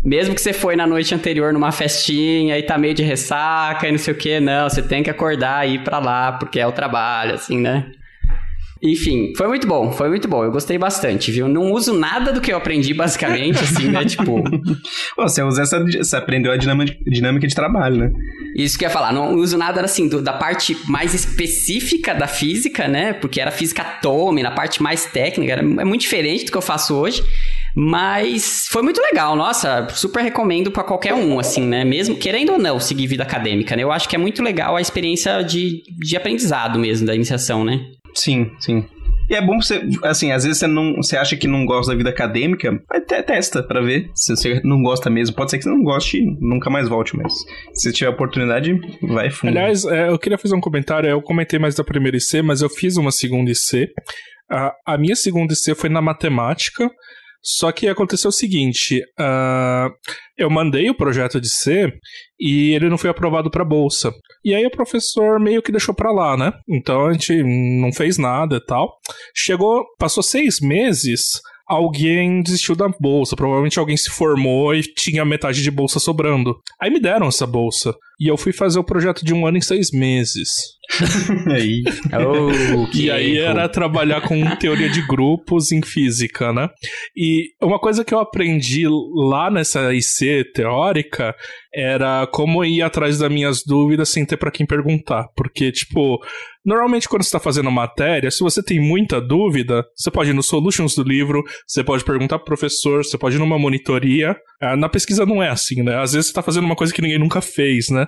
Mesmo 0.03 0.33
que 0.33 0.39
você 0.41 0.53
foi 0.53 0.77
na 0.77 0.87
noite 0.87 1.13
anterior 1.13 1.51
numa 1.51 1.73
festinha 1.73 2.57
e 2.57 2.63
tá 2.63 2.77
meio 2.77 2.93
de 2.93 3.03
ressaca 3.03 3.87
e 3.87 3.91
não 3.91 3.97
sei 3.97 4.13
o 4.13 4.17
que, 4.17 4.39
não, 4.39 4.69
você 4.69 4.81
tem 4.81 5.03
que 5.03 5.09
acordar 5.09 5.67
e 5.67 5.75
ir 5.75 5.83
pra 5.83 5.99
lá, 5.99 6.31
porque 6.31 6.57
é 6.57 6.65
o 6.65 6.71
trabalho, 6.71 7.33
assim, 7.33 7.59
né? 7.59 7.91
Enfim, 8.81 9.33
foi 9.35 9.47
muito 9.47 9.67
bom, 9.67 9.91
foi 9.91 10.07
muito 10.07 10.27
bom. 10.27 10.43
Eu 10.43 10.51
gostei 10.51 10.77
bastante, 10.77 11.31
viu? 11.31 11.49
Não 11.49 11.71
uso 11.73 11.93
nada 11.93 12.31
do 12.31 12.39
que 12.39 12.51
eu 12.51 12.57
aprendi, 12.57 12.93
basicamente, 12.93 13.59
assim, 13.59 13.89
né? 13.89 14.03
Tipo. 14.07 14.41
você 15.17 15.43
usa 15.43 15.63
essa. 15.63 15.83
Você 15.83 16.15
aprendeu 16.15 16.51
a 16.51 16.57
dinâmica, 16.57 16.97
dinâmica 17.05 17.45
de 17.45 17.53
trabalho, 17.53 17.97
né? 17.97 18.11
Isso 18.55 18.77
que 18.77 18.85
eu 18.85 18.87
ia 18.87 18.93
falar, 18.93 19.11
não 19.11 19.35
uso 19.35 19.57
nada 19.57 19.81
assim 19.81 20.07
do, 20.07 20.21
da 20.21 20.33
parte 20.33 20.77
mais 20.87 21.13
específica 21.13 22.15
da 22.15 22.27
física, 22.27 22.87
né? 22.87 23.13
Porque 23.13 23.41
era 23.41 23.51
física 23.51 23.81
atômica, 23.81 24.49
na 24.49 24.55
parte 24.55 24.81
mais 24.81 25.05
técnica, 25.05 25.51
era, 25.51 25.61
é 25.61 25.85
muito 25.85 26.01
diferente 26.01 26.45
do 26.45 26.51
que 26.51 26.57
eu 26.57 26.61
faço 26.61 26.95
hoje. 26.95 27.21
Mas 27.75 28.67
foi 28.69 28.81
muito 28.81 28.99
legal, 29.01 29.35
nossa, 29.35 29.87
super 29.91 30.23
recomendo 30.23 30.71
para 30.71 30.83
qualquer 30.83 31.13
um, 31.13 31.39
assim, 31.39 31.65
né? 31.65 31.83
Mesmo 31.83 32.15
querendo 32.15 32.53
ou 32.53 32.59
não 32.59 32.79
seguir 32.79 33.07
vida 33.07 33.23
acadêmica, 33.23 33.75
né? 33.75 33.83
Eu 33.83 33.91
acho 33.91 34.07
que 34.07 34.15
é 34.15 34.19
muito 34.19 34.41
legal 34.41 34.75
a 34.75 34.81
experiência 34.81 35.41
de, 35.43 35.83
de 35.99 36.17
aprendizado 36.17 36.79
mesmo 36.79 37.05
da 37.05 37.13
iniciação, 37.13 37.63
né? 37.63 37.79
Sim, 38.15 38.51
sim. 38.59 38.85
E 39.29 39.35
é 39.35 39.41
bom 39.41 39.61
você, 39.61 39.79
assim, 40.03 40.31
às 40.31 40.43
vezes 40.43 40.57
você 40.57 40.65
não, 40.65 40.95
você 40.95 41.15
acha 41.15 41.37
que 41.37 41.47
não 41.47 41.63
gosta 41.63 41.91
da 41.91 41.97
vida 41.97 42.09
acadêmica, 42.09 42.81
até 42.89 43.21
testa 43.21 43.61
para 43.61 43.79
ver 43.79 44.09
se 44.15 44.35
você 44.35 44.59
não 44.63 44.81
gosta 44.81 45.07
mesmo. 45.07 45.35
Pode 45.35 45.51
ser 45.51 45.59
que 45.59 45.65
você 45.65 45.69
não 45.69 45.83
goste 45.83 46.17
e 46.17 46.25
nunca 46.41 46.67
mais 46.69 46.89
volte, 46.89 47.15
mas 47.15 47.31
se 47.73 47.93
tiver 47.93 48.09
oportunidade, 48.09 48.73
vai 49.03 49.29
fundo. 49.29 49.49
Aliás, 49.49 49.85
é, 49.85 50.09
eu 50.09 50.17
queria 50.17 50.37
fazer 50.37 50.55
um 50.55 50.61
comentário. 50.61 51.07
Eu 51.07 51.21
comentei 51.21 51.59
mais 51.59 51.75
da 51.75 51.83
primeira 51.83 52.17
IC, 52.17 52.41
mas 52.41 52.63
eu 52.63 52.69
fiz 52.69 52.97
uma 52.97 53.11
segunda 53.11 53.51
IC. 53.51 53.87
A, 54.51 54.73
a 54.87 54.97
minha 54.97 55.15
segunda 55.15 55.53
IC 55.53 55.75
foi 55.75 55.89
na 55.89 56.01
matemática. 56.01 56.89
Só 57.41 57.71
que 57.71 57.87
aconteceu 57.87 58.29
o 58.29 58.33
seguinte: 58.33 58.99
uh, 59.19 59.93
eu 60.37 60.49
mandei 60.49 60.89
o 60.89 60.95
projeto 60.95 61.39
de 61.39 61.49
C 61.49 61.93
e 62.39 62.73
ele 62.73 62.89
não 62.89 62.97
foi 62.97 63.09
aprovado 63.09 63.49
para 63.51 63.65
bolsa. 63.65 64.11
E 64.43 64.55
aí 64.55 64.65
o 64.65 64.71
professor 64.71 65.39
meio 65.39 65.61
que 65.61 65.71
deixou 65.71 65.93
para 65.93 66.11
lá, 66.11 66.37
né? 66.37 66.53
Então 66.67 67.07
a 67.07 67.13
gente 67.13 67.43
não 67.43 67.91
fez 67.91 68.17
nada 68.17 68.57
e 68.57 68.65
tal. 68.65 68.97
Chegou, 69.35 69.83
passou 69.97 70.23
seis 70.23 70.59
meses 70.61 71.41
alguém 71.69 72.41
desistiu 72.41 72.75
da 72.75 72.89
bolsa. 72.89 73.35
Provavelmente 73.35 73.77
alguém 73.77 73.95
se 73.95 74.09
formou 74.09 74.73
e 74.73 74.81
tinha 74.81 75.23
metade 75.23 75.61
de 75.61 75.69
bolsa 75.69 75.99
sobrando. 75.99 76.55
Aí 76.81 76.89
me 76.89 76.99
deram 76.99 77.27
essa 77.27 77.45
bolsa. 77.45 77.93
E 78.19 78.27
eu 78.27 78.35
fui 78.35 78.51
fazer 78.51 78.79
o 78.79 78.83
projeto 78.83 79.23
de 79.23 79.33
um 79.33 79.45
ano 79.45 79.59
em 79.59 79.61
seis 79.61 79.91
meses. 79.91 80.49
aí. 81.53 81.83
Oh, 82.25 82.87
e 82.93 83.11
aí 83.11 83.37
era 83.37 83.69
trabalhar 83.69 84.21
com 84.21 84.55
teoria 84.55 84.89
de 84.89 85.05
grupos 85.05 85.71
em 85.71 85.81
física, 85.81 86.51
né? 86.51 86.69
E 87.15 87.49
uma 87.61 87.79
coisa 87.79 88.03
que 88.03 88.13
eu 88.13 88.19
aprendi 88.19 88.85
lá 88.87 89.51
nessa 89.51 89.93
IC 89.93 90.51
teórica 90.53 91.35
era 91.73 92.25
como 92.27 92.65
ir 92.65 92.81
atrás 92.81 93.19
das 93.19 93.31
minhas 93.31 93.63
dúvidas 93.63 94.09
sem 94.09 94.25
ter 94.25 94.37
para 94.37 94.51
quem 94.51 94.65
perguntar. 94.65 95.27
Porque, 95.35 95.71
tipo, 95.71 96.19
normalmente 96.65 97.07
quando 97.07 97.23
você 97.23 97.27
está 97.27 97.39
fazendo 97.39 97.71
matéria, 97.71 98.31
se 98.31 98.39
você 98.39 98.63
tem 98.63 98.79
muita 98.79 99.21
dúvida, 99.21 99.85
você 99.95 100.09
pode 100.09 100.31
ir 100.31 100.33
no 100.33 100.43
solutions 100.43 100.95
do 100.95 101.03
livro, 101.03 101.43
você 101.67 101.83
pode 101.83 102.03
perguntar 102.03 102.39
pro 102.39 102.45
professor, 102.45 103.03
você 103.03 103.17
pode 103.17 103.35
ir 103.35 103.39
numa 103.39 103.59
monitoria. 103.59 104.35
Ah, 104.61 104.75
na 104.75 104.89
pesquisa 104.89 105.25
não 105.25 105.41
é 105.41 105.49
assim, 105.49 105.83
né? 105.83 106.01
Às 106.01 106.13
vezes 106.13 106.27
você 106.27 106.31
está 106.31 106.41
fazendo 106.41 106.65
uma 106.65 106.75
coisa 106.75 106.93
que 106.93 107.01
ninguém 107.01 107.19
nunca 107.19 107.41
fez, 107.41 107.89
né? 107.89 108.07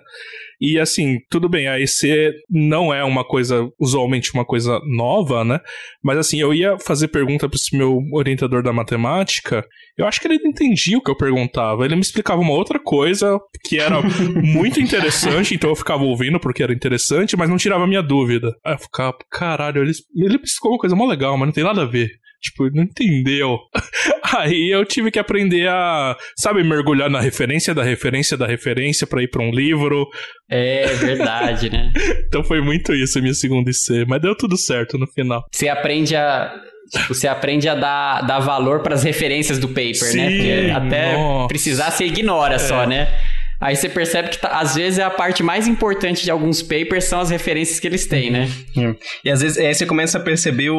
E 0.61 0.77
assim, 0.79 1.17
tudo 1.27 1.49
bem, 1.49 1.67
a 1.67 1.79
EC 1.79 2.35
não 2.47 2.93
é 2.93 3.03
uma 3.03 3.25
coisa, 3.25 3.67
usualmente 3.79 4.31
uma 4.31 4.45
coisa 4.45 4.79
nova, 4.85 5.43
né? 5.43 5.59
Mas 6.03 6.19
assim, 6.19 6.39
eu 6.39 6.53
ia 6.53 6.77
fazer 6.77 7.07
pergunta 7.07 7.49
para 7.49 7.55
esse 7.55 7.75
meu 7.75 7.97
orientador 8.13 8.61
da 8.61 8.71
matemática, 8.71 9.65
eu 9.97 10.05
acho 10.05 10.21
que 10.21 10.27
ele 10.27 10.37
não 10.37 10.51
entendia 10.51 10.99
o 10.99 11.01
que 11.01 11.09
eu 11.09 11.17
perguntava. 11.17 11.83
Ele 11.83 11.95
me 11.95 12.01
explicava 12.01 12.39
uma 12.39 12.53
outra 12.53 12.77
coisa 12.77 13.39
que 13.63 13.79
era 13.79 14.01
muito 14.39 14.79
interessante, 14.79 15.55
então 15.55 15.71
eu 15.71 15.75
ficava 15.75 16.03
ouvindo 16.03 16.39
porque 16.39 16.61
era 16.61 16.73
interessante, 16.73 17.35
mas 17.35 17.49
não 17.49 17.57
tirava 17.57 17.85
a 17.85 17.87
minha 17.87 18.03
dúvida. 18.03 18.55
Aí 18.63 18.75
eu 18.75 18.79
ficava, 18.79 19.17
caralho, 19.31 19.81
ele, 19.81 19.91
ele 20.15 20.37
me 20.37 20.43
explicou 20.43 20.73
uma 20.73 20.79
coisa 20.79 20.95
mó 20.95 21.07
legal, 21.07 21.35
mas 21.37 21.47
não 21.47 21.53
tem 21.53 21.63
nada 21.63 21.81
a 21.81 21.85
ver. 21.85 22.20
Tipo, 22.41 22.69
não 22.71 22.83
entendeu. 22.83 23.57
Aí 24.35 24.69
eu 24.73 24.83
tive 24.85 25.11
que 25.11 25.19
aprender 25.19 25.67
a, 25.67 26.17
sabe, 26.37 26.63
mergulhar 26.63 27.09
na 27.09 27.19
referência 27.19 27.73
da 27.73 27.83
referência 27.83 28.35
da 28.37 28.47
referência 28.47 29.05
para 29.05 29.21
ir 29.21 29.27
para 29.27 29.43
um 29.43 29.51
livro. 29.51 30.07
É 30.49 30.87
verdade, 30.95 31.69
né? 31.69 31.91
então 32.27 32.43
foi 32.43 32.61
muito 32.61 32.93
isso 32.93 33.19
a 33.19 33.21
minha 33.21 33.33
segunda 33.33 33.69
IC, 33.69 34.05
mas 34.07 34.21
deu 34.21 34.35
tudo 34.35 34.57
certo 34.57 34.97
no 34.97 35.07
final. 35.07 35.43
Você 35.51 35.69
aprende 35.69 36.15
a 36.15 36.53
Tipo, 36.91 37.13
você 37.13 37.27
aprende 37.27 37.69
a 37.69 37.75
dar, 37.75 38.21
dar 38.21 38.39
valor 38.39 38.81
para 38.81 38.95
as 38.95 39.03
referências 39.03 39.57
do 39.57 39.69
paper, 39.69 39.83
né? 39.83 39.93
Sim, 39.93 40.17
né? 40.17 40.29
Porque 40.29 40.71
até 40.71 41.13
nossa. 41.13 41.47
precisar, 41.47 41.89
você 41.89 42.05
ignora 42.05 42.55
é. 42.55 42.59
só, 42.59 42.85
né? 42.85 43.07
Aí 43.61 43.75
você 43.75 43.87
percebe 43.87 44.29
que 44.29 44.39
tá, 44.39 44.47
às 44.59 44.73
vezes 44.73 44.97
é 44.97 45.03
a 45.03 45.09
parte 45.11 45.43
mais 45.43 45.67
importante 45.67 46.23
de 46.23 46.31
alguns 46.31 46.63
papers 46.63 47.03
são 47.03 47.21
as 47.21 47.29
referências 47.29 47.79
que 47.79 47.87
eles 47.87 48.07
têm, 48.07 48.31
né? 48.31 48.49
Hum. 48.75 48.95
E 49.23 49.29
às 49.29 49.41
vezes 49.41 49.59
aí 49.59 49.71
você 49.71 49.85
começa 49.85 50.17
a 50.17 50.21
perceber 50.21 50.71
o, 50.71 50.77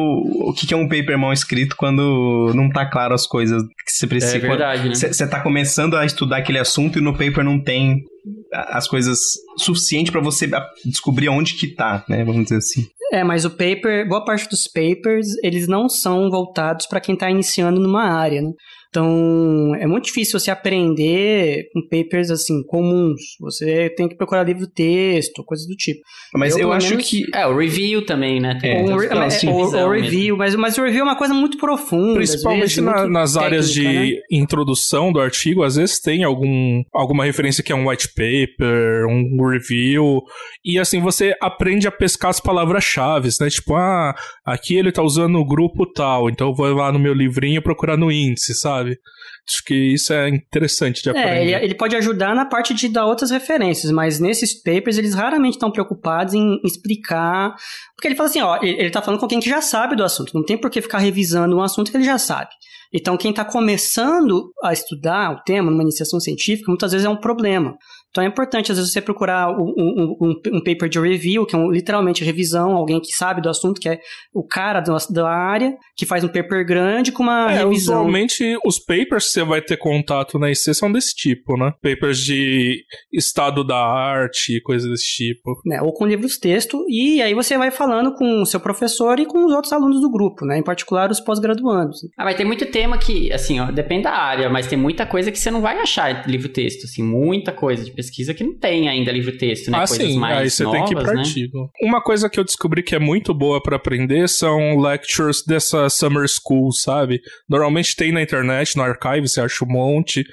o 0.49 0.53
que 0.53 0.73
é 0.73 0.77
um 0.77 0.89
paper 0.89 1.17
mal 1.17 1.31
escrito 1.31 1.77
quando 1.77 2.51
não 2.53 2.69
tá 2.69 2.85
claro 2.85 3.13
as 3.13 3.25
coisas 3.25 3.63
que 3.63 3.91
você 3.91 4.05
precisa. 4.05 4.35
É 4.35 4.39
verdade, 4.39 4.89
né? 4.89 4.95
Você 4.95 5.25
tá 5.25 5.39
começando 5.39 5.95
a 5.95 6.05
estudar 6.05 6.37
aquele 6.37 6.59
assunto 6.59 6.99
e 6.99 7.01
no 7.01 7.13
paper 7.13 7.43
não 7.43 7.57
tem 7.57 8.03
as 8.51 8.87
coisas 8.87 9.19
suficiente 9.57 10.11
para 10.11 10.21
você 10.21 10.49
descobrir 10.85 11.29
onde 11.29 11.53
que 11.53 11.67
tá, 11.67 12.03
né? 12.09 12.23
Vamos 12.25 12.43
dizer 12.43 12.57
assim. 12.57 12.85
É, 13.13 13.23
mas 13.23 13.45
o 13.45 13.49
paper, 13.49 14.07
boa 14.07 14.25
parte 14.25 14.49
dos 14.49 14.67
papers, 14.67 15.27
eles 15.43 15.67
não 15.67 15.87
são 15.87 16.29
voltados 16.29 16.85
para 16.85 16.99
quem 16.99 17.13
está 17.13 17.29
iniciando 17.29 17.79
numa 17.79 18.11
área, 18.11 18.41
né? 18.41 18.51
Então, 18.93 19.73
é 19.79 19.87
muito 19.87 20.05
difícil 20.05 20.39
você 20.39 20.51
aprender 20.51 21.67
com 21.73 21.81
papers 21.81 22.29
assim 22.29 22.61
comuns. 22.67 23.19
Você 23.39 23.89
tem 23.97 24.07
que 24.07 24.15
procurar 24.15 24.43
livro 24.43 24.67
texto, 24.67 25.43
coisas 25.43 25.65
do 25.65 25.75
tipo. 25.75 25.99
Mas 26.35 26.53
eu, 26.55 26.67
eu 26.67 26.71
acho 26.71 26.91
menos... 26.91 27.09
que 27.09 27.25
é 27.33 27.47
o 27.47 27.57
review 27.57 28.05
também, 28.05 28.39
né? 28.39 28.55
Tem 28.61 28.87
é, 28.87 28.93
o, 28.93 28.95
re... 28.95 29.07
é, 29.07 29.25
assim, 29.25 29.47
o, 29.49 29.55
o 29.55 29.89
review, 29.89 30.37
mas, 30.37 30.53
mas 30.53 30.77
o 30.77 30.83
review 30.83 30.99
é 30.99 31.03
uma 31.03 31.15
coisa 31.15 31.33
muito 31.33 31.57
profunda, 31.57 32.13
principalmente 32.13 32.61
vezes, 32.61 32.77
na, 32.77 32.97
muito 32.97 33.11
nas 33.11 33.33
técnica, 33.33 33.45
áreas 33.47 33.73
de 33.73 33.83
né? 33.83 34.11
introdução 34.31 35.11
do 35.11 35.19
artigo, 35.19 35.63
às 35.63 35.75
vezes 35.75 35.99
tem 35.99 36.23
algum 36.23 36.83
alguma 36.93 37.25
referência 37.25 37.63
que 37.63 37.71
é 37.71 37.75
um 37.75 37.89
white 37.89 38.09
paper, 38.09 39.07
um 39.09 39.49
review, 39.49 40.21
e 40.63 40.77
assim 40.77 40.99
você 40.99 41.33
aprende 41.41 41.87
a 41.87 41.91
pescar 41.91 42.29
as 42.29 42.39
palavras-chave, 42.39 43.29
né? 43.41 43.49
Tipo, 43.49 43.73
ah, 43.75 44.13
aqui 44.45 44.75
ele 44.75 44.91
tá 44.91 45.01
usando 45.01 45.39
o 45.39 45.45
grupo 45.45 45.91
tal, 45.91 46.29
então 46.29 46.49
eu 46.49 46.53
vou 46.53 46.71
lá 46.75 46.91
no 46.91 46.99
meu 46.99 47.13
livrinho 47.13 47.59
procurar 47.59 47.97
no 47.97 48.11
índice, 48.11 48.53
sabe? 48.53 48.82
Acho 48.91 49.63
que 49.65 49.75
isso 49.93 50.13
é 50.13 50.29
interessante 50.29 51.03
de 51.03 51.09
aprender. 51.09 51.29
É, 51.29 51.41
ele, 51.41 51.65
ele, 51.65 51.75
pode 51.75 51.95
ajudar 51.95 52.33
na 52.33 52.45
parte 52.45 52.73
de 52.73 52.87
dar 52.87 53.05
outras 53.05 53.29
referências, 53.29 53.91
mas 53.91 54.19
nesses 54.19 54.53
papers 54.53 54.97
eles 54.97 55.13
raramente 55.13 55.55
estão 55.55 55.71
preocupados 55.71 56.33
em 56.33 56.59
explicar. 56.63 57.53
Porque 57.95 58.07
ele 58.07 58.15
fala 58.15 58.29
assim, 58.29 58.41
ó, 58.41 58.57
ele, 58.61 58.79
ele 58.79 58.89
tá 58.89 59.01
falando 59.01 59.19
com 59.19 59.25
alguém 59.25 59.39
que 59.39 59.49
já 59.49 59.61
sabe 59.61 59.95
do 59.95 60.03
assunto, 60.03 60.33
não 60.33 60.45
tem 60.45 60.57
por 60.57 60.69
que 60.69 60.81
ficar 60.81 60.99
revisando 60.99 61.57
um 61.57 61.61
assunto 61.61 61.91
que 61.91 61.97
ele 61.97 62.05
já 62.05 62.17
sabe. 62.17 62.49
Então, 62.93 63.17
quem 63.17 63.31
está 63.31 63.43
começando 63.43 64.53
a 64.63 64.71
estudar 64.71 65.31
o 65.31 65.43
tema 65.43 65.71
numa 65.71 65.81
iniciação 65.81 66.19
científica, 66.19 66.69
muitas 66.69 66.91
vezes 66.91 67.05
é 67.05 67.09
um 67.09 67.19
problema. 67.19 67.75
Então 68.13 68.23
é 68.23 68.27
importante, 68.27 68.71
às 68.71 68.77
vezes, 68.77 68.93
você 68.93 69.01
procurar 69.01 69.49
um, 69.49 69.73
um, 69.75 70.17
um, 70.21 70.57
um 70.57 70.63
paper 70.63 70.87
de 70.87 70.99
review, 70.99 71.47
que 71.47 71.55
é 71.55 71.57
um, 71.57 71.71
literalmente 71.71 72.23
revisão, 72.23 72.75
alguém 72.75 73.01
que 73.01 73.11
sabe 73.11 73.41
do 73.41 73.49
assunto, 73.49 73.81
que 73.81 73.89
é 73.89 73.99
o 74.31 74.45
cara 74.45 74.79
da, 74.81 74.95
da 75.09 75.27
área, 75.27 75.75
que 75.97 76.05
faz 76.05 76.23
um 76.23 76.27
paper 76.27 76.63
grande 76.63 77.11
com 77.11 77.23
uma 77.23 77.51
é, 77.51 77.57
revisão. 77.57 78.01
Usualmente, 78.01 78.55
os 78.63 78.77
papers 78.77 79.25
que 79.25 79.31
você 79.31 79.43
vai 79.43 79.63
ter 79.63 79.77
contato 79.77 80.37
na 80.37 80.51
IC 80.51 80.75
são 80.75 80.91
desse 80.91 81.15
tipo, 81.15 81.57
né? 81.57 81.73
Papers 81.81 82.19
de 82.19 82.83
estado 83.11 83.63
da 83.63 83.83
arte, 83.83 84.61
coisas 84.61 84.87
desse 84.87 85.07
tipo. 85.07 85.59
É, 85.71 85.81
ou 85.81 85.91
com 85.91 86.05
livros 86.05 86.37
texto, 86.37 86.85
e 86.87 87.19
aí 87.19 87.33
você 87.33 87.57
vai 87.57 87.71
falando 87.71 88.13
com 88.13 88.43
o 88.43 88.45
seu 88.45 88.59
professor 88.59 89.19
e 89.19 89.25
com 89.25 89.43
os 89.43 89.51
outros 89.51 89.73
alunos 89.73 90.01
do 90.01 90.11
grupo, 90.11 90.45
né? 90.45 90.59
Em 90.59 90.63
particular, 90.63 91.09
os 91.09 91.19
pós-graduandos. 91.19 91.97
Ah, 92.15 92.25
vai 92.25 92.35
ter 92.35 92.45
muito 92.45 92.63
tema 92.67 92.95
que, 92.95 93.33
assim, 93.33 93.59
ó, 93.59 93.71
depende 93.71 94.03
da 94.03 94.11
área, 94.11 94.51
mas 94.51 94.67
tem 94.67 94.77
muita 94.77 95.03
coisa 95.03 95.31
que 95.31 95.39
você 95.39 95.49
não 95.49 95.61
vai 95.61 95.79
achar 95.79 96.29
livro 96.29 96.49
texto, 96.49 96.83
assim, 96.83 97.01
muita 97.01 97.51
coisa 97.51 97.83
de 97.83 98.02
pesquisa 98.03 98.33
que 98.33 98.43
não 98.43 98.57
tem 98.57 98.89
ainda 98.89 99.11
livro-texto, 99.11 99.71
né? 99.71 99.79
Ah, 99.79 99.87
Coisas 99.87 100.07
sim. 100.07 100.19
mais 100.19 100.37
Aí 100.37 100.49
você 100.49 100.63
novas, 100.63 100.79
tem 100.79 100.87
que 100.87 100.93
ir 100.93 101.03
pro 101.03 101.13
né? 101.13 101.21
artigo. 101.21 101.69
Uma 101.81 102.01
coisa 102.01 102.29
que 102.29 102.39
eu 102.39 102.43
descobri 102.43 102.83
que 102.83 102.95
é 102.95 102.99
muito 102.99 103.33
boa 103.33 103.61
para 103.61 103.77
aprender 103.77 104.27
são 104.27 104.77
lectures 104.79 105.43
dessa 105.45 105.89
summer 105.89 106.27
school, 106.27 106.71
sabe? 106.71 107.19
Normalmente 107.49 107.95
tem 107.95 108.11
na 108.11 108.21
internet, 108.21 108.75
no 108.75 108.83
archive, 108.83 109.27
você 109.27 109.41
acha 109.41 109.63
um 109.65 109.71
monte. 109.71 110.23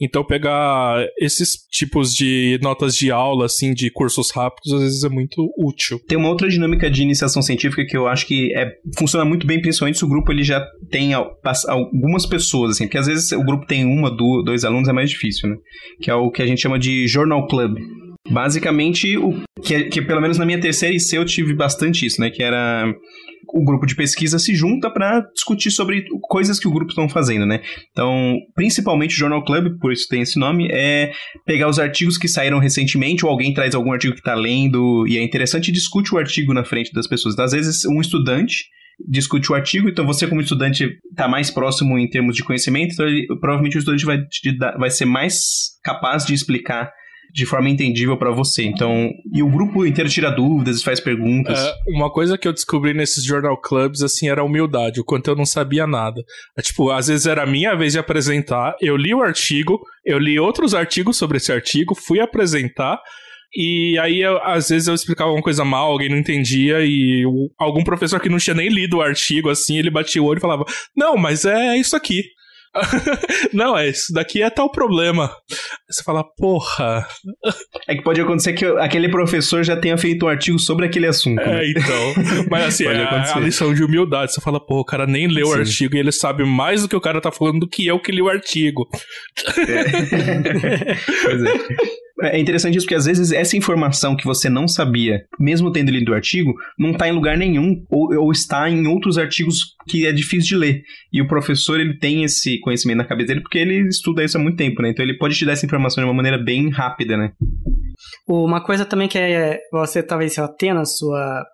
Então 0.00 0.24
pegar 0.24 1.04
esses 1.20 1.50
tipos 1.70 2.14
de 2.14 2.58
notas 2.62 2.96
de 2.96 3.10
aula, 3.10 3.44
assim, 3.44 3.74
de 3.74 3.90
cursos 3.90 4.30
rápidos, 4.30 4.72
às 4.72 4.80
vezes 4.80 5.04
é 5.04 5.10
muito 5.10 5.46
útil. 5.58 6.00
Tem 6.08 6.16
uma 6.16 6.30
outra 6.30 6.48
dinâmica 6.48 6.90
de 6.90 7.02
iniciação 7.02 7.42
científica 7.42 7.84
que 7.84 7.96
eu 7.96 8.06
acho 8.06 8.26
que 8.26 8.50
é, 8.56 8.72
funciona 8.96 9.26
muito 9.26 9.46
bem, 9.46 9.60
principalmente 9.60 9.98
se 9.98 10.04
o 10.04 10.08
grupo 10.08 10.32
ele 10.32 10.42
já 10.42 10.66
tem 10.90 11.12
algumas 11.12 12.24
pessoas, 12.24 12.72
assim, 12.72 12.84
porque 12.84 12.96
às 12.96 13.06
vezes 13.06 13.30
o 13.32 13.44
grupo 13.44 13.66
tem 13.66 13.84
uma, 13.84 14.10
duas, 14.10 14.44
dois 14.44 14.64
alunos, 14.64 14.88
é 14.88 14.92
mais 14.92 15.10
difícil, 15.10 15.50
né? 15.50 15.56
Que 16.00 16.10
é 16.10 16.14
o 16.14 16.30
que 16.30 16.40
a 16.40 16.46
gente 16.46 16.62
chama 16.62 16.78
de 16.78 17.06
Journal 17.20 17.46
Club. 17.46 17.78
Basicamente, 18.30 19.16
o 19.16 19.42
que, 19.62 19.84
que 19.84 20.02
pelo 20.02 20.20
menos 20.20 20.38
na 20.38 20.46
minha 20.46 20.60
terceira 20.60 20.94
IC 20.94 21.16
eu 21.16 21.24
tive 21.24 21.54
bastante 21.54 22.06
isso, 22.06 22.20
né? 22.20 22.30
Que 22.30 22.42
era 22.42 22.92
o 23.52 23.64
grupo 23.64 23.86
de 23.86 23.96
pesquisa 23.96 24.38
se 24.38 24.54
junta 24.54 24.90
para 24.90 25.20
discutir 25.34 25.70
sobre 25.70 26.04
coisas 26.28 26.60
que 26.60 26.68
o 26.68 26.70
grupo 26.70 26.90
estão 26.90 27.08
fazendo, 27.08 27.44
né? 27.46 27.60
Então, 27.90 28.36
principalmente 28.54 29.14
o 29.14 29.18
Journal 29.18 29.44
Club, 29.44 29.78
por 29.80 29.92
isso 29.92 30.06
tem 30.08 30.22
esse 30.22 30.38
nome, 30.38 30.68
é 30.70 31.12
pegar 31.44 31.68
os 31.68 31.78
artigos 31.78 32.16
que 32.16 32.28
saíram 32.28 32.58
recentemente 32.58 33.24
ou 33.24 33.30
alguém 33.30 33.52
traz 33.52 33.74
algum 33.74 33.92
artigo 33.92 34.14
que 34.14 34.20
está 34.20 34.34
lendo 34.34 35.06
e 35.08 35.18
é 35.18 35.22
interessante 35.22 35.68
e 35.68 35.72
discute 35.72 36.14
o 36.14 36.18
artigo 36.18 36.54
na 36.54 36.64
frente 36.64 36.92
das 36.92 37.08
pessoas. 37.08 37.36
Às 37.38 37.52
vezes, 37.52 37.84
um 37.86 38.00
estudante 38.00 38.64
discute 39.08 39.50
o 39.50 39.54
artigo, 39.54 39.88
então 39.88 40.06
você 40.06 40.26
como 40.26 40.40
estudante 40.40 40.98
está 41.10 41.26
mais 41.26 41.50
próximo 41.50 41.98
em 41.98 42.08
termos 42.08 42.36
de 42.36 42.44
conhecimento, 42.44 42.92
então 42.92 43.06
ele, 43.06 43.26
provavelmente 43.40 43.76
o 43.76 43.78
estudante 43.78 44.04
vai, 44.04 44.22
te 44.26 44.56
vai 44.78 44.90
ser 44.90 45.06
mais 45.06 45.70
capaz 45.82 46.24
de 46.26 46.34
explicar 46.34 46.92
de 47.32 47.46
forma 47.46 47.68
entendível 47.68 48.16
para 48.16 48.30
você. 48.30 48.64
Então, 48.64 49.10
e 49.32 49.42
o 49.42 49.50
grupo 49.50 49.84
inteiro 49.86 50.10
tira 50.10 50.30
dúvidas, 50.30 50.82
faz 50.82 51.00
perguntas. 51.00 51.58
É, 51.58 51.74
uma 51.88 52.10
coisa 52.10 52.36
que 52.36 52.46
eu 52.46 52.52
descobri 52.52 52.94
nesses 52.94 53.24
journal 53.24 53.60
clubs, 53.60 54.02
assim, 54.02 54.28
era 54.28 54.40
a 54.40 54.44
humildade, 54.44 55.00
o 55.00 55.04
quanto 55.04 55.30
eu 55.30 55.36
não 55.36 55.46
sabia 55.46 55.86
nada. 55.86 56.22
É, 56.56 56.62
tipo, 56.62 56.90
às 56.90 57.08
vezes 57.08 57.26
era 57.26 57.42
a 57.42 57.46
minha 57.46 57.74
vez 57.74 57.92
de 57.92 57.98
apresentar, 57.98 58.74
eu 58.80 58.96
li 58.96 59.14
o 59.14 59.22
artigo, 59.22 59.80
eu 60.04 60.18
li 60.18 60.38
outros 60.38 60.74
artigos 60.74 61.16
sobre 61.16 61.36
esse 61.36 61.52
artigo, 61.52 61.94
fui 61.94 62.20
apresentar, 62.20 63.00
e 63.54 63.98
aí, 63.98 64.20
eu, 64.20 64.40
às 64.44 64.68
vezes, 64.68 64.86
eu 64.86 64.94
explicava 64.94 65.32
uma 65.32 65.42
coisa 65.42 65.64
mal, 65.64 65.90
alguém 65.90 66.08
não 66.08 66.18
entendia, 66.18 66.78
e 66.82 67.24
algum 67.58 67.82
professor 67.82 68.20
que 68.20 68.28
não 68.28 68.38
tinha 68.38 68.54
nem 68.54 68.68
lido 68.68 68.98
o 68.98 69.02
artigo, 69.02 69.48
assim, 69.48 69.76
ele 69.76 69.90
batia 69.90 70.22
o 70.22 70.26
olho 70.26 70.38
e 70.38 70.40
falava: 70.40 70.64
Não, 70.96 71.16
mas 71.16 71.44
é 71.44 71.76
isso 71.76 71.96
aqui. 71.96 72.22
não, 73.52 73.76
é 73.76 73.88
isso 73.88 74.12
daqui 74.12 74.42
é 74.42 74.50
tal 74.50 74.70
problema. 74.70 75.30
Você 75.88 76.02
fala, 76.02 76.22
porra. 76.22 77.06
É 77.88 77.96
que 77.96 78.02
pode 78.02 78.20
acontecer 78.20 78.52
que 78.52 78.64
aquele 78.64 79.08
professor 79.08 79.64
já 79.64 79.76
tenha 79.76 79.98
feito 79.98 80.24
um 80.24 80.28
artigo 80.28 80.58
sobre 80.58 80.86
aquele 80.86 81.06
assunto. 81.06 81.40
É, 81.40 81.46
né? 81.46 81.70
então. 81.70 82.46
Mas 82.48 82.64
assim, 82.66 82.86
é 82.88 83.02
a, 83.02 83.36
a 83.36 83.40
lição 83.40 83.74
de 83.74 83.82
humildade. 83.82 84.32
Você 84.32 84.40
fala, 84.40 84.64
pô, 84.64 84.80
o 84.80 84.84
cara 84.84 85.06
nem 85.06 85.26
leu 85.26 85.46
Sim. 85.46 85.52
o 85.52 85.56
artigo 85.56 85.96
e 85.96 85.98
ele 85.98 86.12
sabe 86.12 86.44
mais 86.44 86.82
do 86.82 86.88
que 86.88 86.96
o 86.96 87.00
cara 87.00 87.20
tá 87.20 87.32
falando 87.32 87.60
do 87.60 87.68
que 87.68 87.86
eu 87.86 88.00
que 88.00 88.12
li 88.12 88.22
o 88.22 88.28
artigo. 88.28 88.88
É. 89.56 90.94
pois 91.24 91.42
é. 91.42 92.00
É 92.22 92.38
interessante 92.38 92.76
isso 92.76 92.86
porque 92.86 92.94
às 92.94 93.06
vezes 93.06 93.32
essa 93.32 93.56
informação 93.56 94.16
que 94.16 94.24
você 94.24 94.48
não 94.48 94.68
sabia, 94.68 95.24
mesmo 95.38 95.72
tendo 95.72 95.90
lido 95.90 96.12
o 96.12 96.14
artigo, 96.14 96.54
não 96.78 96.90
está 96.90 97.08
em 97.08 97.12
lugar 97.12 97.36
nenhum 97.36 97.84
ou, 97.88 98.14
ou, 98.14 98.32
está 98.32 98.68
em 98.68 98.86
outros 98.86 99.16
artigos 99.16 99.74
que 99.88 100.06
é 100.06 100.12
difícil 100.12 100.48
de 100.48 100.56
ler. 100.56 100.82
E 101.12 101.22
o 101.22 101.28
professor 101.28 101.80
ele 101.80 101.98
tem 101.98 102.24
esse 102.24 102.58
conhecimento 102.60 102.98
na 102.98 103.04
cabeça 103.04 103.28
dele 103.28 103.40
porque 103.40 103.58
ele 103.58 103.88
estuda 103.88 104.24
isso 104.24 104.36
há 104.36 104.40
muito 104.40 104.56
tempo, 104.56 104.82
né? 104.82 104.90
Então 104.90 105.04
ele 105.04 105.16
pode 105.16 105.36
te 105.36 105.44
dar 105.44 105.52
essa 105.52 105.66
informação 105.66 106.02
de 106.02 106.08
uma 106.08 106.14
maneira 106.14 106.38
bem 106.38 106.70
rápida, 106.70 107.16
né? 107.16 107.32
Uma 108.28 108.62
coisa 108.62 108.84
também 108.84 109.08
que 109.08 109.18
é, 109.18 109.58
você 109.72 110.02
talvez 110.02 110.34
tenha 110.58 110.74
na 110.74 110.84
sua 110.84 111.44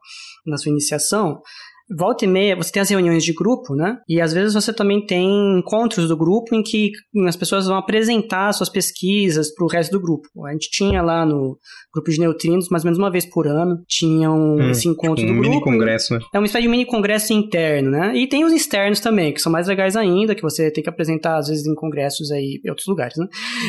na 0.46 0.56
sua 0.56 0.70
iniciação 0.70 1.40
volta 1.88 2.24
e 2.24 2.28
meia, 2.28 2.56
você 2.56 2.72
tem 2.72 2.82
as 2.82 2.90
reuniões 2.90 3.24
de 3.24 3.32
grupo, 3.32 3.74
né? 3.74 3.98
E 4.08 4.20
às 4.20 4.32
vezes 4.32 4.54
você 4.54 4.72
também 4.72 5.04
tem 5.04 5.58
encontros 5.58 6.08
do 6.08 6.16
grupo 6.16 6.54
em 6.54 6.62
que 6.62 6.90
as 7.26 7.36
pessoas 7.36 7.66
vão 7.66 7.76
apresentar 7.76 8.52
suas 8.52 8.68
pesquisas 8.68 9.54
para 9.54 9.64
o 9.64 9.68
resto 9.68 9.92
do 9.92 10.00
grupo. 10.00 10.28
A 10.46 10.52
gente 10.52 10.70
tinha 10.70 11.02
lá 11.02 11.24
no 11.24 11.58
grupo 11.92 12.10
de 12.10 12.18
neutrinos, 12.18 12.68
mais 12.68 12.84
ou 12.84 12.88
menos 12.88 12.98
uma 12.98 13.10
vez 13.10 13.24
por 13.24 13.46
ano, 13.46 13.82
tinham 13.88 14.56
hum, 14.56 14.70
esse 14.70 14.88
encontro 14.88 15.16
tipo 15.16 15.32
um 15.32 15.36
do 15.36 15.40
grupo. 15.40 15.50
mini 15.50 15.62
congresso, 15.62 16.14
né? 16.14 16.20
É 16.34 16.38
uma 16.38 16.46
espécie 16.46 16.62
de 16.62 16.68
mini 16.68 16.84
congresso 16.84 17.32
interno, 17.32 17.90
né? 17.90 18.16
E 18.16 18.28
tem 18.28 18.44
os 18.44 18.52
externos 18.52 19.00
também, 19.00 19.32
que 19.32 19.40
são 19.40 19.50
mais 19.50 19.68
legais 19.68 19.96
ainda, 19.96 20.34
que 20.34 20.42
você 20.42 20.70
tem 20.70 20.82
que 20.82 20.90
apresentar 20.90 21.36
às 21.36 21.48
vezes 21.48 21.66
em 21.66 21.74
congressos 21.74 22.30
aí 22.30 22.60
em 22.64 22.68
outros 22.68 22.86
lugares, 22.86 23.16
né? 23.16 23.26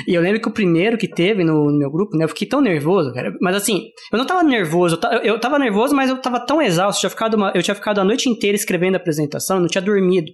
E 0.07 0.13
eu 0.13 0.21
lembro 0.21 0.41
que 0.41 0.47
o 0.47 0.51
primeiro 0.51 0.97
que 0.97 1.07
teve 1.07 1.43
no, 1.43 1.71
no 1.71 1.77
meu 1.77 1.91
grupo, 1.91 2.17
né? 2.17 2.25
Eu 2.25 2.29
fiquei 2.29 2.47
tão 2.47 2.61
nervoso, 2.61 3.13
cara. 3.13 3.33
Mas 3.41 3.55
assim, 3.55 3.89
eu 4.11 4.17
não 4.17 4.25
tava 4.25 4.43
nervoso, 4.43 4.99
eu, 5.11 5.19
eu 5.19 5.39
tava 5.39 5.59
nervoso, 5.59 5.95
mas 5.95 6.09
eu 6.09 6.17
tava 6.17 6.39
tão 6.39 6.61
exausto, 6.61 6.97
eu 6.97 7.01
tinha 7.01 7.09
ficado, 7.09 7.35
uma, 7.35 7.51
eu 7.53 7.61
tinha 7.61 7.75
ficado 7.75 8.01
a 8.01 8.06
noite 8.07 8.29
inteira 8.29 8.55
escrevendo 8.55 8.95
a 8.95 8.97
apresentação, 8.97 9.59
não 9.59 9.67
tinha 9.67 9.81
dormido. 9.81 10.31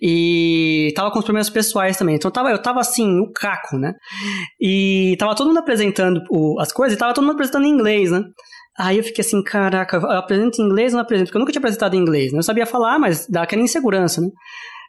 E 0.00 0.92
tava 0.94 1.10
com 1.10 1.18
os 1.18 1.24
problemas 1.24 1.48
pessoais 1.48 1.96
também. 1.96 2.16
Então 2.16 2.30
tava, 2.30 2.50
eu 2.50 2.60
tava 2.60 2.80
assim, 2.80 3.20
o 3.20 3.32
caco, 3.32 3.78
né? 3.78 3.94
E 4.60 5.16
tava 5.18 5.34
todo 5.34 5.48
mundo 5.48 5.58
apresentando 5.58 6.20
o, 6.30 6.60
as 6.60 6.72
coisas 6.72 6.96
e 6.96 6.98
tava 6.98 7.14
todo 7.14 7.24
mundo 7.24 7.34
apresentando 7.34 7.64
em 7.64 7.70
inglês, 7.70 8.10
né? 8.10 8.22
Aí 8.78 8.96
eu 8.96 9.04
fiquei 9.04 9.22
assim, 9.22 9.42
caraca, 9.42 9.96
eu 9.98 10.10
apresento 10.10 10.60
em 10.60 10.64
inglês 10.64 10.92
ou 10.92 10.96
não 10.96 11.04
apresento? 11.04 11.28
Porque 11.28 11.36
eu 11.36 11.40
nunca 11.40 11.52
tinha 11.52 11.60
apresentado 11.60 11.94
em 11.94 11.98
inglês, 11.98 12.32
né? 12.32 12.38
Eu 12.38 12.42
sabia 12.42 12.66
falar, 12.66 12.98
mas 12.98 13.26
dá 13.28 13.42
aquela 13.42 13.62
insegurança, 13.62 14.20
né? 14.20 14.28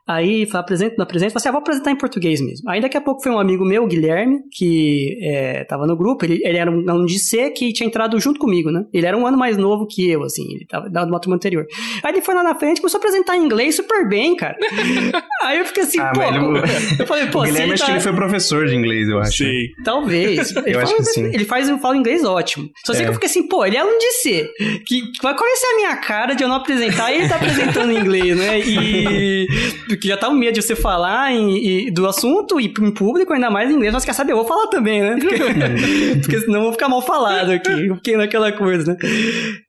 Aí, 0.06 0.46
apresento, 0.54 0.96
não 0.98 1.04
apresento, 1.04 1.32
falei 1.32 1.42
assim, 1.42 1.50
ah, 1.50 1.52
vou 1.52 1.62
apresentar 1.62 1.92
em 1.92 1.98
português 1.98 2.42
mesmo. 2.42 2.70
Aí 2.70 2.82
daqui 2.82 2.98
a 2.98 3.02
pouco 3.02 3.24
foi 3.24 3.32
um 3.32 3.40
amigo 3.40 3.64
meu, 3.64 3.88
Guilherme, 3.88 4.42
que 4.52 5.18
é, 5.22 5.64
tava 5.64 5.88
no 5.88 5.96
grupo, 5.96 6.26
ele, 6.26 6.42
ele 6.44 6.58
era 6.58 6.70
um 6.70 6.90
aluno 6.90 7.06
de 7.06 7.20
C 7.20 7.50
que 7.52 7.72
tinha 7.72 7.88
entrado 7.88 8.20
junto 8.20 8.40
comigo, 8.40 8.70
né? 8.70 8.84
Ele 8.94 9.06
era 9.06 9.18
um 9.18 9.26
ano 9.26 9.38
mais 9.38 9.58
novo 9.58 9.88
que 9.88 10.10
eu, 10.10 10.24
assim, 10.24 10.44
ele 10.54 10.66
tava 10.68 10.90
da 10.90 11.06
uma 11.06 11.22
turma 11.22 11.36
anterior. 11.36 11.66
Aí 12.04 12.14
ele 12.14 12.22
foi 12.22 12.36
lá 12.36 12.44
na 12.44 12.56
frente, 12.56 12.82
começou 12.82 12.98
a 12.98 13.02
apresentar 13.02 13.38
em 13.38 13.46
inglês 13.46 13.76
super 13.76 14.08
bem, 14.08 14.36
cara. 14.36 14.58
Aí 15.42 15.60
eu 15.60 15.66
fiquei 15.66 15.84
assim, 15.84 16.00
ah, 16.00 16.12
pô, 16.14 16.22
ele, 16.22 16.38
eu 17.00 17.08
falei, 17.08 17.28
pô, 17.28 17.42
o 17.42 17.44
Guilherme 17.44 17.74
acho 17.74 17.84
tá... 17.84 17.86
que 17.88 17.92
ele 17.94 18.02
foi 18.02 18.14
professor 18.14 18.66
de 18.66 18.76
inglês, 18.76 19.08
eu 19.08 19.20
acho. 19.20 19.44
Sim. 19.44 19.68
Talvez. 19.84 20.54
Ele 20.64 20.76
eu 20.76 20.80
acho 20.80 20.96
que 20.96 21.04
sim. 21.04 21.26
Ele 21.26 21.46
faz, 21.46 21.70
fala 21.82 21.98
inglês 21.98 22.24
ótimo. 22.24 22.70
Só 22.86 22.94
sei 22.94 23.02
é. 23.02 23.06
que 23.06 23.10
eu 23.10 23.14
fiquei 23.16 23.30
assim, 23.30 23.48
pô, 23.48 23.66
ele 23.66 23.76
é 23.76 23.80
aluno 23.80 23.98
de 23.98 24.12
C. 24.14 24.50
Que, 24.86 25.02
qual 25.20 25.36
vai 25.36 25.56
ser 25.56 25.68
a 25.68 25.76
minha 25.76 25.96
cara 25.98 26.34
de 26.34 26.44
eu 26.44 26.48
não 26.48 26.56
apresentar 26.56 27.12
e 27.12 27.18
ele 27.18 27.30
tá 27.30 27.36
apresentando 27.36 27.92
em 27.92 27.98
inglês, 27.98 28.38
né? 28.38 28.60
E 28.60 29.48
Porque 29.94 30.08
já 30.08 30.18
tá 30.18 30.28
o 30.28 30.34
medo 30.34 30.56
de 30.56 30.62
você 30.62 30.76
falar 30.76 31.32
em, 31.32 31.92
do 31.94 32.08
assunto 32.08 32.60
e 32.60 32.66
em 32.66 32.92
público, 32.92 33.32
ainda 33.32 33.50
mais 33.50 33.70
em 33.70 33.74
inglês, 33.74 33.94
mas 33.94 34.04
quer 34.04 34.14
saber, 34.14 34.32
eu 34.32 34.38
vou 34.38 34.46
falar 34.46 34.68
também, 34.68 35.02
né? 35.02 35.18
Porque, 35.20 36.18
porque 36.22 36.40
senão 36.40 36.56
eu 36.56 36.64
vou 36.64 36.72
ficar 36.72 36.90
mal 36.90 37.02
falado 37.02 37.52
aqui, 37.52 37.88
porque 37.90 38.18
naquela 38.18 38.52
coisa, 38.52 38.94
né? 38.94 38.98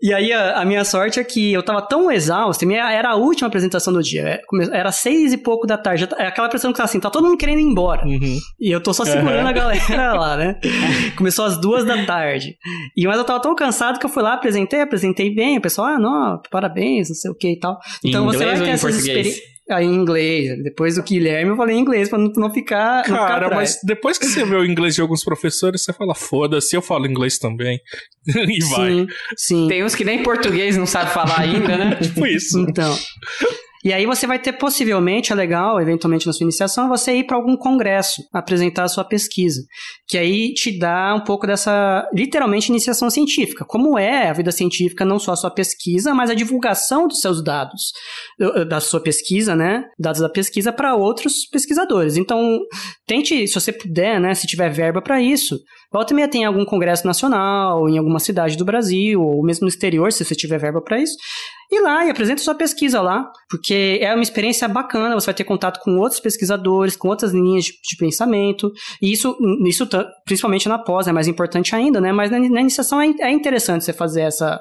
E 0.03 0.13
aí 0.13 0.33
a, 0.33 0.61
a, 0.61 0.65
minha 0.65 0.85
sorte 0.85 1.21
é 1.21 1.25
que 1.25 1.53
eu 1.53 1.63
tava 1.63 1.83
tão 1.83 2.11
exausto, 2.11 2.67
minha, 2.67 2.91
era 2.91 3.11
a 3.11 3.17
última 3.17 3.49
apresentação 3.49 3.93
do 3.93 4.03
dia, 4.03 4.23
é, 4.23 4.41
era 4.73 4.91
seis 4.93 5.33
e 5.33 5.37
pouco 5.37 5.67
da 5.67 5.77
tarde, 5.77 6.09
é 6.19 6.27
aquela 6.27 6.49
pressão 6.49 6.73
que 6.73 6.79
tá 6.79 6.85
assim, 6.85 6.99
tá 6.99 7.11
todo 7.11 7.27
mundo 7.27 7.37
querendo 7.37 7.61
ir 7.61 7.65
embora. 7.65 8.07
Uhum. 8.07 8.39
E 8.59 8.71
eu 8.71 8.81
tô 8.81 8.95
só 8.95 9.05
segurando 9.05 9.43
uhum. 9.43 9.49
a 9.49 9.53
galera 9.53 10.15
lá, 10.15 10.37
né? 10.37 10.59
Começou 11.17 11.45
às 11.45 11.61
duas 11.61 11.85
da 11.85 12.05
tarde. 12.07 12.57
E 12.97 13.07
mas 13.07 13.19
eu 13.19 13.25
tava 13.25 13.41
tão 13.41 13.55
cansado 13.55 13.99
que 13.99 14.07
eu 14.07 14.11
fui 14.11 14.23
lá, 14.23 14.35
apresentei, 14.35 14.81
apresentei 14.81 15.35
bem, 15.35 15.59
o 15.59 15.61
pessoal, 15.61 15.89
ah, 15.89 15.99
não, 15.99 16.41
parabéns, 16.51 17.09
não 17.09 17.17
sei 17.17 17.31
o 17.31 17.35
que 17.35 17.53
e 17.53 17.59
tal. 17.59 17.79
Então 18.03 18.25
em 18.25 18.27
você 18.27 18.45
vai 18.45 18.57
ter 18.57 18.71
essas 18.71 18.97
experiências. 18.97 19.54
Aí 19.71 19.87
em 19.87 19.95
inglês. 19.95 20.63
Depois 20.63 20.97
do 20.97 21.03
Guilherme 21.03 21.51
eu 21.51 21.57
falei 21.57 21.77
em 21.77 21.81
inglês 21.81 22.09
pra 22.09 22.19
não, 22.19 22.31
não 22.37 22.53
ficar. 22.53 23.03
Cara, 23.05 23.41
não 23.41 23.45
ficar 23.45 23.55
mas 23.55 23.79
depois 23.83 24.19
que 24.19 24.27
você 24.27 24.45
vê 24.45 24.57
o 24.57 24.65
inglês 24.65 24.95
de 24.95 25.01
alguns 25.01 25.25
professores, 25.25 25.83
você 25.83 25.93
fala, 25.93 26.15
foda-se, 26.15 26.77
eu 26.77 26.83
falo 26.83 27.07
inglês 27.07 27.39
também. 27.39 27.79
e 28.27 28.65
vai. 28.65 28.91
Sim, 28.91 29.07
sim. 29.37 29.69
Tem 29.69 29.83
uns 29.83 29.95
que 29.95 30.05
nem 30.05 30.23
português 30.23 30.77
não 30.77 30.87
sabe 30.87 31.11
falar 31.13 31.41
ainda, 31.41 31.77
né? 31.77 31.95
tipo 32.03 32.27
isso. 32.27 32.59
Então. 32.59 32.95
E 33.85 33.93
aí 33.93 34.07
você 34.07 34.27
vai 34.27 34.39
ter 34.39 34.55
possivelmente, 34.55 35.31
é 35.31 35.35
legal, 35.35 35.79
eventualmente 35.79 36.27
na 36.27 36.33
sua 36.33 36.45
iniciação, 36.45 36.89
você 36.89 37.17
ir 37.17 37.25
para 37.25 37.37
algum 37.37 37.55
congresso 37.55 38.23
apresentar 38.33 38.85
a 38.85 38.89
sua 38.89 39.05
pesquisa, 39.05 39.61
que 40.09 40.17
aí 40.17 40.55
te 40.55 40.79
dá 40.79 41.15
um 41.15 41.21
pouco 41.21 41.47
dessa, 41.47 42.09
literalmente, 42.15 42.71
iniciação 42.71 43.11
científica. 43.11 43.65
Como 43.65 43.99
é 43.99 44.31
a 44.31 44.33
vida 44.33 44.51
científica, 44.51 45.05
não 45.05 45.19
só 45.19 45.33
a 45.33 45.37
sua 45.37 45.51
pesquisa, 45.51 46.15
mas 46.15 46.31
a 46.31 46.35
divulgação 46.35 47.07
dos 47.07 47.21
seus 47.21 47.45
dados, 47.45 47.93
da 48.69 48.81
sua 48.81 49.01
pesquisa, 49.01 49.55
né? 49.55 49.85
Dados 49.99 50.23
da 50.23 50.31
pesquisa 50.31 50.73
para 50.73 50.95
outros 50.95 51.47
pesquisadores. 51.51 52.17
Então, 52.17 52.61
tente, 53.07 53.47
se 53.47 53.55
você 53.55 53.71
puder, 53.71 54.19
né, 54.19 54.35
se 54.35 54.47
tiver 54.47 54.71
verba 54.71 55.03
para 55.03 55.21
isso, 55.21 55.59
Volta 55.95 56.13
e 56.13 56.17
meia 56.17 56.27
tem 56.27 56.45
algum 56.45 56.65
congresso 56.65 57.07
nacional, 57.07 57.89
em 57.89 57.97
alguma 57.97 58.19
cidade 58.19 58.57
do 58.57 58.65
Brasil, 58.65 59.23
ou 59.23 59.45
mesmo 59.45 59.63
no 59.63 59.69
exterior, 59.69 60.11
se 60.13 60.25
você 60.25 60.35
tiver 60.35 60.59
verba 60.59 60.81
para 60.83 61.01
isso. 61.01 61.17
E 61.71 61.81
lá 61.81 62.05
e 62.05 62.11
apresenta 62.11 62.43
sua 62.43 62.57
pesquisa 62.57 63.01
lá, 63.01 63.31
porque 63.49 64.01
é 64.03 64.13
uma 64.13 64.23
experiência 64.25 64.67
bacana, 64.67 65.15
você 65.15 65.27
vai 65.27 65.35
ter 65.35 65.45
contato 65.45 65.81
com 65.85 65.97
outros 65.99 66.19
pesquisadores, 66.19 66.97
com 66.97 67.07
outras 67.07 67.33
linhas 67.33 67.67
de, 67.67 67.75
de 67.75 67.97
pensamento, 67.97 68.73
e 69.01 69.13
isso, 69.13 69.39
isso 69.65 69.89
principalmente 70.25 70.69
na 70.69 70.79
pós 70.79 71.07
é 71.07 71.13
mais 71.13 71.29
importante 71.29 71.77
ainda, 71.77 72.01
né? 72.01 72.11
Mas 72.11 72.29
na, 72.29 72.41
na 72.41 72.61
iniciação 72.61 73.01
é, 73.01 73.07
é 73.21 73.31
interessante 73.31 73.85
você 73.85 73.93
fazer 73.93 74.23
essa, 74.23 74.61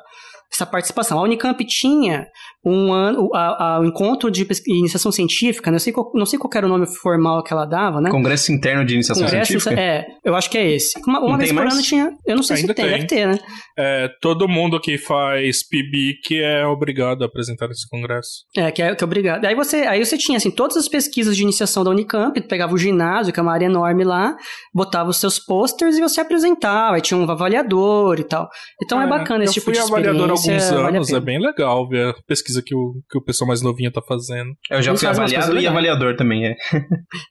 essa 0.53 0.65
participação. 0.65 1.19
A 1.19 1.23
Unicamp 1.23 1.63
tinha 1.65 2.27
um 2.65 2.93
ano, 2.93 3.30
a, 3.34 3.75
a, 3.75 3.80
o 3.81 3.85
encontro 3.85 4.31
de 4.31 4.47
iniciação 4.67 5.11
científica, 5.11 5.69
não 5.69 5.80
sei, 5.80 5.91
qual, 5.91 6.11
não 6.13 6.25
sei 6.25 6.39
qual 6.39 6.49
era 6.55 6.65
o 6.65 6.69
nome 6.69 6.85
formal 6.85 7.43
que 7.43 7.51
ela 7.51 7.65
dava, 7.65 7.99
né? 7.99 8.09
Congresso 8.09 8.53
Interno 8.53 8.85
de 8.85 8.93
Iniciação 8.93 9.25
Congresso, 9.25 9.51
Científica? 9.51 9.80
É, 9.80 10.05
eu 10.23 10.34
acho 10.34 10.49
que 10.49 10.57
é 10.57 10.71
esse. 10.71 10.97
Uma, 11.05 11.19
uma 11.19 11.38
vez 11.38 11.51
por 11.51 11.61
mais? 11.63 11.73
ano 11.73 11.84
tinha, 11.84 12.11
eu 12.25 12.35
não 12.35 12.43
sei 12.43 12.57
Ainda 12.57 12.69
se 12.69 12.73
tem, 12.73 12.85
tem, 12.85 12.93
deve 12.93 13.07
ter, 13.07 13.27
né? 13.27 13.39
É, 13.77 14.07
todo 14.21 14.47
mundo 14.47 14.80
que 14.80 14.97
faz 14.97 15.67
PIBIC 15.67 16.41
é 16.41 16.65
obrigado 16.65 17.23
a 17.23 17.25
apresentar 17.25 17.69
esse 17.69 17.88
congresso. 17.89 18.45
É, 18.55 18.71
que 18.71 18.81
é, 18.81 18.95
que 18.95 19.03
é 19.03 19.05
obrigado. 19.05 19.43
Aí 19.43 19.55
você, 19.55 19.77
aí 19.77 20.03
você 20.03 20.17
tinha, 20.17 20.38
assim, 20.38 20.51
todas 20.51 20.77
as 20.77 20.88
pesquisas 20.88 21.35
de 21.35 21.43
iniciação 21.43 21.84
da 21.84 21.89
Unicamp, 21.89 22.39
pegava 22.47 22.73
o 22.73 22.77
ginásio, 22.77 23.34
que 23.34 23.39
é 23.39 23.43
uma 23.43 23.53
área 23.53 23.65
enorme 23.65 24.05
lá, 24.05 24.38
botava 24.73 25.09
os 25.09 25.17
seus 25.17 25.38
posters 25.38 25.97
e 25.97 26.01
você 26.01 26.21
apresentava, 26.21 26.95
aí 26.95 27.01
tinha 27.01 27.17
um 27.17 27.30
avaliador 27.30 28.19
e 28.19 28.23
tal. 28.23 28.47
Então 28.81 29.01
é, 29.01 29.05
é 29.05 29.07
bacana 29.07 29.43
esse 29.43 29.55
tipo 29.55 29.71
de 29.71 29.80
experiência. 29.80 30.09
Eu 30.09 30.13
fui 30.13 30.21
avaliador 30.21 30.43
alguns 30.49 30.72
anos, 30.72 31.10
vale 31.10 31.24
é 31.24 31.26
bem 31.26 31.40
legal 31.40 31.88
ver 31.88 32.10
a 32.10 32.14
pesquisa 32.28 32.61
que 32.61 32.76
o, 32.76 33.02
que 33.10 33.18
o 33.18 33.24
pessoal 33.24 33.48
mais 33.48 33.61
novinho 33.61 33.91
tá 33.91 34.02
fazendo. 34.02 34.52
Eu 34.70 34.82
já 34.82 34.95
fui 34.95 35.07
avaliado 35.07 35.60
e 35.60 35.68
avaliador 35.68 36.15
também, 36.15 36.45
é. 36.45 36.56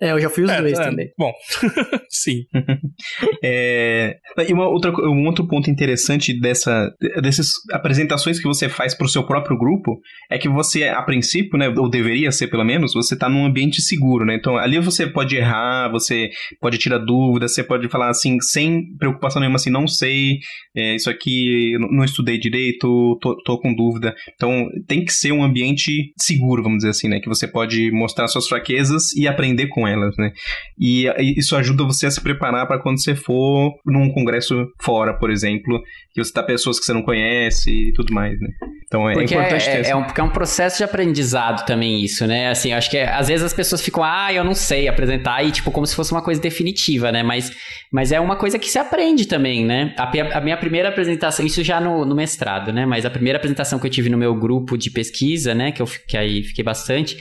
É, 0.01 0.13
eu 0.13 0.21
já 0.21 0.31
fui 0.31 0.45
os 0.45 0.51
é, 0.51 0.61
dois 0.61 0.79
é, 0.79 0.85
também. 0.85 1.11
Bom, 1.19 1.33
sim. 2.11 2.45
é, 3.43 4.17
e 4.49 4.53
uma 4.53 4.69
outra, 4.69 4.91
um 4.91 5.27
outro 5.27 5.47
ponto 5.47 5.71
interessante 5.71 6.39
dessa, 6.39 6.91
dessas 7.23 7.49
apresentações 7.73 8.39
que 8.39 8.47
você 8.47 8.69
faz 8.69 8.95
pro 8.95 9.09
seu 9.09 9.25
próprio 9.25 9.59
grupo 9.59 10.01
é 10.31 10.39
que 10.39 10.49
você, 10.49 10.85
a 10.85 11.03
princípio, 11.03 11.59
né, 11.59 11.69
ou 11.69 11.89
deveria 11.89 12.31
ser 12.33 12.49
pelo 12.49 12.65
menos, 12.65 12.95
você 12.95 13.17
tá 13.17 13.29
num 13.29 13.47
ambiente 13.47 13.81
seguro, 13.81 14.25
né? 14.25 14.35
Então 14.35 14.57
ali 14.57 14.79
você 14.79 15.07
pode 15.07 15.37
errar, 15.37 15.91
você 15.91 16.31
pode 16.61 16.79
tirar 16.79 16.99
dúvidas, 16.99 17.55
você 17.55 17.63
pode 17.63 17.89
falar 17.89 18.11
assim, 18.11 18.39
sem 18.41 18.95
preocupação 18.97 19.41
nenhuma, 19.41 19.57
assim, 19.57 19.71
não 19.71 19.87
sei, 19.87 20.39
é, 20.77 20.95
isso 20.95 21.11
aqui 21.11 21.77
não 21.79 22.05
estudei 22.05 22.39
direito, 22.39 22.89
tô, 23.21 23.37
tô 23.45 23.59
com 23.59 23.75
dúvida. 23.75 24.15
Então 24.35 24.69
tem 24.87 25.05
que 25.05 25.13
ser 25.13 25.33
um 25.33 25.43
ambiente 25.43 26.13
seguro, 26.17 26.63
vamos 26.63 26.79
dizer 26.79 26.91
assim, 26.91 27.09
né? 27.09 27.21
Que 27.21 27.29
você 27.29 27.47
pode 27.47 27.91
mostrar 27.93 28.29
suas 28.29 28.49
fraquezas 28.49 29.13
e 29.15 29.27
aprender 29.27 29.69
com 29.69 29.87
elas, 29.87 30.17
né? 30.17 30.33
E 30.79 31.07
isso 31.37 31.57
ajuda 31.57 31.85
você 31.85 32.07
a 32.07 32.11
se 32.11 32.21
preparar 32.21 32.67
para 32.67 32.81
quando 32.81 33.03
você 33.03 33.15
for 33.15 33.73
num 33.87 34.11
congresso 34.13 34.67
fora, 34.81 35.15
por 35.15 35.31
exemplo, 35.31 35.81
que 36.15 36.23
você 36.23 36.33
tá 36.33 36.43
pessoas 36.43 36.79
que 36.79 36.85
você 36.85 36.93
não 36.93 37.03
conhece 37.03 37.71
e 37.71 37.93
tudo 37.93 38.13
mais, 38.13 38.39
né? 38.41 38.49
Então 38.87 39.09
é 39.09 39.15
porque 39.15 39.35
importante 39.35 39.69
é, 39.69 39.83
ter 39.83 39.89
é, 39.89 39.97
um, 39.97 40.05
porque 40.05 40.21
é 40.21 40.25
um 40.25 40.31
processo 40.31 40.77
de 40.77 40.85
aprendizado 40.85 41.65
também 41.65 42.05
isso, 42.05 42.27
né? 42.27 42.51
Assim, 42.51 42.73
acho 42.73 42.91
que 42.91 42.99
é, 42.99 43.09
às 43.09 43.29
vezes 43.29 43.45
as 43.45 43.55
pessoas 43.55 43.81
ficam, 43.81 44.05
ah, 44.05 44.31
eu 44.33 44.45
não 44.45 44.55
sei 44.55 44.87
apresentar, 44.87 45.43
e 45.43 45.51
tipo, 45.51 45.71
como 45.71 45.87
se 45.87 45.97
fosse 45.97 46.13
uma 46.13 46.23
coisa 46.23 46.41
definitiva, 46.41 47.11
né? 47.11 47.23
Mas, 47.23 47.51
mas 47.91 48.13
é 48.13 48.21
uma 48.21 48.37
coisa 48.37 48.59
que 48.59 48.69
se 48.69 48.79
aprende 48.79 49.27
também, 49.27 49.65
né? 49.65 49.95
A, 49.97 50.39
a 50.39 50.41
minha 50.43 50.57
primeira 50.59 50.91
apresentação, 50.91 51.45
isso 51.47 51.65
já 51.65 51.81
no, 51.81 52.05
no 52.05 52.15
mestrado, 52.15 52.73
né? 52.73 52.82
Mas 52.87 53.05
a 53.05 53.11
primeira 53.11 53.37
apresentação 53.37 53.79
que 53.79 53.87
eu 53.87 53.91
tive 53.91 54.09
no 54.09 54.19
meu 54.19 54.35
grupo 54.35 54.77
de 54.77 54.91
pesquisa, 54.91 55.55
né? 55.55 55.73
Que 55.73 55.83
eu 55.83 55.87
que 55.87 56.17
aí 56.17 56.43
fiquei 56.43 56.65
bastante. 56.65 57.17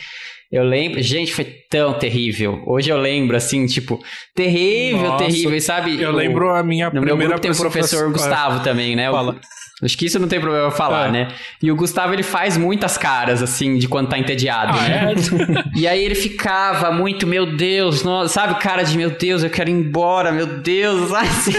Eu 0.52 0.66
lembro, 0.66 1.02
gente, 1.02 1.34
foi 1.34 1.46
tão 1.70 1.94
terrível. 1.94 2.62
Hoje 2.68 2.90
eu 2.90 2.98
lembro, 2.98 3.38
assim, 3.38 3.66
tipo, 3.66 3.98
terrível, 4.36 5.04
Nossa, 5.04 5.24
terrível, 5.24 5.62
sabe? 5.62 6.02
Eu 6.02 6.12
o, 6.12 6.14
lembro 6.14 6.50
a 6.50 6.62
minha 6.62 6.88
no 6.88 6.92
primeira 6.92 7.16
meu 7.16 7.28
grupo 7.28 7.42
tem 7.42 7.52
o 7.52 7.56
professor 7.56 8.12
Gustavo 8.12 8.62
também, 8.62 8.94
né? 8.94 9.10
Fala. 9.10 9.32
O, 9.32 9.40
Acho 9.82 9.98
que 9.98 10.06
isso 10.06 10.20
não 10.20 10.28
tem 10.28 10.40
problema 10.40 10.70
falar, 10.70 11.08
é. 11.08 11.12
né? 11.12 11.28
E 11.62 11.72
o 11.72 11.76
Gustavo, 11.76 12.14
ele 12.14 12.22
faz 12.24 12.56
muitas 12.56 12.98
caras, 12.98 13.42
assim, 13.42 13.78
de 13.78 13.88
quando 13.88 14.10
tá 14.10 14.18
entediado, 14.18 14.78
ah, 14.78 14.82
né? 14.82 15.14
É? 15.14 15.64
e 15.76 15.88
aí 15.88 16.04
ele 16.04 16.14
ficava 16.14 16.92
muito, 16.92 17.26
meu 17.26 17.56
Deus, 17.56 18.04
nossa, 18.04 18.34
sabe? 18.34 18.60
Cara 18.60 18.84
de, 18.84 18.96
meu 18.96 19.10
Deus, 19.10 19.44
eu 19.44 19.50
quero 19.50 19.70
ir 19.70 19.74
embora, 19.74 20.32
meu 20.32 20.46
Deus, 20.46 21.12
assim. 21.14 21.54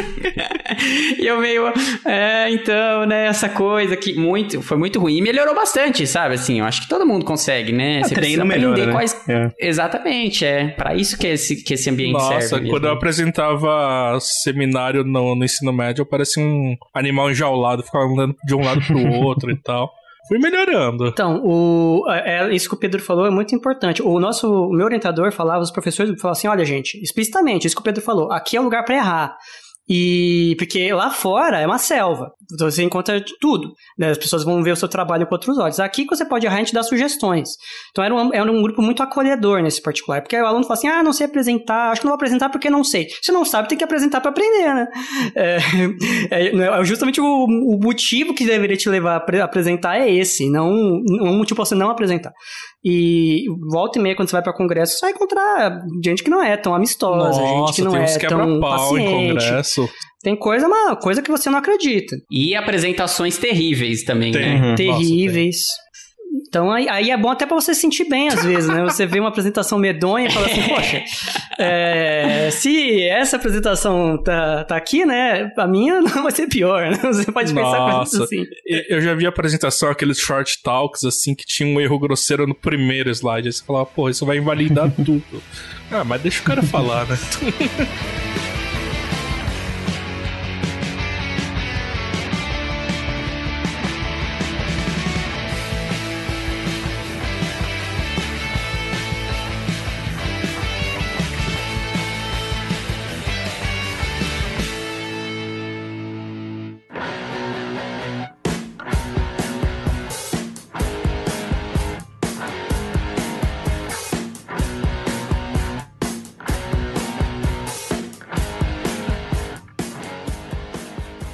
e 1.18 1.26
eu 1.26 1.40
meio, 1.40 1.72
é, 2.04 2.50
então, 2.50 3.06
né, 3.06 3.26
essa 3.26 3.48
coisa 3.48 3.96
que 3.96 4.14
muito, 4.14 4.62
foi 4.62 4.76
muito 4.76 5.00
ruim. 5.00 5.16
E 5.16 5.22
melhorou 5.22 5.54
bastante, 5.54 6.06
sabe? 6.06 6.34
Assim, 6.34 6.60
eu 6.60 6.64
acho 6.64 6.82
que 6.82 6.88
todo 6.88 7.04
mundo 7.04 7.24
consegue, 7.24 7.72
né? 7.72 8.00
É, 8.00 8.02
Você 8.04 8.14
treino 8.14 8.44
melhor, 8.44 8.76
né? 8.76 8.92
quais... 8.92 9.20
É. 9.28 9.50
Exatamente, 9.58 10.44
é. 10.44 10.68
para 10.68 10.94
isso 10.94 11.18
que 11.18 11.26
esse, 11.26 11.56
que 11.62 11.74
esse 11.74 11.90
ambiente 11.90 12.12
nossa, 12.12 12.40
serve. 12.40 12.66
Nossa, 12.66 12.70
quando 12.70 12.84
eu 12.86 12.92
apresentava 12.92 14.18
seminário 14.20 15.02
no, 15.02 15.34
no 15.34 15.44
ensino 15.44 15.72
médio, 15.72 16.02
eu 16.02 16.06
parecia 16.06 16.42
um 16.42 16.76
animal 16.94 17.30
enjaulado, 17.30 17.82
ficava 17.82 18.11
de 18.44 18.54
um 18.54 18.62
lado 18.62 18.80
pro 18.80 18.98
outro 19.22 19.50
e 19.50 19.60
tal. 19.60 19.90
Fui 20.28 20.38
melhorando. 20.38 21.08
Então, 21.08 21.42
o, 21.44 22.04
é, 22.08 22.38
é, 22.38 22.54
isso 22.54 22.68
que 22.68 22.74
o 22.74 22.78
Pedro 22.78 23.02
falou 23.02 23.26
é 23.26 23.30
muito 23.30 23.54
importante. 23.54 24.02
O 24.02 24.20
nosso, 24.20 24.48
o 24.48 24.72
meu 24.72 24.86
orientador 24.86 25.32
falava, 25.32 25.62
os 25.62 25.70
professores 25.70 26.12
falavam 26.20 26.38
assim: 26.38 26.48
olha, 26.48 26.64
gente, 26.64 27.00
explicitamente, 27.02 27.66
isso 27.66 27.74
que 27.74 27.82
o 27.82 27.84
Pedro 27.84 28.02
falou, 28.02 28.30
aqui 28.30 28.56
é 28.56 28.60
um 28.60 28.64
lugar 28.64 28.84
para 28.84 28.94
errar. 28.94 29.36
E 29.88 30.54
porque 30.58 30.92
lá 30.92 31.10
fora 31.10 31.58
é 31.58 31.66
uma 31.66 31.78
selva, 31.78 32.30
então 32.52 32.70
você 32.70 32.84
encontra 32.84 33.22
tudo. 33.40 33.72
Né? 33.98 34.10
As 34.10 34.18
pessoas 34.18 34.44
vão 34.44 34.62
ver 34.62 34.70
o 34.70 34.76
seu 34.76 34.88
trabalho 34.88 35.26
com 35.26 35.34
outros 35.34 35.58
olhos. 35.58 35.80
Aqui 35.80 36.06
você 36.06 36.24
pode 36.24 36.46
errar, 36.46 36.56
a 36.56 36.58
gente 36.58 36.72
dá 36.72 36.84
sugestões. 36.84 37.50
Então 37.90 38.04
era 38.04 38.14
um, 38.14 38.32
era 38.32 38.50
um 38.50 38.62
grupo 38.62 38.80
muito 38.80 39.02
acolhedor 39.02 39.60
nesse 39.60 39.82
particular, 39.82 40.22
porque 40.22 40.36
o 40.36 40.46
aluno 40.46 40.64
fala 40.64 40.74
assim: 40.74 40.86
ah, 40.88 41.02
não 41.02 41.12
sei 41.12 41.26
apresentar, 41.26 41.90
acho 41.90 42.00
que 42.00 42.06
não 42.06 42.12
vou 42.12 42.16
apresentar 42.16 42.48
porque 42.48 42.70
não 42.70 42.84
sei. 42.84 43.08
Se 43.20 43.32
não 43.32 43.44
sabe, 43.44 43.68
tem 43.68 43.76
que 43.76 43.84
apresentar 43.84 44.20
para 44.20 44.30
aprender, 44.30 44.72
né? 44.72 44.86
É, 45.34 45.58
é, 46.30 46.80
é 46.80 46.84
justamente 46.84 47.20
o, 47.20 47.44
o, 47.44 47.78
motivo 47.82 48.34
que 48.34 48.46
deveria 48.46 48.76
te 48.76 48.88
levar 48.88 49.16
a 49.16 49.44
apresentar 49.44 49.98
é 49.98 50.08
esse, 50.10 50.48
não 50.48 50.70
um 50.70 51.36
motivo 51.36 51.56
para 51.56 51.64
você 51.64 51.74
não 51.74 51.90
apresentar. 51.90 52.32
E 52.84 53.44
volta 53.70 53.98
e 53.98 54.02
meia, 54.02 54.16
quando 54.16 54.28
você 54.28 54.32
vai 54.32 54.42
para 54.42 54.52
congresso, 54.52 54.98
você 54.98 55.06
vai 55.06 55.12
encontrar 55.12 55.82
gente 56.04 56.22
que 56.22 56.30
não 56.30 56.42
é 56.42 56.56
tão 56.56 56.74
amistosa, 56.74 57.40
Nossa, 57.40 57.40
gente 57.40 57.76
que 57.76 57.82
não 57.82 57.96
é 57.96 58.18
tão 58.18 58.60
paciente. 58.60 59.44
Tem 60.22 60.36
coisa, 60.36 60.66
uma 60.66 60.96
coisa 60.96 61.20
que 61.20 61.30
você 61.30 61.50
não 61.50 61.58
acredita. 61.58 62.16
E 62.30 62.54
apresentações 62.54 63.38
terríveis 63.38 64.04
também, 64.04 64.32
tem. 64.32 64.40
né? 64.40 64.68
Uhum. 64.70 64.74
Terríveis. 64.74 65.56
Nossa, 65.56 65.91
então 66.46 66.70
aí, 66.70 66.88
aí, 66.88 67.10
é 67.10 67.16
bom 67.16 67.30
até 67.30 67.46
para 67.46 67.54
você 67.54 67.74
se 67.74 67.80
sentir 67.80 68.08
bem 68.08 68.28
às 68.28 68.44
vezes, 68.44 68.68
né? 68.68 68.82
Você 68.82 69.06
vê 69.06 69.20
uma 69.20 69.28
apresentação 69.28 69.78
medonha 69.78 70.28
e 70.28 70.30
fala 70.30 70.46
assim, 70.46 70.68
poxa, 70.68 71.04
é, 71.58 72.50
se 72.50 73.02
essa 73.04 73.36
apresentação 73.36 74.22
tá, 74.22 74.64
tá 74.64 74.76
aqui, 74.76 75.04
né? 75.04 75.50
A 75.56 75.66
minha 75.66 76.00
não 76.00 76.22
vai 76.22 76.32
ser 76.32 76.46
pior, 76.46 76.90
né? 76.90 76.98
Você 77.02 77.30
pode 77.30 77.52
pensar 77.54 77.78
Nossa, 77.78 78.24
assim. 78.24 78.44
Eu 78.66 79.00
já 79.00 79.14
vi 79.14 79.26
a 79.26 79.28
apresentação, 79.28 79.90
aqueles 79.90 80.18
short 80.18 80.62
talks, 80.62 81.04
assim, 81.04 81.34
que 81.34 81.44
tinha 81.46 81.68
um 81.68 81.80
erro 81.80 81.98
grosseiro 81.98 82.46
no 82.46 82.54
primeiro 82.54 83.10
slide. 83.10 83.48
Aí 83.48 83.52
você 83.52 83.64
falava, 83.64 83.86
pô, 83.86 84.08
isso 84.08 84.26
vai 84.26 84.36
invalidar 84.36 84.90
tudo. 84.96 85.22
Ah, 85.90 86.04
mas 86.04 86.20
deixa 86.22 86.40
o 86.40 86.44
cara 86.44 86.62
falar, 86.62 87.06
né? 87.06 87.16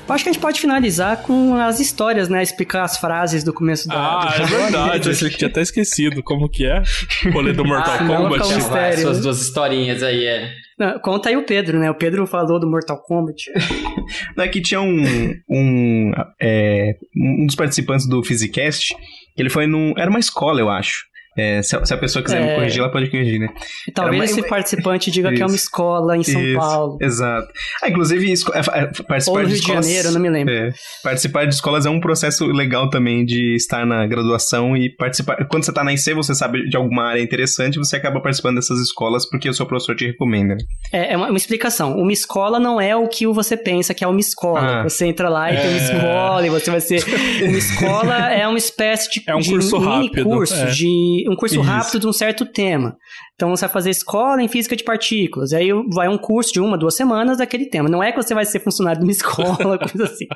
Acho 0.09 0.25
que 0.25 0.31
a 0.31 0.33
gente 0.33 0.43
pode 0.43 0.61
finalizar 0.61 1.23
com 1.23 1.55
as 1.55 1.81
histórias, 1.81 2.29
né? 2.29 2.43
Explicar 2.43 2.85
as 2.85 2.99
frases 2.99 3.45
do 3.45 3.53
começo 3.53 3.87
da. 3.89 3.95
Ah, 3.95 4.37
do 4.37 4.43
é 4.43 4.47
verdade. 4.47 5.09
Eu 5.09 5.31
tinha 5.31 5.49
até 5.49 5.63
esquecido 5.63 6.23
como 6.23 6.49
que 6.49 6.67
é. 6.67 6.83
O 7.27 7.31
rolê 7.33 7.53
do 7.53 7.65
Mortal 7.65 7.95
Ah, 7.99 8.05
não, 8.05 8.17
Kombat. 8.17 8.49
calma. 8.49 8.69
Vai, 8.69 8.97
suas 8.97 9.21
duas 9.21 9.41
historinhas 9.41 10.03
aí, 10.03 10.25
é. 10.25 10.51
Não, 10.79 10.99
conta 11.01 11.29
aí 11.29 11.37
o 11.37 11.45
Pedro, 11.45 11.79
né? 11.79 11.91
O 11.91 11.95
Pedro 11.95 12.27
falou 12.27 12.61
do 12.61 12.71
Mortal 12.71 13.03
Kombat. 13.03 13.51
Não, 14.37 14.45
é 14.45 14.49
que 14.49 14.61
tinha 14.61 14.81
um, 14.81 15.35
um, 15.51 16.13
é, 16.41 16.95
um 17.17 17.47
dos 17.47 17.57
participantes 17.57 18.09
do 18.09 18.23
Physicast, 18.23 18.95
ele 19.37 19.51
foi 19.51 19.67
num... 19.67 19.93
Era 19.97 20.09
uma 20.09 20.21
escola, 20.21 20.61
eu 20.61 20.71
acho. 20.71 21.08
É, 21.39 21.63
se, 21.63 21.77
a, 21.77 21.85
se 21.85 21.95
a 21.95 21.97
pessoa 21.99 22.23
quiser 22.23 22.41
me 22.43 22.49
É. 22.49 22.55
corrigir, 22.57 22.81
ela 22.81 22.91
pode 22.91 23.11
corrigir, 23.11 23.39
né? 23.39 23.49
E 23.87 23.93
talvez 23.93 24.17
Era 24.17 24.33
uma- 24.33 24.41
esse 24.41 24.49
participante 24.49 25.11
diga 25.11 25.33
que 25.33 25.43
é 25.43 25.47
uma 25.47 25.55
escola 25.55 26.17
em 26.17 26.23
São 26.25 26.41
Isso, 26.43 26.59
Paulo. 26.59 26.99
Exato. 27.01 27.49
Ah, 27.83 27.89
inclusive, 27.89 28.33
esco- 28.33 28.53
é, 28.55 28.59
é, 28.61 28.87
participar 29.05 29.33
Ou 29.37 29.39
no 29.43 29.47
de 29.47 29.53
Rio 29.53 29.55
de 29.55 29.55
escolas... 29.61 29.87
Janeiro, 29.87 30.11
não 30.13 30.21
me 30.21 30.29
lembro. 30.31 30.53
É, 30.53 30.71
participar 31.03 31.45
de 31.47 31.55
escolas 31.55 31.87
é 31.87 31.91
um 31.91 32.01
processo 32.01 32.47
legal 32.47 32.91
também 32.91 33.25
de 33.25 33.55
estar 33.55 33.87
na 33.87 34.07
graduação 34.07 34.77
e 34.77 34.91
participar. 34.91 35.47
Quando 35.49 35.65
você 35.65 35.73
tá 35.73 35.85
na 35.85 35.93
IC, 35.93 36.13
você 36.15 36.35
sabe 36.35 36.69
de 36.69 36.77
alguma 36.77 37.05
área 37.05 37.21
interessante, 37.23 37.79
você 37.79 37.97
acaba 37.97 38.21
participando 38.21 38.57
dessas 38.57 38.81
escolas 38.81 39.29
porque 39.29 39.49
o 39.49 39.55
seu 39.55 39.67
professor 39.67 39.95
te 39.95 40.07
recomenda. 40.07 40.57
É, 40.93 41.13
é 41.13 41.17
uma, 41.17 41.29
uma 41.29 41.37
explicação. 41.37 41.97
Uma 41.97 42.13
escola 42.13 42.59
não 42.59 42.81
é 42.81 42.97
o 42.97 43.07
que 43.09 43.27
você 43.27 43.57
pensa 43.57 43.95
que 43.95 44.03
é 44.03 44.07
uma 44.09 44.21
escola. 44.21 44.81
Ah. 44.81 44.83
Você 44.83 45.07
entra 45.07 45.29
lá 45.29 45.53
e 45.53 45.57
tem 45.57 45.69
uma 45.69 45.79
É. 45.79 45.83
escola 45.85 46.47
e 46.47 46.51
você 46.51 46.71
vai 46.71 46.81
ser. 46.81 46.99
Uma 47.49 47.57
escola 47.59 48.33
é 48.33 48.47
uma 48.49 48.59
espécie 48.59 49.11
de, 49.11 49.23
É 49.27 49.35
um 49.35 49.39
de 49.41 49.51
curso 49.51 49.79
mini 49.81 50.07
rápido, 50.09 50.25
curso, 50.25 50.55
é. 50.55 50.67
de 50.67 51.25
um 51.31 51.37
curso 51.37 51.57
Isso. 51.57 51.63
rápido 51.65 52.01
de 52.01 52.07
um 52.07 52.13
certo 52.13 52.47
tema. 52.47 52.97
Então 53.39 53.51
você 53.51 53.67
vai 53.67 53.73
fazer 53.73 53.91
escola 53.91 54.43
em 54.43 54.49
física 54.49 54.75
de 54.75 54.83
partículas. 54.83 55.53
Aí 55.53 55.69
vai 55.95 56.09
um 56.09 56.19
curso 56.19 56.53
de 56.53 56.59
uma, 56.61 56.77
duas 56.77 56.97
semanas 56.97 57.39
daquele 57.39 57.67
tema. 57.67 57.89
Não 57.89 58.03
é 58.03 58.11
que 58.11 58.21
você 58.21 58.35
vai 58.35 58.45
ser 58.45 58.59
funcionário 58.59 58.99
de 58.99 59.07
uma 59.07 59.13
escola, 59.15 59.79
coisa 59.79 60.05
assim. 60.07 60.27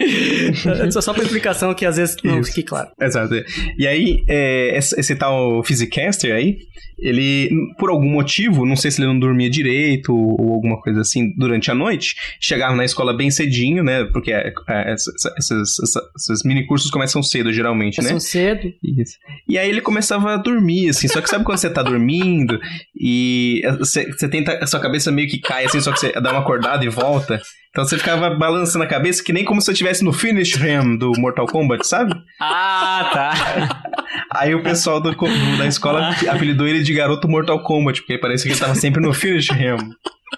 Só- 0.93 1.01
Só 1.01 1.13
para 1.13 1.25
explicação 1.25 1.75
que 1.75 1.85
às 1.85 1.97
vezes 1.97 2.17
não 2.23 2.39
Isso. 2.39 2.51
fique 2.53 2.63
claro. 2.63 2.91
Exato. 3.01 3.35
E 3.77 3.89
aí, 3.89 4.23
é, 4.29 4.79
esse, 4.79 5.17
tal 5.17 5.65
Physicaster 5.65 6.33
aí, 6.33 6.59
ele, 6.97 7.51
por 7.77 7.91
algum 7.91 8.09
motivo, 8.09 8.65
não 8.65 8.77
sei 8.77 8.93
se 8.93 9.01
ele 9.01 9.09
não 9.09 9.19
dormia 9.19 9.51
direito 9.51 10.15
ou, 10.15 10.53
alguma 10.55 10.81
coisa 10.81 11.01
assim 11.01 11.35
durante 11.37 11.73
a 11.73 11.75
noite, 11.75 12.15
chegava 12.41 12.77
na 12.77 12.85
escola 12.85 13.13
bem 13.17 13.33
cedinho, 13.33 13.83
né? 13.83 14.05
Porque 14.13 14.31
é, 14.33 14.53
é, 14.69 14.95
esses 14.95 16.45
mini 16.45 16.65
cursos 16.67 16.89
começam 16.89 17.21
cedo, 17.21 17.53
geralmente, 17.53 18.01
né? 18.01 18.11
São 18.11 18.21
cedo. 18.21 18.73
Isso. 18.81 19.19
E 19.49 19.59
aí 19.59 19.69
ele 19.69 19.81
começava 19.81 20.35
a 20.35 20.37
dormir, 20.37 20.91
assim. 20.91 21.09
Só 21.09 21.21
que 21.21 21.29
sabe 21.29 21.45
quando 21.45 21.59
você 21.59 21.69
tá 21.71 21.83
dormindo 21.83 22.61
e 23.03 23.61
você, 23.79 24.05
tenta. 24.29 24.53
A 24.63 24.67
sua 24.67 24.79
cabeça 24.79 25.11
meio 25.11 25.29
que 25.29 25.39
cai, 25.41 25.65
assim, 25.65 25.81
só 25.81 25.91
que 25.93 25.99
você 25.99 26.13
dá 26.13 26.31
uma 26.31 26.41
acordada 26.41 26.85
e 26.85 26.89
volta. 26.89 27.41
Então 27.71 27.85
você 27.85 27.99
ficava 27.99 28.31
balançando 28.31 28.85
a 28.85 28.87
cabeça 28.87 29.25
que 29.25 29.33
nem 29.33 29.45
como 29.45 29.61
se 29.61 29.69
eu 29.71 29.73
estivesse 29.73 30.05
no 30.05 30.13
Finish 30.13 30.55
Ram 30.57 30.95
do 30.97 31.11
Mortal 31.19 31.47
Kombat, 31.47 31.87
sabe? 31.87 32.15
Ah, 32.41 33.11
tá. 33.13 33.83
Aí 34.35 34.55
o 34.55 34.63
pessoal 34.63 35.01
do, 35.01 35.11
do- 35.11 35.59
da 35.59 35.67
escola 35.67 36.11
apelidou 36.31 36.69
ele 36.69 36.83
de 36.83 36.93
garoto 36.95 37.29
Mortal 37.29 37.63
Kombat, 37.63 38.01
porque 38.03 38.19
parecia 38.19 38.47
que 38.47 38.53
ele 38.53 38.61
tava 38.61 38.75
sempre 38.75 39.01
no 39.03 39.13
Finish 39.13 39.49
Ram. 39.51 39.79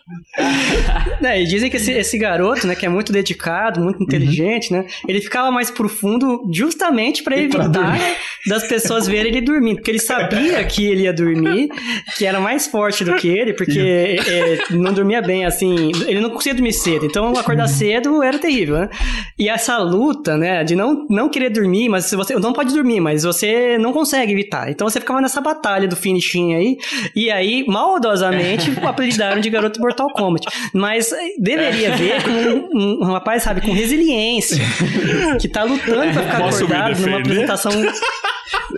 É, 1.23 1.41
e 1.41 1.47
dizem 1.47 1.71
que 1.71 1.77
esse, 1.77 1.91
esse 1.93 2.19
garoto, 2.19 2.67
né, 2.67 2.75
que 2.75 2.85
é 2.85 2.89
muito 2.89 3.11
dedicado, 3.13 3.81
muito 3.81 4.03
inteligente, 4.03 4.71
né, 4.71 4.85
ele 5.09 5.21
ficava 5.21 5.51
mais 5.51 5.71
profundo 5.71 6.43
justamente 6.53 7.23
para 7.23 7.39
evitar 7.39 7.99
das 8.47 8.69
pessoas 8.69 9.07
verem 9.07 9.33
ele 9.33 9.41
dormindo, 9.41 9.77
porque 9.77 9.91
ele 9.91 9.99
sabia 9.99 10.63
que 10.65 10.85
ele 10.85 11.05
ia 11.05 11.13
dormir, 11.13 11.71
que 12.17 12.27
era 12.27 12.39
mais 12.39 12.67
forte 12.67 13.05
do 13.05 13.15
que 13.15 13.27
ele, 13.29 13.55
porque 13.55 14.19
é, 14.27 14.59
não 14.71 14.93
dormia 14.93 15.23
bem, 15.23 15.47
assim, 15.47 15.93
ele 16.07 16.21
não 16.21 16.29
conseguia 16.29 16.55
dormir 16.55 16.73
cedo, 16.75 17.07
então 17.07 17.33
acordar 17.39 17.69
cedo 17.69 18.23
era 18.23 18.39
terrível, 18.39 18.77
né? 18.77 18.91
E 19.39 19.49
essa 19.49 19.79
luta, 19.79 20.37
né, 20.37 20.63
de 20.63 20.77
não, 20.77 21.07
não 21.09 21.31
querer 21.31 21.49
dormir, 21.49 21.89
mas 21.89 22.11
você 22.13 22.35
não 22.35 22.53
pode 22.53 22.75
dormir, 22.75 23.01
mas 23.01 23.23
você 23.23 23.79
não 23.79 23.93
consegue 23.93 24.33
evitar, 24.33 24.71
então 24.71 24.89
você 24.89 25.01
ficava 25.01 25.23
nessa 25.23 25.41
batalha 25.41 25.89
do 25.89 25.97
finishing 25.97 26.55
aí, 26.55 26.77
e 27.17 27.31
aí, 27.31 27.65
maldosamente, 27.67 28.71
apelidaram 28.85 29.41
de 29.41 29.49
garoto 29.49 29.81
Mortal 29.81 29.94
Kombat. 30.11 30.47
Mas 30.73 31.13
eh, 31.13 31.17
deveria 31.39 31.97
ver 31.97 32.23
com 32.23 32.31
um, 32.77 32.99
um 33.01 33.05
rapaz, 33.05 33.43
sabe, 33.43 33.61
com 33.61 33.73
resiliência, 33.73 34.65
que 35.41 35.49
tá 35.49 35.65
lutando 35.65 36.13
pra 36.13 36.23
ficar 36.23 36.49
acordado 36.49 37.01
numa 37.01 37.19
apresentação. 37.19 37.73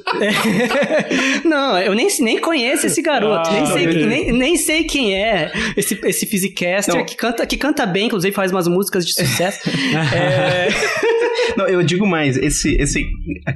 Não, 1.45 1.79
eu 1.79 1.95
nem, 1.95 2.09
nem 2.21 2.39
conheço 2.41 2.87
esse 2.87 3.03
garoto, 3.03 3.49
Ah, 3.51 3.53
nem, 3.53 3.67
sei, 3.67 3.87
nem, 4.07 4.33
nem 4.33 4.57
sei 4.57 4.85
quem 4.85 5.15
é 5.15 5.51
esse, 5.77 5.99
esse 6.05 6.27
Physicaster 6.27 7.05
que 7.05 7.17
canta, 7.17 7.47
que 7.47 7.57
canta 7.57 7.85
bem, 7.87 8.07
inclusive 8.07 8.35
faz 8.35 8.51
umas 8.53 8.69
músicas 8.69 9.05
de 9.07 9.13
sucesso. 9.13 9.69
é, 10.15 10.69
Não, 11.57 11.67
eu 11.67 11.83
digo 11.83 12.07
mais, 12.07 12.37
esse, 12.37 12.75
esse 12.77 13.05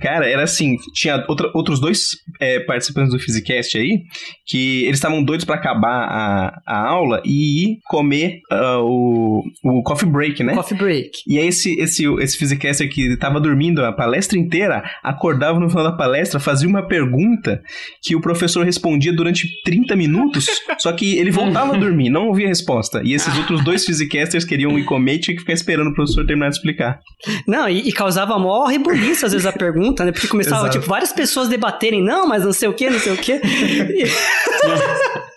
cara 0.00 0.26
era 0.28 0.42
assim, 0.42 0.76
tinha 0.94 1.22
outra- 1.28 1.50
outros 1.54 1.80
dois 1.80 2.10
é, 2.40 2.60
participantes 2.60 3.12
do 3.12 3.18
Physicast 3.18 3.76
aí, 3.76 4.02
que 4.46 4.84
eles 4.84 4.96
estavam 4.96 5.22
doidos 5.22 5.44
pra 5.44 5.56
acabar 5.56 6.04
a, 6.08 6.60
a 6.66 6.88
aula 6.88 7.20
e 7.24 7.64
ir 7.64 7.78
comer 7.88 8.40
ah, 8.50 8.78
o, 8.80 9.42
o 9.64 9.82
coffee 9.82 10.08
break, 10.08 10.42
né? 10.42 10.54
Coffee 10.54 10.78
Break. 10.78 11.10
E 11.26 11.38
aí 11.38 11.48
esse, 11.48 11.78
esse, 11.78 12.04
esse 12.20 12.38
Physicaster 12.38 12.88
que 12.88 13.16
tava 13.16 13.40
dormindo 13.40 13.84
a 13.84 13.92
palestra 13.92 14.38
inteira, 14.38 14.82
acordava 15.02 15.58
no 15.60 15.68
final 15.68 15.84
da 15.84 15.92
palestra, 15.92 16.39
fazia 16.40 16.68
uma 16.68 16.86
pergunta 16.86 17.62
que 18.02 18.16
o 18.16 18.20
professor 18.20 18.64
respondia 18.64 19.12
durante 19.12 19.48
30 19.64 19.94
minutos, 19.96 20.46
só 20.78 20.92
que 20.92 21.18
ele 21.18 21.30
voltava 21.30 21.74
a 21.74 21.78
dormir, 21.78 22.10
não 22.10 22.28
ouvia 22.28 22.46
a 22.46 22.48
resposta. 22.48 23.02
E 23.04 23.14
esses 23.14 23.36
outros 23.36 23.62
dois 23.62 23.84
Physicasters 23.84 24.44
queriam 24.44 24.78
ir 24.78 24.84
comer 24.84 25.14
e 25.14 25.18
tinha 25.20 25.34
que 25.34 25.40
ficar 25.40 25.52
esperando 25.52 25.90
o 25.90 25.94
professor 25.94 26.26
terminar 26.26 26.50
de 26.50 26.56
explicar. 26.56 27.00
Não, 27.46 27.68
e, 27.68 27.88
e 27.88 27.92
causava 27.92 28.38
maior 28.38 28.66
rebuliço 28.66 29.26
às 29.26 29.32
vezes 29.32 29.46
a 29.46 29.52
pergunta, 29.52 30.04
né? 30.04 30.12
Porque 30.12 30.28
começava, 30.28 30.62
Exato. 30.62 30.78
tipo, 30.78 30.88
várias 30.88 31.12
pessoas 31.12 31.48
debaterem, 31.48 32.02
não, 32.02 32.26
mas 32.26 32.44
não 32.44 32.52
sei 32.52 32.68
o 32.68 32.72
que, 32.72 32.88
não 32.88 32.98
sei 32.98 33.12
o 33.12 33.16
que. 33.16 33.40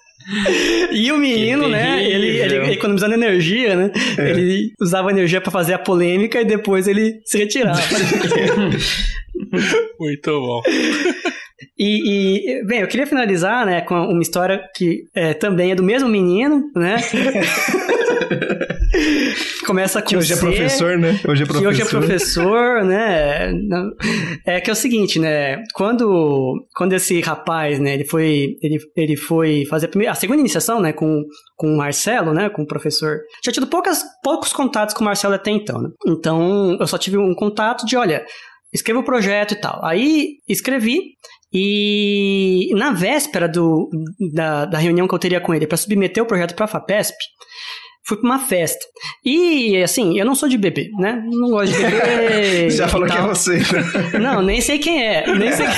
E 0.91 1.11
o 1.11 1.17
menino, 1.17 1.67
né? 1.67 2.03
Ele, 2.03 2.37
ele 2.37 2.71
economizando 2.71 3.13
energia, 3.13 3.75
né? 3.75 3.91
Ele 4.17 4.71
usava 4.79 5.11
energia 5.11 5.41
pra 5.41 5.51
fazer 5.51 5.73
a 5.73 5.79
polêmica 5.79 6.39
e 6.39 6.45
depois 6.45 6.87
ele 6.87 7.19
se 7.25 7.37
retirava. 7.37 7.81
Muito 9.99 10.31
bom. 10.31 10.61
E, 11.77 12.59
e, 12.59 12.65
bem, 12.65 12.81
eu 12.81 12.87
queria 12.87 13.07
finalizar, 13.07 13.65
né, 13.65 13.81
com 13.81 13.95
uma 13.95 14.21
história 14.21 14.61
que 14.75 15.03
é, 15.15 15.33
também 15.33 15.71
é 15.71 15.75
do 15.75 15.83
mesmo 15.83 16.09
menino, 16.09 16.63
né? 16.75 16.97
Começa 19.65 20.01
com 20.01 20.09
Que 20.09 20.17
hoje 20.17 20.33
é 20.33 20.35
C, 20.35 20.41
professor, 20.41 20.97
né? 20.97 21.19
Hoje 21.27 21.43
é 21.43 21.45
que 21.45 21.51
professor. 21.51 21.69
hoje 21.69 21.81
é 21.81 21.85
professor, 21.85 22.83
né? 22.83 23.53
É 24.45 24.61
que 24.61 24.69
é 24.69 24.73
o 24.73 24.75
seguinte, 24.75 25.17
né? 25.19 25.63
Quando, 25.73 26.65
quando 26.75 26.93
esse 26.93 27.19
rapaz, 27.21 27.79
né, 27.79 27.93
ele 27.93 28.05
foi, 28.05 28.57
ele, 28.61 28.77
ele 28.95 29.15
foi 29.15 29.65
fazer 29.65 29.87
a, 29.87 29.89
primeira, 29.89 30.11
a 30.11 30.15
segunda 30.15 30.39
iniciação, 30.39 30.79
né, 30.79 30.93
com, 30.93 31.23
com 31.55 31.73
o 31.73 31.77
Marcelo, 31.77 32.33
né, 32.33 32.49
com 32.49 32.63
o 32.63 32.67
professor. 32.67 33.19
Tinha 33.41 33.53
tido 33.53 33.67
poucas, 33.67 34.03
poucos 34.21 34.53
contatos 34.53 34.93
com 34.93 35.01
o 35.01 35.05
Marcelo 35.05 35.33
até 35.33 35.49
então, 35.49 35.81
né? 35.81 35.89
Então, 36.05 36.77
eu 36.79 36.85
só 36.85 36.97
tive 36.97 37.17
um 37.17 37.33
contato 37.33 37.85
de, 37.85 37.95
olha, 37.95 38.23
escreva 38.73 38.99
o 38.99 39.03
projeto 39.03 39.53
e 39.53 39.61
tal. 39.61 39.83
Aí, 39.85 40.37
escrevi 40.47 41.17
e 41.53 42.71
na 42.73 42.91
véspera 42.91 43.47
do, 43.47 43.87
da, 44.33 44.65
da 44.65 44.77
reunião 44.79 45.07
que 45.07 45.13
eu 45.13 45.19
teria 45.19 45.39
com 45.39 45.53
ele 45.53 45.67
para 45.67 45.77
submeter 45.77 46.23
o 46.23 46.25
projeto 46.25 46.55
para 46.55 46.65
a 46.65 46.67
FAPESP, 46.67 47.15
fui 48.05 48.17
pra 48.17 48.25
uma 48.25 48.39
festa. 48.39 48.85
E, 49.25 49.77
assim, 49.83 50.17
eu 50.19 50.25
não 50.25 50.35
sou 50.35 50.47
de 50.49 50.57
beber, 50.57 50.89
né? 50.99 51.21
Não 51.25 51.49
gosto 51.49 51.73
de 51.75 51.81
beber. 51.81 52.69
Já 52.71 52.87
falou 52.87 53.07
que 53.07 53.17
é 53.17 53.21
você. 53.21 53.57
né? 53.57 53.63
Não, 54.19 54.41
nem 54.41 54.61
sei 54.61 54.77
quem 54.79 55.03
é. 55.05 55.25
Nem 55.33 55.51
sei 55.51 55.65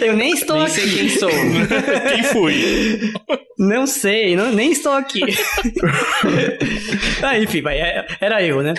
Eu 0.00 0.16
nem 0.16 0.32
estou 0.32 0.56
Nem 0.56 0.66
aqui. 0.66 0.74
sei 0.74 0.90
quem 0.96 1.08
sou. 1.08 1.30
Quem 1.30 2.22
fui? 2.24 3.12
Não 3.58 3.86
sei, 3.86 4.34
não, 4.34 4.50
nem 4.52 4.72
estou 4.72 4.92
aqui. 4.92 5.20
ah, 7.22 7.38
enfim, 7.38 7.62
vai, 7.62 7.78
é- 7.78 8.06
era 8.20 8.42
eu, 8.42 8.60
né? 8.62 8.74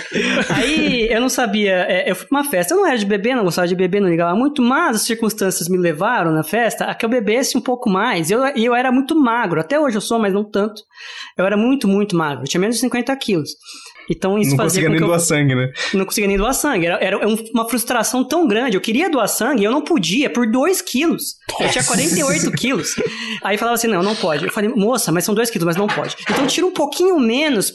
Aí 0.49 1.07
eu 1.09 1.21
não 1.21 1.29
sabia, 1.29 1.85
é, 1.87 2.09
eu 2.09 2.15
fui 2.15 2.27
pra 2.27 2.39
uma 2.39 2.49
festa, 2.49 2.73
eu 2.73 2.79
não 2.79 2.87
era 2.87 2.97
de 2.97 3.05
beber, 3.05 3.35
não 3.35 3.43
gostava 3.45 3.67
de 3.67 3.75
beber, 3.75 4.01
não 4.01 4.09
ligava 4.09 4.35
muito, 4.35 4.61
mas 4.61 4.97
as 4.97 5.01
circunstâncias 5.03 5.69
me 5.69 5.77
levaram 5.77 6.31
na 6.31 6.43
festa 6.43 6.85
a 6.85 6.95
que 6.95 7.05
eu 7.05 7.09
bebesse 7.09 7.57
um 7.57 7.61
pouco 7.61 7.89
mais. 7.89 8.29
E 8.29 8.33
eu, 8.33 8.45
e 8.57 8.65
eu 8.65 8.75
era 8.75 8.91
muito 8.91 9.15
magro, 9.15 9.61
até 9.61 9.79
hoje 9.79 9.97
eu 9.97 10.01
sou, 10.01 10.19
mas 10.19 10.33
não 10.33 10.43
tanto. 10.43 10.81
Eu 11.37 11.45
era 11.45 11.57
muito, 11.57 11.87
muito 11.87 12.15
magro, 12.15 12.43
eu 12.43 12.47
tinha 12.47 12.61
menos 12.61 12.75
de 12.75 12.81
50 12.81 13.15
quilos. 13.17 13.51
Então 14.09 14.37
isso 14.37 14.51
Não 14.51 14.57
fazia 14.57 14.83
conseguia 14.83 14.89
nem 14.89 14.97
que 14.97 15.03
eu 15.03 15.07
doar 15.07 15.19
sangue, 15.19 15.55
né? 15.55 15.71
não 15.93 16.05
conseguia 16.05 16.27
nem 16.27 16.37
doar 16.37 16.53
sangue. 16.53 16.85
Era, 16.85 17.03
era 17.03 17.27
um- 17.27 17.37
uma 17.53 17.67
frustração 17.69 18.23
tão 18.27 18.47
grande. 18.47 18.75
Eu 18.77 18.81
queria 18.81 19.09
doar 19.09 19.27
sangue 19.27 19.61
e 19.61 19.65
eu 19.65 19.71
não 19.71 19.81
podia 19.81 20.29
por 20.29 20.49
2 20.49 20.81
quilos. 20.81 21.35
Eu 21.59 21.69
tinha 21.69 21.83
48 21.83 22.51
quilos. 22.51 22.95
Aí 23.43 23.57
falava 23.57 23.75
assim: 23.75 23.87
não, 23.87 24.01
não 24.03 24.15
pode. 24.15 24.45
Eu 24.45 24.51
falei, 24.51 24.69
moça, 24.69 25.11
mas 25.11 25.23
são 25.23 25.33
2 25.35 25.49
quilos, 25.49 25.65
mas 25.65 25.75
não 25.75 25.87
pode. 25.87 26.15
Então 26.29 26.45
tira 26.47 26.65
um 26.65 26.71
pouquinho 26.71 27.19
menos. 27.19 27.73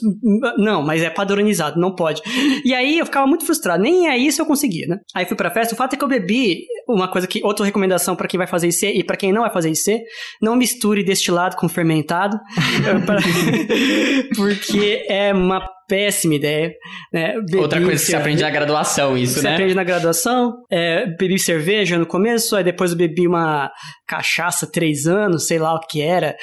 Não, 0.57 0.81
mas 0.83 1.01
é 1.01 1.09
padronizado, 1.09 1.79
não 1.79 1.93
pode. 1.95 2.21
E 2.63 2.73
aí 2.73 2.99
eu 2.99 3.05
ficava 3.05 3.25
muito 3.27 3.45
frustrado. 3.45 3.81
Nem 3.81 4.07
aí 4.07 4.27
isso 4.27 4.41
eu 4.41 4.45
conseguia, 4.45 4.87
né? 4.87 4.97
Aí 5.15 5.25
fui 5.25 5.35
pra 5.37 5.49
festa. 5.51 5.73
O 5.73 5.77
fato 5.77 5.93
é 5.93 5.97
que 5.97 6.03
eu 6.03 6.07
bebi 6.07 6.59
uma 6.87 7.07
coisa 7.07 7.27
que. 7.27 7.41
Outra 7.43 7.65
recomendação 7.65 8.15
pra 8.15 8.27
quem 8.27 8.37
vai 8.37 8.47
fazer 8.47 8.67
IC 8.67 8.87
e 8.99 9.03
pra 9.03 9.17
quem 9.17 9.31
não 9.33 9.41
vai 9.41 9.51
fazer 9.51 9.69
IC: 9.71 10.01
não 10.41 10.55
misture 10.55 11.03
destilado 11.03 11.55
com 11.55 11.67
fermentado. 11.69 12.37
Pra- 13.05 13.19
Porque 14.35 15.05
é 15.07 15.33
uma 15.33 15.61
péssima 15.89 16.35
ideia. 16.35 16.71
Né? 17.11 17.33
Bebi 17.33 17.57
Outra 17.57 17.81
coisa 17.81 18.05
que 18.05 18.11
você 18.11 18.15
aprende 18.15 18.43
na 18.43 18.49
graduação, 18.51 19.17
isso, 19.17 19.39
você 19.39 19.41
né? 19.41 19.53
aprende 19.55 19.73
na 19.73 19.83
graduação. 19.83 20.53
É, 20.71 21.07
bebi 21.17 21.39
cerveja 21.39 21.97
no 21.97 22.05
começo, 22.05 22.55
aí 22.55 22.63
depois 22.63 22.91
eu 22.91 22.97
bebi 22.97 23.27
uma 23.27 23.71
cachaça 24.07 24.71
três 24.71 25.07
anos, 25.07 25.47
sei 25.47 25.57
lá 25.57 25.73
o 25.73 25.79
que 25.79 26.01
era. 26.01 26.37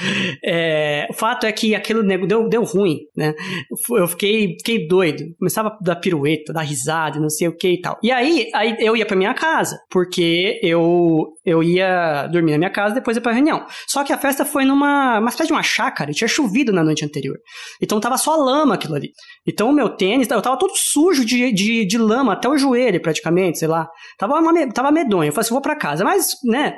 É, 0.45 1.07
o 1.09 1.15
fato 1.15 1.47
é 1.47 1.53
que 1.53 1.75
aquilo 1.75 2.03
deu, 2.03 2.49
deu 2.49 2.65
ruim, 2.65 2.99
né? 3.17 3.33
Eu 3.91 4.09
fiquei, 4.09 4.57
fiquei 4.59 4.87
doido. 4.87 5.25
Começava 5.39 5.69
a 5.69 5.79
dar 5.81 5.97
pirueta, 5.97 6.53
dar 6.53 6.63
risada, 6.63 7.21
não 7.21 7.31
sei 7.31 7.47
o 7.47 7.57
que 7.57 7.69
e 7.69 7.81
tal. 7.81 7.99
E 8.03 8.11
aí, 8.11 8.51
aí 8.55 8.77
eu 8.81 8.97
ia 8.97 9.07
pra 9.07 9.17
minha 9.17 9.35
casa, 9.35 9.79
porque 9.91 10.59
eu, 10.63 11.27
eu 11.47 11.63
ia 11.63 12.27
dormir 12.27 12.53
na 12.53 12.59
minha 12.59 12.71
casa 12.71 12.97
depois 12.97 13.17
ia 13.17 13.23
pra 13.23 13.31
reunião. 13.31 13.65
Só 13.87 14.03
que 14.03 14.13
a 14.13 14.19
festa 14.19 14.45
foi 14.45 14.65
numa 14.65 15.19
uma 15.21 15.29
espécie 15.31 15.47
de 15.47 15.53
uma 15.53 15.63
chácara, 15.63 16.11
e 16.11 16.15
tinha 16.15 16.27
chovido 16.27 16.73
na 16.73 16.83
noite 16.83 17.05
anterior. 17.05 17.39
Então 17.81 18.01
tava 18.01 18.19
só 18.19 18.35
lama 18.35 18.75
aquilo 18.75 18.97
ali. 18.97 19.13
Então 19.47 19.71
o 19.71 19.73
meu 19.73 19.89
tênis, 19.91 20.29
eu 20.29 20.43
tava 20.43 20.59
todo 20.59 20.73
sujo 20.75 21.25
de, 21.25 21.53
de, 21.53 21.87
de 21.87 21.99
lama 21.99 22.33
até 22.33 22.49
o 22.49 22.59
joelho, 22.59 23.01
praticamente, 23.01 23.59
sei 23.59 23.69
lá. 23.69 23.89
Tava, 24.19 24.41
uma, 24.41 24.73
tava 24.73 24.91
medonho. 24.91 25.29
Eu 25.29 25.33
falei 25.33 25.45
assim, 25.47 25.55
vou 25.55 25.63
pra 25.63 25.77
casa. 25.77 26.05
Mas, 26.05 26.33
né, 26.45 26.75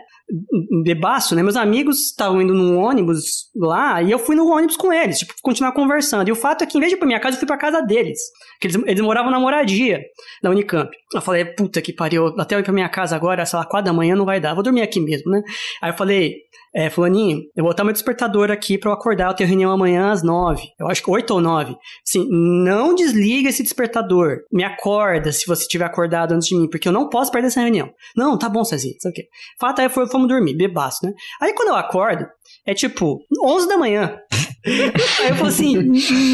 bebaço, 0.84 1.34
né? 1.34 1.42
Meus 1.42 1.56
amigos 1.56 2.10
estavam 2.10 2.42
indo 2.42 2.52
num 2.52 2.78
ônibus 2.78 3.50
lá 3.56 4.02
e 4.02 4.10
eu 4.10 4.18
fui 4.18 4.36
no 4.36 4.46
ônibus 4.48 4.76
com 4.76 4.92
eles, 4.92 5.18
tipo, 5.18 5.32
continuar 5.42 5.72
conversando. 5.72 6.28
E 6.28 6.32
o 6.32 6.36
fato 6.36 6.62
é 6.62 6.66
que, 6.66 6.76
em 6.76 6.80
vez 6.80 6.90
de 6.90 6.96
ir 6.96 6.98
pra 6.98 7.06
minha 7.06 7.20
casa, 7.20 7.36
eu 7.36 7.38
fui 7.38 7.46
pra 7.46 7.56
casa 7.56 7.80
deles. 7.80 8.18
Que 8.60 8.66
eles, 8.66 8.82
eles 8.86 9.00
moravam 9.00 9.30
na 9.30 9.40
moradia 9.40 10.02
da 10.42 10.50
Unicamp. 10.50 10.90
Eu 11.14 11.20
falei, 11.20 11.44
puta 11.44 11.80
que 11.80 11.92
pariu, 11.92 12.26
até 12.38 12.54
eu 12.54 12.60
ir 12.60 12.62
pra 12.62 12.72
minha 12.72 12.88
casa 12.88 13.16
agora, 13.16 13.46
sei 13.46 13.58
lá, 13.58 13.64
quatro 13.64 13.86
da 13.86 13.92
manhã 13.92 14.14
não 14.14 14.26
vai 14.26 14.40
dar, 14.40 14.54
vou 14.54 14.62
dormir 14.62 14.82
aqui 14.82 15.00
mesmo, 15.00 15.30
né? 15.30 15.42
Aí 15.82 15.90
eu 15.90 15.96
falei, 15.96 16.36
é, 16.78 16.88
fulaninho, 16.88 17.40
eu 17.56 17.64
vou 17.64 17.72
botar 17.72 17.82
meu 17.82 17.92
despertador 17.92 18.52
aqui 18.52 18.78
pra 18.78 18.90
eu 18.90 18.94
acordar, 18.94 19.28
eu 19.28 19.34
tenho 19.34 19.48
reunião 19.48 19.72
amanhã 19.72 20.12
às 20.12 20.22
nove. 20.22 20.68
Eu 20.78 20.86
acho 20.86 21.02
que 21.02 21.10
oito 21.10 21.34
ou 21.34 21.40
nove. 21.40 21.76
Assim, 22.06 22.24
não 22.30 22.94
desliga 22.94 23.48
esse 23.48 23.64
despertador. 23.64 24.42
Me 24.52 24.62
acorda 24.62 25.32
se 25.32 25.44
você 25.44 25.66
tiver 25.66 25.84
acordado 25.84 26.34
antes 26.34 26.46
de 26.46 26.54
mim, 26.54 26.70
porque 26.70 26.86
eu 26.86 26.92
não 26.92 27.08
posso 27.08 27.32
perder 27.32 27.48
essa 27.48 27.60
reunião. 27.60 27.90
Não, 28.16 28.38
tá 28.38 28.48
bom, 28.48 28.62
Cezinha, 28.62 28.94
sabe 29.00 29.10
o 29.10 29.14
quê? 29.16 29.28
Fato 29.58 29.80
aí, 29.80 29.88
fomos 29.88 30.28
dormir, 30.28 30.56
bebaço, 30.56 31.04
né? 31.04 31.12
Aí 31.42 31.52
quando 31.52 31.70
eu 31.70 31.74
acordo, 31.74 32.24
é 32.68 32.74
tipo, 32.74 33.24
11 33.42 33.66
da 33.66 33.78
manhã. 33.78 34.18
Aí 34.66 35.30
eu 35.30 35.36
falo 35.36 35.48
assim, 35.48 35.78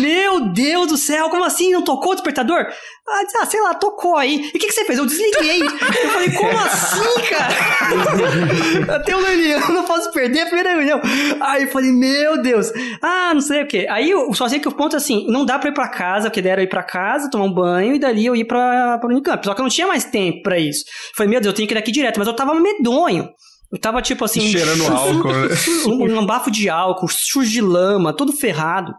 meu 0.00 0.52
Deus 0.52 0.88
do 0.88 0.96
céu, 0.96 1.30
como 1.30 1.44
assim? 1.44 1.70
Não 1.70 1.84
tocou 1.84 2.10
o 2.10 2.14
despertador? 2.16 2.66
Ah, 3.06 3.46
sei 3.46 3.60
lá, 3.60 3.74
tocou 3.74 4.16
aí. 4.16 4.46
E 4.46 4.48
o 4.48 4.52
que, 4.52 4.66
que 4.66 4.72
você 4.72 4.84
fez? 4.84 4.98
Eu 4.98 5.06
desliguei. 5.06 5.62
Eu 5.62 6.10
falei, 6.10 6.32
como 6.32 6.58
assim, 6.58 7.22
cara? 7.30 8.96
Até 8.96 9.14
o 9.14 9.22
reunião, 9.22 9.68
não 9.68 9.84
posso 9.84 10.10
perder 10.10 10.40
a 10.40 10.46
primeira 10.46 10.70
reunião. 10.70 11.00
Aí 11.40 11.64
eu 11.64 11.68
falei, 11.68 11.92
meu 11.92 12.42
Deus. 12.42 12.72
Ah, 13.00 13.32
não 13.32 13.40
sei 13.40 13.62
o 13.62 13.68
quê. 13.68 13.86
Aí 13.88 14.10
eu 14.10 14.32
só 14.34 14.48
sei 14.48 14.58
que 14.58 14.68
o 14.68 14.72
ponto 14.72 14.96
é 14.96 14.96
assim, 14.96 15.26
não 15.28 15.44
dá 15.44 15.56
pra 15.58 15.68
ir 15.68 15.74
pra 15.74 15.86
casa, 15.86 16.30
porque 16.30 16.42
deram 16.42 16.62
ir 16.62 16.68
pra 16.68 16.82
casa, 16.82 17.30
tomar 17.30 17.44
um 17.44 17.52
banho, 17.52 17.94
e 17.94 17.98
dali 18.00 18.26
eu 18.26 18.34
ir 18.34 18.46
pra, 18.46 18.98
pra 18.98 19.08
Unicamp. 19.08 19.44
Só 19.44 19.54
que 19.54 19.60
eu 19.60 19.64
não 19.64 19.70
tinha 19.70 19.86
mais 19.86 20.04
tempo 20.04 20.42
pra 20.42 20.58
isso. 20.58 20.84
Eu 20.86 21.16
falei, 21.16 21.30
meu 21.30 21.40
Deus, 21.40 21.52
eu 21.52 21.56
tenho 21.56 21.68
que 21.68 21.74
ir 21.74 21.78
daqui 21.78 21.92
direto. 21.92 22.18
Mas 22.18 22.26
eu 22.26 22.34
tava 22.34 22.54
medonho. 22.54 23.28
Eu 23.72 23.78
tava 23.78 24.00
tipo 24.00 24.24
assim. 24.24 24.40
Cheirando 24.40 24.86
álcool. 24.86 25.32
né? 25.32 25.48
Um, 25.86 26.18
um 26.20 26.26
bafo 26.26 26.50
de 26.50 26.68
álcool, 26.68 27.08
sujo 27.08 27.50
de 27.50 27.60
lama, 27.60 28.12
todo 28.12 28.32
ferrado. 28.32 28.94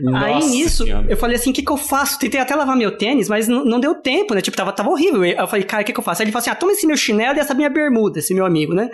Nossa 0.00 0.26
Aí 0.26 0.44
nisso, 0.46 0.84
eu 1.08 1.16
falei 1.16 1.36
assim: 1.36 1.50
o 1.50 1.52
que, 1.52 1.62
que 1.62 1.72
eu 1.72 1.76
faço? 1.76 2.18
Tentei 2.18 2.40
até 2.40 2.54
lavar 2.54 2.76
meu 2.76 2.96
tênis, 2.96 3.28
mas 3.28 3.48
não, 3.48 3.80
deu 3.80 3.94
tempo, 3.94 4.34
né? 4.34 4.40
Tipo, 4.40 4.56
tava, 4.56 4.72
tava 4.72 4.90
horrível. 4.90 5.22
Aí 5.22 5.36
eu 5.36 5.48
falei, 5.48 5.64
cara, 5.64 5.82
o 5.82 5.86
que, 5.86 5.92
que 5.92 5.98
eu 5.98 6.04
faço? 6.04 6.20
Aí 6.20 6.26
ele 6.26 6.32
falou 6.32 6.42
assim: 6.42 6.50
ah, 6.50 6.54
toma 6.54 6.72
esse 6.72 6.86
meu 6.86 6.96
chinelo 6.96 7.36
e 7.36 7.40
essa 7.40 7.54
minha 7.54 7.70
bermuda, 7.70 8.18
esse 8.18 8.34
meu 8.34 8.44
amigo, 8.44 8.74
né? 8.74 8.90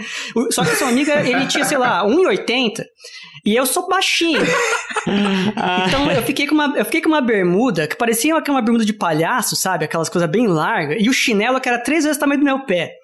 Só 0.50 0.64
que 0.64 0.70
esse 0.70 0.84
meu 0.84 0.92
amigo, 0.92 1.10
ele 1.10 1.46
tinha, 1.46 1.64
sei 1.64 1.78
lá, 1.78 2.04
1,80 2.04 2.84
e 3.44 3.54
eu 3.54 3.66
sou 3.66 3.88
baixinho. 3.88 4.40
Então 5.86 6.10
eu 6.10 6.22
fiquei 6.22 6.46
com 6.46 6.54
uma, 6.54 6.78
eu 6.78 6.84
fiquei 6.84 7.02
com 7.02 7.10
uma 7.10 7.20
bermuda 7.20 7.86
que 7.86 7.94
parecia 7.94 8.34
uma, 8.34 8.42
uma 8.48 8.62
bermuda 8.62 8.86
de 8.86 8.92
palhaço, 8.94 9.54
sabe? 9.54 9.84
Aquelas 9.84 10.08
coisas 10.08 10.30
bem 10.30 10.46
largas. 10.46 10.96
E 10.98 11.10
o 11.10 11.12
chinelo 11.12 11.60
que 11.60 11.68
era 11.68 11.78
três 11.78 12.04
vezes 12.04 12.16
o 12.16 12.20
tamanho 12.20 12.40
do 12.40 12.44
meu 12.44 12.64
pé. 12.64 12.94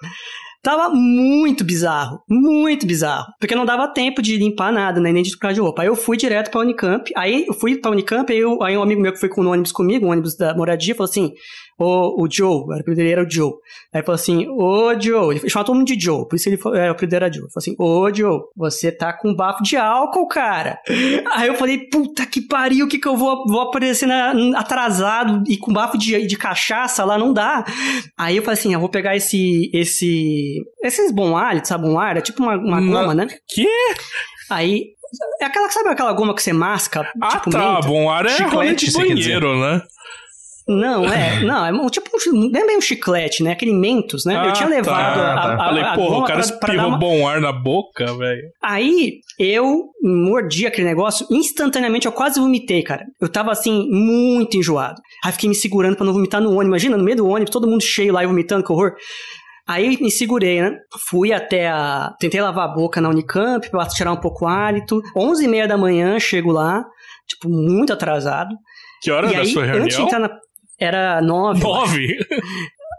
Tava 0.63 0.91
muito 0.95 1.65
bizarro, 1.65 2.21
muito 2.29 2.87
bizarro. 2.87 3.27
Porque 3.41 3.55
não 3.55 3.65
dava 3.65 3.89
tempo 3.89 4.21
de 4.21 4.37
limpar 4.37 4.71
nada, 4.71 5.01
né? 5.01 5.11
Nem 5.11 5.23
de 5.23 5.31
trocar 5.31 5.55
de 5.55 5.61
roupa. 5.61 5.81
Aí 5.81 5.89
eu 5.89 5.97
fui 5.97 6.19
direto 6.19 6.51
pra 6.51 6.61
Unicamp. 6.61 7.11
Aí 7.17 7.47
eu 7.47 7.55
fui 7.55 7.79
pra 7.81 7.91
Unicamp, 7.91 8.31
aí, 8.31 8.39
eu- 8.41 8.63
aí 8.63 8.77
um 8.77 8.83
amigo 8.83 9.01
meu 9.01 9.11
que 9.13 9.19
foi 9.19 9.31
com 9.31 9.41
o 9.43 9.49
ônibus 9.49 9.73
comigo, 9.73 10.05
o 10.07 10.11
ônibus 10.11 10.37
da 10.37 10.55
moradia, 10.55 10.95
falou 10.95 11.09
assim: 11.09 11.33
Ô, 11.83 12.23
o 12.23 12.29
Joe, 12.31 12.65
o 12.67 12.73
apelido 12.73 12.97
dele 12.97 13.13
era 13.13 13.23
o 13.25 13.31
Joe. 13.31 13.53
Aí 13.95 14.03
falou 14.03 14.15
assim: 14.17 14.47
Ô, 14.49 14.93
Joe, 15.01 15.35
ele 15.37 15.49
chamava 15.49 15.67
todo 15.67 15.77
mundo 15.77 15.87
de 15.87 15.99
Joe, 15.99 16.29
por 16.29 16.37
isso 16.37 16.47
ele 16.49 16.59
falou, 16.59 16.77
é, 16.77 16.89
o 16.89 16.93
apelido 16.93 17.17
era 17.17 17.33
Joe. 17.33 17.45
Ele 17.45 17.51
falou 17.51 17.57
assim: 17.57 17.75
Ô, 17.79 18.15
Joe, 18.15 18.41
você 18.55 18.93
tá 18.93 19.13
com 19.15 19.35
bafo 19.35 19.63
de 19.63 19.79
álcool, 19.79 20.29
cara. 20.29 20.79
Aí 21.33 21.49
eu 21.49 21.55
falei: 21.55 21.89
Puta 21.89 22.27
que 22.27 22.43
pariu, 22.43 22.85
o 22.85 22.89
que 22.89 22.99
que 22.99 23.09
eu 23.09 23.17
vou, 23.17 23.47
vou 23.47 23.63
aparecer 23.63 24.07
na- 24.07 24.59
atrasado 24.59 25.43
e 25.49 25.57
com 25.57 25.73
bafo 25.73 25.97
de, 25.97 26.27
de 26.27 26.37
cachaça 26.37 27.03
lá? 27.05 27.17
Não 27.17 27.33
dá. 27.33 27.65
Aí 28.19 28.37
eu 28.37 28.43
falei 28.43 28.59
assim: 28.59 28.75
Eu 28.75 28.81
vou 28.81 28.89
pegar 28.91 29.17
esse. 29.17 29.71
esse 29.73 30.63
esses 30.85 31.11
bom 31.13 31.37
hálito, 31.37 31.69
sabe? 31.69 31.87
Bom 31.87 31.99
ar, 31.99 32.17
é 32.17 32.21
tipo 32.21 32.43
uma, 32.43 32.57
uma 32.57 32.81
Não. 32.81 32.93
goma, 32.93 33.15
né? 33.15 33.27
Que? 33.49 33.67
Aí. 34.51 34.85
É 35.41 35.47
aquela, 35.47 35.69
sabe 35.71 35.89
aquela 35.89 36.13
goma 36.13 36.33
que 36.35 36.41
você 36.43 36.53
masca? 36.53 37.05
Ah, 37.21 37.31
tipo 37.31 37.51
tá. 37.51 37.59
menta? 37.59 37.89
Bom 37.89 38.09
ar 38.09 38.27
é 38.27 38.29
Chiclete, 38.29 38.87
de 38.87 38.93
banheiro, 38.93 39.59
né? 39.59 39.83
Não, 40.73 41.05
é. 41.05 41.41
Não, 41.45 41.67
é 41.67 41.73
um- 41.73 41.87
tipo 41.89 42.09
um, 42.33 42.51
não 42.51 42.61
é 42.61 42.67
bem 42.67 42.77
um 42.79 42.81
chiclete, 42.81 43.43
né? 43.43 43.53
Aquele 43.53 43.73
mentos, 43.75 44.25
né? 44.25 44.35
eu 44.35 44.39
Ah, 44.41 44.53
tinha 44.53 44.69
levado 44.69 45.15
tá. 45.15 45.35
a, 45.35 45.55
a, 45.55 45.57
Falei, 45.59 45.83
a 45.83 45.95
porra, 45.95 46.19
o 46.19 46.25
cara 46.25 46.41
pra, 46.43 46.57
pra 46.59 46.67
dar 46.69 46.75
espirrou 46.75 46.89
uma... 46.89 46.99
bom 46.99 47.27
ar 47.29 47.41
na 47.41 47.53
boca, 47.53 48.07
velho. 48.17 48.43
Aí 48.63 49.15
eu 49.39 49.87
mordi 50.03 50.67
aquele 50.67 50.87
negócio, 50.87 51.27
instantaneamente 51.31 52.07
eu 52.07 52.13
quase 52.13 52.39
vomitei, 52.39 52.83
cara. 52.83 53.05
Eu 53.21 53.29
tava 53.29 53.51
assim, 53.51 53.89
muito 53.91 54.57
enjoado. 54.57 55.01
Aí 55.25 55.33
fiquei 55.33 55.49
me 55.49 55.55
segurando 55.55 55.97
pra 55.97 56.07
não 56.07 56.13
vomitar 56.13 56.41
no 56.41 56.51
ônibus. 56.51 56.67
Imagina, 56.69 56.97
no 56.97 57.05
meio 57.05 57.17
do 57.17 57.29
ônibus, 57.29 57.51
todo 57.53 57.67
mundo 57.69 57.83
cheio 57.83 58.13
lá 58.13 58.23
e 58.23 58.27
vomitando, 58.27 58.65
que 58.65 58.73
horror. 58.73 58.93
Aí 59.67 59.97
me 60.01 60.11
segurei, 60.11 60.61
né? 60.61 60.77
Fui 61.09 61.33
até 61.33 61.69
a. 61.69 62.13
Tentei 62.19 62.41
lavar 62.41 62.69
a 62.69 62.73
boca 62.73 63.01
na 63.01 63.09
Unicamp 63.09 63.69
pra 63.71 63.87
tirar 63.87 64.13
um 64.13 64.17
pouco 64.21 64.45
o 64.45 64.49
hálito. 64.49 65.01
11 65.17 65.45
e 65.45 65.49
meia 65.49 65.69
da 65.69 65.77
manhã, 65.79 66.19
chego 66.19 66.51
lá, 66.51 66.85
tipo, 67.29 67.49
muito 67.49 67.93
atrasado. 67.93 68.55
Que 69.03 69.11
hora 69.13 69.29
e 69.29 69.33
da 69.33 69.39
aí, 69.41 69.47
sua 69.47 69.63
antes 69.63 69.75
de 69.75 69.79
reunião? 69.97 70.07
entrar 70.07 70.19
na. 70.19 70.31
Era 70.81 71.21
nove. 71.21 71.63
eu. 71.63 71.69
Nove. 71.69 72.17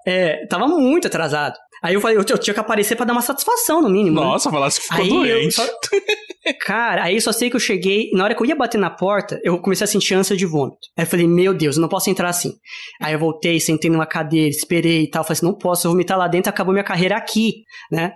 É, 0.08 0.46
tava 0.48 0.68
muito 0.68 1.08
atrasado. 1.08 1.56
Aí 1.84 1.96
eu 1.96 2.02
falei, 2.02 2.16
eu, 2.16 2.24
eu 2.28 2.38
tinha 2.38 2.54
que 2.54 2.60
aparecer 2.60 2.96
pra 2.96 3.06
dar 3.06 3.14
uma 3.14 3.24
satisfação, 3.24 3.82
no 3.82 3.90
mínimo. 3.90 4.20
né? 4.20 4.26
Nossa, 4.28 4.52
falasse 4.52 4.80
que 4.80 4.88
ficou 4.88 5.02
Aí 5.04 5.10
eu 5.10 5.40
doente. 5.40 5.54
só- 5.56 5.66
Cara, 6.66 7.04
aí 7.04 7.16
eu 7.16 7.22
só 7.22 7.32
sei 7.32 7.50
que 7.52 7.56
eu 7.56 7.60
cheguei, 7.60 8.10
na 8.14 8.24
hora 8.24 8.34
que 8.36 8.42
eu 8.42 8.46
ia 8.48 8.56
bater 8.56 8.78
na 8.80 8.90
porta, 8.90 9.40
eu 9.44 9.60
comecei 9.60 9.84
a 9.86 9.88
sentir 9.88 10.16
ânsia 10.16 10.36
de 10.36 10.46
vômito. 10.46 10.78
Aí 10.98 11.04
eu 11.06 11.08
falei, 11.08 11.28
meu 11.28 11.54
Deus, 11.54 11.76
eu 11.76 11.82
não 11.82 11.90
posso 11.90 12.10
entrar 12.10 12.30
assim. 12.30 12.52
Aí 13.00 13.14
eu 13.14 13.20
voltei, 13.20 13.60
sentei 13.60 13.90
numa 13.92 14.06
cadeira, 14.08 14.50
esperei 14.50 15.04
e 15.04 15.10
tal. 15.10 15.24
Falei 15.24 15.34
assim, 15.38 15.46
não 15.46 15.56
posso 15.56 15.88
vomitar 15.90 16.18
lá 16.18 16.28
dentro, 16.28 16.50
acabou 16.50 16.74
minha 16.74 16.84
carreira 16.84 17.16
aqui, 17.16 17.54
né? 17.92 18.14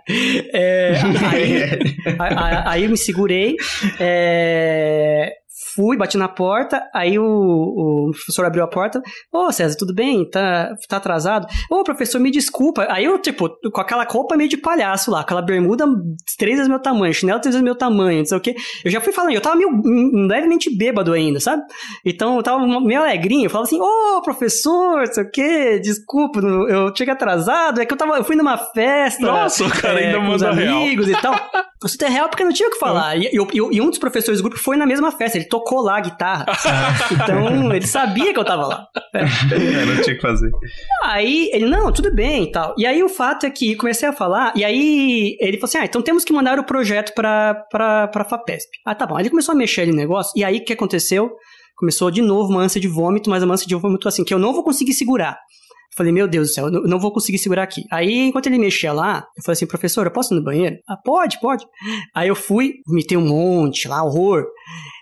É, 0.53 0.93
aí, 1.31 2.15
a- 2.19 2.23
a- 2.39 2.71
aí 2.71 2.83
eu 2.83 2.89
me 2.89 2.97
segurei, 2.97 3.55
é, 3.99 5.31
fui, 5.75 5.97
bati 5.97 6.17
na 6.17 6.27
porta, 6.27 6.83
aí 6.93 7.17
o, 7.17 7.23
o 7.25 8.11
professor 8.11 8.45
abriu 8.45 8.63
a 8.63 8.67
porta. 8.67 9.01
Ô, 9.31 9.51
César, 9.51 9.75
tudo 9.77 9.93
bem? 9.93 10.29
Tá, 10.29 10.73
tá 10.89 10.97
atrasado? 10.97 11.47
Ô, 11.71 11.83
professor, 11.83 12.19
me 12.19 12.29
desculpa. 12.31 12.85
Aí 12.89 13.05
eu, 13.05 13.17
tipo, 13.19 13.49
com 13.71 13.81
aquela 13.81 14.03
roupa 14.03 14.35
meio 14.35 14.49
de 14.49 14.57
palhaço 14.57 15.11
lá, 15.11 15.21
aquela 15.21 15.41
bermuda 15.41 15.85
três 16.37 16.55
vezes 16.57 16.69
meu 16.69 16.79
tamanho, 16.79 17.13
chinelo 17.13 17.39
três 17.39 17.55
vezes 17.55 17.63
meu 17.63 17.75
tamanho, 17.75 18.19
não 18.19 18.25
sei 18.25 18.37
o 18.37 18.41
quê. 18.41 18.55
Eu 18.83 18.91
já 18.91 18.99
fui 19.01 19.13
falando, 19.13 19.33
eu 19.33 19.41
tava 19.41 19.55
meio 19.55 19.69
levemente 20.27 20.75
bêbado 20.75 21.13
ainda, 21.13 21.39
sabe? 21.39 21.63
Então 22.05 22.35
eu 22.37 22.43
tava 22.43 22.65
meio 22.81 23.01
alegrinho, 23.01 23.45
eu 23.45 23.49
falava 23.49 23.67
assim, 23.67 23.79
ô, 23.79 24.21
professor, 24.21 24.99
não 25.05 25.13
sei 25.13 25.23
o 25.23 25.31
quê, 25.31 25.79
desculpa, 25.79 26.39
eu 26.39 26.93
cheguei 26.95 27.13
atrasado, 27.13 27.81
é 27.81 27.85
que 27.85 27.93
eu 27.93 27.97
tava, 27.97 28.17
eu 28.17 28.23
fui 28.23 28.35
numa 28.35 28.57
festa. 28.57 29.25
Nossa, 29.25 29.65
o 29.65 29.69
cara 29.69 29.99
ainda 29.99 30.17
com 30.19 30.29
os 30.35 30.41
manda 30.41 30.53
real. 30.53 30.77
amigos 30.81 31.09
e 31.09 31.21
tal. 31.21 31.35
Eu 31.83 31.89
citei 31.89 32.09
real 32.09 32.29
porque 32.29 32.43
não 32.43 32.51
tinha 32.53 32.67
o 32.67 32.71
que 32.71 32.79
falar. 32.79 33.15
E, 33.17 33.29
eu- 33.35 33.47
eu- 33.53 33.71
e 33.71 33.81
um 33.81 33.89
dos 33.89 33.99
professores 33.99 34.39
do 34.39 34.43
grupo 34.43 34.57
foi 34.59 34.75
na 34.77 34.85
mesma 34.85 35.11
festa, 35.11 35.37
ele 35.37 35.44
tocou 35.45 35.81
lá 35.81 35.97
a 35.97 36.01
guitarra. 36.01 36.45
então, 37.11 37.73
ele 37.73 37.87
sabia 37.87 38.33
que 38.33 38.39
eu 38.39 38.45
tava 38.45 38.67
lá. 38.67 38.87
É, 39.13 39.21
não 39.85 40.01
tinha 40.01 40.13
o 40.15 40.17
que 40.17 40.21
fazer. 40.21 40.51
Aí 41.03 41.49
ele, 41.53 41.65
não, 41.65 41.91
tudo 41.91 42.13
bem 42.13 42.43
e 42.43 42.51
tal. 42.51 42.73
E 42.77 42.85
aí 42.85 43.01
o 43.03 43.09
fato 43.09 43.45
é 43.45 43.49
que 43.49 43.75
comecei 43.75 44.07
a 44.09 44.13
falar, 44.13 44.53
e 44.55 44.63
aí 44.63 45.37
ele 45.39 45.57
falou 45.57 45.65
assim: 45.69 45.77
ah, 45.77 45.85
então 45.85 46.01
temos 46.01 46.23
que 46.23 46.33
mandar 46.33 46.59
o 46.59 46.63
projeto 46.63 47.13
pra, 47.13 47.55
pra, 47.71 48.07
pra 48.07 48.25
FAPESP. 48.25 48.69
Ah, 48.85 48.95
tá 48.95 49.05
bom. 49.05 49.15
Aí 49.15 49.21
ele 49.23 49.29
começou 49.29 49.53
a 49.53 49.57
mexer 49.57 49.81
ali 49.81 49.91
no 49.91 49.97
negócio, 49.97 50.31
e 50.35 50.43
aí 50.43 50.57
o 50.57 50.65
que 50.65 50.73
aconteceu? 50.73 51.31
Começou 51.77 52.09
de 52.09 52.21
novo 52.21 52.51
uma 52.51 52.61
ânsia 52.61 52.79
de 52.79 52.87
vômito, 52.87 53.29
mas 53.29 53.43
uma 53.43 53.53
ânsia 53.53 53.67
de 53.67 53.75
vômito 53.75 54.07
assim, 54.07 54.23
que 54.23 54.33
eu 54.33 54.39
não 54.39 54.53
vou 54.53 54.63
conseguir 54.63 54.93
segurar. 54.93 55.37
Falei, 55.97 56.11
meu 56.11 56.27
Deus 56.27 56.49
do 56.49 56.53
céu, 56.53 56.65
eu 56.65 56.71
não- 56.71 56.81
eu 56.81 56.87
não 56.89 56.99
vou 56.99 57.09
conseguir 57.11 57.37
segurar 57.37 57.63
aqui. 57.63 57.81
Aí, 57.89 58.27
enquanto 58.27 58.47
ele 58.47 58.57
mexia 58.57 58.91
lá, 58.91 59.25
eu 59.37 59.41
falei 59.43 59.53
assim, 59.53 59.65
professor, 59.65 60.05
eu 60.05 60.11
posso 60.11 60.33
ir 60.33 60.37
no 60.37 60.43
banheiro? 60.43 60.75
Ah, 60.89 60.97
pode, 60.97 61.39
pode. 61.39 61.65
Aí 62.13 62.27
eu 62.27 62.35
fui, 62.35 62.73
vomitei 62.85 63.17
um 63.17 63.25
monte 63.25 63.87
lá, 63.87 64.03
horror. 64.03 64.43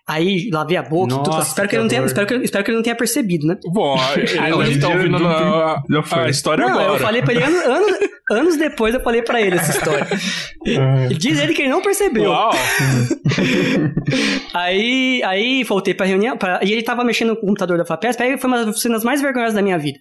Aí 0.08 0.50
lavei 0.52 0.78
a 0.78 0.84
boca, 0.84 1.14
e 1.14 1.18
tudo. 1.18 1.30
Nossa, 1.32 1.48
Espero 1.48 1.68
que, 1.68 1.72
que 1.72 1.76
ele 1.78 1.84
não 1.84 1.90
tenha, 1.90 2.06
espero, 2.06 2.28
que, 2.28 2.34
espero 2.36 2.64
que 2.64 2.72
ele 2.72 2.76
não 2.78 2.84
tenha 2.84 2.96
percebido, 2.96 3.48
né? 3.48 3.58
Bom, 3.72 3.98
ele 4.18 4.80
tá 4.80 4.88
dia 4.88 4.96
ouvindo 4.96 5.18
foi. 6.04 6.20
a 6.26 6.30
história 6.30 6.66
não, 6.66 6.74
agora. 6.80 6.94
eu 6.94 7.00
falei 7.00 7.22
pra 7.22 7.34
ele 7.34 7.44
ano- 7.44 7.58
ano- 7.72 8.14
Anos 8.32 8.56
depois 8.56 8.96
eu 8.96 9.02
falei 9.02 9.22
pra 9.22 9.42
ele 9.42 9.58
essa 9.58 9.78
história. 9.78 10.08
E 10.66 11.14
Diz 11.14 11.38
ele 11.38 11.54
que 11.54 11.64
ele 11.64 11.70
não 11.70 11.82
percebeu. 11.82 12.32
Uau! 12.32 12.52
Aí, 14.54 15.22
aí 15.24 15.64
voltei 15.64 15.94
pra 15.94 16.06
reunião, 16.06 16.38
pra- 16.38 16.60
e 16.64 16.72
ele 16.72 16.84
tava 16.84 17.04
mexendo 17.04 17.30
no 17.30 17.36
computador 17.40 17.78
da 17.78 17.86
Flapesp, 17.86 18.22
aí 18.22 18.38
foi 18.38 18.48
uma 18.48 18.66
das 18.66 18.82
cenas 18.82 19.04
mais 19.04 19.22
vergonhosas 19.22 19.56
da 19.56 19.62
minha 19.62 19.78
vida. 19.78 19.98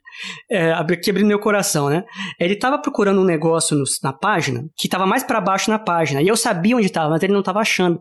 É, 0.50 0.72
abri- 0.72 0.98
que 0.98 1.10
abriu 1.10 1.26
meu 1.26 1.38
coração, 1.38 1.88
né? 1.88 2.04
Ele 2.38 2.56
tava 2.56 2.78
procurando 2.80 3.20
um 3.20 3.24
negócio 3.24 3.76
no- 3.76 3.84
na 4.02 4.12
página, 4.12 4.64
que 4.76 4.88
tava 4.88 5.06
mais 5.06 5.22
pra 5.24 5.40
baixo 5.40 5.70
na 5.70 5.78
página, 5.78 6.20
e 6.22 6.28
eu 6.28 6.36
sabia 6.36 6.76
onde 6.76 6.90
tava, 6.90 7.10
mas 7.10 7.22
ele 7.22 7.32
não 7.32 7.42
tava 7.42 7.60
achando. 7.60 8.00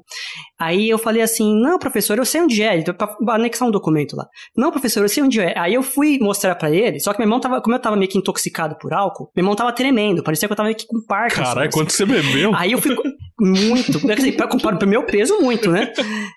Aí 0.60 0.90
eu 0.90 0.98
falei 0.98 1.22
assim, 1.22 1.56
não, 1.60 1.80
professor, 1.80 1.91
eu 2.18 2.26
sei 2.26 2.42
onde 2.42 2.62
é, 2.64 2.74
ele 2.74 2.84
pra 2.94 3.16
anexar 3.30 3.68
um 3.68 3.72
documento 3.72 4.16
lá. 4.16 4.28
Não, 4.56 4.72
professor, 4.72 5.04
eu 5.04 5.10
sei 5.10 5.24
onde 5.24 5.40
é. 5.40 5.58
Aí 5.58 5.74
eu 5.74 5.84
fui 5.84 6.20
mostrar 6.20 6.56
pra 6.56 6.72
ele, 6.72 7.00
só 7.00 7.14
que 7.14 7.20
meu 7.20 7.26
irmão 7.26 7.40
tava, 7.40 7.62
como 7.62 7.76
eu 7.76 7.80
tava 7.80 7.96
meio 7.96 8.10
que 8.10 8.18
intoxicado 8.18 8.78
por 8.78 8.94
álcool, 8.94 9.32
meu 9.36 9.44
irmão 9.44 9.56
tava 9.56 9.72
tremendo, 9.74 10.24
parecia 10.24 10.48
que 10.48 10.52
eu 10.52 10.58
tava 10.58 10.68
meio 10.68 10.78
que 10.78 10.88
com 10.88 11.02
Parkinson. 11.06 11.44
Caralho, 11.44 11.70
assim. 11.70 11.78
quanto 11.78 11.92
você 11.92 12.06
bebeu? 12.06 12.52
Aí 12.56 12.72
eu 12.72 12.82
fico 12.82 13.02
muito, 13.42 14.00
quer 14.00 14.16
dizer, 14.16 14.38
pro 14.78 14.88
meu 14.88 15.04
peso, 15.04 15.40
muito, 15.42 15.72
né? 15.72 15.92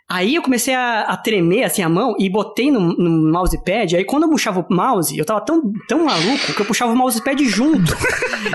Aí 0.08 0.34
eu 0.34 0.42
comecei 0.42 0.74
a, 0.74 1.02
a 1.02 1.16
tremer, 1.16 1.64
assim, 1.64 1.82
a 1.82 1.88
mão 1.88 2.14
e 2.18 2.30
botei 2.30 2.70
no, 2.70 2.80
no 2.80 3.30
mousepad. 3.30 3.96
Aí 3.96 4.04
quando 4.04 4.22
eu 4.22 4.30
puxava 4.30 4.60
o 4.60 4.74
mouse, 4.74 5.16
eu 5.16 5.24
tava 5.24 5.42
tão, 5.42 5.62
tão 5.86 6.04
maluco 6.04 6.54
que 6.54 6.60
eu 6.60 6.66
puxava 6.66 6.92
o 6.92 6.96
mousepad 6.96 7.44
junto. 7.46 7.94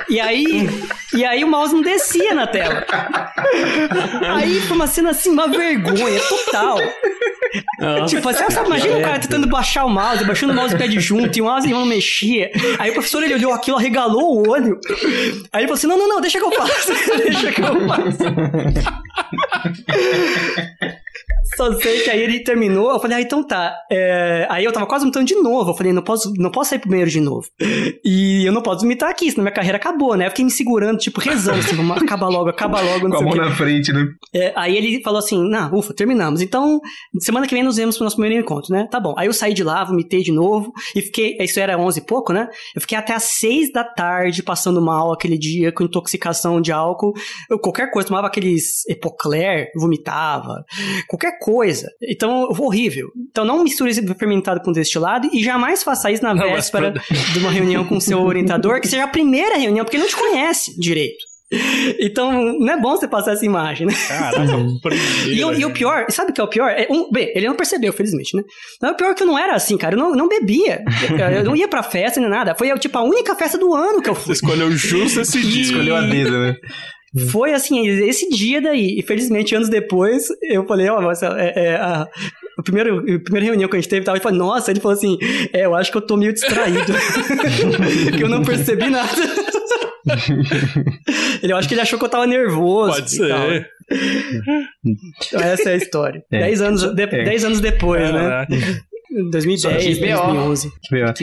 E 0.09 0.19
aí, 0.19 0.67
e 1.13 1.25
aí 1.25 1.43
o 1.43 1.47
mouse 1.47 1.73
não 1.73 1.81
descia 1.81 2.33
na 2.33 2.47
tela. 2.47 2.85
Aí 4.35 4.59
foi 4.61 4.75
uma 4.75 4.87
cena 4.87 5.11
assim, 5.11 5.29
uma 5.29 5.47
vergonha 5.47 6.19
total. 6.21 6.77
Tipo, 8.07 8.21
você 8.21 8.49
sabe, 8.51 8.67
imagina 8.67 8.97
o 8.97 9.01
cara 9.01 9.19
tentando 9.19 9.47
baixar 9.47 9.85
o 9.85 9.89
mouse, 9.89 10.23
baixando 10.23 10.53
o 10.53 10.55
mousepad 10.55 10.99
junto 10.99 11.37
e 11.37 11.41
o 11.41 11.45
mouse 11.45 11.67
não 11.67 11.85
mexia. 11.85 12.51
Aí 12.77 12.91
o 12.91 12.93
professor 12.93 13.23
ele 13.23 13.33
olhou 13.33 13.53
aquilo, 13.53 13.77
arregalou 13.77 14.37
o 14.37 14.49
olho. 14.49 14.79
Aí 15.51 15.61
ele 15.61 15.67
falou 15.67 15.73
assim: 15.73 15.87
não, 15.87 15.97
não, 15.97 16.07
não, 16.07 16.21
deixa 16.21 16.39
que 16.39 16.45
eu 16.45 16.51
faço. 16.51 16.93
deixa 17.17 17.51
que 17.51 17.61
eu 17.61 17.87
faço. 17.87 18.17
Só 21.55 21.73
sei 21.79 22.01
que 22.01 22.09
aí 22.09 22.21
ele 22.21 22.43
terminou, 22.43 22.91
eu 22.91 22.99
falei, 22.99 23.17
ah, 23.17 23.21
então 23.21 23.43
tá. 23.43 23.75
É, 23.91 24.47
Aí 24.49 24.65
eu 24.65 24.71
tava 24.71 24.85
quase 24.85 25.03
vomitando 25.03 25.25
de 25.25 25.35
novo. 25.35 25.71
Eu 25.71 25.75
falei, 25.75 25.93
não 25.93 26.01
posso, 26.01 26.33
não 26.37 26.51
posso 26.51 26.71
sair 26.71 26.79
pro 26.79 26.89
banheiro 26.89 27.09
de 27.09 27.19
novo. 27.19 27.47
E 28.03 28.45
eu 28.45 28.51
não 28.51 28.61
posso 28.61 28.81
vomitar 28.81 29.09
aqui, 29.09 29.29
senão 29.29 29.43
minha 29.43 29.53
carreira 29.53 29.77
acabou, 29.77 30.15
né? 30.15 30.25
Eu 30.25 30.29
fiquei 30.29 30.45
me 30.45 30.51
segurando, 30.51 30.97
tipo, 30.97 31.19
rezando, 31.19 31.59
assim, 31.59 31.75
vamos, 31.75 32.01
acaba 32.01 32.27
logo, 32.27 32.49
acaba 32.49 32.81
logo, 32.81 33.07
não 33.07 33.17
Com 33.17 33.23
a 33.23 33.27
mão 33.27 33.35
na 33.35 33.51
frente, 33.51 33.91
né? 33.93 34.07
É, 34.33 34.53
aí 34.55 34.75
ele 34.75 35.01
falou 35.01 35.19
assim: 35.19 35.37
Não, 35.49 35.73
ufa, 35.73 35.93
terminamos. 35.93 36.41
Então, 36.41 36.79
semana 37.19 37.47
que 37.47 37.53
vem 37.53 37.63
nos 37.63 37.77
vemos 37.77 37.95
pro 37.95 38.03
nosso 38.03 38.15
primeiro 38.15 38.43
encontro, 38.43 38.73
né? 38.73 38.87
Tá 38.89 38.99
bom. 38.99 39.13
Aí 39.17 39.27
eu 39.27 39.33
saí 39.33 39.53
de 39.53 39.63
lá, 39.63 39.83
vomitei 39.83 40.21
de 40.21 40.31
novo 40.31 40.71
e 40.95 41.01
fiquei. 41.01 41.37
Isso 41.39 41.59
era 41.59 41.77
11 41.77 41.99
e 41.99 42.05
pouco, 42.05 42.33
né? 42.33 42.47
Eu 42.75 42.81
fiquei 42.81 42.97
até 42.97 43.13
às 43.13 43.23
6 43.23 43.71
da 43.71 43.83
tarde 43.83 44.43
passando 44.43 44.81
mal 44.81 45.11
aquele 45.11 45.37
dia 45.37 45.71
com 45.71 45.83
intoxicação 45.83 46.61
de 46.61 46.71
álcool. 46.71 47.13
Eu, 47.49 47.59
qualquer 47.59 47.91
coisa, 47.91 48.07
tomava 48.07 48.27
aqueles 48.27 48.87
Epocler, 48.87 49.71
vomitava, 49.75 50.63
qualquer 51.07 51.37
coisa. 51.39 51.87
Então, 52.01 52.43
horrível. 52.57 53.07
Então, 53.29 53.43
não 53.45 53.63
misture 53.63 53.89
esse 53.89 54.05
fermentado 54.15 54.61
com 54.61 54.71
destilado 54.71 55.29
e 55.33 55.43
jamais 55.43 55.83
faça 55.83 56.11
isso 56.11 56.23
na 56.23 56.33
Não, 56.33 56.45
mas 56.45 56.55
véspera 56.55 56.93
de 57.33 57.39
uma 57.39 57.51
reunião 57.51 57.85
com 57.85 57.97
o 57.97 58.01
seu 58.01 58.19
orientador, 58.21 58.79
que 58.81 58.87
seja 58.87 59.03
a 59.03 59.07
primeira 59.07 59.57
reunião, 59.57 59.83
porque 59.85 59.97
ele 59.97 60.03
não 60.03 60.09
te 60.09 60.15
conhece 60.17 60.79
direito. 60.79 61.29
Então, 61.99 62.31
não 62.59 62.73
é 62.73 62.79
bom 62.79 62.91
você 62.95 63.07
passar 63.07 63.31
essa 63.33 63.43
imagem, 63.43 63.87
né? 63.87 63.93
Caraca, 64.07 64.45
primeiro. 64.83 65.31
E, 65.33 65.43
o- 65.43 65.53
e 65.53 65.65
o 65.65 65.71
pior, 65.73 66.05
sabe 66.09 66.29
o 66.29 66.33
que 66.33 66.39
é 66.39 66.43
o 66.43 66.47
pior? 66.47 66.69
É 66.69 66.87
um, 66.91 67.09
bem, 67.11 67.31
ele 67.35 67.47
não 67.47 67.55
percebeu, 67.55 67.91
felizmente, 67.91 68.35
né? 68.37 68.43
Mas 68.79 68.91
o 68.91 68.95
pior 68.95 69.09
é 69.09 69.13
que 69.15 69.23
eu 69.23 69.27
não 69.27 69.37
era 69.37 69.55
assim, 69.55 69.75
cara. 69.75 69.95
Eu 69.95 69.99
não, 69.99 70.11
não 70.11 70.27
bebia. 70.27 70.83
Eu, 71.37 71.43
não 71.43 71.55
ia 71.55 71.67
pra 71.67 71.81
festa 71.81 72.19
nem 72.19 72.29
nada. 72.29 72.53
Foi, 72.55 72.69
tipo, 72.77 72.95
a 72.97 73.03
única 73.03 73.35
festa 73.35 73.57
do 73.57 73.73
ano 73.73 73.99
que 74.01 74.09
eu 74.09 74.13
Você 74.13 74.25
fui. 74.25 74.33
escolheu 74.33 74.71
justo 74.71 75.21
esse 75.21 75.41
dia. 75.41 75.63
Escolheu 75.63 75.95
a 75.95 76.01
dedo, 76.01 76.37
né? 76.37 76.55
Foi 77.31 77.53
assim, 77.53 77.87
esse 77.87 78.29
dia 78.29 78.61
daí. 78.61 78.99
E 78.99 79.01
felizmente, 79.01 79.55
anos 79.55 79.69
depois, 79.69 80.27
eu 80.43 80.65
falei, 80.67 80.89
ó, 80.89 81.01
mas 81.01 81.23
é, 81.23 81.53
é, 81.55 81.75
a, 81.75 82.07
a, 82.57 82.63
primeira, 82.63 82.93
a 82.93 83.19
primeira 83.19 83.45
reunião 83.47 83.69
que 83.69 83.75
a 83.75 83.79
gente 83.79 83.89
teve, 83.89 84.05
tava, 84.05 84.17
ele 84.17 84.23
falou, 84.23 84.37
nossa, 84.37 84.69
ele 84.71 84.79
falou 84.79 84.95
assim, 84.97 85.17
é, 85.51 85.65
eu 85.65 85.73
acho 85.75 85.91
que 85.91 85.97
eu 85.97 86.01
tô 86.01 86.15
meio 86.15 86.33
distraído. 86.33 86.93
que 88.17 88.23
eu 88.23 88.29
não 88.29 88.43
percebi 88.43 88.89
nada. 88.89 89.09
ele, 91.41 91.51
eu 91.53 91.57
acho 91.57 91.67
que 91.67 91.73
ele 91.73 91.81
achou 91.81 91.97
que 91.99 92.05
eu 92.05 92.09
tava 92.09 92.27
nervoso. 92.27 92.93
Pode 92.93 93.15
e 93.15 93.27
tal. 93.27 93.49
ser. 93.49 93.69
Então, 94.85 95.41
essa 95.41 95.69
é 95.69 95.73
a 95.73 95.77
história. 95.77 96.23
É. 96.31 96.39
Dez, 96.39 96.61
anos, 96.61 96.93
de- 96.93 97.01
É. 97.03 97.07
dez 97.07 97.43
anos 97.43 97.59
depois, 97.59 98.01
né? 98.13 98.47
Caraca. 99.09 99.29
2010, 99.31 99.61
Só 99.61 99.69
que 99.69 99.95
BO. 99.95 100.23
2011. 100.33 100.71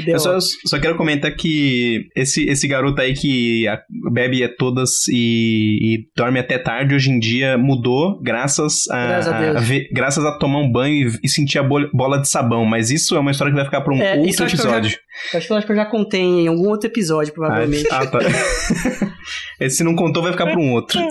Que 0.04 0.10
Eu 0.10 0.18
só, 0.18 0.38
só 0.66 0.78
quero 0.80 0.96
comentar 0.96 1.34
que 1.34 2.08
esse, 2.16 2.44
esse 2.48 2.66
garoto 2.66 3.00
aí 3.00 3.14
que 3.14 3.66
a- 3.68 3.80
bebe 4.12 4.42
a 4.42 4.48
todas 4.54 5.06
e, 5.08 5.78
e 5.82 6.08
dorme 6.16 6.38
até 6.40 6.58
tarde, 6.58 6.94
hoje 6.94 7.10
em 7.10 7.18
dia 7.18 7.56
mudou 7.56 8.20
graças 8.20 8.88
a, 8.90 9.06
Graças 9.06 9.32
a 9.32 9.40
Deus. 9.40 9.64
ver- 9.68 9.88
graças 9.92 10.24
a 10.24 10.32
tomar 10.38 10.58
um 10.60 10.70
banho 10.70 11.08
e, 11.08 11.18
e 11.24 11.28
sentir 11.28 11.58
a 11.58 11.62
bola 11.62 12.20
de 12.20 12.28
sabão. 12.28 12.64
Mas 12.64 12.90
isso 12.90 13.14
é 13.16 13.20
uma 13.20 13.30
história 13.30 13.52
que 13.52 13.56
vai 13.56 13.64
ficar 13.64 13.80
para 13.82 13.94
um 13.94 14.02
É, 14.02 14.16
outro 14.16 14.42
eu 14.44 14.48
episódio. 14.48 14.96
Acho 15.34 15.46
que 15.46 15.52
eu 15.52 15.56
acho 15.56 15.66
que 15.66 15.72
eu 15.72 15.76
já 15.76 15.86
contei 15.86 16.20
em 16.20 16.46
algum 16.48 16.68
outro 16.68 16.88
episódio, 16.88 17.32
provavelmente. 17.32 17.86
Ah, 17.90 18.06
tá. 18.06 18.18
Esse 19.60 19.76
se 19.78 19.84
não 19.84 19.94
contou, 19.94 20.22
vai 20.22 20.32
ficar 20.32 20.46
para 20.46 20.58
um 20.60 20.72
outro. 20.72 20.98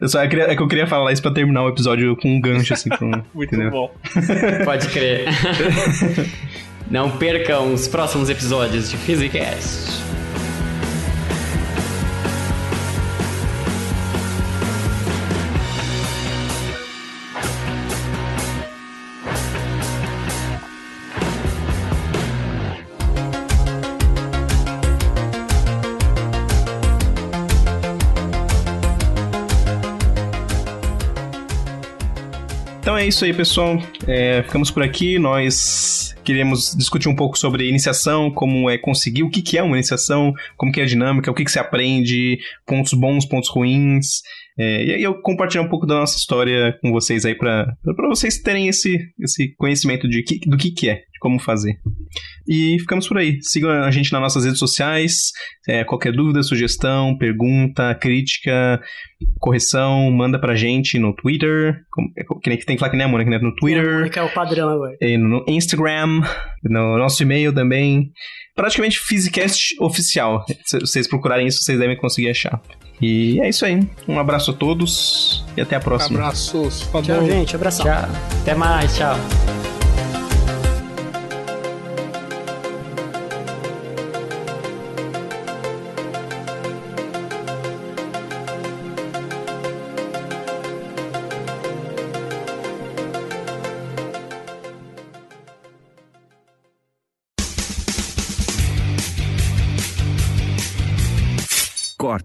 Eu 0.00 0.08
só 0.08 0.26
queria, 0.26 0.44
é 0.44 0.56
que 0.56 0.62
eu 0.62 0.68
queria 0.68 0.86
falar 0.86 1.12
isso 1.12 1.22
pra 1.22 1.30
terminar 1.30 1.64
o 1.64 1.68
episódio 1.68 2.16
com 2.16 2.28
um 2.28 2.40
gancho, 2.40 2.72
assim. 2.74 2.88
Com, 2.90 3.10
Muito 3.34 3.54
entendeu? 3.54 3.70
bom. 3.70 3.94
Pode 4.64 4.88
crer. 4.88 5.26
Não 6.90 7.10
percam 7.10 7.72
os 7.74 7.88
próximos 7.88 8.30
episódios 8.30 8.90
de 8.90 8.96
Physicast. 8.96 10.02
É 33.06 33.08
isso 33.08 33.24
aí, 33.24 33.32
pessoal. 33.32 33.78
É, 34.08 34.42
ficamos 34.42 34.68
por 34.68 34.82
aqui. 34.82 35.16
Nós 35.16 36.14
queremos 36.24 36.74
discutir 36.76 37.08
um 37.08 37.14
pouco 37.14 37.38
sobre 37.38 37.68
iniciação, 37.68 38.32
como 38.32 38.68
é 38.68 38.76
conseguir, 38.76 39.22
o 39.22 39.30
que, 39.30 39.40
que 39.40 39.56
é 39.56 39.62
uma 39.62 39.76
iniciação, 39.76 40.34
como 40.56 40.72
que 40.72 40.80
é 40.80 40.82
a 40.82 40.86
dinâmica, 40.86 41.30
o 41.30 41.34
que, 41.34 41.44
que 41.44 41.50
se 41.50 41.58
aprende, 41.60 42.38
pontos 42.66 42.92
bons, 42.94 43.24
pontos 43.24 43.48
ruins. 43.48 44.22
É, 44.58 44.84
e 44.86 44.94
aí 44.94 45.02
eu 45.02 45.20
compartilhar 45.20 45.62
um 45.62 45.68
pouco 45.68 45.86
da 45.86 45.96
nossa 45.96 46.16
história 46.16 46.76
com 46.80 46.90
vocês 46.90 47.24
aí 47.26 47.34
para 47.34 47.66
vocês 48.08 48.38
terem 48.40 48.68
esse, 48.68 48.98
esse 49.20 49.54
conhecimento 49.56 50.08
de 50.08 50.22
que, 50.22 50.38
do 50.48 50.56
que, 50.56 50.70
que 50.70 50.88
é, 50.88 50.94
de 50.94 51.18
como 51.20 51.38
fazer. 51.38 51.74
E 52.48 52.78
ficamos 52.80 53.06
por 53.06 53.18
aí. 53.18 53.36
Sigam 53.42 53.70
a 53.70 53.90
gente 53.90 54.10
nas 54.12 54.20
nossas 54.22 54.44
redes 54.44 54.58
sociais. 54.58 55.30
É, 55.68 55.84
qualquer 55.84 56.12
dúvida, 56.12 56.42
sugestão, 56.42 57.18
pergunta, 57.18 57.94
crítica, 57.96 58.80
correção, 59.38 60.10
manda 60.10 60.38
pra 60.40 60.54
gente 60.54 60.98
no 60.98 61.14
Twitter. 61.14 61.74
como- 61.90 62.08
é, 62.16 62.22
que 62.42 62.48
nem- 62.50 62.58
tem 62.58 62.76
que 62.76 62.80
falar 62.80 62.90
que 62.90 62.96
nem 62.96 63.06
a 63.06 63.08
Mônica, 63.08 63.30
né? 63.30 63.38
No 63.38 63.54
Twitter, 63.54 64.10
Que 64.10 64.18
é 64.18 64.22
o 64.22 64.32
padrão 64.32 64.68
agora. 64.70 64.96
no 65.18 65.44
Instagram, 65.48 66.22
no 66.62 66.96
nosso 66.98 67.22
e-mail 67.22 67.52
também. 67.52 68.10
Praticamente 68.54 68.98
Physicast 69.00 69.74
oficial. 69.80 70.44
Se 70.64 70.78
vocês 70.80 71.06
procurarem 71.08 71.46
isso, 71.46 71.62
vocês 71.62 71.78
devem 71.78 71.96
conseguir 71.96 72.30
achar. 72.30 72.60
E 73.00 73.40
é 73.40 73.48
isso 73.48 73.64
aí. 73.66 73.86
Um 74.08 74.18
abraço 74.18 74.50
a 74.50 74.54
todos 74.54 75.44
e 75.56 75.60
até 75.60 75.76
a 75.76 75.80
próxima. 75.80 76.18
Abraços. 76.18 76.82
Falou. 76.82 77.06
Tchau, 77.06 77.26
gente. 77.26 77.54
Abração. 77.54 77.84
Tchau. 77.84 78.08
Até 78.42 78.54
mais, 78.54 78.96
tchau. 78.96 79.16